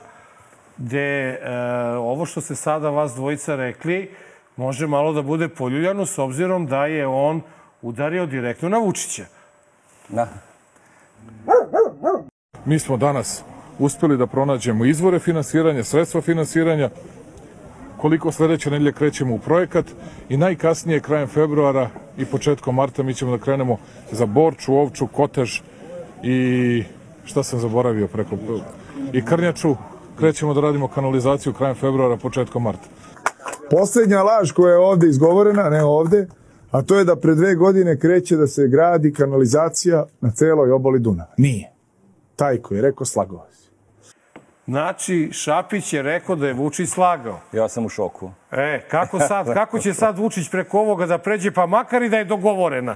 gde 0.77 1.29
e, 1.29 1.39
ovo 1.97 2.25
što 2.25 2.41
ste 2.41 2.55
sada 2.55 2.89
vas 2.89 3.13
dvojica 3.13 3.55
rekli 3.55 4.11
može 4.55 4.87
malo 4.87 5.13
da 5.13 5.21
bude 5.21 5.49
poljuljano 5.49 6.05
s 6.05 6.17
obzirom 6.17 6.65
da 6.65 6.85
je 6.85 7.07
on 7.07 7.41
udario 7.81 8.25
direktno 8.25 8.69
na 8.69 8.77
Vučića. 8.77 9.25
Da. 10.09 10.27
Mi 12.65 12.79
smo 12.79 12.97
danas 12.97 13.43
uspeli 13.79 14.17
da 14.17 14.27
pronađemo 14.27 14.85
izvore 14.85 15.19
finansiranja, 15.19 15.83
sredstva 15.83 16.21
finansiranja, 16.21 16.89
koliko 17.97 18.31
sledeće 18.31 18.71
nedelje 18.71 18.91
krećemo 18.91 19.35
u 19.35 19.39
projekat 19.39 19.85
i 20.29 20.37
najkasnije 20.37 20.99
krajem 20.99 21.27
februara 21.27 21.89
i 22.17 22.25
početkom 22.25 22.75
marta 22.75 23.03
mi 23.03 23.13
ćemo 23.13 23.37
da 23.37 23.43
krenemo 23.43 23.77
za 24.11 24.25
Borču, 24.25 24.73
Ovču, 24.73 25.07
Kotež 25.07 25.59
i 26.23 26.83
šta 27.25 27.43
sam 27.43 27.59
zaboravio 27.59 28.07
preko 28.07 28.37
i 29.13 29.25
Krnjaču 29.25 29.75
krećemo 30.17 30.53
da 30.53 30.61
radimo 30.61 30.87
kanalizaciju 30.87 31.53
krajem 31.53 31.75
februara, 31.75 32.17
početkom 32.17 32.63
marta. 32.63 32.87
Poslednja 33.69 34.23
laž 34.23 34.51
koja 34.51 34.71
je 34.71 34.77
ovde 34.77 35.07
izgovorena, 35.07 35.69
ne 35.69 35.83
ovde, 35.83 36.27
a 36.71 36.81
to 36.81 36.97
je 36.97 37.05
da 37.05 37.15
pre 37.15 37.35
dve 37.35 37.55
godine 37.55 37.99
kreće 37.99 38.35
da 38.35 38.47
se 38.47 38.67
gradi 38.67 39.13
kanalizacija 39.13 40.05
na 40.21 40.31
celoj 40.31 40.71
obali 40.71 40.99
Dunava. 40.99 41.33
Nije. 41.37 41.71
Taj 42.35 42.57
koji 42.57 42.77
je 42.77 42.81
rekao 42.81 43.05
slagao 43.05 43.45
se. 43.51 43.56
Znači, 44.67 45.29
Šapić 45.33 45.93
je 45.93 46.01
rekao 46.01 46.35
da 46.35 46.47
je 46.47 46.53
Vučić 46.53 46.89
slagao. 46.89 47.39
Ja 47.51 47.69
sam 47.69 47.85
u 47.85 47.89
šoku. 47.89 48.31
E, 48.51 48.81
kako 48.91 49.19
sad, 49.19 49.53
kako 49.53 49.79
će 49.79 49.93
sad 49.93 50.17
Vučić 50.19 50.49
preko 50.49 50.79
ovoga 50.79 51.05
da 51.05 51.17
pređe, 51.17 51.51
pa 51.51 51.65
makar 51.65 52.03
i 52.03 52.09
da 52.09 52.17
je 52.17 52.25
dogovorena 52.25 52.95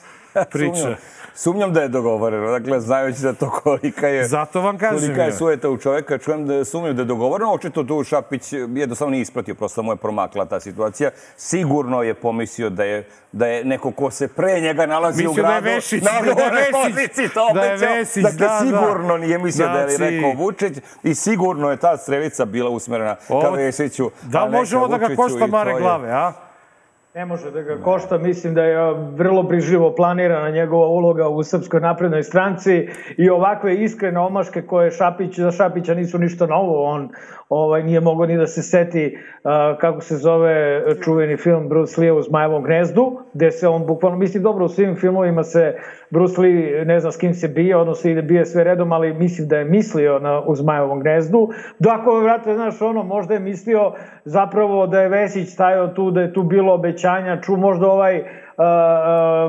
priča. 0.52 0.96
Sumnjam, 1.34 1.72
da 1.72 1.80
je 1.80 1.88
dogovoreno. 1.88 2.50
Dakle, 2.50 2.80
znajući 2.80 3.22
da 3.22 3.32
to 3.32 3.50
kolika 3.52 4.08
je... 4.08 4.24
Zato 4.24 4.60
vam 4.60 4.78
kažem 4.78 4.98
Kolika 4.98 5.22
je 5.22 5.28
ja. 5.28 5.32
sueta 5.32 5.70
u 5.70 5.76
čoveka, 5.76 6.18
čujem 6.18 6.46
da 6.46 6.64
sumnjam 6.64 6.96
da 6.96 7.02
je 7.02 7.06
dogovoreno. 7.06 7.52
Očito 7.52 7.82
tu 7.82 8.04
Šapić 8.04 8.42
jednostavno 8.52 9.10
nije 9.10 9.22
ispratio, 9.22 9.54
prosto 9.54 9.82
mu 9.82 9.92
je 9.92 9.96
promakla 9.96 10.44
ta 10.44 10.60
situacija. 10.60 11.10
Sigurno 11.36 12.02
je 12.02 12.14
pomislio 12.14 12.70
da 12.70 12.84
je, 12.84 13.04
da 13.32 13.46
je 13.46 13.64
neko 13.64 13.90
ko 13.90 14.10
se 14.10 14.28
pre 14.28 14.60
njega 14.60 14.86
nalazi 14.86 15.22
Mislio 15.22 15.42
u 15.42 15.46
da 15.46 15.54
je 15.54 15.60
gradu... 15.60 15.66
Vešić, 15.66 16.02
na 16.02 16.10
da 16.34 16.58
je 16.58 16.70
poziciji, 16.72 17.28
to 17.28 17.50
Da 17.54 17.62
je. 17.62 17.76
Vesić, 17.78 18.22
dakle, 18.22 18.38
da, 18.38 18.46
da. 18.48 18.60
sigurno 18.60 19.16
nije 19.16 19.38
mislio 19.38 19.66
da 19.68 19.78
je 19.80 19.88
Znači- 19.88 20.14
rekao 20.14 20.32
Vučić 20.34 20.72
i 21.02 21.14
sigurno 21.14 21.70
je 21.70 21.76
ta 21.76 21.96
strelica 21.96 22.44
bila 22.44 22.70
usmerena 22.70 23.14
ka 23.18 23.34
Ovo- 23.34 23.50
Vesiću. 23.50 24.10
Da 24.22 24.38
a 24.38 24.44
li 24.44 24.50
ne 24.50 24.52
ka 24.52 24.58
možemo 24.58 24.88
da 24.88 24.98
ga 24.98 25.16
košta 25.16 25.46
mare 25.46 25.70
je- 25.70 25.80
glave, 25.80 26.10
a? 26.10 26.32
Ne 27.14 27.26
može 27.26 27.50
da 27.50 27.62
ga 27.62 27.76
košta, 27.82 28.18
mislim 28.18 28.54
da 28.54 28.62
je 28.62 28.94
vrlo 29.14 29.42
brižljivo 29.42 29.94
planirana 29.94 30.50
njegova 30.50 30.86
uloga 30.86 31.28
u 31.28 31.42
Srpskoj 31.42 31.80
naprednoj 31.80 32.22
stranci 32.22 32.88
i 33.16 33.30
ovakve 33.30 33.74
iskrene 33.74 34.20
omaške 34.20 34.62
koje 34.62 34.90
Šapić, 34.90 35.38
za 35.38 35.50
Šapića 35.50 35.94
nisu 35.94 36.18
ništa 36.18 36.46
novo, 36.46 36.84
on 36.84 37.08
ovaj, 37.48 37.82
nije 37.82 38.00
mogao 38.00 38.26
ni 38.26 38.36
da 38.36 38.46
se 38.46 38.62
seti 38.62 39.18
a, 39.44 39.76
kako 39.80 40.00
se 40.00 40.16
zove 40.16 40.82
čuveni 41.04 41.36
film 41.36 41.68
Bruce 41.68 42.00
Lee 42.00 42.12
u 42.12 42.22
Zmajevom 42.22 42.64
gnezdu, 42.64 43.18
gde 43.34 43.50
se 43.50 43.68
on 43.68 43.86
bukvalno, 43.86 44.18
mislim 44.18 44.42
dobro 44.42 44.64
u 44.64 44.68
svim 44.68 44.96
filmovima 44.96 45.42
se 45.42 45.74
Bruce 46.10 46.40
Lee 46.40 46.84
ne 46.84 47.00
zna 47.00 47.10
s 47.10 47.16
kim 47.16 47.34
se 47.34 47.48
bije, 47.48 47.76
odnosno 47.76 48.10
ide 48.10 48.22
bije 48.22 48.46
sve 48.46 48.64
redom, 48.64 48.92
ali 48.92 49.14
mislim 49.14 49.48
da 49.48 49.56
je 49.56 49.64
mislio 49.64 50.18
na, 50.18 50.40
u 50.46 50.54
Zmajevom 50.54 51.00
gnezdu. 51.00 51.48
Dako, 51.78 52.20
vrate, 52.20 52.54
znaš, 52.54 52.82
ono, 52.82 53.02
možda 53.02 53.34
je 53.34 53.40
mislio 53.40 53.92
zapravo 54.24 54.86
da 54.86 55.00
je 55.00 55.08
Vesić 55.08 55.48
stajao 55.48 55.88
tu, 55.88 56.10
da 56.10 56.20
je 56.20 56.32
tu 56.32 56.42
bilo 56.42 56.78
obećanja, 57.02 57.40
ču 57.40 57.56
možda 57.56 57.86
ovaj 57.86 58.18
uh, 58.18 58.24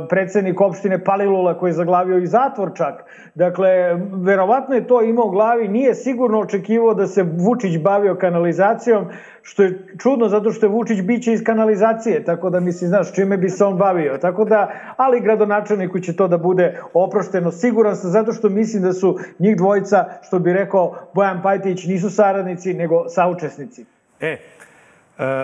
predsednik 0.10 0.62
opštine 0.62 1.04
Palilula 1.04 1.58
koji 1.58 1.70
je 1.70 1.74
zaglavio 1.74 2.18
i 2.18 2.28
zatvor 2.28 2.72
čak. 2.76 3.04
Dakle, 3.36 3.70
verovatno 4.14 4.76
je 4.76 4.88
to 4.88 5.02
imao 5.02 5.26
u 5.26 5.30
glavi, 5.30 5.68
nije 5.68 5.96
sigurno 5.96 6.40
očekivao 6.40 6.94
da 6.94 7.08
se 7.08 7.24
Vučić 7.24 7.78
bavio 7.82 8.16
kanalizacijom, 8.16 9.06
što 9.42 9.64
je 9.64 9.88
čudno 10.02 10.30
zato 10.30 10.52
što 10.52 10.66
je 10.66 10.70
Vučić 10.70 11.02
biće 11.02 11.34
iz 11.34 11.44
kanalizacije, 11.44 12.24
tako 12.24 12.50
da 12.50 12.60
misli, 12.60 12.88
znaš, 12.88 13.14
čime 13.14 13.38
bi 13.38 13.50
se 13.50 13.66
on 13.66 13.78
bavio. 13.78 14.18
Tako 14.18 14.46
da, 14.46 14.72
ali 14.98 15.22
gradonačelniku 15.22 16.00
će 16.00 16.16
to 16.16 16.28
da 16.28 16.38
bude 16.38 16.80
oprošteno. 16.94 17.52
Siguran 17.52 17.96
sam 17.96 18.10
zato 18.10 18.34
što 18.34 18.50
mislim 18.50 18.84
da 18.84 18.94
su 18.94 19.20
njih 19.40 19.58
dvojica, 19.58 20.06
što 20.22 20.40
bi 20.40 20.54
rekao 20.54 20.96
Bojan 21.14 21.42
Pajtić, 21.42 21.86
nisu 21.86 22.10
saradnici, 22.10 22.74
nego 22.74 23.10
saučesnici. 23.10 23.86
E, 24.22 24.28
e, 24.28 24.38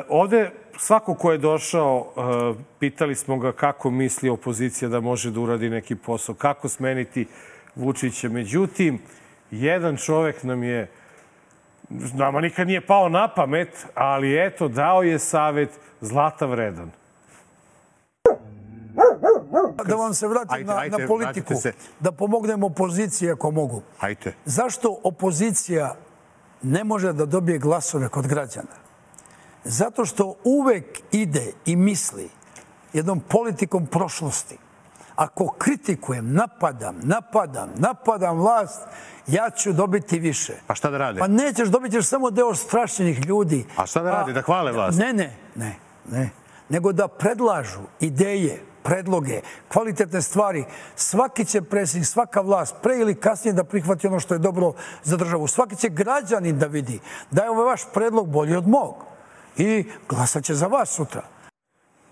ovde 0.10 0.50
svako 0.80 1.14
ko 1.14 1.32
je 1.32 1.38
došao, 1.38 2.06
e, 2.08 2.64
pitali 2.80 3.16
smo 3.16 3.38
ga 3.38 3.52
kako 3.52 3.92
misli 3.92 4.30
opozicija 4.30 4.90
da 4.90 5.00
može 5.00 5.32
da 5.32 5.40
uradi 5.40 5.70
neki 5.70 5.96
posao, 5.96 6.36
kako 6.36 6.70
smeniti 6.70 7.28
Vučića. 7.76 8.30
Međutim, 8.30 9.00
jedan 9.52 9.98
čovek 9.98 10.44
nam 10.44 10.64
je, 10.64 10.92
nama 12.14 12.42
nikad 12.42 12.68
nije 12.68 12.82
pao 12.82 13.10
na 13.10 13.28
pamet, 13.28 13.86
ali 13.96 14.46
eto, 14.46 14.68
dao 14.68 15.04
je 15.04 15.20
savet 15.20 15.70
zlata 16.02 16.46
vredan. 16.46 16.92
Da 19.86 19.96
vam 19.96 20.14
se 20.14 20.28
vratim 20.28 20.56
Ajde, 20.56 20.66
na, 20.66 20.78
ajde, 20.78 20.98
na 20.98 21.08
politiku. 21.08 21.56
se. 21.56 21.74
Da 22.00 22.12
pomognem 22.12 22.64
opoziciji 22.64 23.32
ako 23.32 23.52
mogu. 23.52 23.82
Hajte. 23.98 24.34
Zašto 24.46 25.00
opozicija 25.04 25.96
ne 26.62 26.84
može 26.84 27.14
da 27.14 27.26
dobije 27.26 27.60
glasove 27.60 28.10
kod 28.10 28.28
građana? 28.28 28.89
Zato 29.64 30.06
što 30.06 30.36
uvek 30.44 31.00
ide 31.12 31.52
i 31.66 31.76
misli 31.76 32.30
jednom 32.94 33.20
politikom 33.20 33.86
prošlosti. 33.86 34.58
Ako 35.16 35.48
kritikujem, 35.48 36.34
napadam, 36.34 36.96
napadam, 37.04 37.70
napadam 37.76 38.38
vlast, 38.38 38.82
ja 39.28 39.50
ću 39.50 39.74
dobiti 39.74 40.20
više. 40.20 40.54
Pa 40.68 40.76
šta 40.76 40.90
da 40.90 40.98
rade? 40.98 41.20
Pa 41.20 41.28
nećeš, 41.28 41.68
dobit 41.68 41.92
ćeš 41.92 42.06
samo 42.06 42.32
deo 42.32 42.56
strašćenih 42.56 43.26
ljudi. 43.26 43.66
A 43.76 43.86
šta 43.86 44.02
da 44.02 44.12
rade? 44.12 44.34
Da 44.34 44.42
hvale 44.42 44.72
vlast? 44.72 45.00
Ne, 45.00 45.14
ne, 45.14 45.36
ne, 45.56 45.76
ne. 46.12 46.30
Nego 46.70 46.92
da 46.92 47.08
predlažu 47.08 47.80
ideje, 48.00 48.64
predloge, 48.84 49.42
kvalitetne 49.68 50.22
stvari. 50.22 50.66
Svaki 50.96 51.46
će 51.46 51.62
predsjednik, 51.62 52.08
svaka 52.08 52.42
vlast, 52.42 52.76
pre 52.84 52.98
ili 52.98 53.16
kasnije 53.16 53.54
da 53.54 53.64
prihvati 53.64 54.08
ono 54.08 54.20
što 54.20 54.34
je 54.34 54.40
dobro 54.40 54.74
za 55.04 55.18
državu. 55.18 55.48
Svaki 55.48 55.76
će 55.76 55.90
građanin 55.90 56.60
da 56.60 56.68
vidi 56.68 57.00
da 57.32 57.44
je 57.44 57.50
ovaj 57.50 57.66
vaš 57.66 57.82
predlog 57.94 58.30
bolji 58.30 58.56
od 58.56 58.68
mog. 58.68 59.09
I 59.60 59.86
glasat 60.10 60.44
će 60.44 60.54
za 60.54 60.68
vas 60.68 60.90
sutra. 60.90 61.24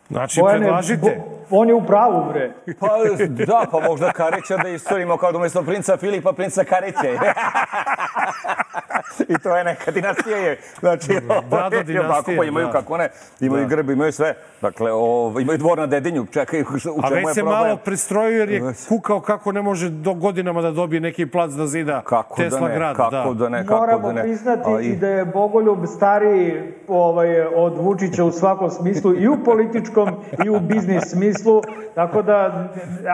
Znači, 0.10 0.42
predlažite. 0.50 1.24
Bo, 1.47 1.47
on 1.50 1.68
je 1.68 1.76
u 1.76 1.86
pravu, 1.86 2.26
bre. 2.30 2.52
Pa 2.80 2.88
da, 3.30 3.66
pa 3.72 3.80
možda 3.80 4.12
Karića 4.12 4.58
da 4.58 4.70
istorimo 4.70 5.18
kao 5.18 5.32
da 5.32 5.38
umjesto 5.38 5.64
princa 5.64 5.98
Filipa, 5.98 6.34
princa 6.34 6.64
Karića. 6.64 7.08
I 9.30 9.38
to 9.44 9.58
je 9.58 9.64
neka 9.64 9.92
dinastija 9.92 10.38
je. 10.38 10.60
Znači, 10.80 11.08
da, 11.50 11.70
da, 11.70 11.84
dinastija, 11.84 12.38
pa 12.38 12.44
imaju 12.44 12.66
da. 12.66 12.72
kako 12.72 12.98
ne, 12.98 13.10
imaju 13.40 13.64
da. 13.64 13.76
grb, 13.76 13.90
imaju 13.90 14.12
sve. 14.12 14.36
Dakle, 14.62 14.92
o, 14.94 15.34
imaju 15.42 15.58
dvor 15.58 15.78
na 15.78 15.86
Dedinju, 15.86 16.26
čekaj, 16.26 16.62
u 16.62 16.80
čemu 16.80 16.96
A 17.04 17.10
već 17.10 17.28
je 17.28 17.34
se 17.34 17.42
problem? 17.42 17.60
malo 17.60 17.78
prestrojio 17.78 18.40
jer 18.40 18.50
je 18.50 18.62
kukao 18.90 19.22
kako 19.22 19.52
ne 19.52 19.62
može 19.62 19.90
do 19.90 20.14
godinama 20.14 20.62
da 20.62 20.72
dobije 20.72 21.00
neki 21.00 21.26
plac 21.26 21.52
da 21.52 21.68
zida 21.68 22.02
kako 22.02 22.36
Tesla 22.36 22.60
da 22.60 22.68
ne, 22.68 22.76
grad. 22.76 22.96
Kako 22.96 23.34
da 23.34 23.50
ne, 23.50 23.66
kako 23.66 23.80
Moramo 23.80 24.08
da 24.08 24.14
ne. 24.14 24.22
priznati 24.22 24.70
A 24.70 24.82
i 24.82 24.96
da 24.96 25.08
je 25.08 25.26
Bogoljub 25.26 25.86
stariji 25.86 26.62
ovaj, 26.88 27.42
od 27.56 27.78
Vučića 27.78 28.24
u 28.24 28.32
svakom 28.32 28.70
smislu, 28.70 29.16
i 29.16 29.28
u 29.28 29.38
političkom 29.46 30.10
i 30.46 30.50
u 30.50 30.60
biznis 30.60 31.04
smislu, 31.12 31.37
tako 31.96 32.22
da, 32.22 32.70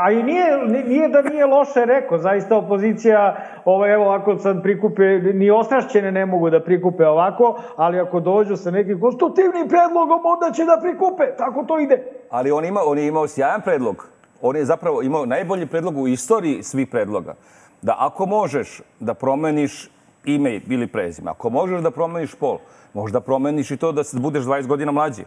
a 0.06 0.12
i 0.12 0.24
nije, 0.24 0.58
nije 0.88 1.08
da 1.08 1.22
nije 1.22 1.46
loše 1.46 1.86
rekao, 1.86 2.18
zaista 2.18 2.58
opozicija, 2.58 3.38
ovaj, 3.66 3.94
evo 3.94 4.10
ako 4.10 4.38
sad 4.38 4.64
prikupe, 4.64 5.04
ni 5.34 5.52
ostrašćene 5.52 6.12
ne 6.12 6.26
mogu 6.26 6.50
da 6.50 6.64
prikupe 6.64 7.08
ovako, 7.08 7.62
ali 7.76 8.00
ako 8.00 8.20
dođu 8.20 8.56
sa 8.56 8.72
nekim 8.72 9.02
konstruktivnim 9.02 9.68
predlogom, 9.68 10.20
onda 10.26 10.56
će 10.56 10.66
da 10.66 10.80
prikupe, 10.82 11.24
tako 11.38 11.64
to 11.68 11.80
ide. 11.80 12.04
Ali 12.30 12.52
on, 12.52 12.66
ima, 12.66 12.82
on 12.86 12.98
je 12.98 13.08
imao 13.08 13.28
sjajan 13.28 13.62
predlog. 13.62 14.08
On 14.42 14.56
je 14.56 14.66
zapravo 14.66 15.02
imao 15.02 15.26
najbolji 15.26 15.66
predlog 15.66 15.98
u 15.98 16.08
istoriji 16.08 16.64
svih 16.64 16.88
predloga. 16.88 17.34
Da 17.82 17.96
ako 18.00 18.26
možeš 18.26 18.82
da 19.00 19.14
promeniš 19.14 19.90
ime 20.26 20.60
ili 20.68 20.88
prezime, 20.88 21.32
ako 21.32 21.50
možeš 21.50 21.82
da 21.82 21.92
promeniš 21.92 22.36
pol, 22.36 22.58
možda 22.94 23.22
promeniš 23.22 23.72
i 23.72 23.78
to 23.78 23.92
da 23.92 24.02
budeš 24.14 24.44
20 24.44 24.68
godina 24.68 24.92
mlađi. 24.92 25.24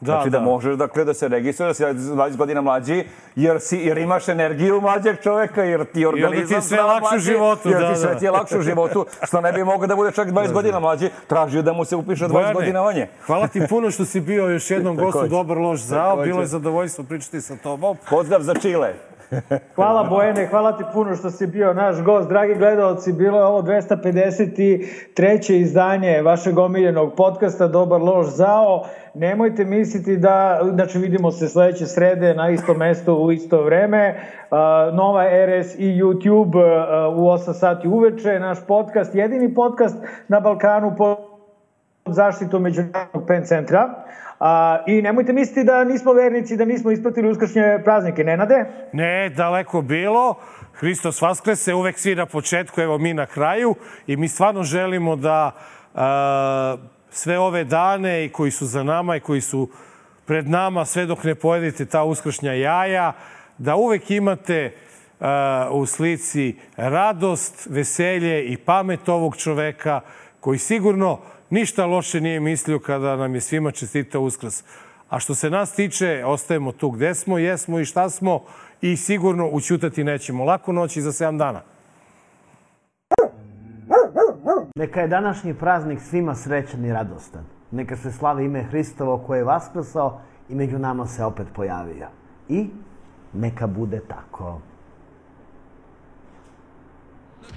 Da, 0.00 0.12
znači 0.12 0.30
da, 0.30 0.38
da. 0.38 0.44
možeš 0.44 0.76
dakle, 0.76 1.04
da 1.04 1.14
se 1.14 1.28
registruješ 1.28 1.78
da 1.78 1.94
si 1.94 2.00
20 2.00 2.36
godina 2.36 2.60
mlađi, 2.60 3.04
jer, 3.36 3.60
si, 3.60 3.76
jer 3.76 3.98
imaš 3.98 4.28
energiju 4.28 4.80
mlađeg 4.80 5.20
čoveka, 5.22 5.62
jer 5.62 5.84
ti 5.84 6.06
organizam... 6.06 6.48
ti 6.48 6.54
je 6.54 6.62
sve 6.62 6.82
lakše 6.82 7.16
u 7.16 7.18
životu, 7.18 7.68
Jer 7.68 7.80
da, 7.80 7.92
ti 7.92 8.00
sve 8.00 8.12
da. 8.12 8.18
ti 8.18 8.24
je 8.24 8.30
lakše 8.30 8.58
u 8.58 8.62
životu, 8.62 9.06
što 9.22 9.40
ne 9.40 9.52
bi 9.52 9.64
mogao 9.64 9.86
da 9.86 9.96
bude 9.96 10.12
čak 10.12 10.28
20 10.28 10.52
godina 10.52 10.80
mlađi, 10.80 11.10
tražio 11.26 11.62
da 11.62 11.72
mu 11.72 11.84
se 11.84 11.96
upiše 11.96 12.24
20 12.24 12.32
Bojane, 12.32 12.54
godina 12.54 12.82
manje. 12.82 13.08
Hvala 13.26 13.48
ti 13.48 13.62
puno 13.68 13.90
što 13.90 14.04
si 14.04 14.20
bio 14.20 14.48
još 14.48 14.70
jednom 14.70 14.96
gostu. 14.96 15.28
Dobar 15.28 15.58
loš 15.58 15.80
zao. 15.80 16.16
Bilo 16.16 16.40
je 16.40 16.46
zadovoljstvo 16.46 17.04
pričati 17.04 17.40
sa 17.40 17.56
tobom. 17.56 17.96
Pozdrav 18.10 18.40
za 18.42 18.54
Čile. 18.54 18.94
Hvala 19.76 20.04
Bojene, 20.04 20.46
hvala 20.46 20.76
ti 20.76 20.84
puno 20.92 21.16
što 21.16 21.30
si 21.30 21.46
bio 21.46 21.74
naš 21.74 22.02
gost. 22.02 22.28
Dragi 22.28 22.54
gledalci, 22.54 23.12
bilo 23.12 23.38
je 23.38 23.44
ovo 23.44 23.62
253. 23.62 25.52
izdanje 25.52 26.22
vašeg 26.22 26.58
omiljenog 26.58 27.14
podcasta 27.16 27.68
Dobar 27.68 28.00
loš 28.00 28.26
zao. 28.26 28.84
Nemojte 29.14 29.64
misliti 29.64 30.16
da, 30.16 30.60
znači 30.74 30.98
vidimo 30.98 31.30
se 31.30 31.48
sledeće 31.48 31.86
srede 31.86 32.34
na 32.34 32.50
istom 32.50 32.76
mestu 32.76 33.14
u 33.14 33.32
isto 33.32 33.62
vreme. 33.62 34.20
Nova 34.92 35.24
RS 35.24 35.74
i 35.78 36.02
YouTube 36.02 36.56
u 37.14 37.20
8 37.20 37.52
sati 37.52 37.88
uveče. 37.88 38.40
Naš 38.40 38.58
podcast, 38.66 39.14
jedini 39.14 39.54
podcast 39.54 39.96
na 40.28 40.40
Balkanu 40.40 40.94
pod 40.98 41.16
zaštitom 42.06 42.62
Međunarodnog 42.62 43.26
pen 43.26 43.44
centra. 43.44 44.04
A, 44.40 44.82
I 44.86 45.02
nemojte 45.02 45.32
misliti 45.32 45.64
da 45.64 45.84
nismo 45.84 46.12
vernici, 46.12 46.56
da 46.56 46.64
nismo 46.64 46.90
ispratili 46.90 47.28
uskršnje 47.28 47.78
praznike. 47.84 48.24
Nenade? 48.24 48.64
Ne, 48.92 49.28
daleko 49.28 49.82
bilo. 49.82 50.34
Hristos 50.72 51.22
Vaskrese, 51.22 51.74
uvek 51.74 51.98
svi 51.98 52.14
na 52.14 52.26
početku, 52.26 52.80
evo 52.80 52.98
mi 52.98 53.14
na 53.14 53.26
kraju. 53.26 53.74
I 54.06 54.16
mi 54.16 54.28
stvarno 54.28 54.62
želimo 54.62 55.16
da 55.16 55.50
a, 55.94 56.76
sve 57.10 57.38
ove 57.38 57.64
dane 57.64 58.24
i 58.24 58.28
koji 58.28 58.50
su 58.50 58.66
za 58.66 58.82
nama 58.82 59.16
i 59.16 59.20
koji 59.20 59.40
su 59.40 59.68
pred 60.26 60.48
nama, 60.48 60.84
sve 60.84 61.06
dok 61.06 61.24
ne 61.24 61.34
pojedete 61.34 61.86
ta 61.86 62.04
uskršnja 62.04 62.52
jaja, 62.52 63.12
da 63.58 63.76
uvek 63.76 64.10
imate 64.10 64.72
a, 65.20 65.68
u 65.70 65.86
slici 65.86 66.56
radost, 66.76 67.66
veselje 67.70 68.44
i 68.44 68.56
pamet 68.56 69.08
ovog 69.08 69.36
čoveka 69.36 70.00
koji 70.40 70.58
sigurno 70.58 71.18
ništa 71.50 71.86
loše 71.86 72.20
nije 72.20 72.40
mislio 72.40 72.78
kada 72.78 73.16
nam 73.16 73.34
je 73.34 73.40
svima 73.40 73.70
čestitao 73.70 74.22
uskrs. 74.22 74.64
A 75.08 75.18
što 75.18 75.34
se 75.34 75.50
nas 75.50 75.72
tiče, 75.72 76.22
ostajemo 76.26 76.72
tu 76.72 76.90
gde 76.90 77.14
smo, 77.14 77.38
jesmo 77.38 77.80
i 77.80 77.84
šta 77.84 78.10
smo 78.10 78.44
i 78.80 78.96
sigurno 78.96 79.48
učutati 79.52 80.04
nećemo. 80.04 80.44
Laku 80.44 80.72
noć 80.72 80.96
i 80.96 81.00
za 81.00 81.12
7 81.12 81.38
dana. 81.38 81.62
Neka 84.76 85.00
je 85.00 85.08
današnji 85.08 85.54
praznik 85.54 86.00
svima 86.00 86.34
srećan 86.34 86.84
i 86.84 86.92
radostan. 86.92 87.44
Neka 87.70 87.96
se 87.96 88.12
slavi 88.12 88.44
ime 88.44 88.62
Hristovo 88.62 89.18
koje 89.18 89.38
je 89.38 89.44
vaskrsao 89.44 90.20
i 90.48 90.54
među 90.54 90.78
nama 90.78 91.06
se 91.06 91.24
opet 91.24 91.46
pojavio. 91.54 92.08
I 92.48 92.70
neka 93.32 93.66
bude 93.66 94.00
tako. 94.08 94.60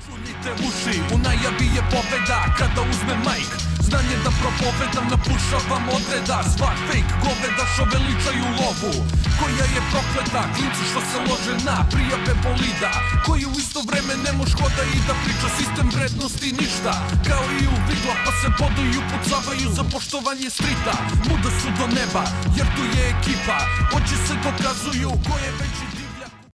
Čunite 0.06 0.52
uši, 0.68 0.96
u 1.14 1.18
najavi 1.26 1.68
je 1.76 1.84
pobeda 1.94 2.40
kada 2.60 2.82
uzme 2.92 3.16
majk. 3.26 3.52
Znanje 3.88 4.18
da 4.26 4.32
propovedam, 4.42 5.06
napušavam 5.14 5.84
odreda 5.98 6.38
Sva 6.54 6.72
fake 6.88 7.14
goveda 7.26 7.64
što 7.74 7.84
veličaju 7.94 8.46
lovu. 8.60 8.94
Koja 9.40 9.66
je 9.76 9.82
prokleta, 9.92 10.42
klinci 10.56 10.84
što 10.92 11.02
se 11.10 11.18
lože 11.28 11.56
na 11.68 11.78
prijave 11.92 12.34
bolida. 12.44 12.92
Koji 13.26 13.44
u 13.46 13.54
isto 13.64 13.80
vreme 13.90 14.14
ne 14.26 14.32
moš 14.40 14.52
hoda 14.60 14.84
i 14.96 15.00
da 15.08 15.14
priča 15.24 15.48
sistem 15.58 15.88
vrednosti 15.96 16.50
ništa. 16.62 16.94
Kao 17.30 17.46
i 17.62 17.64
u 17.74 17.76
vidla 17.90 18.16
pa 18.26 18.32
se 18.40 18.48
bodu 18.60 18.84
i 18.92 19.00
upucavaju 19.02 19.68
za 19.78 19.84
poštovanje 19.94 20.50
strita. 20.58 20.94
Muda 21.28 21.50
su 21.60 21.70
do 21.80 21.86
neba, 21.98 22.24
jer 22.58 22.68
tu 22.76 22.84
je 22.96 23.04
ekipa. 23.14 23.58
Oči 23.98 24.18
se 24.26 24.34
dokazuju 24.46 25.10
ko 25.28 25.34
je 25.44 25.52
veći 25.60 26.03